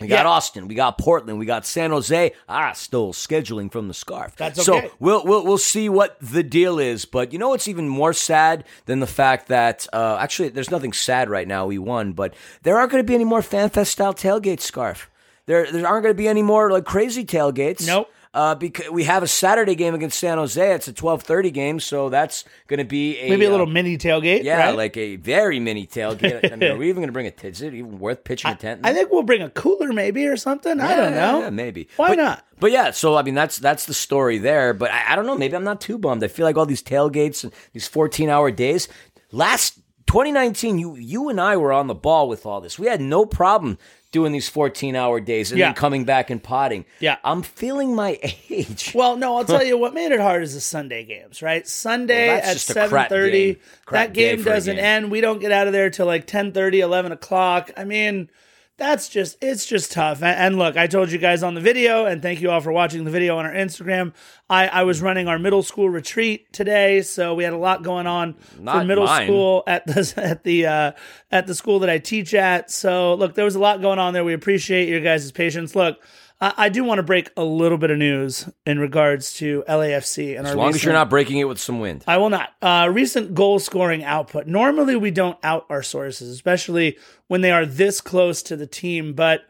We 0.00 0.06
got 0.08 0.24
Yeah. 0.24 0.30
Austin, 0.30 0.68
we 0.68 0.74
got 0.74 0.98
Portland, 0.98 1.38
we 1.38 1.46
got 1.46 1.66
San 1.66 1.90
Jose. 1.90 2.32
Ah, 2.48 2.72
still 2.72 3.12
scheduling 3.12 3.70
from 3.70 3.88
the 3.88 3.94
scarf. 3.94 4.34
That's 4.36 4.64
So 4.64 4.90
we'll 4.98 5.24
we'll 5.24 5.44
we'll 5.44 5.58
see 5.58 5.88
what 5.88 6.16
the 6.20 6.42
deal 6.42 6.78
is. 6.78 7.04
But 7.04 7.32
you 7.32 7.38
know 7.38 7.50
what's 7.50 7.68
even 7.68 7.88
more 7.88 8.12
sad 8.12 8.64
than 8.86 9.00
the 9.00 9.06
fact 9.06 9.48
that 9.48 9.86
uh, 9.92 10.18
actually 10.20 10.48
there's 10.50 10.70
nothing 10.70 10.92
sad 10.92 11.28
right 11.30 11.46
now. 11.48 11.66
We 11.66 11.78
won, 11.78 12.12
but 12.12 12.34
there 12.62 12.76
aren't 12.78 12.90
going 12.90 13.02
to 13.02 13.06
be 13.06 13.14
any 13.14 13.24
more 13.24 13.40
FanFest 13.40 13.86
style 13.88 14.14
tailgates. 14.14 14.60
Scarf. 14.60 15.10
There 15.46 15.70
there 15.70 15.86
aren't 15.86 16.02
going 16.04 16.14
to 16.14 16.18
be 16.18 16.28
any 16.28 16.42
more 16.42 16.70
like 16.70 16.84
crazy 16.84 17.24
tailgates. 17.24 17.86
Nope. 17.86 18.10
Uh, 18.34 18.54
because 18.56 18.90
we 18.90 19.04
have 19.04 19.22
a 19.22 19.28
Saturday 19.28 19.76
game 19.76 19.94
against 19.94 20.18
San 20.18 20.38
Jose. 20.38 20.74
It's 20.74 20.88
a 20.88 20.92
twelve 20.92 21.22
thirty 21.22 21.52
game, 21.52 21.78
so 21.78 22.08
that's 22.08 22.44
going 22.66 22.78
to 22.78 22.84
be 22.84 23.16
a 23.20 23.30
Maybe 23.30 23.44
a 23.44 23.48
uh, 23.48 23.52
little 23.52 23.66
mini 23.66 23.96
tailgate. 23.96 24.42
yeah, 24.42 24.66
right? 24.66 24.76
like 24.76 24.96
a 24.96 25.14
very 25.16 25.60
mini 25.60 25.86
tailgate. 25.86 26.52
I 26.52 26.56
mean, 26.56 26.72
are 26.72 26.76
we 26.76 26.88
even 26.88 26.96
going 26.96 27.06
to 27.08 27.12
bring 27.12 27.28
a? 27.28 27.30
T- 27.30 27.46
is 27.46 27.62
it 27.62 27.74
even 27.74 28.00
worth 28.00 28.24
pitching 28.24 28.50
a 28.50 28.56
tent? 28.56 28.80
I 28.82 28.92
think 28.92 29.12
we'll 29.12 29.22
bring 29.22 29.40
a 29.42 29.50
cooler 29.50 29.92
maybe 29.92 30.26
or 30.26 30.36
something. 30.36 30.80
I 30.80 30.96
don't 30.96 31.12
Yeah, 31.12 31.20
know. 31.32 31.40
yeah, 31.42 31.50
maybe. 31.50 31.88
Why 31.96 32.08
But- 32.08 32.16
not? 32.18 32.44
But 32.58 32.72
yeah, 32.72 32.90
so 32.90 33.14
I 33.16 33.22
mean 33.22 33.34
that's 33.34 33.58
that's 33.58 33.86
the 33.86 33.94
story 33.94 34.38
there. 34.38 34.74
But 34.74 34.90
I, 34.90 35.12
I 35.12 35.16
don't 35.16 35.26
know. 35.26 35.38
Maybe 35.38 35.54
I'm 35.54 35.62
not 35.64 35.80
too 35.80 35.96
bummed. 35.96 36.24
I 36.24 36.28
feel 36.28 36.44
like 36.44 36.56
all 36.56 36.66
these 36.66 36.82
tailgates 36.82 37.44
and 37.44 37.52
these 37.72 37.86
14 37.86 38.28
hour 38.28 38.50
days. 38.50 38.88
Last 39.30 39.78
2019, 40.14 40.78
you 40.78 40.94
you 40.94 41.28
and 41.28 41.40
I 41.40 41.56
were 41.56 41.72
on 41.72 41.88
the 41.88 41.94
ball 41.94 42.28
with 42.28 42.46
all 42.46 42.60
this. 42.60 42.78
We 42.78 42.86
had 42.86 43.00
no 43.00 43.26
problem 43.26 43.78
doing 44.12 44.30
these 44.30 44.48
14 44.48 44.94
hour 44.94 45.18
days 45.18 45.50
and 45.50 45.58
Yeah. 45.58 45.66
then 45.70 45.74
coming 45.74 46.04
back 46.04 46.30
and 46.30 46.40
potting. 46.40 46.84
Yeah. 47.00 47.16
I'm 47.24 47.42
feeling 47.42 47.96
my 47.96 48.20
age. 48.48 48.92
Well, 48.94 49.16
no, 49.16 49.36
I'll 49.36 49.44
tell 49.44 49.64
you 49.64 49.76
what 49.76 49.92
made 49.92 50.12
it 50.12 50.20
hard 50.20 50.44
is 50.44 50.54
the 50.54 50.60
Sunday 50.60 51.02
games, 51.04 51.42
right? 51.42 51.66
Sunday 51.66 52.28
Well, 52.28 52.36
at 52.44 52.56
7:30. 52.58 52.86
crap 52.86 53.08
game. 53.10 53.56
That 53.90 54.12
game 54.12 54.42
doesn't 54.44 54.76
game. 54.76 54.84
end. 54.84 55.10
We 55.10 55.20
don't 55.20 55.40
get 55.40 55.50
out 55.50 55.66
of 55.66 55.72
there 55.72 55.90
till 55.90 56.06
like 56.06 56.28
10 56.28 56.52
11 56.56 57.10
o'clock. 57.10 57.72
I 57.76 57.82
mean, 57.82 58.30
that's 58.76 59.08
just 59.08 59.36
it's 59.40 59.66
just 59.66 59.92
tough. 59.92 60.22
And 60.22 60.58
look, 60.58 60.76
I 60.76 60.86
told 60.86 61.12
you 61.12 61.18
guys 61.18 61.42
on 61.42 61.54
the 61.54 61.60
video, 61.60 62.06
and 62.06 62.20
thank 62.20 62.40
you 62.40 62.50
all 62.50 62.60
for 62.60 62.72
watching 62.72 63.04
the 63.04 63.10
video 63.10 63.38
on 63.38 63.46
our 63.46 63.52
Instagram. 63.52 64.12
I, 64.50 64.66
I 64.66 64.82
was 64.82 65.00
running 65.00 65.28
our 65.28 65.38
middle 65.38 65.62
school 65.62 65.88
retreat 65.88 66.52
today, 66.52 67.02
so 67.02 67.34
we 67.34 67.44
had 67.44 67.52
a 67.52 67.58
lot 67.58 67.82
going 67.82 68.06
on 68.06 68.34
for 68.34 68.84
middle 68.84 69.04
mine. 69.04 69.26
school 69.26 69.62
at 69.66 69.86
the 69.86 70.12
at 70.16 70.42
the 70.42 70.66
uh, 70.66 70.92
at 71.30 71.46
the 71.46 71.54
school 71.54 71.78
that 71.80 71.90
I 71.90 71.98
teach 71.98 72.34
at. 72.34 72.70
So 72.70 73.14
look, 73.14 73.34
there 73.34 73.44
was 73.44 73.54
a 73.54 73.60
lot 73.60 73.80
going 73.80 73.98
on 73.98 74.12
there. 74.12 74.24
We 74.24 74.34
appreciate 74.34 74.88
your 74.88 75.00
guys' 75.00 75.30
patience. 75.32 75.74
Look. 75.76 75.98
I 76.40 76.54
I 76.56 76.68
do 76.68 76.84
want 76.84 76.98
to 76.98 77.02
break 77.02 77.30
a 77.36 77.44
little 77.44 77.78
bit 77.78 77.90
of 77.90 77.98
news 77.98 78.48
in 78.66 78.78
regards 78.78 79.34
to 79.34 79.64
LAFC 79.68 80.36
and 80.36 80.46
as 80.46 80.52
our 80.52 80.56
long 80.56 80.70
as 80.70 80.84
you're 80.84 80.92
not 80.92 81.10
breaking 81.10 81.38
it 81.38 81.44
with 81.44 81.58
some 81.58 81.80
wind. 81.80 82.04
I 82.06 82.16
will 82.16 82.30
not. 82.30 82.50
Uh, 82.60 82.90
recent 82.92 83.34
goal 83.34 83.58
scoring 83.58 84.04
output. 84.04 84.46
Normally, 84.46 84.96
we 84.96 85.10
don't 85.10 85.38
out 85.42 85.66
our 85.68 85.82
sources, 85.82 86.28
especially 86.28 86.98
when 87.28 87.40
they 87.40 87.50
are 87.50 87.66
this 87.66 88.00
close 88.00 88.42
to 88.44 88.56
the 88.56 88.66
team. 88.66 89.12
But 89.14 89.42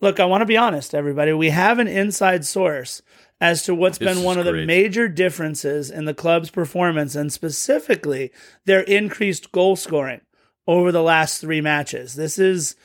look, 0.00 0.20
I 0.20 0.24
want 0.24 0.42
to 0.42 0.46
be 0.46 0.56
honest, 0.56 0.94
everybody. 0.94 1.32
We 1.32 1.50
have 1.50 1.78
an 1.78 1.88
inside 1.88 2.44
source 2.44 3.02
as 3.40 3.62
to 3.64 3.74
what's 3.74 3.98
This 3.98 4.14
been 4.14 4.24
one 4.24 4.38
of 4.38 4.44
the 4.44 4.52
major 4.64 5.08
differences 5.08 5.90
in 5.90 6.04
the 6.04 6.14
club's 6.14 6.50
performance 6.50 7.14
and 7.14 7.32
specifically 7.32 8.32
their 8.64 8.80
increased 8.80 9.52
goal 9.52 9.76
scoring 9.76 10.20
over 10.66 10.90
the 10.92 11.02
last 11.02 11.40
three 11.40 11.60
matches. 11.60 12.14
This 12.14 12.38
is. 12.38 12.76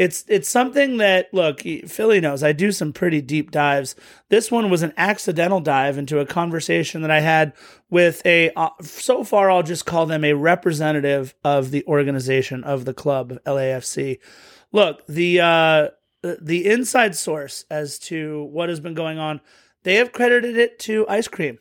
It's 0.00 0.24
it's 0.28 0.48
something 0.48 0.96
that 0.96 1.28
look 1.34 1.60
Philly 1.60 2.20
knows. 2.20 2.42
I 2.42 2.52
do 2.52 2.72
some 2.72 2.90
pretty 2.90 3.20
deep 3.20 3.50
dives. 3.50 3.94
This 4.30 4.50
one 4.50 4.70
was 4.70 4.82
an 4.82 4.94
accidental 4.96 5.60
dive 5.60 5.98
into 5.98 6.20
a 6.20 6.24
conversation 6.24 7.02
that 7.02 7.10
I 7.10 7.20
had 7.20 7.52
with 7.90 8.24
a. 8.24 8.50
Uh, 8.56 8.70
so 8.80 9.22
far, 9.24 9.50
I'll 9.50 9.62
just 9.62 9.84
call 9.84 10.06
them 10.06 10.24
a 10.24 10.32
representative 10.32 11.34
of 11.44 11.70
the 11.70 11.84
organization 11.84 12.64
of 12.64 12.86
the 12.86 12.94
club 12.94 13.32
of 13.32 13.44
LAFC. 13.44 14.20
Look, 14.72 15.06
the 15.06 15.40
uh, 15.40 15.88
the 16.22 16.66
inside 16.66 17.14
source 17.14 17.66
as 17.70 17.98
to 17.98 18.44
what 18.44 18.70
has 18.70 18.80
been 18.80 18.94
going 18.94 19.18
on, 19.18 19.42
they 19.82 19.96
have 19.96 20.12
credited 20.12 20.56
it 20.56 20.78
to 20.78 21.06
ice 21.10 21.28
cream. 21.28 21.58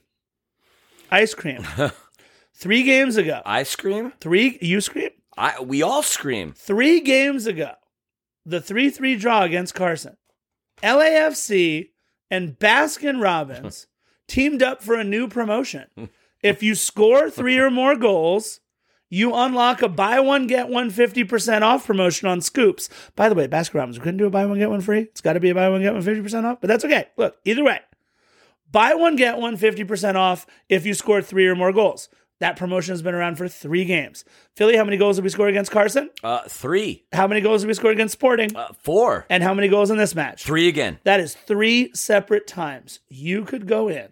Ice 1.11 1.33
cream. 1.33 1.67
three 2.53 2.83
games 2.83 3.17
ago, 3.17 3.41
Ice 3.45 3.75
cream? 3.75 4.13
three 4.21 4.57
you 4.61 4.79
scream. 4.79 5.09
I 5.37 5.59
we 5.61 5.81
all 5.81 6.03
scream. 6.03 6.53
Three 6.53 7.01
games 7.01 7.47
ago, 7.47 7.73
the 8.49 8.61
3 8.61 8.89
3 8.89 9.15
draw 9.15 9.43
against 9.43 9.75
Carson, 9.75 10.17
LAFC 10.81 11.89
and 12.29 12.57
Baskin 12.57 13.21
Robbins 13.21 13.87
teamed 14.27 14.63
up 14.63 14.81
for 14.81 14.95
a 14.95 15.03
new 15.03 15.27
promotion. 15.27 15.87
If 16.41 16.63
you 16.63 16.73
score 16.73 17.29
three 17.29 17.57
or 17.57 17.69
more 17.69 17.97
goals, 17.97 18.61
you 19.09 19.35
unlock 19.35 19.81
a 19.81 19.89
buy 19.89 20.21
one, 20.21 20.47
get 20.47 20.69
one 20.69 20.89
50% 20.89 21.63
off 21.63 21.85
promotion 21.85 22.29
on 22.29 22.39
scoops. 22.39 22.89
By 23.17 23.27
the 23.27 23.35
way, 23.35 23.45
Baskin 23.45 23.73
Robbins, 23.73 23.99
we 23.99 24.03
couldn't 24.03 24.19
do 24.19 24.27
a 24.27 24.29
buy 24.29 24.45
one, 24.45 24.57
get 24.57 24.69
one 24.69 24.79
free. 24.79 25.01
It's 25.01 25.19
got 25.19 25.33
to 25.33 25.41
be 25.41 25.49
a 25.49 25.53
buy 25.53 25.67
one, 25.67 25.81
get 25.81 25.93
one 25.93 26.01
50% 26.01 26.45
off, 26.45 26.61
but 26.61 26.69
that's 26.69 26.85
okay. 26.85 27.07
Look, 27.17 27.35
either 27.43 27.65
way, 27.65 27.81
buy 28.71 28.93
one, 28.93 29.17
get 29.17 29.37
one 29.37 29.57
50% 29.57 30.15
off 30.15 30.45
if 30.69 30.85
you 30.85 30.93
score 30.93 31.21
three 31.21 31.45
or 31.45 31.55
more 31.55 31.73
goals. 31.73 32.07
That 32.39 32.55
promotion 32.55 32.93
has 32.93 33.01
been 33.01 33.13
around 33.15 33.35
for 33.37 33.47
three 33.49 33.83
games. 33.85 34.23
Philly, 34.55 34.77
how 34.77 34.85
many 34.85 34.95
goals 34.97 35.17
did 35.17 35.23
we 35.23 35.29
score 35.29 35.47
against 35.49 35.71
Carson? 35.71 36.09
Uh, 36.23 36.41
three, 36.47 37.03
How 37.11 37.27
many 37.27 37.41
goals 37.41 37.61
did 37.61 37.67
we 37.67 37.73
score 37.73 37.91
against 37.91 38.13
Sporting? 38.13 38.55
uh, 38.55 38.69
four, 38.81 39.25
and 39.29 39.43
how 39.43 39.53
many 39.53 39.67
goals 39.67 39.91
in 39.91 39.97
this 39.97 40.15
match? 40.15 40.43
three 40.45 40.67
again. 40.69 40.99
That 41.03 41.19
is 41.19 41.33
three 41.35 41.91
separate 41.93 42.47
times. 42.47 43.01
You 43.09 43.43
could 43.43 43.67
go 43.67 43.89
in 43.89 44.09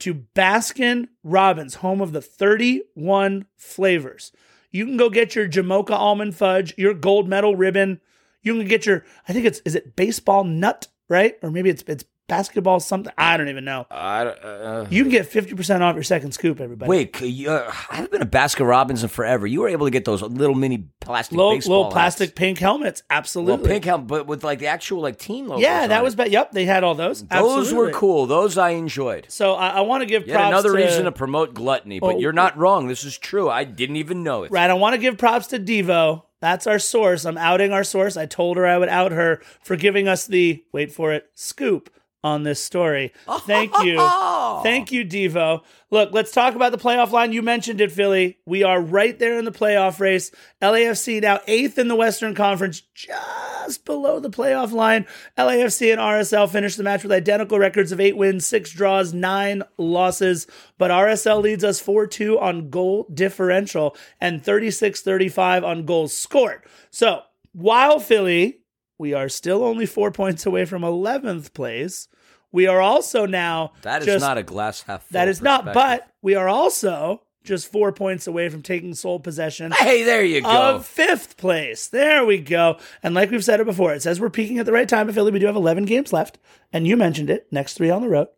to 0.00 0.14
Baskin 0.34 1.08
Robbins, 1.22 1.76
home 1.76 2.00
of 2.00 2.12
the 2.12 2.22
31 2.22 3.46
flavors. 3.56 4.32
You 4.72 4.84
can 4.86 4.96
go 4.96 5.10
get 5.10 5.34
your 5.34 5.48
Jamocha 5.48 5.90
almond 5.92 6.34
fudge, 6.34 6.74
your 6.78 6.94
gold 6.94 7.28
medal 7.28 7.54
ribbon. 7.56 8.00
You 8.42 8.56
can 8.56 8.66
get 8.66 8.86
your, 8.86 9.04
I 9.28 9.32
think 9.32 9.44
it's, 9.46 9.60
is 9.64 9.74
it 9.74 9.94
baseball 9.96 10.44
nut, 10.44 10.88
right? 11.08 11.36
Or 11.42 11.50
maybe 11.50 11.70
it's, 11.70 11.82
it's 11.86 12.04
basketball 12.30 12.80
something. 12.80 13.12
I 13.18 13.36
don't 13.36 13.48
even 13.48 13.64
know. 13.64 13.86
I, 13.90 14.22
uh, 14.26 14.86
You 14.88 15.02
can 15.02 15.10
get 15.10 15.26
fifty 15.26 15.54
percent 15.54 15.82
off 15.82 15.94
your 15.94 16.02
second 16.04 16.32
scoop, 16.32 16.60
everybody. 16.60 16.88
wait, 16.88 17.20
you, 17.20 17.50
uh, 17.50 17.70
I 17.90 17.96
haven't 17.96 18.12
been 18.12 18.22
a 18.22 18.26
Baskin 18.26 18.66
Robinson 18.66 19.08
forever. 19.08 19.46
You 19.46 19.60
were 19.60 19.68
able 19.68 19.86
to 19.86 19.90
get 19.90 20.04
those 20.04 20.22
little 20.22 20.54
mini 20.54 20.86
plastic 21.00 21.36
little, 21.36 21.52
little 21.54 21.90
plastic 21.90 22.34
pink 22.34 22.58
helmets. 22.58 23.02
Absolutely. 23.10 23.62
Well, 23.62 23.70
pink 23.72 23.84
helmet, 23.84 24.06
but 24.06 24.26
with 24.26 24.44
like 24.44 24.60
the 24.60 24.68
actual 24.68 25.00
like 25.02 25.18
team 25.18 25.48
logo. 25.48 25.60
yeah, 25.60 25.86
that 25.88 26.02
was. 26.02 26.14
Ba- 26.14 26.30
yep, 26.30 26.52
they 26.52 26.64
had 26.64 26.84
all 26.84 26.94
those. 26.94 27.20
Those 27.26 27.28
Absolutely. 27.66 27.74
were 27.74 27.90
cool. 27.98 28.26
Those 28.26 28.56
I 28.56 28.70
enjoyed. 28.70 29.26
So 29.28 29.54
I, 29.54 29.68
I 29.68 29.80
want 29.82 30.02
to 30.02 30.06
give 30.06 30.26
Yet 30.26 30.40
another 30.40 30.70
to, 30.70 30.76
reason 30.76 31.04
to 31.04 31.12
promote 31.12 31.52
gluttony, 31.54 32.00
but 32.00 32.14
Oh. 32.14 32.18
you're 32.18 32.32
not 32.32 32.56
wrong. 32.56 32.86
This 32.88 33.04
is 33.04 33.18
true. 33.18 33.50
I 33.50 33.64
didn't 33.64 33.96
even 33.96 34.22
know 34.22 34.44
it. 34.44 34.52
Right. 34.52 34.70
I 34.70 34.74
want 34.74 34.94
to 34.94 34.98
give 34.98 35.18
props 35.18 35.48
to 35.48 35.58
Devo. 35.58 36.22
That's 36.40 36.66
our 36.66 36.78
source. 36.78 37.26
I'm 37.26 37.36
outing 37.36 37.72
our 37.72 37.84
source. 37.84 38.16
I 38.16 38.24
told 38.24 38.56
her 38.56 38.66
I 38.66 38.78
would 38.78 38.88
out 38.88 39.12
her 39.12 39.42
for 39.62 39.76
giving 39.76 40.08
us 40.08 40.26
the 40.26 40.64
wait 40.72 40.90
for 40.90 41.12
it 41.12 41.26
scoop 41.34 41.90
on 42.22 42.42
this 42.42 42.62
story. 42.62 43.12
Thank 43.40 43.72
you. 43.82 43.96
Thank 44.62 44.92
you, 44.92 45.04
Devo. 45.04 45.62
Look, 45.90 46.12
let's 46.12 46.30
talk 46.32 46.54
about 46.54 46.72
the 46.72 46.78
playoff 46.78 47.10
line. 47.10 47.32
You 47.32 47.42
mentioned 47.42 47.80
it, 47.80 47.90
Philly. 47.90 48.38
We 48.44 48.62
are 48.62 48.80
right 48.80 49.18
there 49.18 49.38
in 49.38 49.44
the 49.44 49.50
playoff 49.50 49.98
race. 50.00 50.30
LAFC 50.60 51.22
now 51.22 51.40
eighth 51.46 51.78
in 51.78 51.88
the 51.88 51.96
Western 51.96 52.34
Conference, 52.34 52.82
just 52.94 53.84
below 53.84 54.20
the 54.20 54.30
playoff 54.30 54.72
line. 54.72 55.06
LAFC 55.36 55.90
and 55.90 56.00
RSL 56.00 56.48
finished 56.48 56.76
the 56.76 56.82
match 56.82 57.02
with 57.02 57.12
identical 57.12 57.58
records 57.58 57.90
of 57.90 58.00
eight 58.00 58.16
wins, 58.16 58.46
six 58.46 58.70
draws, 58.70 59.12
nine 59.12 59.62
losses. 59.78 60.46
But 60.78 60.90
RSL 60.90 61.42
leads 61.42 61.64
us 61.64 61.80
4 61.80 62.06
2 62.06 62.38
on 62.38 62.70
goal 62.70 63.06
differential 63.12 63.96
and 64.20 64.44
36 64.44 65.00
35 65.00 65.64
on 65.64 65.84
goals 65.86 66.16
scored. 66.16 66.62
So 66.90 67.22
while 67.52 67.98
Philly, 67.98 68.59
we 69.00 69.14
are 69.14 69.28
still 69.30 69.64
only 69.64 69.86
four 69.86 70.10
points 70.12 70.44
away 70.46 70.64
from 70.66 70.82
11th 70.82 71.54
place. 71.54 72.06
We 72.52 72.66
are 72.66 72.80
also 72.80 73.26
now 73.26 73.72
That 73.82 74.02
is 74.02 74.06
just- 74.06 74.20
not 74.24 74.36
a 74.38 74.42
glass 74.42 74.82
half 74.82 75.04
full. 75.04 75.14
that 75.14 75.26
is 75.28 75.40
not, 75.40 75.64
but 75.72 76.06
we 76.20 76.34
are 76.34 76.48
also 76.48 77.22
just 77.42 77.72
four 77.72 77.90
points 77.92 78.26
away 78.26 78.50
from 78.50 78.60
taking 78.60 78.92
sole 78.92 79.18
possession 79.18 79.72
hey, 79.72 80.02
there 80.02 80.22
you 80.22 80.42
go. 80.42 80.48
of 80.50 80.84
fifth 80.84 81.38
place. 81.38 81.86
There 81.88 82.24
we 82.26 82.36
go. 82.38 82.76
And 83.02 83.14
like 83.14 83.30
we've 83.30 83.42
said 83.42 83.60
it 83.60 83.64
before, 83.66 83.94
it 83.94 84.02
says 84.02 84.20
we're 84.20 84.28
peaking 84.28 84.58
at 84.58 84.66
the 84.66 84.72
right 84.72 84.88
time. 84.88 85.08
In 85.08 85.14
Philly, 85.14 85.32
we 85.32 85.38
do 85.38 85.46
have 85.46 85.56
11 85.56 85.86
games 85.86 86.12
left. 86.12 86.38
And 86.70 86.86
you 86.86 86.96
mentioned 86.98 87.30
it, 87.30 87.46
next 87.50 87.74
three 87.74 87.88
on 87.88 88.02
the 88.02 88.08
road. 88.10 88.28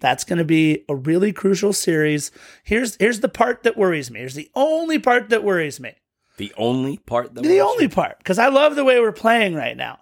That's 0.00 0.24
going 0.24 0.38
to 0.40 0.44
be 0.44 0.84
a 0.88 0.94
really 0.94 1.32
crucial 1.32 1.72
series. 1.72 2.30
Here's 2.64 2.96
here's 2.96 3.20
the 3.20 3.28
part 3.28 3.62
that 3.62 3.76
worries 3.78 4.10
me. 4.10 4.18
Here's 4.20 4.34
the 4.34 4.50
only 4.54 4.98
part 4.98 5.30
that 5.30 5.44
worries 5.44 5.80
me. 5.80 5.94
the 6.38 6.52
only 6.56 6.96
part 6.98 7.34
that 7.34 7.42
The 7.44 7.60
only 7.60 7.86
part, 7.88 8.18
because 8.18 8.38
I 8.38 8.48
love 8.48 8.74
the 8.74 8.84
way 8.84 8.98
we're 9.00 9.12
playing 9.12 9.54
right 9.54 9.76
now. 9.76 10.00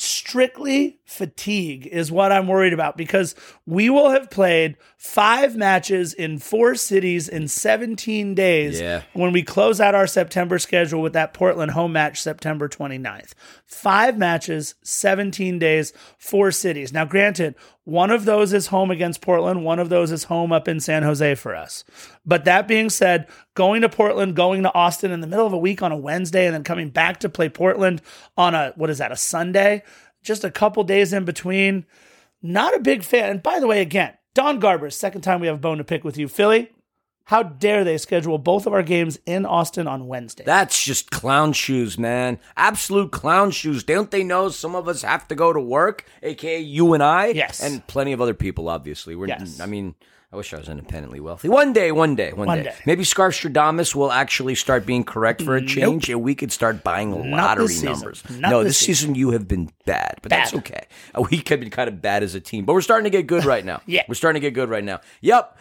Strictly 0.00 0.98
fatigue 1.04 1.86
is 1.86 2.12
what 2.12 2.32
I'm 2.32 2.46
worried 2.46 2.72
about 2.72 2.96
because 2.96 3.34
we 3.66 3.90
will 3.90 4.10
have 4.10 4.30
played 4.30 4.76
five 4.96 5.56
matches 5.56 6.12
in 6.12 6.38
four 6.38 6.74
cities 6.74 7.28
in 7.28 7.48
17 7.48 8.34
days 8.34 8.80
Yeah. 8.80 9.02
when 9.12 9.32
we 9.32 9.42
close 9.42 9.80
out 9.80 9.94
our 9.94 10.06
September 10.06 10.58
schedule 10.58 11.00
with 11.02 11.14
that 11.14 11.34
Portland 11.34 11.72
home 11.72 11.92
match 11.92 12.20
September 12.20 12.68
29th. 12.68 13.32
Five 13.64 14.18
matches, 14.18 14.74
17 14.82 15.58
days, 15.58 15.92
four 16.18 16.50
cities. 16.50 16.92
Now, 16.92 17.04
granted, 17.04 17.54
one 17.84 18.10
of 18.10 18.24
those 18.26 18.52
is 18.52 18.66
home 18.66 18.90
against 18.90 19.20
Portland, 19.22 19.64
one 19.64 19.78
of 19.78 19.88
those 19.88 20.12
is 20.12 20.24
home 20.24 20.52
up 20.52 20.68
in 20.68 20.78
San 20.78 21.02
Jose 21.02 21.34
for 21.36 21.56
us. 21.56 21.84
But 22.28 22.44
that 22.44 22.68
being 22.68 22.90
said, 22.90 23.26
going 23.54 23.80
to 23.80 23.88
Portland, 23.88 24.36
going 24.36 24.62
to 24.62 24.74
Austin 24.74 25.10
in 25.10 25.22
the 25.22 25.26
middle 25.26 25.46
of 25.46 25.54
a 25.54 25.58
week 25.58 25.82
on 25.82 25.92
a 25.92 25.96
Wednesday, 25.96 26.44
and 26.44 26.54
then 26.54 26.62
coming 26.62 26.90
back 26.90 27.20
to 27.20 27.28
play 27.30 27.48
Portland 27.48 28.02
on 28.36 28.54
a, 28.54 28.74
what 28.76 28.90
is 28.90 28.98
that, 28.98 29.10
a 29.10 29.16
Sunday? 29.16 29.82
Just 30.22 30.44
a 30.44 30.50
couple 30.50 30.84
days 30.84 31.14
in 31.14 31.24
between. 31.24 31.86
Not 32.42 32.76
a 32.76 32.80
big 32.80 33.02
fan. 33.02 33.30
And 33.30 33.42
by 33.42 33.58
the 33.60 33.66
way, 33.66 33.80
again, 33.80 34.12
Don 34.34 34.60
Garber, 34.60 34.90
second 34.90 35.22
time 35.22 35.40
we 35.40 35.46
have 35.46 35.56
a 35.56 35.60
bone 35.60 35.78
to 35.78 35.84
pick 35.84 36.04
with 36.04 36.18
you. 36.18 36.28
Philly, 36.28 36.70
how 37.24 37.42
dare 37.42 37.82
they 37.82 37.96
schedule 37.96 38.36
both 38.36 38.66
of 38.66 38.74
our 38.74 38.82
games 38.82 39.18
in 39.24 39.46
Austin 39.46 39.86
on 39.86 40.06
Wednesday? 40.06 40.44
That's 40.44 40.84
just 40.84 41.10
clown 41.10 41.54
shoes, 41.54 41.98
man. 41.98 42.38
Absolute 42.58 43.10
clown 43.10 43.52
shoes. 43.52 43.84
Don't 43.84 44.10
they 44.10 44.22
know 44.22 44.50
some 44.50 44.74
of 44.74 44.86
us 44.86 45.00
have 45.00 45.26
to 45.28 45.34
go 45.34 45.52
to 45.52 45.60
work, 45.60 46.04
aka 46.22 46.60
you 46.60 46.92
and 46.92 47.02
I? 47.02 47.28
Yes. 47.28 47.62
And 47.62 47.86
plenty 47.86 48.12
of 48.12 48.20
other 48.20 48.34
people, 48.34 48.68
obviously. 48.68 49.16
We're, 49.16 49.28
Yes. 49.28 49.60
I 49.60 49.66
mean, 49.66 49.94
I 50.30 50.36
wish 50.36 50.52
I 50.52 50.58
was 50.58 50.68
independently 50.68 51.20
wealthy. 51.20 51.48
One 51.48 51.72
day, 51.72 51.90
one 51.90 52.14
day, 52.14 52.34
one, 52.34 52.46
One 52.48 52.58
day. 52.58 52.64
day. 52.64 52.74
Maybe 52.84 53.02
Scarstradamus 53.02 53.94
will 53.94 54.12
actually 54.12 54.54
start 54.56 54.84
being 54.84 55.02
correct 55.02 55.40
for 55.40 55.56
a 55.56 55.64
change, 55.64 56.10
and 56.10 56.22
we 56.22 56.34
could 56.34 56.52
start 56.52 56.84
buying 56.84 57.30
lottery 57.30 57.74
numbers. 57.82 58.22
Not 58.28 58.50
no, 58.50 58.62
this 58.62 58.78
this 58.78 58.86
season 58.86 59.14
you 59.14 59.30
have 59.30 59.48
been 59.48 59.70
bad, 59.86 60.18
but 60.20 60.28
that's 60.28 60.52
okay. 60.52 60.86
We 61.30 61.38
have 61.46 61.60
been 61.60 61.70
kind 61.70 61.88
of 61.88 62.02
bad 62.02 62.22
as 62.22 62.34
a 62.34 62.40
team, 62.40 62.66
but 62.66 62.74
we're 62.74 62.82
starting 62.82 63.04
to 63.04 63.10
get 63.10 63.26
good 63.26 63.44
right 63.46 63.64
now. 63.64 63.80
Yeah. 63.86 64.02
We're 64.06 64.16
starting 64.16 64.40
to 64.42 64.46
get 64.46 64.52
good 64.52 64.68
right 64.68 64.84
now. 64.84 65.00
Yep. 65.22 65.56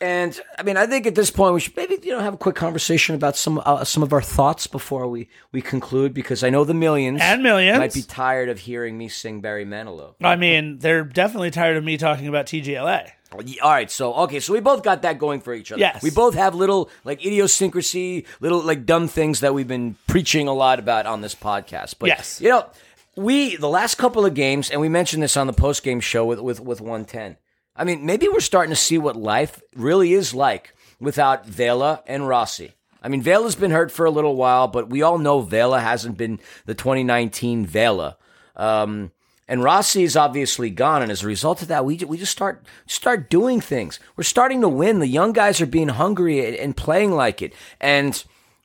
And 0.00 0.40
I 0.58 0.62
mean, 0.62 0.76
I 0.78 0.86
think 0.86 1.06
at 1.06 1.14
this 1.14 1.30
point 1.30 1.52
we 1.54 1.60
should 1.60 1.76
maybe 1.76 1.98
you 2.02 2.12
know 2.12 2.20
have 2.20 2.34
a 2.34 2.38
quick 2.38 2.54
conversation 2.56 3.14
about 3.14 3.36
some 3.36 3.60
uh, 3.66 3.84
some 3.84 4.02
of 4.02 4.12
our 4.14 4.22
thoughts 4.22 4.66
before 4.66 5.06
we 5.08 5.28
we 5.52 5.60
conclude 5.60 6.14
because 6.14 6.42
I 6.44 6.50
know 6.50 6.64
the 6.64 6.72
millions 6.72 7.20
And 7.20 7.42
millions. 7.42 7.78
might 7.78 7.92
be 7.92 8.02
tired 8.02 8.48
of 8.48 8.60
hearing 8.60 8.96
me 8.96 9.08
sing 9.08 9.40
Barry 9.42 9.66
Manilow. 9.66 10.14
I 10.22 10.36
mean, 10.36 10.78
they're 10.78 11.04
definitely 11.04 11.50
tired 11.50 11.76
of 11.76 11.84
me 11.84 11.98
talking 11.98 12.26
about 12.28 12.46
TGLA. 12.46 13.10
All 13.32 13.70
right, 13.70 13.90
so 13.90 14.14
okay, 14.14 14.40
so 14.40 14.52
we 14.54 14.60
both 14.60 14.82
got 14.82 15.02
that 15.02 15.18
going 15.18 15.40
for 15.40 15.52
each 15.52 15.70
other. 15.70 15.80
Yes. 15.80 16.02
we 16.02 16.10
both 16.10 16.34
have 16.34 16.54
little 16.54 16.90
like 17.04 17.24
idiosyncrasy, 17.24 18.24
little 18.40 18.60
like 18.60 18.86
dumb 18.86 19.06
things 19.08 19.40
that 19.40 19.52
we've 19.54 19.68
been 19.68 19.96
preaching 20.06 20.48
a 20.48 20.54
lot 20.54 20.78
about 20.78 21.06
on 21.06 21.20
this 21.20 21.34
podcast. 21.34 21.96
But 21.98 22.08
Yes. 22.08 22.40
you 22.40 22.48
know, 22.48 22.66
we 23.16 23.56
the 23.56 23.68
last 23.68 23.96
couple 23.96 24.24
of 24.24 24.32
games, 24.34 24.70
and 24.70 24.80
we 24.80 24.88
mentioned 24.88 25.22
this 25.22 25.36
on 25.36 25.46
the 25.46 25.52
post 25.52 25.82
game 25.82 26.00
show 26.00 26.24
with 26.24 26.40
with 26.40 26.60
with 26.60 26.80
one 26.80 27.04
ten. 27.04 27.36
I 27.76 27.84
mean, 27.84 28.06
maybe 28.06 28.28
we're 28.28 28.40
starting 28.40 28.70
to 28.70 28.76
see 28.76 28.98
what 28.98 29.14
life 29.16 29.60
really 29.76 30.12
is 30.12 30.34
like 30.34 30.74
without 30.98 31.46
Vela 31.46 32.02
and 32.06 32.26
Rossi. 32.26 32.72
I 33.00 33.08
mean, 33.08 33.22
Vela's 33.22 33.54
been 33.54 33.70
hurt 33.70 33.92
for 33.92 34.04
a 34.06 34.10
little 34.10 34.34
while, 34.34 34.66
but 34.66 34.90
we 34.90 35.02
all 35.02 35.18
know 35.18 35.40
Vela 35.42 35.78
hasn't 35.80 36.16
been 36.16 36.40
the 36.66 36.74
2019 36.74 37.64
Vela. 37.66 38.16
Um, 38.56 39.12
and 39.48 39.62
Rossi 39.62 40.04
is 40.04 40.16
obviously 40.16 40.68
gone, 40.68 41.02
and 41.02 41.10
as 41.10 41.24
a 41.24 41.26
result 41.26 41.62
of 41.62 41.68
that, 41.68 41.84
we 41.84 41.96
we 41.96 42.18
just 42.18 42.32
start 42.32 42.64
start 42.86 43.30
doing 43.30 43.60
things. 43.60 43.98
We're 44.14 44.24
starting 44.24 44.60
to 44.60 44.68
win. 44.68 44.98
The 44.98 45.06
young 45.06 45.32
guys 45.32 45.60
are 45.60 45.66
being 45.66 45.88
hungry 45.88 46.46
and, 46.46 46.54
and 46.54 46.76
playing 46.76 47.12
like 47.12 47.40
it. 47.40 47.54
And 47.80 48.22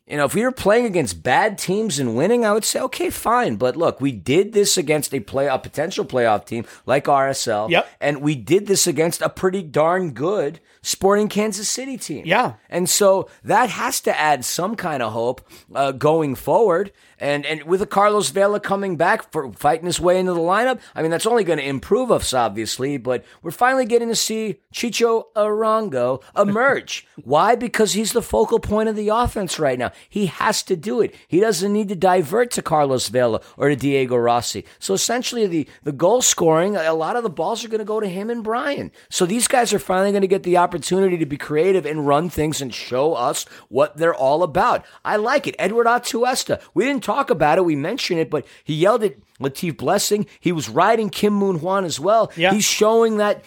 you 0.07 0.17
know, 0.17 0.25
if 0.25 0.35
we 0.35 0.43
were 0.43 0.51
playing 0.51 0.85
against 0.85 1.23
bad 1.23 1.57
teams 1.57 1.97
and 1.97 2.17
winning, 2.17 2.45
I 2.45 2.51
would 2.51 2.65
say 2.65 2.81
okay, 2.81 3.09
fine. 3.09 3.55
But 3.55 3.77
look, 3.77 4.01
we 4.01 4.11
did 4.11 4.51
this 4.51 4.77
against 4.77 5.13
a 5.13 5.21
play 5.21 5.47
a 5.47 5.57
potential 5.57 6.03
playoff 6.03 6.45
team 6.45 6.65
like 6.85 7.05
RSL. 7.05 7.69
Yep. 7.69 7.87
And 8.01 8.21
we 8.21 8.35
did 8.35 8.67
this 8.67 8.85
against 8.85 9.21
a 9.21 9.29
pretty 9.29 9.63
darn 9.63 10.11
good 10.11 10.59
Sporting 10.81 11.29
Kansas 11.29 11.69
City 11.69 11.97
team. 11.97 12.23
Yeah. 12.25 12.55
And 12.69 12.89
so 12.89 13.29
that 13.45 13.69
has 13.69 14.01
to 14.01 14.19
add 14.19 14.43
some 14.43 14.75
kind 14.75 15.01
of 15.01 15.13
hope 15.13 15.47
uh, 15.73 15.93
going 15.93 16.35
forward. 16.35 16.91
And 17.23 17.45
and 17.45 17.63
with 17.63 17.81
a 17.81 17.85
Carlos 17.85 18.31
Vela 18.31 18.59
coming 18.59 18.97
back 18.97 19.31
for 19.31 19.49
fighting 19.53 19.85
his 19.85 19.97
way 19.97 20.19
into 20.19 20.33
the 20.33 20.41
lineup, 20.41 20.81
I 20.93 21.01
mean 21.01 21.09
that's 21.09 21.25
only 21.25 21.45
going 21.45 21.57
to 21.57 21.65
improve 21.65 22.11
us, 22.11 22.33
obviously. 22.33 22.97
But 22.97 23.23
we're 23.41 23.51
finally 23.51 23.85
getting 23.85 24.09
to 24.09 24.15
see 24.15 24.59
Chicho 24.73 25.27
Arango 25.33 26.21
emerge. 26.37 27.07
Why? 27.23 27.55
Because 27.55 27.93
he's 27.93 28.11
the 28.11 28.21
focal 28.21 28.59
point 28.59 28.89
of 28.89 28.97
the 28.97 29.07
offense 29.07 29.57
right 29.57 29.79
now. 29.79 29.93
He 30.09 30.25
has 30.25 30.63
to 30.63 30.75
do 30.75 30.99
it. 30.99 31.15
He 31.25 31.39
doesn't 31.39 31.71
need 31.71 31.87
to 31.87 31.95
divert 31.95 32.51
to 32.51 32.61
Carlos 32.61 33.07
Vela 33.07 33.39
or 33.55 33.69
to 33.69 33.75
Diego 33.77 34.17
Rossi. 34.17 34.65
So 34.79 34.93
essentially, 34.93 35.47
the 35.47 35.65
the 35.83 35.93
goal 35.93 36.21
scoring, 36.21 36.75
a 36.75 36.93
lot 36.93 37.15
of 37.15 37.23
the 37.23 37.29
balls 37.29 37.63
are 37.63 37.69
going 37.69 37.79
to 37.79 37.85
go 37.85 38.01
to 38.01 38.09
him 38.09 38.29
and 38.29 38.43
Brian. 38.43 38.91
So 39.09 39.25
these 39.25 39.47
guys 39.47 39.73
are 39.73 39.79
finally 39.79 40.11
going 40.11 40.23
to 40.23 40.27
get 40.27 40.43
the 40.43 40.57
opportunity 40.57 41.17
to 41.19 41.25
be 41.25 41.37
creative 41.37 41.85
and 41.85 42.05
run 42.05 42.29
things 42.29 42.59
and 42.59 42.73
show 42.73 43.13
us 43.13 43.45
what 43.69 43.95
they're 43.95 44.13
all 44.13 44.43
about. 44.43 44.83
I 45.05 45.15
like 45.15 45.47
it. 45.47 45.55
Edward 45.57 45.87
Atuesta. 45.87 46.59
We 46.73 46.83
didn't 46.83 47.03
talk 47.03 47.12
about 47.29 47.57
it. 47.57 47.65
We 47.65 47.75
mentioned 47.75 48.19
it, 48.19 48.29
but 48.29 48.45
he 48.63 48.73
yelled 48.73 49.03
at 49.03 49.15
Latif 49.39 49.77
Blessing. 49.77 50.25
He 50.39 50.51
was 50.51 50.69
riding 50.69 51.09
Kim 51.09 51.33
Moon 51.33 51.57
Hwan 51.57 51.85
as 51.85 51.99
well. 51.99 52.31
Yeah. 52.35 52.53
He's 52.53 52.65
showing 52.65 53.17
that 53.17 53.43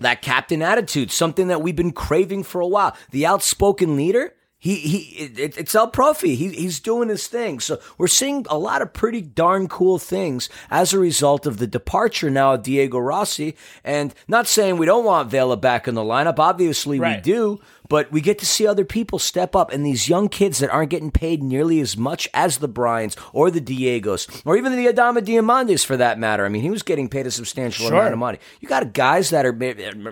that 0.00 0.22
captain 0.22 0.62
attitude, 0.62 1.10
something 1.10 1.48
that 1.48 1.60
we've 1.60 1.76
been 1.76 1.92
craving 1.92 2.44
for 2.44 2.60
a 2.60 2.66
while. 2.66 2.96
The 3.10 3.26
outspoken 3.26 3.96
leader. 3.96 4.34
He 4.60 4.74
he, 4.76 4.98
it, 5.24 5.56
it's 5.56 5.74
El 5.74 5.90
Profi. 5.92 6.34
He 6.34 6.48
he's 6.48 6.80
doing 6.80 7.08
his 7.08 7.28
thing. 7.28 7.60
So 7.60 7.78
we're 7.96 8.08
seeing 8.08 8.44
a 8.50 8.58
lot 8.58 8.82
of 8.82 8.92
pretty 8.92 9.20
darn 9.22 9.68
cool 9.68 9.98
things 10.00 10.48
as 10.68 10.92
a 10.92 10.98
result 10.98 11.46
of 11.46 11.58
the 11.58 11.66
departure 11.68 12.28
now 12.28 12.54
of 12.54 12.64
Diego 12.64 12.98
Rossi. 12.98 13.54
And 13.84 14.12
not 14.26 14.48
saying 14.48 14.76
we 14.76 14.86
don't 14.86 15.04
want 15.04 15.30
Vela 15.30 15.56
back 15.56 15.86
in 15.86 15.94
the 15.94 16.00
lineup. 16.02 16.40
Obviously 16.40 16.98
we 16.98 17.16
do. 17.22 17.60
But 17.88 18.12
we 18.12 18.20
get 18.20 18.38
to 18.40 18.44
see 18.44 18.66
other 18.66 18.84
people 18.84 19.18
step 19.18 19.56
up, 19.56 19.72
and 19.72 19.86
these 19.86 20.10
young 20.10 20.28
kids 20.28 20.58
that 20.58 20.68
aren't 20.68 20.90
getting 20.90 21.10
paid 21.10 21.42
nearly 21.42 21.80
as 21.80 21.96
much 21.96 22.28
as 22.34 22.58
the 22.58 22.68
Bryans 22.68 23.16
or 23.32 23.50
the 23.50 23.62
Diegos 23.62 24.42
or 24.44 24.58
even 24.58 24.76
the 24.76 24.92
Adama 24.92 25.24
Diomandes 25.24 25.84
for 25.84 25.96
that 25.96 26.18
matter. 26.18 26.44
I 26.44 26.50
mean, 26.50 26.60
he 26.60 26.68
was 26.68 26.82
getting 26.82 27.08
paid 27.08 27.26
a 27.26 27.30
substantial 27.30 27.86
Sure. 27.88 27.96
amount 27.98 28.12
of 28.12 28.18
money. 28.18 28.38
You 28.60 28.68
got 28.68 28.92
guys 28.92 29.30
that 29.30 29.46
are 29.46 29.56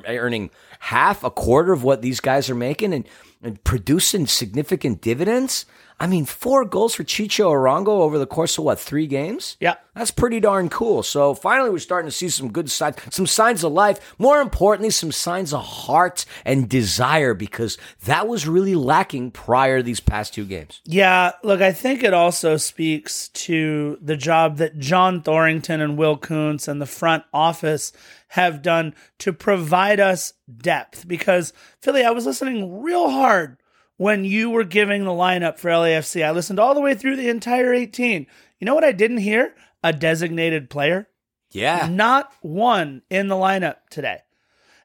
earning 0.06 0.48
half, 0.78 1.22
a 1.22 1.30
quarter 1.30 1.74
of 1.74 1.82
what 1.82 2.00
these 2.00 2.20
guys 2.20 2.48
are 2.48 2.54
making, 2.54 2.94
and, 2.94 3.06
and 3.46 3.62
producing 3.62 4.26
significant 4.26 5.00
dividends. 5.00 5.66
I 5.98 6.06
mean, 6.06 6.26
four 6.26 6.66
goals 6.66 6.94
for 6.94 7.04
Chicho 7.04 7.50
Arango 7.50 7.88
over 7.88 8.18
the 8.18 8.26
course 8.26 8.58
of 8.58 8.64
what, 8.64 8.78
three 8.78 9.06
games? 9.06 9.56
Yeah. 9.60 9.76
That's 9.94 10.10
pretty 10.10 10.40
darn 10.40 10.68
cool. 10.68 11.02
So 11.02 11.34
finally, 11.34 11.70
we're 11.70 11.78
starting 11.78 12.10
to 12.10 12.14
see 12.14 12.28
some 12.28 12.52
good 12.52 12.70
signs, 12.70 12.96
some 13.10 13.26
signs 13.26 13.64
of 13.64 13.72
life. 13.72 14.14
More 14.18 14.42
importantly, 14.42 14.90
some 14.90 15.10
signs 15.10 15.54
of 15.54 15.64
heart 15.64 16.26
and 16.44 16.68
desire 16.68 17.32
because 17.32 17.78
that 18.04 18.28
was 18.28 18.46
really 18.46 18.74
lacking 18.74 19.30
prior 19.30 19.78
to 19.78 19.82
these 19.82 20.00
past 20.00 20.34
two 20.34 20.44
games. 20.44 20.82
Yeah, 20.84 21.32
look, 21.42 21.62
I 21.62 21.72
think 21.72 22.02
it 22.02 22.12
also 22.12 22.58
speaks 22.58 23.28
to 23.28 23.98
the 24.02 24.18
job 24.18 24.58
that 24.58 24.78
John 24.78 25.22
Thorrington 25.22 25.80
and 25.80 25.96
Will 25.96 26.18
Kuntz 26.18 26.68
and 26.68 26.80
the 26.80 26.86
front 26.86 27.24
office 27.32 27.92
have 28.28 28.60
done 28.60 28.94
to 29.20 29.32
provide 29.32 29.98
us 29.98 30.34
depth. 30.58 31.08
Because, 31.08 31.54
Philly, 31.80 32.04
I 32.04 32.10
was 32.10 32.26
listening 32.26 32.82
real 32.82 33.08
hard 33.08 33.56
when 33.96 34.24
you 34.24 34.50
were 34.50 34.64
giving 34.64 35.04
the 35.04 35.10
lineup 35.10 35.58
for 35.58 35.70
LAFC. 35.70 36.24
I 36.24 36.30
listened 36.30 36.58
all 36.58 36.74
the 36.74 36.80
way 36.80 36.94
through 36.94 37.16
the 37.16 37.28
entire 37.28 37.72
18. 37.72 38.26
You 38.58 38.64
know 38.64 38.74
what 38.74 38.84
I 38.84 38.92
didn't 38.92 39.18
hear? 39.18 39.54
A 39.82 39.92
designated 39.92 40.70
player. 40.70 41.08
Yeah. 41.50 41.88
Not 41.90 42.32
one 42.40 43.02
in 43.10 43.28
the 43.28 43.34
lineup 43.34 43.76
today. 43.90 44.20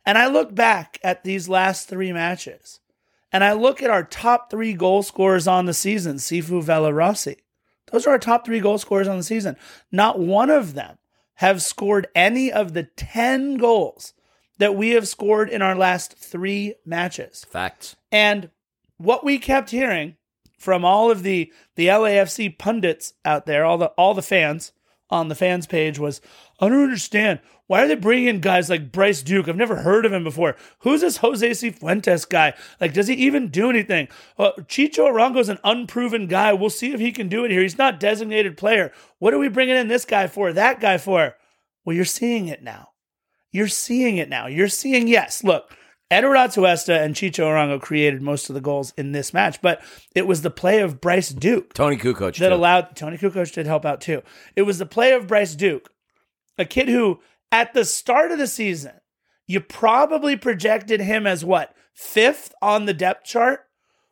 And 0.06 0.18
I 0.18 0.28
look 0.28 0.54
back 0.56 1.00
at 1.04 1.24
these 1.24 1.50
last 1.50 1.88
three 1.88 2.12
matches 2.12 2.80
and 3.32 3.44
I 3.44 3.54
look 3.54 3.82
at 3.82 3.90
our 3.90 4.04
top 4.04 4.50
three 4.50 4.74
goal 4.74 5.04
scorers 5.04 5.48
on 5.48 5.66
the 5.66 5.74
season, 5.74 6.18
Cifu 6.18 6.64
Vela 6.64 6.94
Rossi. 6.94 7.38
Those 7.92 8.08
are 8.08 8.12
our 8.12 8.20
top 8.20 8.46
three 8.46 8.60
goal 8.60 8.78
scorers 8.78 9.08
on 9.08 9.18
the 9.18 9.24
season. 9.24 9.58
Not 9.92 10.20
one 10.20 10.50
of 10.50 10.74
them 10.74 10.98
have 11.36 11.62
scored 11.62 12.08
any 12.16 12.52
of 12.52 12.74
the 12.74 12.84
10 12.84 13.58
goals 13.58 14.14
that 14.60 14.76
we 14.76 14.92
have 14.92 15.08
scored 15.08 15.50
in 15.50 15.62
our 15.62 15.76
last 15.76 16.14
three 16.14 16.76
matches. 16.86 17.46
Facts. 17.50 17.96
And 18.12 18.50
what 19.04 19.24
we 19.24 19.38
kept 19.38 19.72
hearing 19.72 20.16
from 20.58 20.86
all 20.86 21.10
of 21.10 21.24
the 21.24 21.52
the 21.76 21.88
LAFC 21.88 22.58
pundits 22.58 23.14
out 23.26 23.46
there, 23.46 23.66
all 23.66 23.78
the 23.78 23.88
all 23.98 24.14
the 24.14 24.22
fans 24.22 24.72
on 25.12 25.28
the 25.28 25.36
fans 25.36 25.68
page 25.68 26.00
was, 26.00 26.22
I 26.60 26.70
don't 26.70 26.84
understand. 26.84 27.40
Why 27.68 27.84
are 27.84 27.88
they 27.88 27.96
bringing 27.96 28.28
in 28.28 28.40
guys 28.40 28.70
like 28.70 28.92
Bryce 28.92 29.22
Duke? 29.22 29.48
I've 29.48 29.56
never 29.56 29.78
heard 29.78 30.06
of 30.06 30.14
him 30.14 30.24
before. 30.24 30.56
Who's 30.80 31.02
this 31.02 31.18
Jose 31.18 31.50
Cifuentes 31.52 32.28
guy? 32.28 32.54
Like, 32.80 32.94
does 32.94 33.08
he 33.08 33.14
even 33.16 33.50
do 33.50 33.70
anything? 33.70 34.08
Uh, 34.38 34.52
Chicho 34.62 35.10
Arango's 35.10 35.50
an 35.50 35.60
unproven 35.64 36.28
guy. 36.28 36.54
We'll 36.54 36.70
see 36.70 36.94
if 36.94 37.00
he 37.00 37.12
can 37.12 37.30
do 37.30 37.46
it 37.46 37.52
here. 37.52 37.62
He's 37.62 37.78
not 37.78 38.00
designated 38.00 38.58
player. 38.58 38.92
What 39.20 39.34
are 39.34 39.40
we 39.40 39.48
bringing 39.48 39.76
in 39.76 39.88
this 39.88 40.06
guy 40.06 40.28
for? 40.28 40.52
That 40.52 40.80
guy 40.80 40.98
for? 40.98 41.36
Well, 41.86 41.96
you're 41.96 42.06
seeing 42.06 42.48
it 42.48 42.64
now. 42.64 42.90
You're 43.52 43.68
seeing 43.68 44.18
it 44.18 44.30
now. 44.30 44.48
You're 44.48 44.68
seeing, 44.68 45.08
yes, 45.08 45.44
look, 45.44 45.76
Edward 46.12 46.36
Atuesta 46.36 47.02
and 47.02 47.16
Chicho 47.16 47.46
Arango 47.46 47.82
created 47.82 48.22
most 48.22 48.50
of 48.50 48.54
the 48.54 48.62
goals 48.62 48.94
in 48.98 49.14
this 49.14 49.34
match, 49.34 49.62
but 49.62 49.82
it 50.14 50.28
was 50.28 50.42
the 50.42 50.52
play 50.52 50.82
of 50.82 51.00
Bryce 51.00 51.30
Duke 51.30 51.74
Tony 51.74 51.96
Kukoc. 51.96 52.38
that 52.38 52.50
too. 52.50 52.54
allowed 52.54 52.96
Tony 52.98 53.18
Kukoc 53.18 53.54
did 53.54 53.66
help 53.66 53.86
out 53.86 54.02
too. 54.02 54.22
It 54.56 54.64
was 54.64 54.78
the 54.78 54.86
play 54.86 55.14
of 55.14 55.26
Bryce 55.28 55.56
Duke, 55.56 55.90
a 56.58 56.66
kid 56.66 56.90
who 56.90 57.22
at 57.50 57.74
the 57.74 57.86
start 57.86 58.32
of 58.32 58.38
the 58.38 58.48
season, 58.48 58.94
you 59.48 59.62
probably 59.62 60.36
projected 60.36 61.00
him 61.00 61.26
as 61.26 61.46
what 61.46 61.74
fifth 61.94 62.54
on 62.62 62.86
the 62.86 62.94
depth 62.94 63.26
chart 63.26 63.68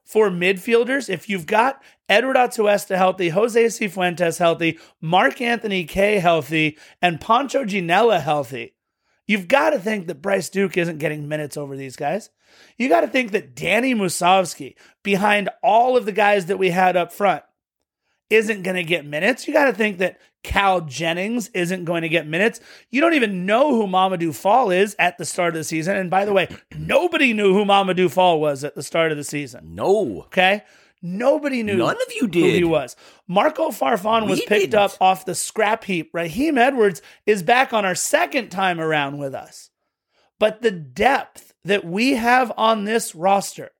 for 0.06 0.30
midfielders. 0.30 1.10
If 1.10 1.30
you've 1.30 1.46
got 1.46 1.82
Edward 2.08 2.36
Atuesta 2.36 2.98
healthy, 2.98 3.30
Jose 3.30 3.64
Cifuentes 3.66 4.40
healthy, 4.40 4.80
Mark 5.02 5.40
Anthony 5.42 5.84
Kaye 5.84 6.20
healthy, 6.20 6.78
and 7.02 7.22
Pancho 7.22 7.64
Ginella 7.64 8.22
healthy, 8.22 8.74
you've 9.30 9.48
got 9.48 9.70
to 9.70 9.80
think 9.80 10.08
that 10.08 10.24
Bryce 10.24 10.50
Duke 10.50 10.76
isn't 10.76 10.98
getting 10.98 11.30
minutes 11.30 11.56
over 11.56 11.78
these 11.78 11.96
guys. 11.96 12.32
You 12.78 12.90
got 12.90 13.02
to 13.02 13.08
think 13.08 13.32
that 13.32 13.56
Danny 13.56 13.94
Musovski, 13.94 14.74
behind 15.04 15.50
all 15.62 15.96
of 15.96 16.06
the 16.06 16.12
guys 16.12 16.48
that 16.48 16.58
we 16.58 16.72
had 16.72 16.98
up 16.98 17.14
front, 17.14 17.44
isn't 18.32 18.64
going 18.64 18.76
to 18.76 18.84
get 18.84 19.06
minutes. 19.06 19.48
You 19.48 19.54
got 19.54 19.66
to 19.66 19.74
think 19.74 20.00
that 20.00 20.20
Cal 20.44 20.82
Jennings 20.82 21.50
isn't 21.50 21.86
going 21.86 22.02
to 22.02 22.10
get 22.10 22.28
minutes. 22.28 22.60
You 22.90 23.02
don't 23.02 23.14
even 23.14 23.46
know 23.46 23.76
who 23.76 23.86
Mamadou 23.86 24.34
Fall 24.34 24.72
is 24.72 24.96
at 24.98 25.20
the 25.20 25.26
start 25.26 25.50
of 25.50 25.60
the 25.60 25.64
season. 25.64 25.96
And 25.96 26.10
by 26.10 26.26
the 26.26 26.34
way, 26.34 26.48
nobody 26.76 27.34
knew 27.34 27.54
who 27.54 27.66
Mamadou 27.66 28.10
Fall 28.10 28.42
was 28.42 28.64
at 28.64 28.74
the 28.74 28.84
start 28.84 29.12
of 29.12 29.18
the 29.18 29.24
season. 29.24 29.76
no. 29.76 30.24
Okay? 30.26 30.64
Nobody 31.02 31.64
knew 31.64 31.78
None 31.78 31.96
of 31.96 32.14
you 32.20 32.28
did. 32.28 32.42
who 32.44 32.50
he 32.50 32.64
was. 32.64 32.96
Marco 33.28 33.70
Farfan 33.70 34.28
was 34.30 34.40
picked 34.42 34.72
didn't. 34.72 34.76
up 34.76 34.92
off 35.00 35.26
the 35.26 35.36
scrap 35.36 35.86
heap. 35.86 36.12
Raheem 36.14 36.58
Edwards 36.58 37.02
is 37.26 37.42
back 37.42 37.72
on 37.72 37.86
our 37.86 37.96
second 37.96 38.50
time 38.50 38.80
around 38.80 39.18
with 39.18 39.34
us. 39.34 39.70
But 40.40 40.62
the 40.62 40.72
depth 40.72 41.54
that 41.64 41.86
we 41.86 42.14
have 42.16 42.52
on 42.58 42.84
this 42.84 43.16
roster, 43.16 43.72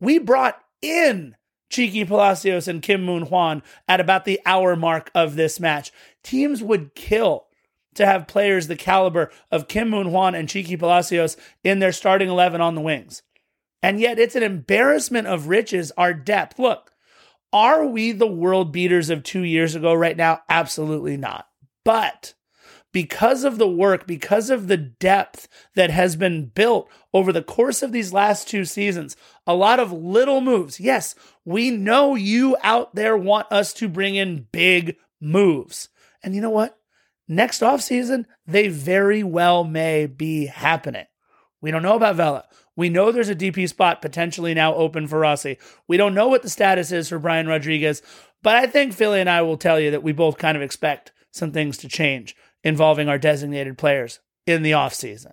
we 0.00 0.18
brought 0.18 0.58
in 0.80 1.36
Cheeky 1.68 2.04
Palacios 2.04 2.68
and 2.68 2.80
Kim 2.82 3.02
Moon 3.04 3.24
Hwan 3.24 3.62
at 3.88 4.00
about 4.00 4.24
the 4.24 4.40
hour 4.46 4.76
mark 4.76 5.10
of 5.14 5.36
this 5.36 5.58
match. 5.60 5.90
Teams 6.22 6.62
would 6.62 6.94
kill 6.94 7.46
to 7.94 8.06
have 8.06 8.26
players 8.28 8.66
the 8.68 8.76
caliber 8.76 9.30
of 9.50 9.68
Kim 9.68 9.88
Moon 9.90 10.08
Hwan 10.08 10.34
and 10.34 10.48
Cheeky 10.48 10.76
Palacios 10.76 11.36
in 11.64 11.78
their 11.80 11.92
starting 11.92 12.28
11 12.28 12.60
on 12.60 12.74
the 12.74 12.80
wings. 12.82 13.22
And 13.82 14.00
yet 14.00 14.18
it's 14.18 14.36
an 14.36 14.42
embarrassment 14.42 15.26
of 15.26 15.48
riches, 15.48 15.92
our 15.96 16.14
depth. 16.14 16.58
Look, 16.58 16.92
are 17.52 17.86
we 17.86 18.12
the 18.12 18.26
world 18.26 18.72
beaters 18.72 19.10
of 19.10 19.22
two 19.22 19.42
years 19.42 19.74
ago 19.74 19.94
right 19.94 20.16
now? 20.16 20.40
Absolutely 20.48 21.16
not. 21.16 21.46
But 21.84 22.34
because 22.92 23.44
of 23.44 23.58
the 23.58 23.68
work, 23.68 24.06
because 24.06 24.48
of 24.48 24.68
the 24.68 24.76
depth 24.76 25.48
that 25.74 25.90
has 25.90 26.16
been 26.16 26.46
built 26.46 26.88
over 27.12 27.32
the 27.32 27.42
course 27.42 27.82
of 27.82 27.92
these 27.92 28.12
last 28.12 28.48
two 28.48 28.64
seasons, 28.64 29.16
a 29.46 29.54
lot 29.54 29.78
of 29.78 29.92
little 29.92 30.40
moves. 30.40 30.80
Yes, 30.80 31.14
we 31.44 31.70
know 31.70 32.14
you 32.14 32.56
out 32.62 32.94
there 32.94 33.16
want 33.16 33.46
us 33.52 33.74
to 33.74 33.88
bring 33.88 34.14
in 34.14 34.46
big 34.50 34.96
moves. 35.20 35.90
And 36.22 36.34
you 36.34 36.40
know 36.40 36.50
what? 36.50 36.78
Next 37.28 37.60
offseason, 37.60 38.24
they 38.46 38.68
very 38.68 39.22
well 39.22 39.62
may 39.62 40.06
be 40.06 40.46
happening. 40.46 41.06
We 41.60 41.70
don't 41.70 41.82
know 41.82 41.96
about 41.96 42.16
Vela. 42.16 42.44
We 42.76 42.90
know 42.90 43.10
there's 43.10 43.30
a 43.30 43.34
DP 43.34 43.68
spot 43.68 44.02
potentially 44.02 44.52
now 44.52 44.74
open 44.74 45.08
for 45.08 45.18
Rossi. 45.18 45.58
We 45.88 45.96
don't 45.96 46.14
know 46.14 46.28
what 46.28 46.42
the 46.42 46.50
status 46.50 46.92
is 46.92 47.08
for 47.08 47.18
Brian 47.18 47.48
Rodriguez, 47.48 48.02
but 48.42 48.56
I 48.56 48.66
think 48.66 48.92
Philly 48.92 49.20
and 49.20 49.30
I 49.30 49.42
will 49.42 49.56
tell 49.56 49.80
you 49.80 49.90
that 49.90 50.02
we 50.02 50.12
both 50.12 50.36
kind 50.36 50.56
of 50.56 50.62
expect 50.62 51.12
some 51.30 51.52
things 51.52 51.78
to 51.78 51.88
change 51.88 52.36
involving 52.62 53.08
our 53.08 53.18
designated 53.18 53.78
players 53.78 54.20
in 54.46 54.62
the 54.62 54.72
offseason. 54.72 55.32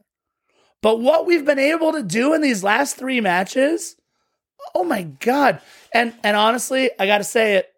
But 0.81 0.99
what 0.99 1.25
we've 1.25 1.45
been 1.45 1.59
able 1.59 1.91
to 1.93 2.03
do 2.03 2.33
in 2.33 2.41
these 2.41 2.63
last 2.63 2.97
three 2.97 3.21
matches, 3.21 3.95
oh 4.75 4.83
my 4.83 5.03
God. 5.03 5.61
And 5.93 6.13
and 6.23 6.35
honestly, 6.35 6.91
I 6.99 7.05
gotta 7.07 7.23
say 7.23 7.55
it. 7.55 7.69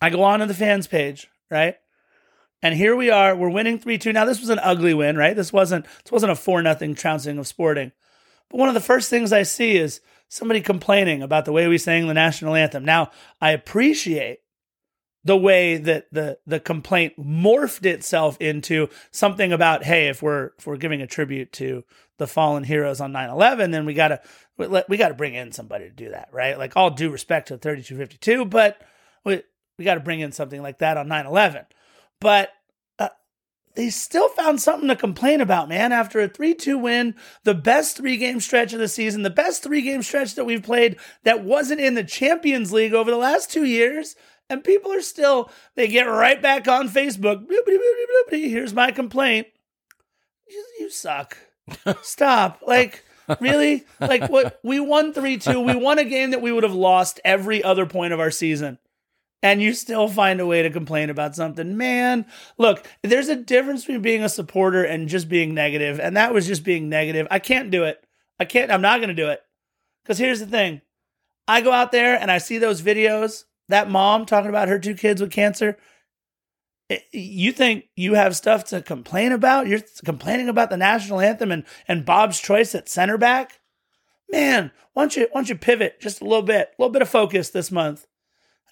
I 0.00 0.10
go 0.10 0.22
on 0.22 0.40
to 0.40 0.46
the 0.46 0.54
fans 0.54 0.86
page, 0.86 1.28
right? 1.50 1.76
And 2.60 2.74
here 2.74 2.96
we 2.96 3.08
are. 3.10 3.36
We're 3.36 3.50
winning 3.50 3.78
3-2. 3.78 4.12
Now 4.12 4.24
this 4.24 4.40
was 4.40 4.48
an 4.48 4.58
ugly 4.60 4.94
win, 4.94 5.16
right? 5.16 5.36
This 5.36 5.52
wasn't 5.52 5.86
this 6.04 6.12
wasn't 6.12 6.32
a 6.32 6.36
4 6.36 6.62
nothing 6.62 6.94
trouncing 6.94 7.38
of 7.38 7.46
sporting. 7.46 7.92
But 8.50 8.58
one 8.58 8.68
of 8.68 8.74
the 8.74 8.80
first 8.80 9.10
things 9.10 9.32
I 9.32 9.42
see 9.42 9.76
is 9.76 10.00
somebody 10.28 10.60
complaining 10.60 11.22
about 11.22 11.44
the 11.44 11.52
way 11.52 11.68
we 11.68 11.78
sang 11.78 12.06
the 12.06 12.14
national 12.14 12.54
anthem. 12.54 12.84
Now, 12.84 13.10
I 13.40 13.50
appreciate 13.50 14.40
the 15.24 15.36
way 15.36 15.76
that 15.76 16.06
the 16.12 16.38
the 16.46 16.60
complaint 16.60 17.14
morphed 17.18 17.84
itself 17.84 18.36
into 18.40 18.88
something 19.10 19.52
about 19.52 19.84
hey, 19.84 20.08
if 20.08 20.22
we're 20.22 20.52
if 20.58 20.66
we're 20.66 20.76
giving 20.76 21.02
a 21.02 21.06
tribute 21.06 21.52
to 21.52 21.84
the 22.18 22.26
fallen 22.26 22.64
heroes 22.64 23.00
on 23.00 23.12
9/11, 23.12 23.70
then 23.72 23.84
we 23.84 23.94
got 23.94 24.08
to 24.08 24.20
we, 24.56 24.96
got 24.96 25.08
to 25.08 25.14
bring 25.14 25.34
in 25.34 25.52
somebody 25.52 25.84
to 25.84 25.94
do 25.94 26.10
that, 26.10 26.28
right? 26.32 26.58
Like 26.58 26.76
all 26.76 26.90
due 26.90 27.10
respect 27.10 27.48
to 27.48 27.58
3252, 27.58 28.44
but 28.46 28.80
we 29.24 29.42
we 29.76 29.84
got 29.84 29.94
to 29.94 30.00
bring 30.00 30.20
in 30.20 30.32
something 30.32 30.62
like 30.62 30.78
that 30.78 30.96
on 30.96 31.08
9/11. 31.08 31.66
But 32.20 32.50
they 33.78 33.90
still 33.90 34.28
found 34.30 34.60
something 34.60 34.88
to 34.88 34.96
complain 34.96 35.40
about, 35.40 35.68
man. 35.68 35.92
After 35.92 36.18
a 36.18 36.26
3 36.26 36.52
2 36.52 36.76
win, 36.76 37.14
the 37.44 37.54
best 37.54 37.96
three 37.96 38.16
game 38.16 38.40
stretch 38.40 38.72
of 38.72 38.80
the 38.80 38.88
season, 38.88 39.22
the 39.22 39.30
best 39.30 39.62
three 39.62 39.82
game 39.82 40.02
stretch 40.02 40.34
that 40.34 40.44
we've 40.44 40.64
played 40.64 40.96
that 41.22 41.44
wasn't 41.44 41.80
in 41.80 41.94
the 41.94 42.02
Champions 42.02 42.72
League 42.72 42.92
over 42.92 43.08
the 43.08 43.16
last 43.16 43.52
two 43.52 43.64
years. 43.64 44.16
And 44.50 44.64
people 44.64 44.92
are 44.92 45.00
still, 45.00 45.52
they 45.76 45.86
get 45.86 46.08
right 46.08 46.42
back 46.42 46.66
on 46.66 46.88
Facebook. 46.88 47.46
Here's 48.30 48.74
my 48.74 48.90
complaint. 48.90 49.46
You, 50.50 50.66
you 50.80 50.90
suck. 50.90 51.36
Stop. 52.02 52.64
Like, 52.66 53.04
really? 53.38 53.84
Like, 54.00 54.28
what? 54.28 54.58
We 54.64 54.80
won 54.80 55.12
3 55.12 55.38
2. 55.38 55.60
We 55.60 55.76
won 55.76 56.00
a 56.00 56.04
game 56.04 56.32
that 56.32 56.42
we 56.42 56.50
would 56.50 56.64
have 56.64 56.74
lost 56.74 57.20
every 57.24 57.62
other 57.62 57.86
point 57.86 58.12
of 58.12 58.18
our 58.18 58.32
season 58.32 58.78
and 59.42 59.62
you 59.62 59.72
still 59.72 60.08
find 60.08 60.40
a 60.40 60.46
way 60.46 60.62
to 60.62 60.70
complain 60.70 61.10
about 61.10 61.36
something. 61.36 61.76
Man, 61.76 62.26
look, 62.56 62.86
there's 63.02 63.28
a 63.28 63.36
difference 63.36 63.82
between 63.82 64.02
being 64.02 64.24
a 64.24 64.28
supporter 64.28 64.82
and 64.82 65.08
just 65.08 65.28
being 65.28 65.54
negative, 65.54 66.00
and 66.00 66.16
that 66.16 66.34
was 66.34 66.46
just 66.46 66.64
being 66.64 66.88
negative. 66.88 67.26
I 67.30 67.38
can't 67.38 67.70
do 67.70 67.84
it. 67.84 68.04
I 68.40 68.44
can't, 68.44 68.70
I'm 68.70 68.82
not 68.82 68.98
going 68.98 69.08
to 69.08 69.14
do 69.14 69.28
it. 69.28 69.40
Because 70.02 70.18
here's 70.18 70.40
the 70.40 70.46
thing 70.46 70.80
I 71.46 71.60
go 71.60 71.72
out 71.72 71.92
there 71.92 72.18
and 72.18 72.30
I 72.30 72.38
see 72.38 72.58
those 72.58 72.82
videos, 72.82 73.44
that 73.68 73.90
mom 73.90 74.26
talking 74.26 74.50
about 74.50 74.68
her 74.68 74.78
two 74.78 74.94
kids 74.94 75.20
with 75.20 75.30
cancer. 75.30 75.76
You 77.12 77.52
think 77.52 77.84
you 77.96 78.14
have 78.14 78.34
stuff 78.34 78.64
to 78.66 78.80
complain 78.80 79.32
about? 79.32 79.66
You're 79.66 79.82
complaining 80.04 80.48
about 80.48 80.70
the 80.70 80.78
national 80.78 81.20
anthem 81.20 81.52
and, 81.52 81.64
and 81.86 82.06
Bob's 82.06 82.40
choice 82.40 82.74
at 82.74 82.88
center 82.88 83.18
back? 83.18 83.60
Man, 84.30 84.72
why 84.94 85.02
don't 85.02 85.16
you 85.16 85.28
why 85.30 85.40
don't 85.40 85.48
you 85.50 85.54
pivot 85.54 86.00
just 86.00 86.22
a 86.22 86.24
little 86.24 86.42
bit, 86.42 86.70
a 86.70 86.82
little 86.82 86.92
bit 86.92 87.02
of 87.02 87.08
focus 87.08 87.50
this 87.50 87.70
month? 87.70 88.06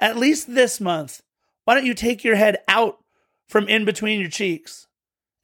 At 0.01 0.17
least 0.17 0.55
this 0.55 0.81
month, 0.81 1.23
why 1.65 1.75
don't 1.75 1.87
you 1.87 1.95
take 1.95 2.25
your 2.25 2.37
head 2.37 2.59
out 2.69 2.99
from 3.49 3.69
in 3.69 3.85
between 3.85 4.21
your 4.21 4.31
cheeks 4.31 4.87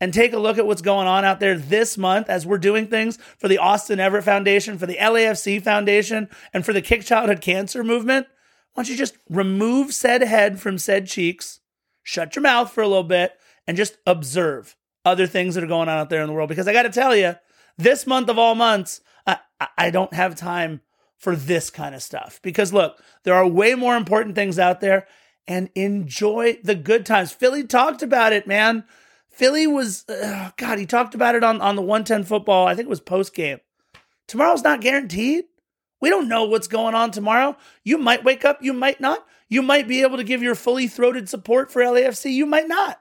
and 0.01 0.13
take 0.13 0.33
a 0.33 0.39
look 0.39 0.59
at 0.59 0.67
what's 0.67 0.83
going 0.83 1.07
on 1.07 1.25
out 1.25 1.39
there 1.39 1.57
this 1.57 1.97
month 1.97 2.29
as 2.29 2.45
we're 2.45 2.59
doing 2.59 2.89
things 2.89 3.19
for 3.39 3.47
the 3.47 3.59
Austin 3.59 4.01
Everett 4.01 4.25
Foundation, 4.25 4.77
for 4.77 4.87
the 4.87 4.97
LAFC 4.97 5.63
Foundation, 5.63 6.29
and 6.53 6.65
for 6.65 6.73
the 6.73 6.83
Kick 6.83 7.05
Childhood 7.05 7.41
Cancer 7.41 7.85
Movement? 7.85 8.27
Why 8.75 8.83
don't 8.83 8.91
you 8.91 8.97
just 8.97 9.17
remove 9.31 9.95
said 9.95 10.23
head 10.23 10.59
from 10.59 10.79
said 10.79 11.07
cheeks, 11.07 11.61
shut 12.03 12.35
your 12.35 12.43
mouth 12.43 12.73
for 12.73 12.83
a 12.83 12.89
little 12.89 13.05
bit, 13.05 13.39
and 13.67 13.77
just 13.77 13.97
observe 14.07 14.77
other 15.05 15.27
things 15.27 15.55
that 15.55 15.63
are 15.63 15.69
going 15.69 15.89
on 15.89 15.99
out 15.99 16.11
there 16.11 16.23
in 16.23 16.27
the 16.27 16.33
world? 16.33 16.49
Because 16.49 16.67
I 16.67 16.73
got 16.73 16.83
to 16.83 16.91
tell 16.91 17.15
you, 17.15 17.37
this 17.79 18.05
month 18.07 18.29
of 18.29 18.39
all 18.39 18.57
months, 18.57 19.01
I, 19.25 19.39
I 19.79 19.91
don't 19.91 20.15
have 20.15 20.35
time 20.35 20.81
for 21.23 21.37
this 21.37 21.71
kind 21.71 21.95
of 21.95 22.03
stuff. 22.03 22.41
Because 22.43 22.73
look, 22.73 23.01
there 23.23 23.35
are 23.35 23.47
way 23.47 23.77
more 23.77 23.97
important 23.97 24.35
things 24.35 24.59
out 24.59 24.81
there 24.81 25.07
and 25.47 25.71
enjoy 25.77 26.59
the 26.65 26.75
good 26.75 27.07
times. 27.07 27.31
Philly 27.31 27.65
talked 27.65 28.03
about 28.03 28.33
it, 28.33 28.47
man. 28.47 28.85
Philly 29.31 29.69
was, 29.69 30.05
uh, 30.09 30.51
God, 30.57 30.79
he 30.79 30.85
talked 30.85 31.15
about 31.15 31.37
it 31.37 31.45
on, 31.45 31.61
on 31.61 31.77
the 31.77 31.83
110 31.83 32.25
football. 32.25 32.67
I 32.67 32.75
think 32.75 32.87
it 32.87 32.91
was 32.91 33.01
post 33.01 33.35
game. 33.35 33.61
Tomorrow's 34.27 34.65
not 34.65 34.81
guaranteed. 34.81 35.45
We 36.01 36.11
don't 36.11 36.29
know 36.29 36.45
what's 36.45 36.67
going 36.67 36.97
on 36.97 37.13
tomorrow. 37.13 37.57
You 37.85 37.99
might 37.99 38.25
wake 38.25 38.45
up, 38.45 38.59
you 38.61 38.73
might 38.73 39.01
not. 39.01 39.25
You 39.49 39.63
might 39.63 39.87
be 39.87 40.03
able 40.03 40.17
to 40.17 40.25
give 40.25 40.43
your 40.43 40.57
fully 40.57 40.89
throated 40.89 41.29
support 41.29 41.71
for 41.71 41.83
LAFC, 41.83 42.33
you 42.33 42.47
might 42.47 42.67
not. 42.67 43.01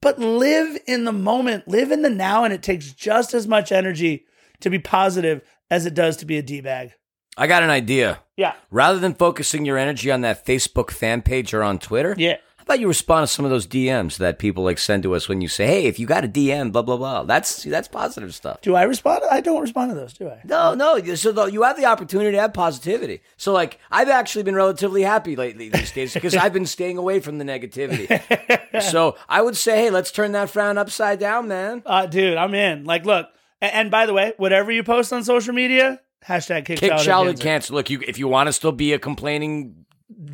But 0.00 0.18
live 0.18 0.78
in 0.86 1.04
the 1.04 1.12
moment, 1.12 1.68
live 1.68 1.92
in 1.92 2.00
the 2.00 2.10
now, 2.10 2.44
and 2.44 2.54
it 2.54 2.62
takes 2.62 2.92
just 2.92 3.34
as 3.34 3.46
much 3.46 3.70
energy 3.70 4.24
to 4.60 4.70
be 4.70 4.78
positive 4.78 5.42
as 5.70 5.84
it 5.84 5.94
does 5.94 6.16
to 6.18 6.26
be 6.26 6.38
a 6.38 6.42
D 6.42 6.62
bag. 6.62 6.92
I 7.38 7.46
got 7.46 7.62
an 7.62 7.70
idea. 7.70 8.18
Yeah. 8.36 8.54
Rather 8.70 8.98
than 8.98 9.14
focusing 9.14 9.64
your 9.64 9.78
energy 9.78 10.10
on 10.10 10.20
that 10.22 10.44
Facebook 10.44 10.90
fan 10.90 11.22
page 11.22 11.54
or 11.54 11.62
on 11.62 11.78
Twitter, 11.78 12.14
Yeah. 12.18 12.36
how 12.56 12.64
about 12.64 12.80
you 12.80 12.86
respond 12.88 13.26
to 13.26 13.32
some 13.32 13.44
of 13.44 13.50
those 13.50 13.66
DMs 13.66 14.18
that 14.18 14.38
people 14.38 14.62
like 14.64 14.78
send 14.78 15.02
to 15.04 15.14
us 15.14 15.28
when 15.28 15.40
you 15.40 15.48
say, 15.48 15.66
"Hey, 15.66 15.86
if 15.86 15.98
you 15.98 16.06
got 16.06 16.24
a 16.24 16.28
DM, 16.28 16.70
blah 16.70 16.82
blah 16.82 16.96
blah." 16.96 17.22
That's 17.24 17.48
see, 17.48 17.70
that's 17.70 17.88
positive 17.88 18.34
stuff. 18.34 18.60
Do 18.60 18.74
I 18.74 18.82
respond? 18.82 19.22
I 19.30 19.40
don't 19.40 19.60
respond 19.60 19.90
to 19.90 19.94
those, 19.94 20.12
do 20.12 20.28
I? 20.28 20.40
No, 20.44 20.74
no. 20.74 21.02
So 21.14 21.32
though 21.32 21.46
you 21.46 21.62
have 21.62 21.76
the 21.76 21.86
opportunity 21.86 22.32
to 22.32 22.40
have 22.40 22.52
positivity. 22.52 23.22
So 23.36 23.52
like 23.52 23.78
I've 23.90 24.08
actually 24.10 24.42
been 24.42 24.54
relatively 24.56 25.02
happy 25.02 25.34
lately 25.34 25.68
these 25.68 25.92
days 25.92 26.12
because 26.14 26.36
I've 26.36 26.52
been 26.52 26.66
staying 26.66 26.98
away 26.98 27.20
from 27.20 27.38
the 27.38 27.44
negativity. 27.44 28.82
so 28.82 29.16
I 29.28 29.42
would 29.42 29.56
say, 29.56 29.76
hey, 29.84 29.90
let's 29.90 30.10
turn 30.12 30.32
that 30.32 30.50
frown 30.50 30.76
upside 30.78 31.18
down, 31.18 31.48
man. 31.48 31.82
Uh, 31.86 32.06
dude, 32.06 32.36
I'm 32.36 32.54
in. 32.54 32.84
Like, 32.84 33.04
look, 33.06 33.28
and, 33.60 33.72
and 33.72 33.90
by 33.90 34.06
the 34.06 34.12
way, 34.12 34.34
whatever 34.36 34.70
you 34.70 34.82
post 34.82 35.12
on 35.12 35.24
social 35.24 35.54
media, 35.54 36.00
hashtag 36.26 36.64
kick, 36.64 36.78
Kick 36.78 36.88
childhood 36.90 37.06
childhood 37.06 37.34
cancer. 37.36 37.44
cancer. 37.48 37.74
Look, 37.74 37.90
you 37.90 38.02
if 38.06 38.18
you 38.18 38.28
want 38.28 38.48
to 38.48 38.52
still 38.52 38.72
be 38.72 38.92
a 38.92 38.98
complaining 38.98 39.84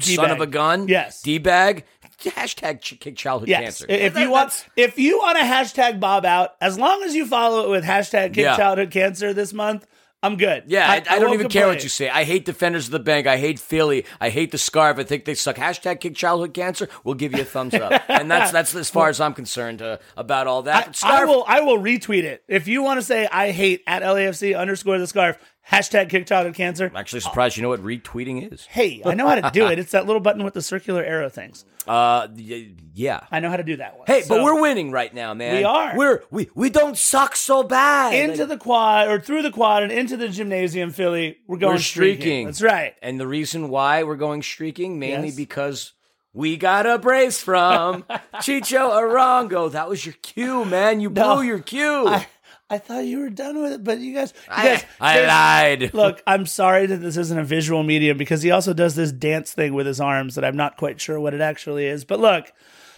son 0.01 0.31
of 0.31 0.41
a 0.41 0.47
gun, 0.47 0.89
Yes. 0.89 1.23
d 1.23 1.39
bag. 1.39 1.85
Hashtag 2.23 2.81
kick 2.81 3.17
childhood 3.17 3.49
Yes. 3.49 3.61
cancer. 3.61 3.87
If 3.89 4.15
That- 4.15 4.21
you 4.21 4.31
want, 4.31 4.51
that's- 4.51 4.71
if 4.77 4.99
you 4.99 5.19
want 5.19 5.37
to 5.39 5.45
hashtag 5.45 6.01
Bob 6.01 6.25
out, 6.25 6.53
as 6.61 6.79
long 6.79 7.03
as 7.03 7.15
you 7.15 7.27
follow 7.27 7.65
it 7.67 7.71
with 7.71 7.85
hashtag 7.85 8.29
kick 8.35 8.45
Yeah. 8.45 8.57
childhood 8.57 8.91
cancer 8.91 9.33
this 9.35 9.53
month, 9.53 9.87
I'm 10.23 10.37
good. 10.39 10.63
Yeah, 10.69 10.91
I, 10.91 10.95
I, 10.95 11.01
don't 11.01 11.25
won't 11.25 11.35
even 11.35 11.49
care 11.51 11.67
what 11.67 11.83
you 11.83 11.91
say. 11.91 12.09
I 12.09 12.25
hate 12.25 12.47
defenders 12.47 12.87
of 12.87 12.93
the 12.93 12.99
bank. 12.99 13.27
I 13.27 13.37
hate 13.37 13.59
Philly. 13.59 14.07
I 14.23 14.31
hate 14.31 14.53
the 14.53 14.59
scarf. 14.59 14.99
I 14.99 15.03
think 15.03 15.27
they 15.27 15.35
suck. 15.35 15.57
Hashtag 15.57 16.01
kick 16.01 16.15
childhood 16.15 16.55
cancer. 16.55 16.89
We'll 17.05 17.15
give 17.17 17.35
you 17.35 17.43
a 17.43 17.45
thumbs 17.45 17.75
up, 17.75 17.93
and 18.09 18.31
that's 18.31 18.51
that's 18.51 18.75
as 18.75 18.89
far 18.89 19.11
as 19.11 19.21
I'm 19.21 19.35
concerned 19.35 19.83
uh, 19.83 19.99
about 20.17 20.47
all 20.47 20.63
that. 20.63 20.89
I, 20.89 20.93
scarf. 20.93 21.21
I 21.21 21.25
will. 21.27 21.45
I 21.47 21.61
will 21.61 21.77
retweet 21.79 22.23
it 22.23 22.43
if 22.49 22.67
you 22.69 22.83
want 22.83 23.01
to 23.01 23.05
say 23.05 23.29
I 23.31 23.51
hate 23.51 23.83
at 23.87 24.03
LAFC 24.03 24.59
underscore 24.59 24.99
the 24.99 25.07
scarf 25.07 25.37
hashtag 25.71 26.09
kick 26.11 26.27
childhood 26.27 26.55
cancer. 26.55 26.87
I'm 26.87 26.97
actually 26.97 27.21
surprised. 27.21 27.57
You 27.57 27.63
know 27.63 27.69
what 27.69 27.83
retweeting 27.83 28.53
is? 28.53 28.67
Hey, 28.67 29.03
I 29.05 29.15
know 29.15 29.29
how 29.29 29.37
to 29.37 29.51
do 29.53 29.67
it. 29.67 29.79
It's 29.85 29.93
that 29.93 30.07
little 30.07 30.21
button 30.21 30.45
with 30.45 30.55
the 30.55 30.63
circular 30.63 31.03
arrow 31.05 31.29
things. 31.29 31.65
Uh, 31.87 32.29
y- 32.35 32.69
yeah. 32.95 33.27
I 33.31 33.41
know 33.41 33.51
how 33.51 33.57
to 33.59 33.63
do 33.63 33.77
that 33.77 33.99
one. 33.99 34.07
Hey, 34.07 34.23
but 34.29 34.43
we're 34.43 34.61
winning 34.61 34.91
right 34.91 35.13
now, 35.13 35.35
man. 35.35 35.57
We 35.57 35.65
are. 35.65 35.97
We're 35.97 36.23
we 36.31 36.49
we 36.55 36.71
don't 36.71 36.97
suck 36.97 37.37
so 37.37 37.63
bad. 37.63 38.15
into 38.15 38.47
the 38.47 38.57
quad 38.57 39.09
or 39.09 39.21
through 39.21 39.43
the 39.43 39.51
quad 39.51 39.83
and 39.83 39.93
into 39.93 40.17
the 40.17 40.29
gymnasium, 40.29 40.91
Philly. 40.91 41.39
We're 41.47 41.59
going 41.59 41.75
we're 41.75 41.79
streaking. 41.81 42.47
That's 42.47 42.63
right. 42.63 42.95
And 43.03 43.21
the 43.21 43.27
reason 43.27 43.69
why 43.69 44.03
we're 44.05 44.17
going 44.17 44.43
streaking 44.43 44.99
mainly 44.99 45.29
Yes. 45.29 45.37
because. 45.37 45.93
We 46.37 46.57
got 46.57 46.85
a 46.85 46.99
brace 46.99 47.41
from 47.41 48.03
Chicho 48.43 48.91
Arango. 48.91 49.71
That 49.71 49.89
was 49.89 50.05
your 50.05 50.17
cue, 50.21 50.65
man. 50.65 50.99
You 51.01 51.09
blew 51.09 51.43
your 51.43 51.61
cue. 51.61 52.09
I, 52.09 52.27
I 52.71 52.79
thought 52.79 53.05
you 53.05 53.19
were 53.21 53.31
done 53.31 53.61
with 53.63 53.73
it, 53.73 53.85
but 53.85 53.99
you 53.99 54.15
guys, 54.15 54.33
you 54.47 54.53
I, 54.53 54.65
guys 54.65 54.85
I 55.01 55.15
there's- 55.15 55.29
lied. 55.29 55.95
Look, 55.95 56.23
I'm 56.27 56.47
sorry 56.47 56.87
that 56.87 56.97
this 56.97 57.17
isn't 57.17 57.39
a 57.39 57.45
visual 57.45 57.83
medium 57.83 58.17
because 58.17 58.43
he 58.43 58.51
also 58.51 58.73
does 58.73 58.95
this 58.95 59.13
dance 59.13 59.53
thing 59.53 59.75
with 59.75 59.87
his 59.87 60.01
arms 60.01 60.35
that 60.35 60.45
I'm 60.45 60.57
not 60.57 60.77
quite 60.77 61.01
sure 61.01 61.21
what 61.21 61.35
it 61.35 61.41
actually 61.41 61.87
is. 61.87 62.05
But 62.05 62.21
look, 62.21 62.53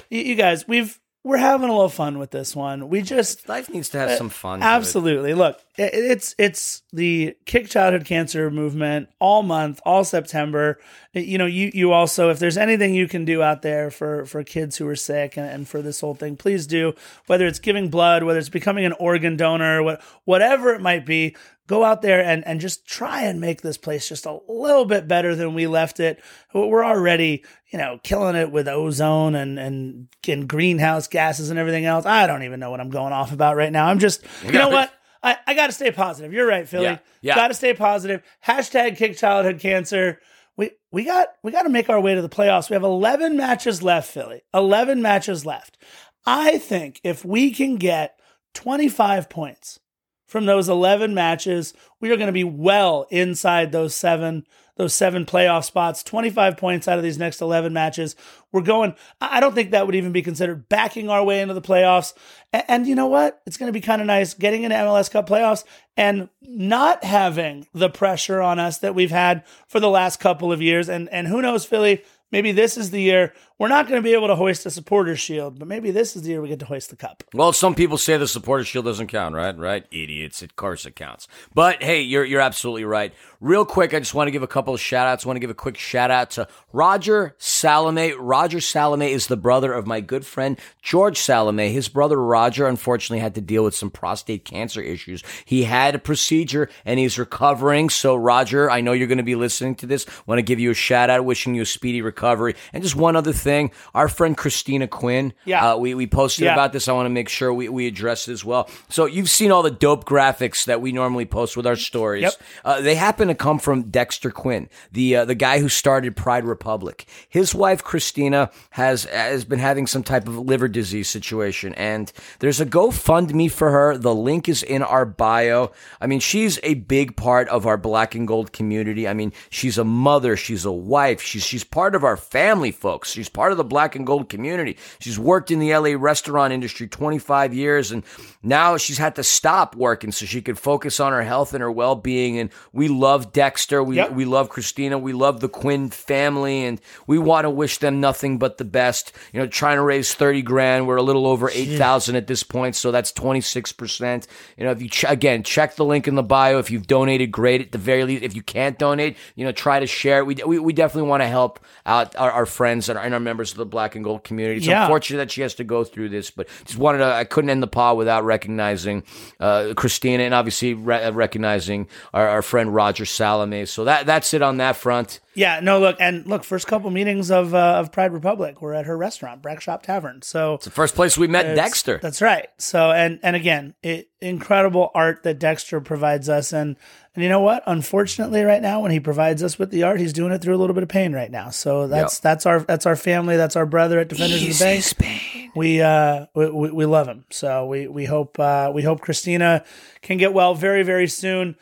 you, 0.09 0.21
you 0.21 0.35
guys, 0.37 0.69
we've 0.69 0.99
we're 1.27 1.39
having 1.39 1.69
a 1.69 1.73
little 1.73 1.89
fun 1.89 2.21
with 2.21 2.31
this 2.31 2.55
one. 2.55 2.89
We 2.89 3.03
just 3.03 3.49
Life 3.49 3.69
needs 3.69 3.89
to 3.89 3.99
have 3.99 4.11
uh, 4.11 4.17
some 4.17 4.29
fun. 4.29 4.63
Absolutely. 4.63 5.35
Look, 5.35 5.61
it, 5.77 5.91
it's 5.93 6.37
it's 6.39 6.85
the 6.93 7.37
Kick 7.47 7.69
Childhood 7.69 8.05
Cancer 8.05 8.49
movement 8.49 9.09
all 9.19 9.43
month, 9.43 9.81
all 9.85 10.05
September. 10.05 10.79
You 11.15 11.37
know, 11.37 11.47
you 11.47 11.73
you 11.75 11.91
also, 11.91 12.31
if 12.31 12.39
there's 12.39 12.57
anything 12.57 12.95
you 12.95 13.09
can 13.09 13.25
do 13.25 13.43
out 13.43 13.63
there 13.63 13.91
for 13.91 14.25
for 14.25 14.45
kids 14.45 14.77
who 14.77 14.87
are 14.87 14.95
sick 14.95 15.37
and, 15.37 15.51
and 15.51 15.69
for 15.69 15.83
this 15.83 16.01
whole 16.01 16.15
thing, 16.15 16.37
please 16.37 16.65
do. 16.65 16.95
Whether 17.27 17.49
it's 17.49 17.59
giving 17.59 17.89
blood, 17.91 18.23
whether 18.23 18.39
it's 18.39 18.49
becoming 18.49 18.85
an 18.85 18.93
organ 18.93 19.37
donor, 19.37 19.83
what 19.83 20.01
whatever 20.27 20.75
it 20.75 20.81
might 20.81 21.05
be, 21.05 21.35
go 21.67 21.85
out 21.85 22.03
there 22.03 22.23
and 22.23 22.47
and 22.47 22.61
just 22.61 22.87
try 22.87 23.23
and 23.23 23.41
make 23.41 23.63
this 23.63 23.77
place 23.77 24.09
just 24.09 24.27
a 24.27 24.39
little 24.49 24.85
bit 24.85 25.09
better 25.09 25.35
than 25.35 25.55
we 25.55 25.67
left 25.67 26.01
it. 26.01 26.23
We're 26.55 26.85
already, 26.85 27.45
you 27.71 27.79
know, 27.79 27.99
killing 28.03 28.37
it 28.37 28.51
with 28.51 28.69
ozone 28.69 29.35
and 29.35 29.59
and, 29.59 30.09
and 30.29 30.49
greenhouse 30.49 31.09
gases 31.09 31.51
and 31.51 31.59
everything 31.59 31.85
else. 31.85 32.07
I 32.07 32.27
don't 32.27 32.43
even 32.43 32.61
know 32.61 32.71
what 32.71 32.81
I'm 32.81 32.91
going 32.91 33.13
off 33.13 33.33
about 33.33 33.57
right 33.57 33.73
now. 33.73 33.87
I'm 33.87 33.99
just, 33.99 34.23
you 34.45 34.53
know 34.53 34.69
what? 34.69 34.93
I, 35.23 35.37
I 35.47 35.55
got 35.55 35.67
to 35.67 35.73
stay 35.73 35.91
positive. 35.91 36.33
You're 36.33 36.47
right, 36.47 36.69
Philly. 36.69 36.85
Yeah, 36.85 36.99
yeah. 37.21 37.35
Got 37.35 37.49
to 37.49 37.55
stay 37.55 37.75
positive. 37.75 38.23
Hashtag 38.47 38.97
kick 38.97 39.17
childhood 39.17 39.59
cancer. 39.59 40.21
We 40.57 40.71
we 40.93 41.05
got 41.05 41.29
we 41.43 41.51
got 41.51 41.63
to 41.63 41.69
make 41.69 41.91
our 41.91 42.01
way 42.01 42.15
to 42.15 42.23
the 42.23 42.29
playoffs. 42.29 42.71
We 42.71 42.75
have 42.75 42.85
11 42.85 43.37
matches 43.37 43.83
left, 43.83 44.11
Philly. 44.11 44.43
11 44.55 45.03
matches 45.03 45.45
left. 45.45 45.79
I 46.25 46.59
think 46.59 47.01
if 47.03 47.25
we 47.25 47.51
can 47.51 47.77
get 47.77 48.19
25 48.55 49.29
points 49.29 49.81
from 50.27 50.47
those 50.47 50.69
11 50.69 51.15
matches, 51.15 51.73
we 52.01 52.11
are 52.11 52.17
going 52.17 52.27
to 52.27 52.33
be 52.33 52.45
well 52.45 53.07
inside 53.11 53.73
those 53.73 53.95
seven 53.95 54.45
those 54.79 54.93
seven 54.93 55.25
playoff 55.25 55.65
spots. 55.65 56.03
25 56.03 56.59
points 56.59 56.87
out 56.87 56.99
of 56.99 57.03
these 57.03 57.17
next 57.17 57.41
11 57.41 57.73
matches. 57.73 58.15
We're 58.53 58.61
going. 58.61 58.95
I 59.23 59.41
don't 59.41 59.55
think 59.55 59.71
that 59.71 59.87
would 59.87 59.95
even 59.95 60.13
be 60.13 60.21
considered 60.21 60.69
backing 60.69 61.09
our 61.09 61.25
way 61.25 61.41
into 61.41 61.55
the 61.55 61.63
playoffs. 61.63 62.13
A- 62.53 62.71
And, 62.71 62.87
you 62.87 62.95
know 62.95 63.07
what? 63.07 63.41
It's 63.47 63.57
going 63.57 63.69
to 63.69 63.73
be 63.73 63.81
kind 63.81 64.03
of 64.03 64.07
nice 64.07 64.35
getting 64.35 64.65
into 64.65 64.77
MLS 64.77 65.11
Cup 65.11 65.27
playoffs 65.27 65.65
and 65.97 66.29
not 66.43 67.05
having 67.05 67.67
the 67.73 67.89
pressure 67.89 68.43
on 68.43 68.59
us 68.59 68.77
that 68.79 68.95
we've 68.95 69.11
had 69.11 69.45
for 69.67 69.81
the 69.81 69.89
last 69.89 70.21
couple 70.21 70.53
of 70.53 70.61
years. 70.61 70.91
And 70.91 71.09
and 71.09 71.27
who 71.27 71.41
knows, 71.41 71.65
Philly? 71.65 72.05
Maybe 72.31 72.53
this 72.53 72.77
is 72.77 72.91
the 72.91 73.01
year 73.01 73.33
we're 73.59 73.69
not 73.69 73.89
going 73.89 73.99
to 73.99 74.03
be 74.03 74.13
able 74.13 74.29
to 74.29 74.37
hoist 74.37 74.67
a 74.67 74.71
supporter 74.71 75.17
shield, 75.17 75.59
but 75.59 75.67
maybe 75.67 75.91
this 75.91 76.15
is 76.15 76.23
the 76.23 76.31
year 76.31 76.43
we 76.43 76.49
get 76.49 76.59
to 76.61 76.67
hoist 76.67 76.91
the 76.91 76.97
cup. 76.97 77.25
Well, 77.33 77.53
some 77.53 77.75
people 77.75 77.97
say 77.97 78.17
the 78.17 78.29
supporter 78.29 78.65
shield 78.65 78.85
doesn't 78.85 79.07
count, 79.07 79.35
right? 79.35 79.57
Right? 79.57 79.87
Idiots. 79.91 80.43
Of 80.43 80.57
course 80.57 80.85
it 80.85 80.97
counts. 80.97 81.29
But 81.55 81.83
hey, 81.83 82.03
you're 82.03 82.25
you're 82.25 82.41
absolutely 82.41 82.85
right. 82.85 83.15
Real 83.41 83.65
quick, 83.65 83.95
I 83.95 83.99
just 83.99 84.15
want 84.15 84.29
to 84.29 84.33
give 84.33 84.43
a 84.43 84.47
couple 84.47 84.75
of 84.75 84.81
shout 84.81 85.07
outs. 85.07 85.25
I 85.25 85.29
want 85.29 85.37
to 85.37 85.41
give 85.41 85.51
a 85.51 85.55
quick 85.55 85.77
shout 85.77 86.11
out 86.11 86.31
to 86.33 86.49
Roger 86.73 87.35
Salome. 87.39 88.13
Roger 88.13 88.61
Salome 88.61 89.13
is 89.13 89.27
the 89.27 89.37
brother 89.37 89.73
of 89.73 89.87
my 89.87 90.01
good 90.01 90.25
friend 90.25 90.59
George 90.83 91.19
Salome. 91.19 91.71
His 91.71 91.89
brother 91.89 92.21
Roger 92.21 92.67
unfortunately 92.67 93.21
had 93.21 93.35
to 93.35 93.41
deal 93.41 93.65
with 93.65 93.75
some 93.75 93.91
prostate 93.91 94.45
cancer 94.45 94.81
issues. 94.81 95.23
He 95.45 95.65
had 95.65 95.95
a 95.95 95.99
procedure 95.99 96.69
and 96.85 96.99
he's 96.99 97.19
recovering. 97.19 97.91
So 97.91 98.17
Roger, 98.17 98.71
I 98.71 98.81
know 98.81 98.93
you're 98.93 99.07
going 99.07 99.19
to 99.19 99.25
be 99.25 99.35
listening 99.35 99.75
to 99.77 99.87
this. 99.87 100.07
I 100.09 100.23
Want 100.27 100.39
to 100.39 100.43
give 100.43 100.61
you 100.61 100.71
a 100.71 100.75
shout 100.75 101.11
out, 101.11 101.25
wishing 101.25 101.55
you 101.55 101.63
a 101.63 101.67
speedy 101.67 102.03
recovery. 102.03 102.55
And 102.73 102.83
just 102.83 102.97
one 102.97 103.17
other 103.17 103.33
thing, 103.33 103.46
our 103.95 104.09
friend 104.09 104.37
Christina 104.37 104.87
Quinn. 104.89 105.33
Yeah. 105.45 105.73
uh, 105.73 105.77
we 105.77 105.95
we 105.95 106.07
posted 106.07 106.45
Yeah. 106.47 106.53
about 106.53 106.73
this. 106.73 106.89
I 106.89 106.93
want 106.93 107.07
to 107.07 107.11
make 107.11 107.29
sure 107.29 107.53
we, 107.53 107.69
we 107.69 107.87
address 107.87 108.29
it 108.29 108.33
as 108.33 108.45
well. 108.45 108.69
So 108.89 109.07
you've 109.07 109.31
seen 109.31 109.51
all 109.53 109.63
the 109.63 109.71
dope 109.71 110.05
graphics 110.05 110.65
that 110.67 110.81
we 110.81 110.93
normally 110.93 111.25
post 111.27 111.57
with 111.57 111.67
our 111.67 111.77
stories. 111.77 112.23
Yep. 112.23 112.33
Uh, 112.65 112.81
they 112.81 112.95
happen 112.95 113.29
to 113.29 113.35
come 113.35 113.59
from 113.59 113.85
Dexter 113.91 114.31
Quinn, 114.31 114.69
the 114.93 115.17
uh, 115.17 115.25
the 115.25 115.35
guy 115.35 115.61
who 115.61 115.69
started 115.69 116.17
Pride 116.17 116.45
Republic. 116.45 117.07
His 117.29 117.55
wife 117.55 117.83
Christina 117.83 118.51
has 118.71 119.05
has 119.05 119.45
been 119.45 119.59
having 119.59 119.87
some 119.87 120.03
type 120.03 120.29
of 120.29 120.39
liver 120.39 120.69
disease 120.69 121.09
situation, 121.09 121.75
and 121.75 122.13
there's 122.41 122.61
a 122.61 122.67
GoFundMe 122.67 123.51
for 123.51 123.71
her. 123.71 123.97
The 123.97 124.15
link 124.15 124.49
is 124.49 124.63
in 124.63 124.83
our 124.83 125.05
bio. 125.05 125.73
I 126.01 126.07
mean, 126.07 126.21
she's 126.21 126.59
a 126.63 126.75
big 126.75 127.17
part 127.17 127.49
of 127.49 127.67
our 127.67 127.77
Black 127.77 128.15
and 128.15 128.27
Gold 128.27 128.53
community. 128.53 129.07
I 129.09 129.15
mean, 129.15 129.33
she's 129.51 129.79
a 129.79 129.85
mother, 129.85 130.37
she's 130.37 130.65
a 130.65 130.73
wife, 130.73 131.21
she's 131.23 131.45
she's 131.45 131.65
part 131.65 131.95
of 131.95 132.05
our 132.05 132.17
family, 132.17 132.71
folks. 132.71 133.11
She's 133.11 133.29
part 133.37 133.53
of 133.53 133.59
the 133.59 133.65
black 133.65 133.95
and 133.95 134.07
gold 134.07 134.29
community. 134.29 134.79
She's 134.99 135.19
worked 135.19 135.51
in 135.51 135.59
the 135.59 135.71
LA 135.77 135.95
restaurant 135.97 136.53
industry 136.55 136.89
25 136.89 137.53
years 137.55 137.93
and 137.93 138.03
now 138.43 138.77
she's 138.79 138.99
had 138.99 139.15
to 139.17 139.23
stop 139.23 139.77
working 139.77 140.11
so 140.11 140.25
she 140.27 140.41
could 140.41 140.59
focus 140.59 140.99
on 141.01 141.13
her 141.13 141.23
health 141.23 141.53
and 141.55 141.61
her 141.61 141.71
well-being 141.71 142.39
and 142.39 142.51
we 142.73 142.89
love 142.89 143.33
Dexter, 143.33 143.83
we 143.83 143.97
Yep. 143.97 144.13
we 144.13 144.25
love 144.25 144.49
Christina, 144.49 144.97
we 144.99 145.13
love 145.13 145.41
the 145.41 145.49
Quinn 145.49 145.91
family 145.91 146.65
and 146.65 146.81
we 147.07 147.19
want 147.19 147.45
to 147.45 147.51
wish 147.51 147.79
them 147.79 148.01
nothing 148.01 148.39
but 148.39 148.57
the 148.57 148.65
best. 148.65 149.13
You 149.33 149.41
know, 149.41 149.47
trying 149.47 149.77
to 149.77 149.83
raise 149.83 150.15
30 150.15 150.43
grand, 150.43 150.87
we're 150.87 150.97
a 150.97 151.03
little 151.03 151.27
over 151.27 151.51
8,000 151.51 152.17
at 152.17 152.27
this 152.27 152.43
point, 152.43 152.75
so 152.75 152.91
that's 152.91 153.13
26%. 153.13 154.27
You 154.57 154.65
know, 154.65 154.71
if 154.71 154.81
you 154.83 154.89
ch- 154.89 155.05
again, 155.09 155.43
check 155.43 155.77
the 155.77 155.85
link 155.85 156.09
in 156.09 156.15
the 156.15 156.23
bio 156.23 156.59
if 156.59 156.71
you've 156.71 156.87
donated 156.87 157.31
great 157.31 157.61
at 157.61 157.73
the 157.73 157.79
very 157.79 158.05
least. 158.05 158.23
If 158.23 158.35
you 158.35 158.43
can't 158.43 158.79
donate, 158.79 159.17
you 159.35 159.45
know, 159.45 159.53
try 159.53 159.79
to 159.81 159.87
share 159.87 160.21
it. 160.21 160.27
We 160.27 160.35
we, 160.47 160.59
we 160.59 160.73
definitely 160.73 161.09
want 161.11 161.23
to 161.23 161.29
help 161.29 161.61
out 161.85 162.15
our, 162.17 162.31
our 162.31 162.47
friends 162.47 162.89
and 162.89 162.99
our, 162.99 163.05
and 163.05 163.15
our 163.15 163.21
members 163.27 163.51
of 163.51 163.59
the 163.59 163.67
black 163.67 163.95
and 163.95 164.03
gold 164.03 164.25
community. 164.25 164.57
It's 164.59 164.67
Yeah. 164.67 164.85
unfortunate 164.85 165.19
that 165.19 165.31
she 165.31 165.43
has 165.43 165.55
to 165.57 165.65
go 165.65 165.85
through 165.85 166.09
this, 166.09 166.31
but 166.31 166.49
just 166.65 166.79
wanted 166.79 166.99
to 166.99 167.05
I 167.07 167.25
couldn't 167.25 167.51
end 167.51 167.63
the 167.63 167.67
pod 167.67 167.99
without 167.99 168.25
recognizing 168.25 169.03
uh, 169.41 169.75
Christina 169.77 170.23
and 170.23 170.33
obviously 170.33 170.73
re- 170.73 171.11
recognizing 171.11 171.89
our, 172.15 172.27
our 172.27 172.43
friend 172.43 172.75
Roger 172.75 173.05
Salame. 173.05 173.67
So 173.67 173.85
that 173.85 174.07
that's 174.07 174.33
it 174.33 174.41
on 174.41 174.57
that 174.57 174.77
front. 174.77 175.21
Yeah, 175.37 175.61
no, 175.61 175.79
look, 175.79 175.97
and 176.01 176.27
look, 176.27 176.45
first 176.45 176.67
couple 176.67 176.91
meetings 176.91 177.31
of 177.31 177.55
uh, 177.55 177.75
of 177.79 177.93
Pride 177.93 178.13
Republic 178.13 178.63
were 178.63 178.75
at 178.75 178.87
her 178.87 178.97
restaurant, 178.97 179.43
Brack 179.43 179.61
Shop 179.61 179.83
Tavern. 179.83 180.23
So 180.23 180.55
it's 180.55 180.65
The 180.65 180.71
first 180.71 180.95
place 180.95 181.19
we 181.19 181.29
met 181.29 181.55
Dexter. 181.55 181.99
That's 182.03 182.23
right. 182.23 182.49
So 182.59 182.91
and 182.91 183.21
and 183.23 183.37
again, 183.37 183.75
it 183.83 184.09
incredible 184.21 184.91
art 184.95 185.23
that 185.25 185.39
Dexter 185.39 185.81
provides 185.81 186.29
us 186.29 186.53
and 186.53 186.77
and 187.15 187.23
you 187.23 187.29
know 187.29 187.41
what? 187.41 187.63
Unfortunately, 187.67 188.43
right 188.43 188.61
now 188.63 188.81
when 188.81 188.91
he 188.91 189.01
provides 189.01 189.43
us 189.43 189.59
with 189.59 189.71
the 189.71 189.83
art, 189.83 190.01
he's 190.01 190.13
doing 190.13 190.33
it 190.33 190.41
through 190.43 190.55
a 190.55 190.59
little 190.59 190.75
bit 190.75 190.83
of 190.83 190.89
pain 190.89 191.13
right 191.13 191.31
now. 191.31 191.51
So 191.51 191.87
that's 191.87 192.17
Yep. 192.17 192.23
that's 192.23 192.47
our 192.47 192.61
that's 192.61 192.87
our 192.87 192.97
family, 192.97 193.37
that's 193.37 193.57
our 193.57 193.67
brother 193.67 193.99
at 193.99 194.09
Defenders 194.09 194.43
of 194.43 194.59
the 194.59 194.95
Bank. 194.99 195.51
We 195.55 195.81
uh 195.83 196.27
we, 196.35 196.51
we, 196.51 196.71
we 196.71 196.85
love 196.87 197.09
him. 197.09 197.25
So 197.31 197.67
we 197.67 197.87
we 197.89 198.07
hope 198.07 198.39
uh 198.39 198.71
we 198.75 198.83
hope 198.83 199.01
Christina 199.03 199.65
can 200.03 200.17
get 200.17 200.33
well 200.33 200.55
very 200.55 200.83
very 200.83 201.09
soon. 201.09 201.57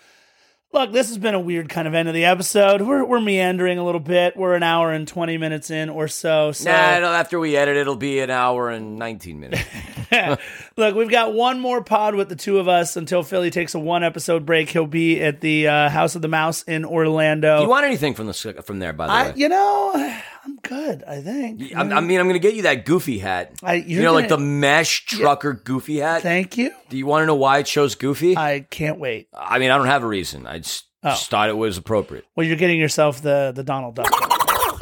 Look, 0.74 0.90
this 0.90 1.06
has 1.06 1.18
been 1.18 1.36
a 1.36 1.40
weird 1.40 1.68
kind 1.68 1.86
of 1.86 1.94
end 1.94 2.08
of 2.08 2.14
the 2.14 2.24
episode. 2.24 2.82
We're 2.82 3.04
we're 3.04 3.20
meandering 3.20 3.78
a 3.78 3.84
little 3.84 4.00
bit. 4.00 4.36
We're 4.36 4.56
an 4.56 4.64
hour 4.64 4.90
and 4.90 5.06
20 5.06 5.38
minutes 5.38 5.70
in 5.70 5.88
or 5.88 6.08
so. 6.08 6.50
So 6.50 6.68
Nah, 6.68 6.98
no, 6.98 7.12
after 7.12 7.38
we 7.38 7.56
edit, 7.56 7.76
it'll 7.76 7.94
be 7.94 8.18
an 8.18 8.28
hour 8.30 8.70
and 8.70 8.98
19 8.98 9.38
minutes. 9.38 9.62
Look, 10.76 10.96
we've 10.96 11.08
got 11.08 11.32
one 11.32 11.60
more 11.60 11.84
pod 11.84 12.16
with 12.16 12.28
the 12.28 12.34
two 12.34 12.58
of 12.58 12.66
us 12.66 12.96
until 12.96 13.22
Philly 13.22 13.52
takes 13.52 13.76
a 13.76 13.78
one 13.78 14.02
episode 14.02 14.44
break. 14.44 14.68
He'll 14.68 14.88
be 14.88 15.22
at 15.22 15.40
the 15.40 15.68
uh, 15.68 15.88
House 15.90 16.16
of 16.16 16.22
the 16.22 16.28
Mouse 16.28 16.64
in 16.64 16.84
Orlando. 16.84 17.58
Do 17.58 17.62
you 17.62 17.68
want 17.68 17.86
anything 17.86 18.14
from 18.14 18.26
the 18.26 18.62
from 18.64 18.80
there, 18.80 18.92
by 18.92 19.06
the 19.06 19.12
I, 19.12 19.22
way? 19.28 19.34
you 19.36 19.48
know, 19.48 20.18
I'm 20.44 20.56
good. 20.56 21.02
I 21.04 21.20
think. 21.20 21.62
I, 21.74 21.80
I 21.80 22.00
mean, 22.00 22.20
I'm 22.20 22.26
going 22.26 22.34
to 22.34 22.38
get 22.38 22.54
you 22.54 22.62
that 22.62 22.84
goofy 22.84 23.18
hat. 23.18 23.52
I- 23.62 23.74
you 23.74 24.02
know, 24.02 24.12
like 24.12 24.28
the 24.28 24.38
mesh 24.38 25.06
trucker 25.06 25.52
goofy 25.54 25.98
hat. 25.98 26.22
Thank 26.22 26.58
you. 26.58 26.70
Do 26.90 26.96
you 26.98 27.06
want 27.06 27.22
to 27.22 27.26
know 27.26 27.34
why 27.34 27.58
it 27.58 27.66
chose 27.66 27.94
goofy? 27.94 28.36
I, 28.36 28.52
I 28.54 28.60
can't 28.60 28.98
wait. 28.98 29.28
I 29.32 29.58
mean, 29.58 29.70
I 29.70 29.78
don't 29.78 29.86
have 29.86 30.02
a 30.02 30.06
reason. 30.06 30.46
I 30.46 30.58
just, 30.58 30.84
Oh. 31.02 31.10
just 31.10 31.28
thought 31.30 31.50
it 31.50 31.56
was 31.56 31.76
appropriate. 31.76 32.24
Well, 32.34 32.46
you're 32.46 32.56
getting 32.56 32.80
yourself 32.80 33.20
the 33.20 33.52
the 33.54 33.62
Donald 33.62 33.94
Duck. 33.96 34.10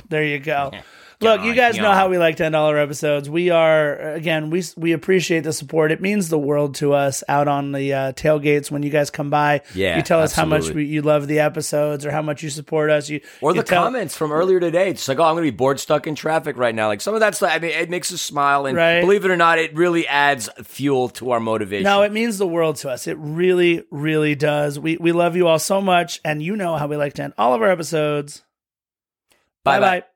there 0.08 0.22
you 0.24 0.38
go. 0.38 0.70
Look, 1.22 1.42
you 1.42 1.54
guys 1.54 1.76
know 1.76 1.84
yeah. 1.84 1.94
how 1.94 2.08
we 2.08 2.18
like 2.18 2.36
to 2.36 2.44
end 2.44 2.54
all 2.56 2.66
our 2.66 2.78
episodes. 2.78 3.28
We 3.30 3.50
are 3.50 4.12
again, 4.12 4.50
we 4.50 4.62
we 4.76 4.92
appreciate 4.92 5.40
the 5.44 5.52
support. 5.52 5.92
It 5.92 6.00
means 6.00 6.28
the 6.28 6.38
world 6.38 6.74
to 6.76 6.92
us 6.92 7.22
out 7.28 7.48
on 7.48 7.72
the 7.72 7.92
uh, 7.92 8.12
tailgates 8.12 8.70
when 8.70 8.82
you 8.82 8.90
guys 8.90 9.10
come 9.10 9.30
by. 9.30 9.62
Yeah, 9.74 9.96
you 9.96 10.02
tell 10.02 10.20
us 10.20 10.32
how 10.34 10.44
much 10.44 10.70
we, 10.70 10.84
you 10.84 11.02
love 11.02 11.26
the 11.28 11.40
episodes 11.40 12.04
or 12.04 12.10
how 12.10 12.22
much 12.22 12.42
you 12.42 12.50
support 12.50 12.90
us. 12.90 13.08
You 13.08 13.20
Or 13.40 13.52
you 13.54 13.60
the 13.62 13.66
tell- 13.66 13.84
comments 13.84 14.16
from 14.16 14.32
earlier 14.32 14.60
today. 14.60 14.90
It's 14.90 15.06
like, 15.08 15.18
oh, 15.18 15.24
I'm 15.24 15.34
going 15.34 15.44
to 15.46 15.50
be 15.52 15.56
bored, 15.56 15.80
stuck 15.80 16.06
in 16.06 16.14
traffic 16.14 16.56
right 16.56 16.74
now. 16.74 16.88
Like 16.88 17.00
some 17.00 17.14
of 17.14 17.20
that 17.20 17.34
stuff, 17.34 17.50
I 17.52 17.58
mean, 17.58 17.70
it 17.70 17.90
makes 17.90 18.12
us 18.12 18.20
smile. 18.22 18.66
And 18.66 18.76
Right. 18.76 19.00
believe 19.00 19.24
it 19.24 19.30
or 19.30 19.36
not, 19.36 19.58
it 19.58 19.74
really 19.74 20.06
adds 20.08 20.48
fuel 20.64 21.08
to 21.10 21.30
our 21.32 21.40
motivation. 21.40 21.84
No, 21.84 22.02
it 22.02 22.12
means 22.12 22.38
the 22.38 22.46
world 22.46 22.76
to 22.76 22.90
us. 22.90 23.06
It 23.06 23.16
really, 23.18 23.84
really 23.90 24.34
does. 24.34 24.78
We 24.78 24.96
we 24.98 25.12
love 25.12 25.36
you 25.36 25.46
all 25.48 25.58
so 25.58 25.80
much, 25.80 26.20
and 26.24 26.42
you 26.42 26.56
know 26.56 26.76
how 26.76 26.86
we 26.86 26.96
like 26.96 27.14
to 27.14 27.22
end 27.22 27.32
all 27.38 27.54
of 27.54 27.62
our 27.62 27.68
episodes. 27.70 28.42
Bye-bye. 29.64 30.00
bye. 30.00 30.06